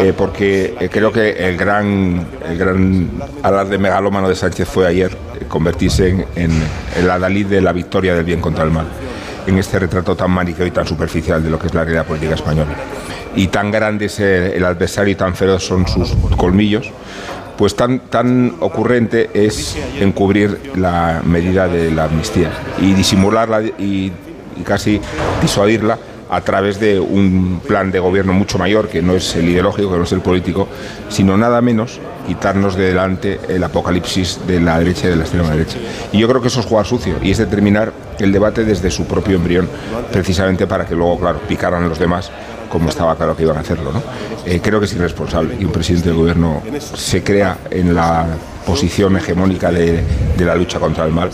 Eh, 0.00 0.12
porque 0.16 0.74
eh, 0.80 0.88
creo 0.90 1.12
que 1.12 1.30
el 1.48 1.56
gran, 1.56 2.26
el 2.48 2.58
gran 2.58 3.10
alarde 3.42 3.78
megalómano 3.78 4.28
de 4.28 4.34
Sánchez 4.36 4.68
fue 4.68 4.86
ayer 4.86 5.16
convertirse 5.48 6.08
en, 6.08 6.24
en 6.36 6.50
el 6.98 7.10
adalid 7.10 7.46
de 7.46 7.60
la 7.60 7.72
victoria 7.72 8.14
del 8.14 8.24
bien 8.24 8.40
contra 8.40 8.64
el 8.64 8.70
mal, 8.70 8.86
en 9.48 9.58
este 9.58 9.78
retrato 9.78 10.14
tan 10.14 10.30
maniqueo 10.30 10.66
y 10.66 10.70
tan 10.70 10.86
superficial 10.86 11.42
de 11.42 11.50
lo 11.50 11.58
que 11.58 11.68
es 11.68 11.74
la 11.74 11.82
realidad 11.82 12.06
política 12.06 12.34
española. 12.34 12.70
Y 13.34 13.48
tan 13.48 13.70
grande 13.70 14.06
es 14.06 14.20
el, 14.20 14.64
adversario 14.64 15.12
y 15.12 15.16
tan 15.16 15.34
feroz 15.34 15.64
son 15.64 15.88
sus 15.88 16.14
colmillos, 16.36 16.90
pues 17.56 17.74
tan, 17.74 18.00
tan 18.00 18.54
ocurrente 18.60 19.30
es 19.34 19.76
encubrir 19.98 20.72
la 20.76 21.22
medida 21.24 21.66
de 21.66 21.90
la 21.90 22.04
amnistía 22.04 22.50
y 22.80 22.92
disimularla 22.92 23.62
y 23.62 24.12
casi 24.64 25.00
disuadirla 25.40 25.98
a 26.30 26.40
través 26.40 26.78
de 26.78 27.00
un 27.00 27.60
plan 27.66 27.90
de 27.90 27.98
gobierno 27.98 28.32
mucho 28.32 28.58
mayor, 28.58 28.88
que 28.88 29.02
no 29.02 29.14
es 29.14 29.34
el 29.36 29.48
ideológico, 29.48 29.90
que 29.90 29.98
no 29.98 30.04
es 30.04 30.12
el 30.12 30.20
político, 30.20 30.68
sino 31.08 31.36
nada 31.36 31.60
menos 31.60 32.00
quitarnos 32.26 32.76
de 32.76 32.88
delante 32.88 33.40
el 33.48 33.64
apocalipsis 33.64 34.40
de 34.46 34.60
la 34.60 34.78
derecha 34.78 35.06
y 35.06 35.10
de 35.10 35.16
la 35.16 35.22
extrema 35.22 35.50
derecha. 35.50 35.78
Y 36.12 36.18
yo 36.18 36.28
creo 36.28 36.42
que 36.42 36.48
eso 36.48 36.60
es 36.60 36.66
jugar 36.66 36.86
sucio 36.86 37.16
y 37.22 37.30
es 37.30 37.38
determinar 37.38 37.92
el 38.18 38.32
debate 38.32 38.64
desde 38.64 38.90
su 38.90 39.06
propio 39.06 39.36
embrión, 39.36 39.68
precisamente 40.12 40.66
para 40.66 40.84
que 40.84 40.94
luego, 40.94 41.18
claro, 41.18 41.40
picaran 41.48 41.88
los 41.88 41.98
demás 41.98 42.30
como 42.68 42.90
estaba 42.90 43.16
claro 43.16 43.34
que 43.34 43.44
iban 43.44 43.56
a 43.56 43.60
hacerlo. 43.60 43.90
Eh, 44.44 44.60
creo 44.62 44.78
que 44.78 44.84
es 44.84 44.92
irresponsable 44.92 45.56
y 45.58 45.64
un 45.64 45.72
presidente 45.72 46.10
del 46.10 46.18
gobierno 46.18 46.62
se 46.80 47.22
crea 47.22 47.56
en 47.70 47.94
la 47.94 48.26
posición 48.66 49.16
hegemónica 49.16 49.70
de 49.70 50.04
la 50.38 50.54
lucha 50.54 50.78
contra 50.78 51.06
el 51.06 51.12
mal 51.12 51.30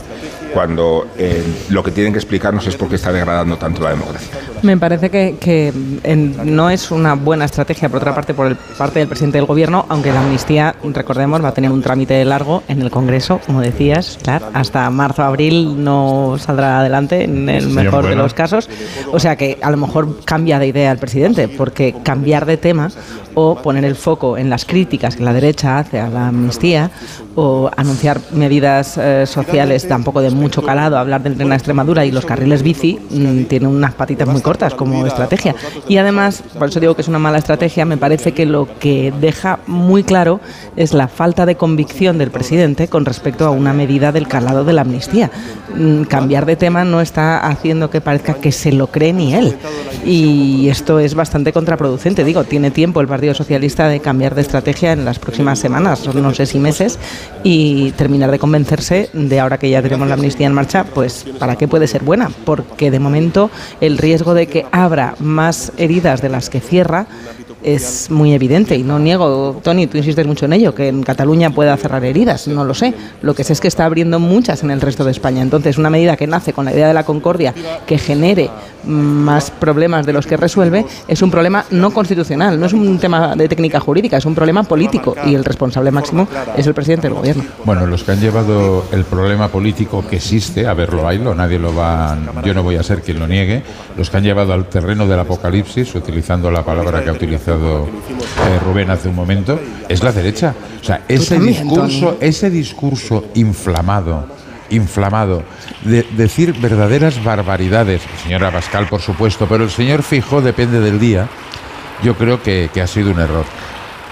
cuando 0.54 1.08
eh, 1.18 1.42
lo 1.70 1.82
que 1.82 1.90
tienen 1.90 2.12
que 2.12 2.18
explicarnos 2.20 2.66
es 2.66 2.76
por 2.76 2.88
qué 2.88 2.94
está 2.94 3.12
degradando 3.12 3.56
tanto 3.56 3.82
la 3.82 3.90
democracia. 3.90 4.28
Me 4.62 4.76
parece 4.78 5.10
que, 5.10 5.36
que, 5.40 5.72
en- 6.04 6.54
no 6.56 6.70
es 6.70 6.90
una 6.90 7.14
buena 7.14 7.44
estrategia, 7.44 7.88
por 7.88 7.98
otra 7.98 8.14
parte, 8.14 8.32
por 8.32 8.46
el, 8.46 8.56
parte 8.56 9.00
del 9.00 9.08
presidente 9.08 9.36
del 9.38 9.46
gobierno, 9.46 9.84
aunque 9.88 10.12
la 10.12 10.20
amnistía, 10.20 10.74
recordemos, 10.82 11.42
va 11.44 11.48
a 11.48 11.54
tener 11.54 11.70
un 11.70 11.82
trámite 11.82 12.24
largo 12.24 12.62
en 12.68 12.80
el 12.80 12.90
Congreso, 12.90 13.40
como 13.44 13.60
decías, 13.60 14.18
claro, 14.22 14.46
hasta 14.54 14.88
marzo-abril 14.88 15.82
no 15.84 16.36
saldrá 16.38 16.80
adelante 16.80 17.24
en 17.24 17.48
el 17.48 17.68
mejor 17.68 18.06
de 18.06 18.14
los 18.16 18.32
casos. 18.32 18.70
O 19.12 19.18
sea 19.18 19.36
que 19.36 19.58
a 19.60 19.70
lo 19.70 19.76
mejor 19.76 20.24
cambia 20.24 20.58
de 20.58 20.68
idea 20.68 20.92
el 20.92 20.98
presidente, 20.98 21.48
porque 21.48 21.94
cambiar 22.02 22.46
de 22.46 22.56
tema 22.56 22.90
o 23.34 23.56
poner 23.56 23.84
el 23.84 23.96
foco 23.96 24.38
en 24.38 24.48
las 24.48 24.64
críticas 24.64 25.16
que 25.16 25.24
la 25.24 25.32
derecha 25.32 25.78
hace 25.78 25.98
a 25.98 26.08
la 26.08 26.28
amnistía 26.28 26.90
o 27.34 27.68
anunciar 27.76 28.20
medidas 28.30 28.96
eh, 28.96 29.26
sociales 29.26 29.88
tampoco 29.88 30.20
de 30.20 30.30
mucho 30.44 30.62
calado, 30.62 30.98
hablar 30.98 31.22
del 31.22 31.36
tren 31.36 31.50
a 31.52 31.54
Extremadura 31.54 32.04
y 32.04 32.10
los 32.10 32.26
carriles 32.26 32.62
bici, 32.62 32.98
mm, 33.10 33.44
tiene 33.44 33.66
unas 33.66 33.94
patitas 33.94 34.28
muy 34.28 34.42
cortas 34.42 34.74
como 34.74 35.06
estrategia. 35.06 35.54
Y 35.88 35.96
además, 35.96 36.42
por 36.58 36.68
eso 36.68 36.80
digo 36.80 36.94
que 36.94 37.00
es 37.00 37.08
una 37.08 37.18
mala 37.18 37.38
estrategia, 37.38 37.86
me 37.86 37.96
parece 37.96 38.32
que 38.32 38.44
lo 38.44 38.68
que 38.78 39.10
deja 39.18 39.58
muy 39.66 40.02
claro 40.02 40.40
es 40.76 40.92
la 40.92 41.08
falta 41.08 41.46
de 41.46 41.54
convicción 41.54 42.18
del 42.18 42.30
presidente 42.30 42.88
con 42.88 43.06
respecto 43.06 43.46
a 43.46 43.50
una 43.50 43.72
medida 43.72 44.12
del 44.12 44.28
calado 44.28 44.64
de 44.64 44.74
la 44.74 44.82
amnistía. 44.82 45.30
Mm, 45.74 46.02
Cambiar 46.02 46.44
de 46.44 46.56
tema 46.56 46.84
no 46.84 47.00
está 47.00 47.38
haciendo 47.46 47.88
que 47.88 48.02
parezca 48.02 48.34
que 48.34 48.52
se 48.52 48.70
lo 48.70 48.88
cree 48.88 49.14
ni 49.14 49.34
él. 49.34 49.56
Y 50.04 50.68
esto 50.68 50.98
es 50.98 51.14
bastante 51.14 51.54
contraproducente. 51.54 52.22
Digo, 52.22 52.44
tiene 52.44 52.70
tiempo 52.70 53.00
el 53.00 53.08
Partido 53.08 53.32
Socialista 53.32 53.88
de 53.88 54.00
cambiar 54.00 54.34
de 54.34 54.42
estrategia 54.42 54.92
en 54.92 55.06
las 55.06 55.18
próximas 55.18 55.58
semanas, 55.58 56.06
no 56.14 56.34
sé 56.34 56.44
si 56.44 56.58
meses, 56.58 56.98
y 57.42 57.92
terminar 57.92 58.30
de 58.30 58.38
convencerse 58.38 59.08
de 59.14 59.40
ahora 59.40 59.58
que 59.58 59.70
ya 59.70 59.80
tenemos 59.80 60.06
la 60.06 60.14
amnistía 60.14 60.33
en 60.42 60.52
marcha, 60.52 60.84
pues 60.84 61.24
para 61.38 61.56
qué 61.56 61.68
puede 61.68 61.86
ser 61.86 62.02
buena. 62.02 62.30
Porque 62.44 62.90
de 62.90 62.98
momento 62.98 63.50
el 63.80 63.98
riesgo 63.98 64.34
de 64.34 64.48
que 64.48 64.66
abra 64.72 65.14
más 65.20 65.72
heridas 65.76 66.20
de 66.20 66.28
las 66.28 66.50
que 66.50 66.60
cierra 66.60 67.06
es 67.64 68.10
muy 68.10 68.34
evidente 68.34 68.76
y 68.76 68.82
no 68.82 68.98
niego, 68.98 69.60
Tony, 69.62 69.86
tú 69.86 69.96
insistes 69.96 70.26
mucho 70.26 70.44
en 70.44 70.52
ello, 70.52 70.74
que 70.74 70.88
en 70.88 71.02
Cataluña 71.02 71.50
pueda 71.50 71.76
cerrar 71.76 72.04
heridas, 72.04 72.46
no 72.46 72.64
lo 72.64 72.74
sé. 72.74 72.94
Lo 73.22 73.34
que 73.34 73.42
sé 73.42 73.54
es 73.54 73.60
que 73.60 73.68
está 73.68 73.86
abriendo 73.86 74.20
muchas 74.20 74.62
en 74.62 74.70
el 74.70 74.80
resto 74.80 75.04
de 75.04 75.10
España. 75.10 75.42
Entonces, 75.42 75.78
una 75.78 75.90
medida 75.90 76.16
que 76.16 76.26
nace 76.26 76.52
con 76.52 76.66
la 76.66 76.72
idea 76.72 76.88
de 76.88 76.94
la 76.94 77.04
concordia, 77.04 77.54
que 77.86 77.98
genere 77.98 78.50
más 78.84 79.50
problemas 79.50 80.04
de 80.04 80.12
los 80.12 80.26
que 80.26 80.36
resuelve, 80.36 80.84
es 81.08 81.22
un 81.22 81.30
problema 81.30 81.64
no 81.70 81.90
constitucional, 81.92 82.60
no 82.60 82.66
es 82.66 82.74
un 82.74 82.98
tema 82.98 83.34
de 83.34 83.48
técnica 83.48 83.80
jurídica, 83.80 84.18
es 84.18 84.26
un 84.26 84.34
problema 84.34 84.62
político 84.64 85.14
y 85.24 85.34
el 85.34 85.44
responsable 85.44 85.90
máximo 85.90 86.28
es 86.56 86.66
el 86.66 86.74
presidente 86.74 87.08
del 87.08 87.16
gobierno. 87.16 87.44
Bueno, 87.64 87.86
los 87.86 88.04
que 88.04 88.12
han 88.12 88.20
llevado 88.20 88.84
el 88.92 89.04
problema 89.04 89.48
político 89.48 90.04
que 90.06 90.16
existe, 90.16 90.66
a 90.66 90.74
verlo 90.74 91.02
bailo, 91.02 91.34
nadie 91.34 91.58
lo 91.58 91.74
va, 91.74 92.16
yo 92.44 92.52
no 92.52 92.62
voy 92.62 92.76
a 92.76 92.82
ser 92.82 93.00
quien 93.00 93.18
lo 93.18 93.26
niegue, 93.26 93.62
los 93.96 94.10
que 94.10 94.18
han 94.18 94.22
llevado 94.22 94.52
al 94.52 94.66
terreno 94.66 95.06
del 95.06 95.20
apocalipsis, 95.20 95.94
utilizando 95.94 96.50
la 96.50 96.62
palabra 96.62 97.02
que 97.02 97.08
ha 97.08 97.12
utilizado 97.12 97.53
eh, 97.60 98.58
Rubén 98.64 98.90
hace 98.90 99.08
un 99.08 99.14
momento, 99.14 99.60
es 99.88 100.02
la 100.02 100.12
derecha. 100.12 100.54
O 100.80 100.84
sea, 100.84 101.02
ese 101.08 101.38
discurso, 101.38 102.18
ese 102.20 102.50
discurso 102.50 103.26
inflamado, 103.34 104.26
inflamado, 104.70 105.42
de 105.84 106.04
decir 106.16 106.54
verdaderas 106.60 107.22
barbaridades, 107.22 108.02
señora 108.22 108.50
Pascal, 108.50 108.86
por 108.88 109.00
supuesto, 109.00 109.46
pero 109.48 109.64
el 109.64 109.70
señor 109.70 110.02
Fijó 110.02 110.40
depende 110.40 110.80
del 110.80 110.98
día, 110.98 111.28
yo 112.02 112.14
creo 112.16 112.42
que, 112.42 112.70
que 112.72 112.82
ha 112.82 112.86
sido 112.86 113.10
un 113.10 113.20
error. 113.20 113.44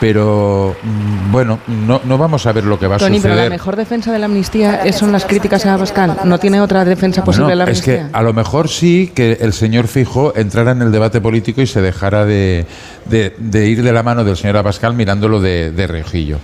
Pero 0.02 0.74
mm, 0.82 1.30
bueno, 1.30 1.60
no, 1.68 2.00
no 2.02 2.18
vamos 2.18 2.44
a 2.46 2.52
ver 2.52 2.64
lo 2.64 2.76
que 2.76 2.88
va 2.88 2.96
a 2.96 2.98
Tony, 2.98 3.20
pero 3.20 3.34
la 3.34 3.42
suceder. 3.42 3.50
mejor 3.52 3.76
defensa 3.76 4.10
de 4.10 4.18
la 4.18 4.26
amnistía 4.26 4.82
es- 4.84 4.96
son 4.96 5.12
las 5.12 5.24
críticas 5.24 5.64
a 5.64 5.78
Pascal. 5.78 6.16
No 6.24 6.38
tiene 6.40 6.60
otra 6.60 6.84
defensa 6.84 7.22
posible 7.22 7.54
Bueno, 7.54 7.64
la 7.66 7.70
es 7.70 7.82
que 7.82 7.98
amnistía. 8.00 8.18
a 8.18 8.22
lo 8.24 8.32
mejor 8.32 8.68
sí 8.68 9.12
que 9.14 9.38
el 9.40 9.52
señor 9.52 9.86
Fijo 9.86 10.32
entrara 10.34 10.72
en 10.72 10.82
el 10.82 10.90
debate 10.90 11.20
político 11.20 11.62
y 11.62 11.68
se 11.68 11.80
dejara 11.80 12.24
de, 12.24 12.66
de- 13.04 13.32
de 13.38 13.68
ir 13.68 13.84
de 13.84 13.92
la 13.92 14.02
mano 14.02 14.24
del 14.24 14.36
señor 14.36 14.56
Abascal 14.56 14.94
mirándolo 14.94 15.40
de, 15.40 15.70
de 15.70 15.86
reojillo. 15.86 16.38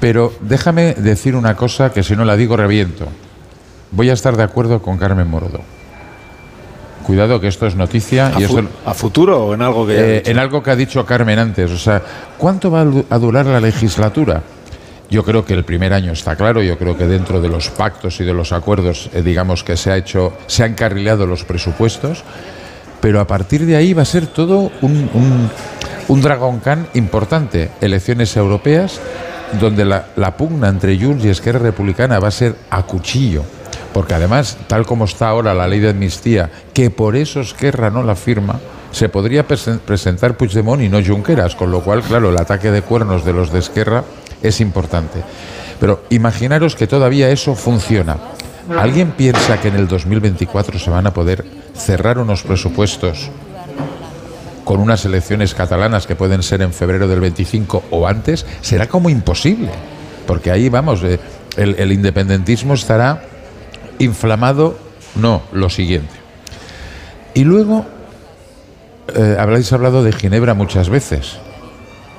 Pero 0.00 0.32
déjame 0.40 0.94
decir 0.94 1.36
una 1.36 1.56
cosa 1.56 1.92
que 1.92 2.02
si 2.02 2.16
no 2.16 2.24
la 2.24 2.36
digo 2.36 2.56
reviento. 2.56 3.06
Voy 3.90 4.08
a 4.08 4.14
estar 4.14 4.34
de 4.34 4.44
acuerdo 4.44 4.80
con 4.80 4.96
Carmen 4.96 5.28
Morodo. 5.28 5.60
Cuidado 7.08 7.40
que 7.40 7.48
esto 7.48 7.66
es 7.66 7.74
noticia 7.74 8.26
¿A, 8.36 8.38
y 8.40 8.44
esto 8.44 8.62
a 8.84 8.92
futuro 8.92 9.46
o 9.46 9.54
en 9.54 9.62
algo 9.62 9.86
que 9.86 9.96
eh, 9.98 10.14
dicho? 10.18 10.30
en 10.30 10.38
algo 10.38 10.62
que 10.62 10.70
ha 10.70 10.76
dicho 10.76 11.06
Carmen 11.06 11.38
antes. 11.38 11.70
O 11.70 11.78
sea, 11.78 12.02
¿cuánto 12.36 12.70
va 12.70 12.82
a 12.82 12.84
du- 12.84 13.04
a 13.08 13.18
durar 13.18 13.46
la 13.46 13.60
legislatura? 13.60 14.42
Yo 15.10 15.24
creo 15.24 15.42
que 15.42 15.54
el 15.54 15.64
primer 15.64 15.94
año 15.94 16.12
está 16.12 16.36
claro. 16.36 16.62
Yo 16.62 16.76
creo 16.76 16.98
que 16.98 17.06
dentro 17.06 17.40
de 17.40 17.48
los 17.48 17.70
pactos 17.70 18.20
y 18.20 18.24
de 18.24 18.34
los 18.34 18.52
acuerdos, 18.52 19.08
eh, 19.14 19.22
digamos 19.22 19.64
que 19.64 19.78
se 19.78 19.90
ha 19.90 19.96
hecho, 19.96 20.34
se 20.46 20.64
han 20.64 20.74
carrilado 20.74 21.26
los 21.26 21.44
presupuestos. 21.44 22.22
Pero 23.00 23.20
a 23.20 23.26
partir 23.26 23.64
de 23.64 23.74
ahí 23.76 23.94
va 23.94 24.02
a 24.02 24.04
ser 24.04 24.26
todo 24.26 24.70
un, 24.82 25.08
un, 25.14 25.50
un 26.08 26.20
Dragon 26.20 26.58
Khan 26.60 26.88
importante. 26.92 27.70
Elecciones 27.80 28.36
europeas, 28.36 29.00
donde 29.58 29.86
la, 29.86 30.08
la 30.16 30.36
pugna 30.36 30.68
entre 30.68 30.98
Junts 30.98 31.24
y 31.24 31.30
Esquerra 31.30 31.60
Republicana 31.60 32.18
va 32.18 32.28
a 32.28 32.32
ser 32.32 32.54
a 32.68 32.82
cuchillo. 32.82 33.44
Porque 33.92 34.14
además, 34.14 34.56
tal 34.66 34.84
como 34.86 35.04
está 35.06 35.28
ahora 35.28 35.54
la 35.54 35.66
ley 35.66 35.80
de 35.80 35.90
amnistía, 35.90 36.50
que 36.74 36.90
por 36.90 37.16
eso 37.16 37.40
Esquerra 37.40 37.90
no 37.90 38.02
la 38.02 38.14
firma, 38.14 38.60
se 38.92 39.08
podría 39.08 39.46
presen- 39.46 39.78
presentar 39.80 40.36
Puigdemont 40.36 40.82
y 40.82 40.88
no 40.88 41.02
Junqueras, 41.04 41.54
con 41.54 41.70
lo 41.70 41.80
cual, 41.80 42.02
claro, 42.02 42.30
el 42.30 42.38
ataque 42.38 42.70
de 42.70 42.82
cuernos 42.82 43.24
de 43.24 43.32
los 43.32 43.52
de 43.52 43.58
Esquerra 43.60 44.04
es 44.42 44.60
importante. 44.60 45.22
Pero 45.80 46.02
imaginaros 46.10 46.74
que 46.76 46.86
todavía 46.86 47.30
eso 47.30 47.54
funciona. 47.54 48.16
¿Alguien 48.78 49.12
piensa 49.12 49.60
que 49.60 49.68
en 49.68 49.76
el 49.76 49.88
2024 49.88 50.78
se 50.78 50.90
van 50.90 51.06
a 51.06 51.14
poder 51.14 51.44
cerrar 51.74 52.18
unos 52.18 52.42
presupuestos 52.42 53.30
con 54.64 54.80
unas 54.80 55.04
elecciones 55.06 55.54
catalanas 55.54 56.06
que 56.06 56.14
pueden 56.16 56.42
ser 56.42 56.60
en 56.60 56.74
febrero 56.74 57.08
del 57.08 57.20
25 57.20 57.84
o 57.90 58.06
antes, 58.06 58.44
será 58.60 58.86
como 58.86 59.08
imposible. 59.08 59.70
Porque 60.26 60.50
ahí 60.50 60.68
vamos, 60.68 61.02
eh, 61.04 61.18
el 61.56 61.90
independentismo 61.90 62.74
estará 62.74 63.22
inflamado, 63.98 64.78
no, 65.14 65.42
lo 65.52 65.70
siguiente. 65.70 66.14
Y 67.34 67.44
luego, 67.44 67.86
eh, 69.14 69.36
habréis 69.38 69.72
hablado 69.72 70.02
de 70.02 70.12
Ginebra 70.12 70.54
muchas 70.54 70.88
veces. 70.88 71.38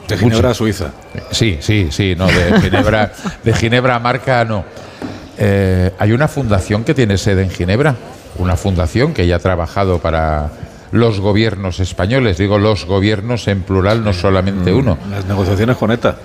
De 0.08 0.18
Ginebra 0.18 0.52
a 0.52 0.54
Suiza. 0.54 0.92
Sí, 1.32 1.58
sí, 1.62 1.90
sí, 1.92 2.16
no, 2.18 2.28
de 2.28 2.62
Ginebra, 2.62 3.12
de 3.44 3.54
Ginebra 3.54 3.96
a 3.96 4.00
Marca 4.00 4.44
no. 4.46 4.66
Eh, 5.38 5.92
hay 5.98 6.12
una 6.12 6.28
fundación 6.28 6.84
que 6.84 6.94
tiene 6.94 7.18
sede 7.18 7.44
en 7.44 7.50
Ginebra, 7.50 7.96
una 8.38 8.58
fundación 8.58 9.14
que 9.14 9.26
ya 9.26 9.38
ha 9.38 9.40
trabajado 9.40 10.00
para 10.00 10.50
los 10.92 11.20
gobiernos 11.20 11.80
españoles, 11.80 12.38
digo 12.38 12.58
los 12.58 12.86
gobiernos 12.86 13.48
en 13.48 13.62
plural, 13.62 14.04
no 14.04 14.14
solamente 14.14 14.74
uno. 14.74 14.98
Las 15.10 15.26
negociaciones 15.26 15.78
con 15.78 15.92
ETA. 15.92 16.18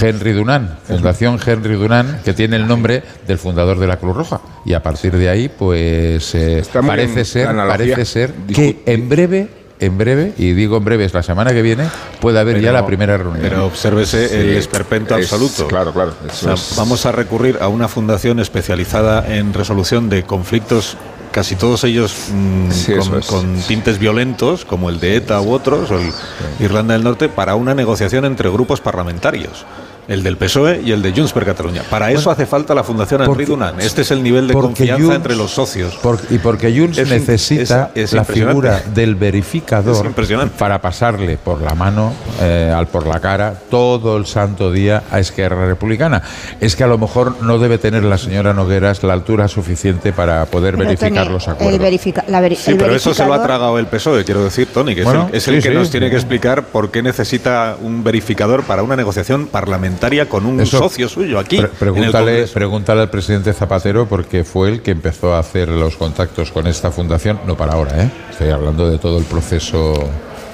Henry 0.00 0.32
Dunant, 0.32 0.70
Fundación 0.86 1.38
Henry 1.44 1.74
Dunant, 1.74 2.22
que 2.22 2.32
tiene 2.32 2.56
el 2.56 2.66
nombre 2.66 3.02
del 3.26 3.38
fundador 3.38 3.78
de 3.78 3.86
la 3.86 3.96
Cruz 3.98 4.16
Roja. 4.16 4.40
Y 4.64 4.72
a 4.74 4.82
partir 4.82 5.16
de 5.16 5.28
ahí, 5.28 5.48
pues 5.48 6.34
eh, 6.34 6.62
parece 6.86 7.24
ser, 7.24 7.46
parece 7.54 8.04
ser 8.04 8.32
que 8.54 8.82
en 8.86 9.08
breve, 9.08 9.48
en 9.80 9.98
breve, 9.98 10.32
y 10.38 10.52
digo 10.52 10.76
en 10.76 10.84
breve 10.84 11.04
es 11.04 11.14
la 11.14 11.22
semana 11.22 11.52
que 11.52 11.62
viene, 11.62 11.84
puede 12.20 12.38
haber 12.38 12.60
ya 12.60 12.72
la 12.72 12.86
primera 12.86 13.16
reunión. 13.16 13.40
Pero 13.42 13.66
obsérvese 13.66 14.28
Sí, 14.28 14.34
el 14.36 14.56
esperpento 14.56 15.16
es- 15.16 15.32
absoluto. 15.32 15.66
claro, 15.68 15.92
claro, 15.92 16.14
O 16.22 16.26
eso 16.26 16.44
sea, 16.44 16.54
es- 16.54 16.74
Vamos 16.76 17.04
a 17.06 17.12
recurrir 17.12 17.58
a 17.60 17.68
una 17.68 17.88
fundación 17.88 18.38
especializada 18.40 19.24
en 19.34 19.52
resolución 19.52 20.08
de 20.08 20.22
conflictos, 20.22 20.96
casi 21.32 21.56
todos 21.56 21.82
ellos 21.84 22.14
mm, 22.32 22.70
Sí, 22.70 22.92
con, 22.94 23.18
es. 23.18 23.26
con 23.26 23.54
tintes 23.62 23.98
violentos, 23.98 24.64
como 24.64 24.88
el 24.88 25.00
de 25.00 25.16
ETA 25.16 25.40
u 25.40 25.50
otros, 25.52 25.90
o 25.90 25.98
el 25.98 26.12
Irlanda 26.60 26.94
del 26.94 27.02
Norte, 27.02 27.28
para 27.28 27.54
una 27.56 27.74
negociación 27.74 28.24
entre 28.24 28.50
grupos 28.50 28.80
parlamentarios. 28.80 29.64
El 30.12 30.22
del 30.22 30.36
PSOE 30.36 30.82
y 30.84 30.92
el 30.92 31.00
de 31.00 31.12
Junts 31.12 31.32
per 31.32 31.46
Catalunya. 31.46 31.82
Para 31.88 32.10
eso 32.10 32.30
hace 32.30 32.44
falta 32.44 32.74
la 32.74 32.84
Fundación 32.84 33.22
porque- 33.24 33.46
Dunant. 33.46 33.80
Este 33.80 34.02
es 34.02 34.10
el 34.10 34.22
nivel 34.22 34.46
de 34.46 34.52
confianza 34.52 35.02
Junts- 35.04 35.14
entre 35.16 35.36
los 35.36 35.50
socios. 35.52 35.94
Por- 35.96 36.18
y 36.28 36.36
porque 36.36 36.70
Junts 36.78 36.98
Es 36.98 37.08
necesita 37.08 37.90
es- 37.94 38.04
es 38.04 38.12
la 38.12 38.24
figura 38.24 38.82
del 38.94 39.14
verificador 39.14 40.12
para 40.58 40.80
pasarle 40.82 41.38
por 41.38 41.62
la 41.62 41.74
mano, 41.74 42.12
eh, 42.42 42.70
al 42.76 42.88
por 42.88 43.06
la 43.06 43.20
cara, 43.20 43.54
todo 43.70 44.18
el 44.18 44.26
santo 44.26 44.70
día 44.70 45.02
a 45.10 45.18
Esquerra 45.18 45.66
Republicana. 45.66 46.22
Es 46.60 46.76
que 46.76 46.84
a 46.84 46.86
lo 46.88 46.98
mejor 46.98 47.40
no 47.42 47.58
debe 47.58 47.78
tener 47.78 48.04
la 48.04 48.18
señora 48.18 48.52
Nogueras 48.52 49.02
la 49.02 49.14
altura 49.14 49.48
suficiente 49.48 50.12
para 50.12 50.44
poder 50.44 50.74
Pero, 50.76 50.84
verificar 50.90 51.24
Tony, 51.24 51.32
los 51.32 51.46
el 51.46 51.52
acuerdos. 51.54 51.78
verifica- 51.80 52.24
la 52.28 52.40
veri- 52.42 52.56
Sí, 52.56 52.72
el 52.72 52.76
pero 52.76 52.94
eso 52.94 53.14
se 53.14 53.24
lo 53.24 53.32
ha 53.32 53.42
tragado 53.42 53.78
el 53.78 53.86
PSOE, 53.86 54.24
quiero 54.24 54.44
decir, 54.44 54.68
Tony, 54.74 54.94
que 54.94 55.02
es 55.02 55.08
el, 55.08 55.16
es 55.32 55.48
el 55.48 55.54
sí, 55.56 55.62
que 55.62 55.68
sí. 55.70 55.74
nos 55.74 55.90
tiene 55.90 56.10
que 56.10 56.16
explicar 56.16 56.64
por 56.64 56.90
qué 56.90 57.02
necesita 57.02 57.76
un 57.80 58.04
verificador 58.04 58.64
para 58.64 58.82
una 58.82 58.94
negociación 58.96 59.46
parlamentaria 59.46 60.01
con 60.28 60.44
un 60.46 60.60
Eso- 60.60 60.78
socio 60.78 61.08
suyo 61.08 61.38
aquí. 61.38 61.58
Pre- 61.58 61.66
en 61.66 61.72
el 61.72 61.78
pregúntale, 61.78 62.46
pregúntale 62.48 63.00
al 63.02 63.10
presidente 63.10 63.52
Zapatero 63.52 64.06
porque 64.08 64.42
fue 64.42 64.68
el 64.68 64.82
que 64.82 64.90
empezó 64.90 65.32
a 65.34 65.38
hacer 65.38 65.68
los 65.68 65.96
contactos 65.96 66.50
con 66.50 66.66
esta 66.66 66.90
fundación, 66.90 67.38
no 67.46 67.56
para 67.56 67.74
ahora, 67.74 68.02
¿eh? 68.02 68.10
estoy 68.30 68.50
hablando 68.50 68.90
de 68.90 68.98
todo 68.98 69.18
el 69.18 69.24
proceso 69.24 69.94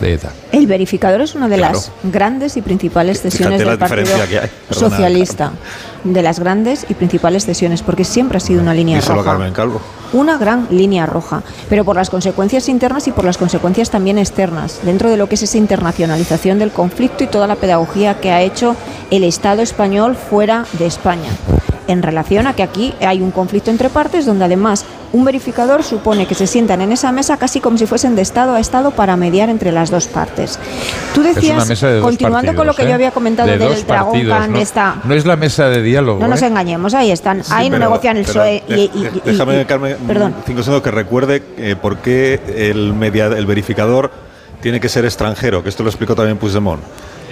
de 0.00 0.12
ETA. 0.12 0.32
El 0.52 0.66
verificador 0.66 1.22
es 1.22 1.34
una 1.34 1.48
de 1.48 1.56
Claro. 1.56 1.74
las 1.74 1.90
grandes 2.04 2.56
y 2.58 2.62
principales 2.62 3.24
la 3.64 3.70
del 3.70 3.78
Partido 3.78 4.02
diferencia 4.02 4.28
que 4.28 4.38
hay. 4.44 4.50
Perdona, 4.68 4.90
Socialista. 4.90 5.52
De 6.08 6.22
las 6.22 6.40
grandes 6.40 6.86
y 6.88 6.94
principales 6.94 7.44
cesiones, 7.44 7.82
porque 7.82 8.04
siempre 8.04 8.38
ha 8.38 8.40
sido 8.40 8.62
una 8.62 8.72
línea 8.72 9.00
roja. 9.00 9.24
Carmen 9.24 9.52
Calvo. 9.52 9.80
Una 10.12 10.38
gran 10.38 10.66
línea 10.70 11.04
roja, 11.04 11.42
pero 11.68 11.84
por 11.84 11.96
las 11.96 12.08
consecuencias 12.08 12.68
internas 12.68 13.06
y 13.08 13.12
por 13.12 13.24
las 13.24 13.36
consecuencias 13.36 13.90
también 13.90 14.16
externas, 14.16 14.80
dentro 14.84 15.10
de 15.10 15.18
lo 15.18 15.28
que 15.28 15.34
es 15.34 15.42
esa 15.42 15.58
internacionalización 15.58 16.58
del 16.58 16.70
conflicto 16.70 17.24
y 17.24 17.26
toda 17.26 17.46
la 17.46 17.56
pedagogía 17.56 18.20
que 18.20 18.30
ha 18.30 18.40
hecho 18.40 18.74
el 19.10 19.22
Estado 19.22 19.60
español 19.60 20.16
fuera 20.16 20.64
de 20.78 20.86
España. 20.86 21.30
En 21.88 22.02
relación 22.02 22.46
a 22.46 22.54
que 22.54 22.62
aquí 22.62 22.94
hay 23.00 23.22
un 23.22 23.30
conflicto 23.30 23.70
entre 23.70 23.88
partes 23.88 24.26
donde 24.26 24.44
además 24.44 24.84
un 25.12 25.24
verificador 25.24 25.82
supone 25.82 26.26
que 26.26 26.34
se 26.34 26.46
sientan 26.46 26.82
en 26.82 26.92
esa 26.92 27.12
mesa 27.12 27.38
casi 27.38 27.60
como 27.60 27.78
si 27.78 27.86
fuesen 27.86 28.14
de 28.14 28.20
Estado 28.22 28.54
a 28.54 28.60
Estado 28.60 28.90
para 28.90 29.16
mediar 29.16 29.48
entre 29.48 29.72
las 29.72 29.90
dos 29.90 30.06
partes. 30.06 30.58
Tú 31.14 31.22
decías, 31.22 31.66
de 31.66 32.00
continuando 32.00 32.54
con 32.54 32.66
lo 32.66 32.72
partidos, 32.72 32.76
que 32.76 32.82
¿eh? 32.82 32.88
yo 32.88 32.94
había 32.94 33.10
comentado 33.10 33.48
De 33.48 33.56
del 33.56 33.86
Dragón 33.86 34.12
partidos, 34.12 34.38
Khan, 34.38 34.52
no, 34.52 34.58
esta... 34.58 34.96
no 35.04 35.14
es 35.14 35.24
la 35.24 35.36
mesa 35.36 35.68
de 35.68 35.82
diálogo. 35.82 35.97
No 36.02 36.28
nos 36.28 36.42
¿eh? 36.42 36.46
engañemos, 36.46 36.94
ahí 36.94 37.10
están, 37.10 37.42
Sí, 37.44 37.52
ahí 37.54 37.70
pero- 37.70 37.80
negocian 37.80 38.16
el 38.16 38.24
PSOE 38.24 38.62
y, 38.68 38.72
y- 38.74 38.90
y- 38.94 39.20
Déjame, 39.24 39.60
y- 39.60 39.64
Carmen, 39.64 39.96
perdón. 40.06 40.34
cinco 40.46 40.62
segundos 40.62 40.82
que 40.82 40.90
recuerde 40.90 41.42
eh, 41.56 41.76
por 41.80 41.98
qué 41.98 42.40
el, 42.70 42.94
media- 42.94 43.26
el 43.26 43.46
verificador 43.46 44.10
tiene 44.60 44.80
que 44.80 44.88
ser 44.88 45.04
extranjero, 45.04 45.62
que 45.62 45.68
esto 45.68 45.82
lo 45.82 45.88
explicó 45.88 46.14
también 46.14 46.36
Puigdemont. 46.38 46.82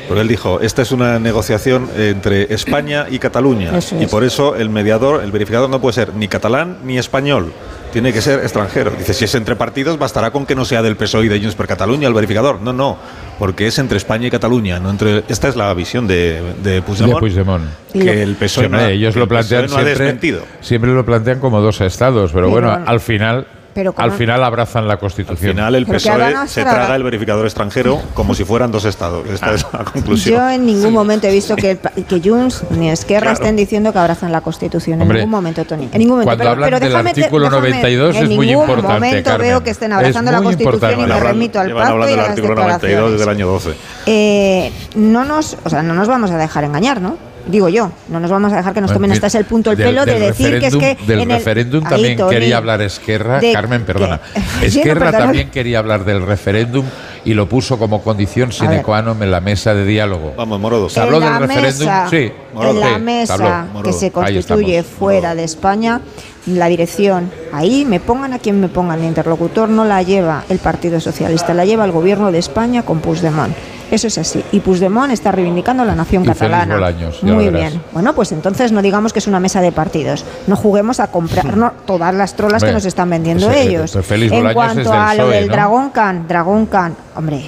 Porque 0.09 0.21
él 0.21 0.29
dijo, 0.29 0.61
esta 0.61 0.83
es 0.83 0.93
una 0.93 1.19
negociación 1.19 1.89
entre 1.97 2.55
España 2.55 3.07
y 3.11 3.19
Cataluña. 3.19 3.77
Eso 3.77 3.97
y 3.99 4.05
es. 4.05 4.11
por 4.11 4.23
eso 4.23 4.55
el 4.55 4.71
mediador, 4.71 5.25
el 5.25 5.33
verificador 5.33 5.69
no 5.69 5.81
puede 5.81 5.95
ser 5.95 6.15
ni 6.15 6.29
catalán 6.29 6.79
ni 6.85 6.97
español. 6.97 7.53
Tiene 7.97 8.13
que 8.13 8.21
ser 8.21 8.41
extranjero. 8.41 8.91
Dice, 8.91 9.15
si 9.15 9.25
es 9.25 9.35
entre 9.37 9.57
partidos, 9.57 9.99
bastará 9.99 10.31
con 10.31 10.45
que 10.45 10.55
no 10.55 10.67
sea 10.67 10.83
del 10.83 10.97
PSOE 10.97 11.25
y 11.25 11.29
de 11.29 11.39
Junts 11.41 11.55
per 11.55 11.67
Cataluña 11.67 12.07
el 12.07 12.13
verificador. 12.13 12.61
No, 12.61 12.75
no, 12.75 12.99
porque 13.39 13.67
es 13.69 13.79
entre 13.79 13.97
España 13.97 14.27
y 14.27 14.31
Cataluña. 14.31 14.79
No 14.79 14.91
entre... 14.91 15.25
Esta 15.29 15.49
es 15.49 15.57
la 15.57 15.73
visión 15.73 16.07
de, 16.07 16.43
de 16.63 16.83
Puigdemont. 16.83 17.15
De 17.15 17.21
Puigdemont. 17.21 17.65
Que 17.95 18.23
el 18.23 18.35
PSOE, 18.37 18.69
no 18.69 18.77
ha- 18.77 18.91
ellos 18.91 19.15
que 19.15 19.19
lo 19.21 19.25
el 19.25 19.29
PSOE 19.31 19.39
plantean 19.49 19.63
no 19.63 19.69
siempre, 19.71 19.95
desmentido. 19.95 20.43
siempre 20.61 20.93
lo 20.93 21.07
plantean 21.07 21.41
como 21.41 21.63
dos 21.63 21.81
estados, 21.81 22.33
Pero- 22.35 22.51
bueno, 22.51 22.71
al 22.85 23.01
final, 23.01 23.47
pero 23.77 23.95
al 23.97 24.11
final 24.13 24.43
abrazan 24.43 24.89
la 24.89 24.95
Al 24.95 24.99
Constitución. 24.99 25.53
final 25.53 25.75
el 25.75 25.87
PSOE 25.87 26.31
E 26.45 26.49
se 26.49 26.63
traga 26.63 26.97
el 26.97 27.03
verificador 27.03 27.45
extranjero 27.45 28.01
como 28.15 28.35
si 28.35 28.45
fueran 28.45 28.73
dos 28.73 28.85
estados. 28.87 29.29
Esta 29.29 29.53
es 29.55 29.67
la 29.73 29.85
conclusión. 29.85 30.35
Yo 30.41 30.49
en 30.51 30.65
ningún 30.65 30.93
momento 30.95 31.27
he 31.27 31.31
visto 31.31 31.55
que, 31.57 31.79
que 32.09 32.21
Junts 32.29 32.65
ni 32.71 32.91
Esquerra 32.91 33.21
Claro. 33.27 33.35
estén 33.35 33.57
diciendo 33.57 33.93
que 33.93 33.99
abrazan 33.99 34.33
la 34.33 34.41
Constitución. 34.41 35.01
Hombre, 35.03 35.19
en 35.19 35.25
ningún 35.27 35.31
momento, 35.31 35.65
Tony. 35.67 35.89
En 35.93 35.99
ningún 35.99 36.19
momento. 36.21 36.27
cuando 36.29 36.43
pero, 36.43 36.51
hablan 36.53 36.67
pero 36.69 36.81
del 36.81 36.89
déjame 36.89 37.11
artículo 37.11 37.45
déjame- 37.51 37.61
92 37.69 38.17
en 38.17 38.23
es 38.23 38.29
muy 38.31 38.47
ningún 38.47 38.63
importante, 38.63 38.93
momento 38.95 39.31
Carmen. 39.31 39.49
veo 39.49 39.63
que 39.63 39.71
estén 39.71 39.93
Es 39.93 39.99
abrazando 39.99 40.33
la 40.33 40.39
muy 40.41 40.47
Constitución 40.47 40.73
y 40.73 40.85
importante. 40.95 40.97
me 40.97 41.15
Llevan 41.15 41.33
remito 41.35 41.61
al 41.61 41.75
pacto 41.75 42.07
y 42.07 42.11
del 42.11 42.21
artículo 42.21 42.55
92 42.55 43.11
desde 43.13 43.25
el 43.25 43.31
año 43.31 43.47
12. 43.47 43.75
Eh, 44.07 44.73
no 44.95 45.25
nos, 45.25 45.57
o 45.65 45.69
sea, 45.71 45.83
no 45.83 45.93
nos 45.95 46.09
vamos 46.09 46.31
a 46.31 46.39
dejar 46.39 46.65
engañar, 46.65 47.01
¿no? 47.03 47.17
Digo 47.47 47.69
yo, 47.69 47.91
no 48.09 48.19
nos 48.19 48.31
vamos 48.31 48.53
a 48.53 48.57
dejar 48.57 48.75
que 48.75 48.81
nos 48.81 48.93
tomen 48.93 49.11
En 49.11 49.15
hasta 49.15 49.29
es 49.29 49.35
el 49.37 49.45
punto 49.45 49.71
el 49.71 49.77
del- 49.77 49.87
pelo 49.89 50.05
de 50.05 50.19
decir 50.19 50.59
que 50.59 50.67
es 50.67 50.77
que 50.77 50.99
del 51.07 51.21
en 51.21 51.31
el- 51.31 51.37
referéndum 51.39 51.85
Ahí, 51.85 51.91
también 51.91 52.17
Tony, 52.19 52.31
quería 52.31 52.57
hablar 52.57 52.83
Esquerra, 52.83 53.39
de- 53.41 53.53
Carmen, 53.53 53.85
perdona. 53.85 54.21
que- 54.35 54.41
Sí, 54.71 54.79
no, 54.79 54.83
Esquerra 54.83 55.13
también 55.13 55.51
quería 55.51 55.79
hablar 55.79 56.05
del 56.05 56.23
referéndum 56.27 56.85
y 57.25 57.35
lo 57.35 57.49
puso 57.49 57.79
como 57.79 58.03
condición 58.03 58.51
sine 58.53 58.83
qua 58.83 59.03
non 59.03 59.23
en 59.23 59.31
la 59.31 59.41
mesa 59.41 59.75
de 59.75 59.85
diálogo. 59.85 60.35
Vamos, 60.37 60.59
Morodo. 60.61 60.89
Se 60.89 60.99
habló 61.01 61.19
en 61.19 61.25
del 61.25 61.39
referéndum, 61.49 61.89
sí. 62.11 62.17
en 62.17 62.31
sí, 62.75 62.81
la 62.81 62.99
mesa 62.99 63.37
que 63.69 63.73
Morodo. 63.73 63.93
se 63.99 64.11
constituye 64.11 64.83
fuera 64.83 65.35
de 65.35 65.45
España, 65.45 66.01
la 66.47 66.67
dirección, 66.67 67.31
ahí 67.53 67.85
me 67.85 67.99
pongan 68.01 68.33
a 68.33 68.39
quien 68.39 68.61
me 68.61 68.69
pongan, 68.69 69.01
el 69.01 69.07
interlocutor 69.07 69.69
no 69.69 69.85
la 69.85 70.03
lleva 70.03 70.45
el 70.49 70.59
Partido 70.59 70.99
Socialista, 71.01 71.55
la 71.55 71.65
lleva 71.65 71.85
el 71.85 71.91
Gobierno 71.93 72.31
de 72.31 72.39
España 72.39 72.83
con 72.85 73.01
Puigdemont. 73.01 73.55
Eso 73.91 74.09
es 74.09 74.19
así. 74.19 74.45
Y 74.53 74.61
Puigdemont 74.61 75.13
está 75.13 75.31
reivindicando 75.31 75.85
la 75.85 75.95
nación 75.95 76.25
Y 76.25 76.27
catalana. 76.27 76.93
Muy 77.23 77.51
bien. 77.51 77.81
Bueno, 77.93 78.15
pues 78.15 78.33
entonces 78.33 78.73
no 78.73 78.83
digamos 78.83 79.13
que 79.13 79.21
es 79.21 79.27
una 79.29 79.39
mesa 79.41 79.61
de 79.61 79.71
partidos. 79.73 80.25
No 80.49 80.57
juguemos 80.57 80.99
a 81.01 81.07
comprarnos 81.09 81.73
todas 81.87 82.13
las 82.15 82.35
trolas 82.35 82.65
que 82.65 82.73
nos 82.73 82.85
están 82.85 83.11
vendiendo 83.11 83.47
pues, 83.47 83.59
eh, 83.59 83.63
ellos. 83.69 83.93
pues 83.93 84.11
en 84.33 84.53
cuanto 84.53 84.93
a 84.93 85.15
lo 85.15 85.25
PSOE, 85.27 85.35
del 85.37 85.47
¿no? 85.49 85.53
Dragón 85.53 85.91
Khan, 85.91 86.27
Dragón 86.27 86.67
Khan, 86.67 86.97
hombre, 87.15 87.43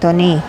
Tony, 0.00 0.40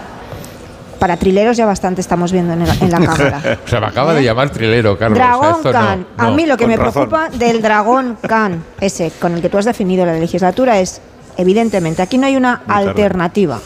para 1.00 1.18
trileros 1.18 1.58
ya 1.58 1.66
bastante 1.66 2.02
estamos 2.02 2.32
viendo 2.32 2.54
en, 2.54 2.62
el- 2.62 2.82
en 2.84 2.90
la 2.92 3.00
cámara. 3.06 3.60
O 3.66 3.68
sea, 3.68 3.80
me 3.80 3.88
acaba 3.88 4.14
de 4.14 4.24
llamar 4.24 4.50
trilero, 4.52 4.98
Carlos. 4.98 5.18
Dragón 5.18 5.56
no, 5.64 5.72
Khan. 5.72 6.06
a 6.18 6.24
no, 6.30 6.36
mí 6.36 6.46
lo 6.46 6.56
que 6.56 6.68
me 6.68 6.78
razón. 6.78 7.10
preocupa 7.10 7.30
del 7.30 7.62
Dragón 7.62 8.18
Khan, 8.22 8.64
ese 8.80 9.12
con 9.20 9.34
el 9.34 9.42
que 9.42 9.50
tú 9.50 9.58
has 9.58 9.66
definido 9.66 10.06
la 10.06 10.14
legislatura, 10.14 10.80
es, 10.80 11.02
evidentemente, 11.38 12.02
aquí 12.04 12.18
no 12.18 12.28
hay 12.28 12.36
una 12.38 12.62
alternativa. 12.68 13.60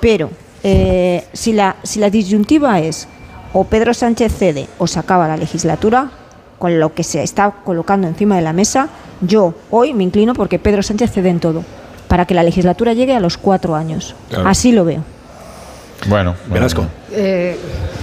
Pero 0.00 0.30
eh, 0.62 1.24
si, 1.32 1.52
la, 1.52 1.76
si 1.82 2.00
la 2.00 2.10
disyuntiva 2.10 2.80
es 2.80 3.08
o 3.52 3.64
Pedro 3.64 3.94
Sánchez 3.94 4.32
cede 4.32 4.68
o 4.78 4.86
se 4.86 4.98
acaba 4.98 5.28
la 5.28 5.36
legislatura, 5.36 6.10
con 6.58 6.78
lo 6.78 6.94
que 6.94 7.02
se 7.02 7.22
está 7.22 7.50
colocando 7.64 8.06
encima 8.06 8.36
de 8.36 8.42
la 8.42 8.52
mesa, 8.52 8.88
yo 9.20 9.54
hoy 9.70 9.94
me 9.94 10.04
inclino 10.04 10.34
porque 10.34 10.58
Pedro 10.58 10.82
Sánchez 10.82 11.10
cede 11.10 11.28
en 11.28 11.40
todo, 11.40 11.64
para 12.08 12.24
que 12.24 12.34
la 12.34 12.42
legislatura 12.42 12.92
llegue 12.92 13.14
a 13.14 13.20
los 13.20 13.36
cuatro 13.36 13.74
años. 13.74 14.14
Claro. 14.28 14.48
Así 14.48 14.72
lo 14.72 14.84
veo. 14.84 15.02
Bueno, 16.08 16.34
bueno, 16.46 16.54
Velasco. 16.54 16.86
Eh, 17.14 17.56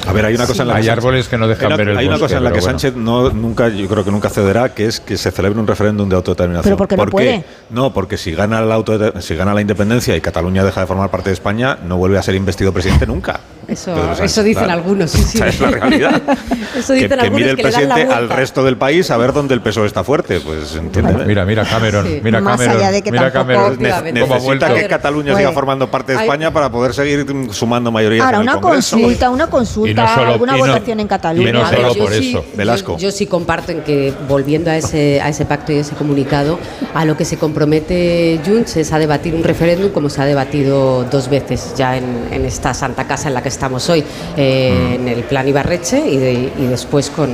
A 0.07 0.13
ver, 0.13 0.25
hay 0.25 0.35
una 0.35 0.45
cosa 0.47 0.61
en 0.63 0.67
la 0.69 0.75
Hay 0.75 0.83
que 0.83 0.91
árboles 0.91 1.27
que 1.27 1.37
no 1.37 1.47
dejan 1.47 1.65
hay 1.65 1.67
una, 1.73 1.77
ver 1.77 1.89
el 1.89 1.97
hay 1.97 2.05
una 2.07 2.15
bosque, 2.15 2.25
cosa 2.25 2.37
en 2.37 2.43
la 2.43 2.49
que 2.51 2.59
bueno. 2.59 2.79
Sánchez 2.79 2.95
no 2.95 3.29
nunca 3.31 3.67
yo 3.69 3.87
creo 3.87 4.03
que 4.05 4.11
nunca 4.11 4.29
cederá 4.29 4.73
que 4.73 4.85
es 4.85 4.99
que 4.99 5.17
se 5.17 5.31
celebre 5.31 5.59
un 5.59 5.67
referéndum 5.67 6.07
de 6.07 6.15
autodeterminación. 6.15 6.63
Pero 6.63 6.77
porque 6.77 6.95
no 6.95 7.01
¿Por 7.03 7.11
puede. 7.11 7.27
qué? 7.39 7.43
No, 7.69 7.93
porque 7.93 8.17
si 8.17 8.31
gana 8.33 8.61
la 8.61 8.75
autode- 8.75 9.19
si 9.21 9.35
gana 9.35 9.53
la 9.53 9.61
independencia 9.61 10.15
y 10.15 10.21
Cataluña 10.21 10.63
deja 10.63 10.81
de 10.81 10.87
formar 10.87 11.09
parte 11.09 11.29
de 11.29 11.33
España, 11.33 11.77
no 11.85 11.97
vuelve 11.97 12.17
a 12.17 12.23
ser 12.23 12.35
investido 12.35 12.71
presidente 12.71 13.05
nunca. 13.07 13.39
Eso, 13.67 13.93
eso 14.23 14.41
dicen 14.41 14.63
claro. 14.63 14.79
algunos, 14.81 15.11
sí, 15.11 15.21
sí. 15.21 15.37
Esa 15.37 15.47
es 15.49 15.59
la 15.59 15.69
realidad. 15.69 16.21
Eso 16.75 16.93
que, 16.93 17.01
dicen 17.01 17.09
que 17.09 17.13
algunos 17.13 17.31
mire 17.35 17.49
el 17.51 17.55
que 17.57 17.63
le 17.63 17.69
la 17.71 17.77
presidente 17.77 18.13
al 18.13 18.29
resto 18.29 18.63
del 18.63 18.77
país 18.77 19.11
a 19.11 19.17
ver 19.17 19.31
dónde 19.31 19.53
el 19.53 19.61
PSOE 19.61 19.85
está 19.85 20.03
fuerte. 20.03 20.39
Pues 20.39 20.75
entiéndeme. 20.75 21.25
Mira, 21.25 21.45
mira 21.45 21.65
Cameron, 21.65 22.05
Sí. 22.07 22.19
mira 22.23 22.41
Más 22.41 22.57
Cameron, 22.57 22.77
allá 22.77 22.91
de 22.91 23.01
que 23.03 23.11
mira 23.11 23.31
Cameron, 23.31 23.77
necesita 23.79 24.73
que 24.73 24.87
Cataluña 24.87 25.35
siga 25.35 25.51
formando 25.51 25.89
parte 25.91 26.13
de 26.13 26.19
España 26.19 26.51
para 26.51 26.71
poder 26.71 26.93
seguir 26.95 27.25
sumando 27.51 27.91
mayorías 27.91 28.25
Ahora, 28.25 28.37
en 28.37 28.43
el 28.43 28.49
una 28.49 28.59
Congreso. 28.61 28.95
Consulta, 29.01 29.29
una 29.29 29.47
consulta, 29.47 30.03
no 30.03 30.15
solo- 30.15 30.31
alguna 30.33 30.53
no- 30.53 30.59
votación 30.59 30.99
en 30.99 31.05
y 31.05 31.09
Cataluña. 31.09 31.51
no 31.53 31.59
ver, 31.69 31.79
solo 31.81 31.93
yo 31.95 32.03
por 32.03 32.13
sí- 32.13 32.29
eso. 32.29 32.45
Velasco. 32.55 32.93
Yo, 32.97 32.99
yo 32.99 33.11
sí 33.11 33.25
comparto 33.25 33.71
en 33.71 33.81
que, 33.81 34.13
volviendo 34.27 34.69
a 34.71 34.77
ese, 34.77 35.19
a 35.21 35.29
ese 35.29 35.45
pacto 35.45 35.71
y 35.71 35.77
ese 35.77 35.95
comunicado, 35.95 36.59
a 36.93 37.05
lo 37.05 37.15
que 37.15 37.25
se 37.25 37.37
compromete 37.37 38.39
Junts 38.45 38.77
es 38.77 38.91
a 38.93 38.99
debatir 38.99 39.35
un 39.35 39.43
referéndum 39.43 39.91
como 39.91 40.09
se 40.09 40.21
ha 40.21 40.25
debatido 40.25 41.03
dos 41.03 41.29
veces 41.29 41.73
ya 41.77 41.97
en, 41.97 42.05
esta 42.45 42.73
santa 42.73 43.05
casa 43.05 43.27
en 43.27 43.35
la 43.35 43.43
que 43.43 43.49
estamos 43.49 43.87
hoy, 43.89 44.03
eh, 44.35 44.95
en 44.95 45.07
el 45.07 45.23
plan 45.23 45.47
Ibarreche 45.47 45.99
y, 45.99 46.17
de- 46.17 46.51
y 46.57 46.65
después 46.67 47.09
con 47.09 47.29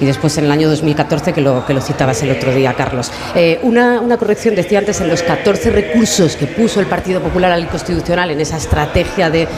y 0.00 0.04
después 0.04 0.36
en 0.38 0.44
el 0.44 0.50
año 0.50 0.68
2014 0.68 1.32
que 1.32 1.40
lo, 1.40 1.64
que 1.64 1.72
lo 1.74 1.80
citabas 1.80 2.22
el 2.22 2.30
otro 2.32 2.54
día, 2.54 2.74
Carlos. 2.74 3.10
Eh, 3.34 3.58
una, 3.62 4.00
una 4.00 4.16
corrección, 4.18 4.54
decía 4.54 4.78
antes, 4.78 5.00
en 5.00 5.08
los 5.08 5.22
14 5.22 5.70
recursos 5.70 6.36
que 6.36 6.46
puso 6.46 6.80
el 6.80 6.86
Partido 6.86 7.20
Popular 7.20 7.50
al 7.52 7.68
Constitucional 7.68 8.30
en 8.30 8.40
esa 8.40 8.56
estrategia 8.58 9.30
de, 9.30 9.48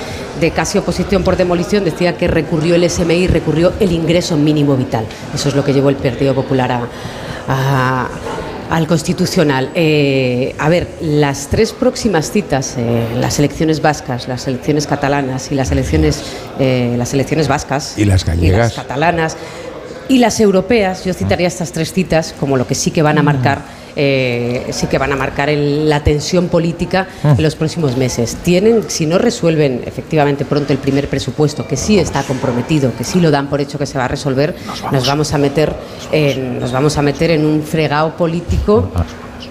de 0.41 0.51
casi 0.53 0.79
oposición 0.79 1.23
por 1.25 1.37
demolición, 1.37 1.85
decía 1.85 2.17
que 2.17 2.29
recurrió 2.29 2.75
el 2.77 2.89
SMI, 2.89 3.27
recurrió 3.27 3.73
el 3.81 3.93
ingreso 3.93 4.37
mínimo 4.37 4.77
vital. 4.77 5.05
Eso 5.35 5.49
es 5.49 5.55
lo 5.55 5.65
que 5.65 5.73
llevó 5.73 5.89
el 5.91 5.97
Partido 5.97 6.35
Popular 6.35 6.73
a- 7.49 8.09
al 8.71 8.87
Constitucional. 8.87 9.71
Eh, 9.75 10.55
a 10.59 10.69
ver, 10.69 10.87
las 11.03 11.49
tres 11.49 11.73
próximas 11.73 12.31
citas, 12.31 12.77
eh, 12.79 13.05
las 13.19 13.39
elecciones 13.41 13.83
vascas, 13.83 14.29
las 14.29 14.47
elecciones 14.47 14.87
catalanas 14.87 15.51
y 15.51 15.57
las 15.57 15.73
elecciones, 15.73 16.23
eh, 16.61 16.95
las 16.97 17.13
elecciones 17.13 17.49
vascas 17.49 17.99
Y 17.99 18.05
las 18.05 18.25
gallegas. 18.25 18.75
catalanas 18.75 19.37
y 20.09 20.19
las 20.19 20.39
europeas, 20.41 21.05
yo 21.05 21.13
citaría 21.15 21.49
estas 21.49 21.73
tres 21.73 21.93
citas 21.93 22.33
como 22.39 22.57
lo 22.57 22.67
que 22.67 22.77
sí 22.77 22.93
que 22.93 23.03
van 23.03 23.19
a 23.19 23.23
marcar. 23.23 23.80
Eh, 24.03 24.67
sí 24.73 24.87
que 24.87 24.97
van 24.97 25.13
a 25.13 25.17
marcar 25.17 25.51
el- 25.51 25.87
la 25.89 26.03
tensión 26.03 26.49
política 26.49 27.07
en 27.23 27.43
los 27.43 27.55
próximos 27.55 27.99
meses. 27.99 28.37
Tienen, 28.43 28.85
si 28.89 29.05
no 29.05 29.19
resuelven 29.19 29.83
efectivamente 29.85 30.47
pronto 30.47 30.73
el 30.73 30.79
primer 30.79 31.07
presupuesto, 31.09 31.67
que 31.67 31.77
sí 31.77 31.99
está 31.99 32.23
comprometido, 32.23 32.93
que 32.97 33.05
sí 33.05 33.21
lo 33.21 33.31
dan 33.31 33.49
por 33.51 33.61
hecho 33.61 33.79
que 33.79 33.85
se 33.85 33.99
va 33.99 34.07
a 34.07 34.09
resolver, 34.09 34.55
nos 34.91 35.07
vamos. 35.07 35.35
a 35.35 35.39
meter 35.39 35.75
en, 36.13 36.59
nos 36.61 36.73
vamos 36.73 36.97
a 36.97 37.03
meter 37.03 37.31
en 37.31 37.45
un 37.45 37.63
fregado 37.63 38.17
político 38.17 38.91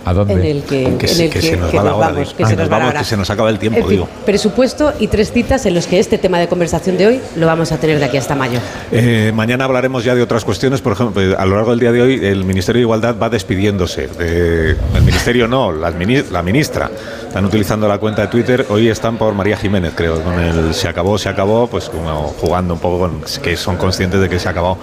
¿A 0.06 0.14
dónde? 0.14 0.34
en 0.34 0.42
el 0.58 0.64
que, 0.64 0.84
Que, 0.98 1.06
en 1.08 1.08
se, 1.08 1.26
el 1.26 1.30
que 1.32 1.40
que- 1.40 1.48
se 1.50 1.58
nos 1.58 1.70
va 1.76 1.84
la 1.84 1.96
hora, 1.96 2.08
vamos, 2.08 2.28
digo. 2.28 2.38
que 2.38 2.44
Ah, 2.44 2.48
se 2.48 2.56
nos 2.56 2.60
nos 2.64 2.68
va 2.68 2.72
la 2.72 2.78
vamos, 2.78 2.90
hora. 2.92 3.00
que 3.00 3.06
se 3.06 3.18
nos 3.18 3.30
acaba 3.30 3.50
el 3.50 3.60
tiempo, 3.60 3.80
En 3.80 3.84
fin, 3.86 3.92
digo. 3.92 4.10
presupuesto 4.26 4.94
y 5.00 5.08
tres 5.08 5.32
citas 5.32 5.66
en 5.66 5.74
los 5.74 5.88
que 5.88 6.00
este 6.00 6.18
tema 6.18 6.40
de 6.40 6.48
conversación 6.48 6.98
de 6.98 7.08
hoy 7.08 7.20
lo 7.36 7.46
vamos 7.48 7.72
a 7.72 7.78
tener 7.78 8.00
de 8.00 8.06
aquí 8.06 8.18
hasta 8.18 8.36
mayo. 8.36 8.60
Eh, 8.92 9.32
mañana 9.36 9.66
hablaremos 9.66 10.04
ya 10.04 10.16
de 10.16 10.22
otras 10.22 10.46
cuestiones. 10.46 10.82
Por 10.82 10.94
ejemplo, 10.94 11.22
a 11.38 11.46
lo 11.46 11.56
largo 11.56 11.72
del 11.72 11.80
día 11.80 11.92
de 11.92 12.02
hoy, 12.02 12.26
el 12.26 12.46
Ministerio 12.46 12.80
de 12.80 12.84
Igualdad 12.84 13.16
va 13.22 13.30
despidiéndose. 13.30 14.08
de- 14.08 14.72
el 14.96 15.02
Ministerio 15.04 15.48
no, 15.48 15.72
mini- 15.98 16.24
la 16.32 16.42
ministra. 16.42 16.90
Están 17.30 17.46
utilizando 17.46 17.88
la 17.88 18.00
cuenta 18.00 18.24
de 18.24 18.28
Twitter. 18.28 18.66
Hoy 18.70 18.90
están 18.90 19.18
por 19.18 19.36
María 19.36 19.56
Jiménez, 19.56 19.94
creo. 19.96 20.20
Con 20.24 20.40
el 20.40 20.74
se 20.74 20.88
acabó, 20.88 21.16
se 21.20 21.30
acabó, 21.30 21.68
pues 21.68 21.88
como 21.88 22.24
jugando 22.40 22.74
un 22.74 22.80
poco 22.80 22.98
con 23.00 23.22
que 23.44 23.56
son 23.56 23.78
conscientes 23.78 24.20
de 24.20 24.28
que 24.28 24.40
se 24.40 24.48
ha 24.48 24.52
acabado 24.52 24.80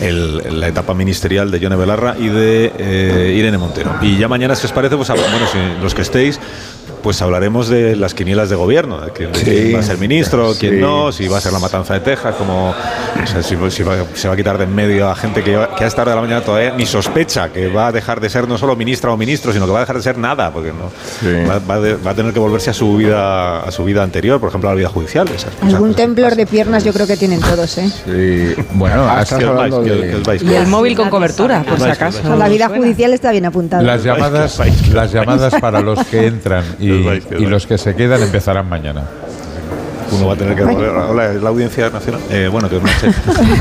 el- 0.00 0.60
la 0.60 0.68
etapa 0.68 0.94
ministerial 0.94 1.50
de 1.50 1.58
Yone 1.58 1.74
Belarra 1.74 2.14
y 2.16 2.28
de 2.28 2.72
eh, 2.78 3.34
Irene 3.36 3.58
Montero. 3.58 3.96
Y 4.00 4.16
ya 4.16 4.28
mañana, 4.28 4.54
si 4.54 4.66
os 4.66 4.72
parece, 4.72 4.96
pues 4.96 5.08
bueno, 5.08 5.46
si 5.52 5.82
los 5.82 5.92
que 5.92 6.02
estéis. 6.02 6.38
Pues 7.02 7.20
hablaremos 7.22 7.68
de 7.68 7.96
las 7.96 8.14
quinielas 8.14 8.50
de 8.50 8.56
gobierno, 8.56 9.00
de 9.00 9.10
quién, 9.12 9.30
va 9.74 9.80
a 9.80 9.82
ser 9.82 9.98
ministro, 9.98 10.52
quién 10.58 10.74
sí. 10.74 10.80
no, 10.80 11.12
si 11.12 11.28
va 11.28 11.38
a 11.38 11.40
ser 11.40 11.52
la 11.52 11.58
matanza 11.58 11.94
de 11.94 12.00
Texas, 12.00 12.34
como 12.36 12.70
o 12.70 13.26
sea, 13.26 13.42
si, 13.42 13.56
si 13.70 13.82
va- 13.82 13.96
se 14.14 14.28
va 14.28 14.34
a 14.34 14.36
quitar 14.36 14.58
de 14.58 14.64
en 14.64 14.74
medio 14.74 15.08
a 15.08 15.14
gente 15.14 15.42
que, 15.42 15.58
que 15.76 15.84
a 15.84 15.86
esta 15.86 16.02
hora 16.02 16.10
de 16.12 16.16
la 16.16 16.22
mañana 16.22 16.40
todavía 16.42 16.72
ni 16.76 16.84
sospecha 16.86 17.48
que 17.50 17.68
va 17.68 17.86
a 17.88 17.92
dejar 17.92 18.20
de 18.20 18.28
ser 18.28 18.46
no 18.48 18.58
solo 18.58 18.76
ministra 18.76 19.10
o 19.12 19.16
ministro, 19.16 19.52
sino 19.52 19.64
que 19.66 19.72
va 19.72 19.78
a 19.78 19.80
dejar 19.82 19.96
de 19.96 20.02
ser 20.02 20.18
nada, 20.18 20.52
porque 20.52 20.72
no 20.72 20.90
va, 21.48 21.58
va 21.60 21.80
de- 21.80 21.96
va 21.96 22.10
a 22.10 22.14
tener 22.14 22.32
que 22.32 22.38
volverse 22.40 22.70
a 22.70 22.74
su 22.74 22.96
vida 22.96 23.60
a 23.60 23.70
su 23.70 23.84
vida 23.84 24.02
anterior, 24.02 24.38
por 24.40 24.48
ejemplo 24.50 24.68
a 24.68 24.72
la 24.72 24.76
vida 24.78 24.88
judicial. 24.88 25.26
Esas 25.28 25.54
cosas. 25.54 25.74
Algún 25.74 25.94
temblor 25.94 26.34
de 26.36 26.46
piernas 26.46 26.84
yo 26.84 26.92
creo 26.92 27.06
que 27.06 27.16
tienen 27.16 27.40
todos, 27.40 27.78
¿eh? 27.78 27.88
Sí, 28.04 28.54
bueno, 28.74 29.06
Ah, 29.08 29.22
estás 29.22 29.44
vais, 29.44 29.74
de... 29.84 30.20
vais. 30.26 30.42
Y 30.42 30.54
el 30.54 30.66
móvil 30.66 30.96
con 30.96 31.08
cobertura, 31.10 31.62
por 31.62 31.78
si 31.80 31.88
acaso. 31.88 32.36
La 32.36 32.48
vida 32.48 32.68
judicial 32.68 33.12
está 33.14 33.30
bien 33.32 33.46
apuntada. 33.46 33.82
Las 33.82 34.04
llamadas, 34.04 34.60
las 34.92 35.12
llamadas 35.12 35.54
para 35.60 35.80
los 35.80 36.04
que 36.06 36.26
entran 36.26 36.64
y, 36.78 36.87
Y 36.94 37.02
vais. 37.04 37.24
los 37.30 37.66
que 37.66 37.78
se 37.78 37.94
quedan 37.94 38.22
empezarán 38.22 38.68
mañana. 38.68 39.04
Uno 40.10 40.26
va 40.28 40.32
a 40.32 40.36
tener 40.36 40.56
que 40.56 40.64
volver. 40.64 40.88
Hola, 40.88 41.32
es 41.34 41.42
la 41.42 41.50
audiencia 41.50 41.90
nacional. 41.90 42.20
Eh, 42.30 42.48
bueno, 42.50 42.68
que. 42.70 42.76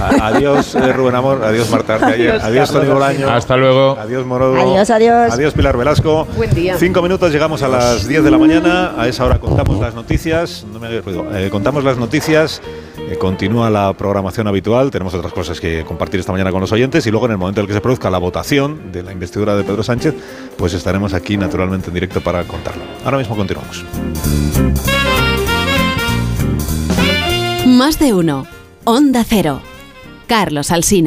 A- 0.02 0.28
Adiós, 0.28 0.76
eh, 0.76 0.94
Rubén 0.94 1.16
Amor. 1.16 1.44
Adiós, 1.44 1.70
Marta 1.70 1.96
Arte 1.96 2.06
ayer. 2.06 2.30
Adiós, 2.32 2.44
Adiós, 2.46 2.72
Tony. 2.72 2.88
Bolaño. 2.88 3.30
Hasta 3.30 3.58
luego. 3.58 3.98
Adiós, 4.00 4.26
Morodo. 4.26 4.56
Adiós, 4.62 4.90
adiós. 4.90 5.34
Adiós, 5.34 5.54
Pilar 5.54 5.76
Velasco. 5.78 6.26
Buen 6.38 6.50
día. 6.54 6.78
Cinco 6.78 7.02
minutos, 7.02 7.34
llegamos 7.34 7.64
a 7.64 7.68
las 7.68 8.08
10 8.08 8.24
de 8.24 8.32
la 8.32 8.38
mañana. 8.38 8.94
A 8.98 9.08
esa 9.10 9.26
hora 9.26 9.40
contamos 9.40 9.78
las 9.80 9.94
noticias. 9.94 10.66
No 10.72 10.80
me 10.80 10.88
hagáis 10.88 11.04
ruido. 11.04 11.26
Eh, 11.38 11.50
contamos 11.50 11.84
las 11.84 11.98
noticias. 11.98 12.62
Eh, 13.10 13.18
continúa 13.18 13.70
la 13.70 13.94
programación 13.94 14.48
habitual. 14.48 14.92
Tenemos 14.92 15.14
otras 15.14 15.34
cosas 15.34 15.60
que 15.60 15.84
compartir 15.86 16.20
esta 16.20 16.32
mañana 16.32 16.52
con 16.52 16.62
los 16.62 16.72
oyentes. 16.72 17.06
Y 17.08 17.12
luego, 17.12 17.26
en 17.28 17.34
el 17.34 17.38
momento 17.38 17.62
en 17.62 17.66
el 17.66 17.68
que 17.68 17.74
se 17.74 17.82
produzca 17.82 18.10
la 18.10 18.18
votación 18.18 18.92
de 18.92 19.04
la 19.04 19.14
investidura 19.14 19.56
de 19.56 19.64
Pedro 19.64 19.84
Sánchez, 19.84 20.14
pues 20.58 20.74
estaremos 20.74 21.14
aquí 21.14 21.38
naturalmente 21.38 21.88
en 21.88 21.94
directo 21.94 22.22
para 22.22 22.44
contarlo. 22.44 22.84
Ahora 23.06 23.18
mismo 23.18 23.36
continuamos. 23.36 23.86
Más 27.66 28.00
de 28.00 28.14
uno. 28.14 28.46
Onda 28.84 29.24
Cero. 29.28 29.62
Carlos 30.28 30.72
Alsina. 30.72 30.96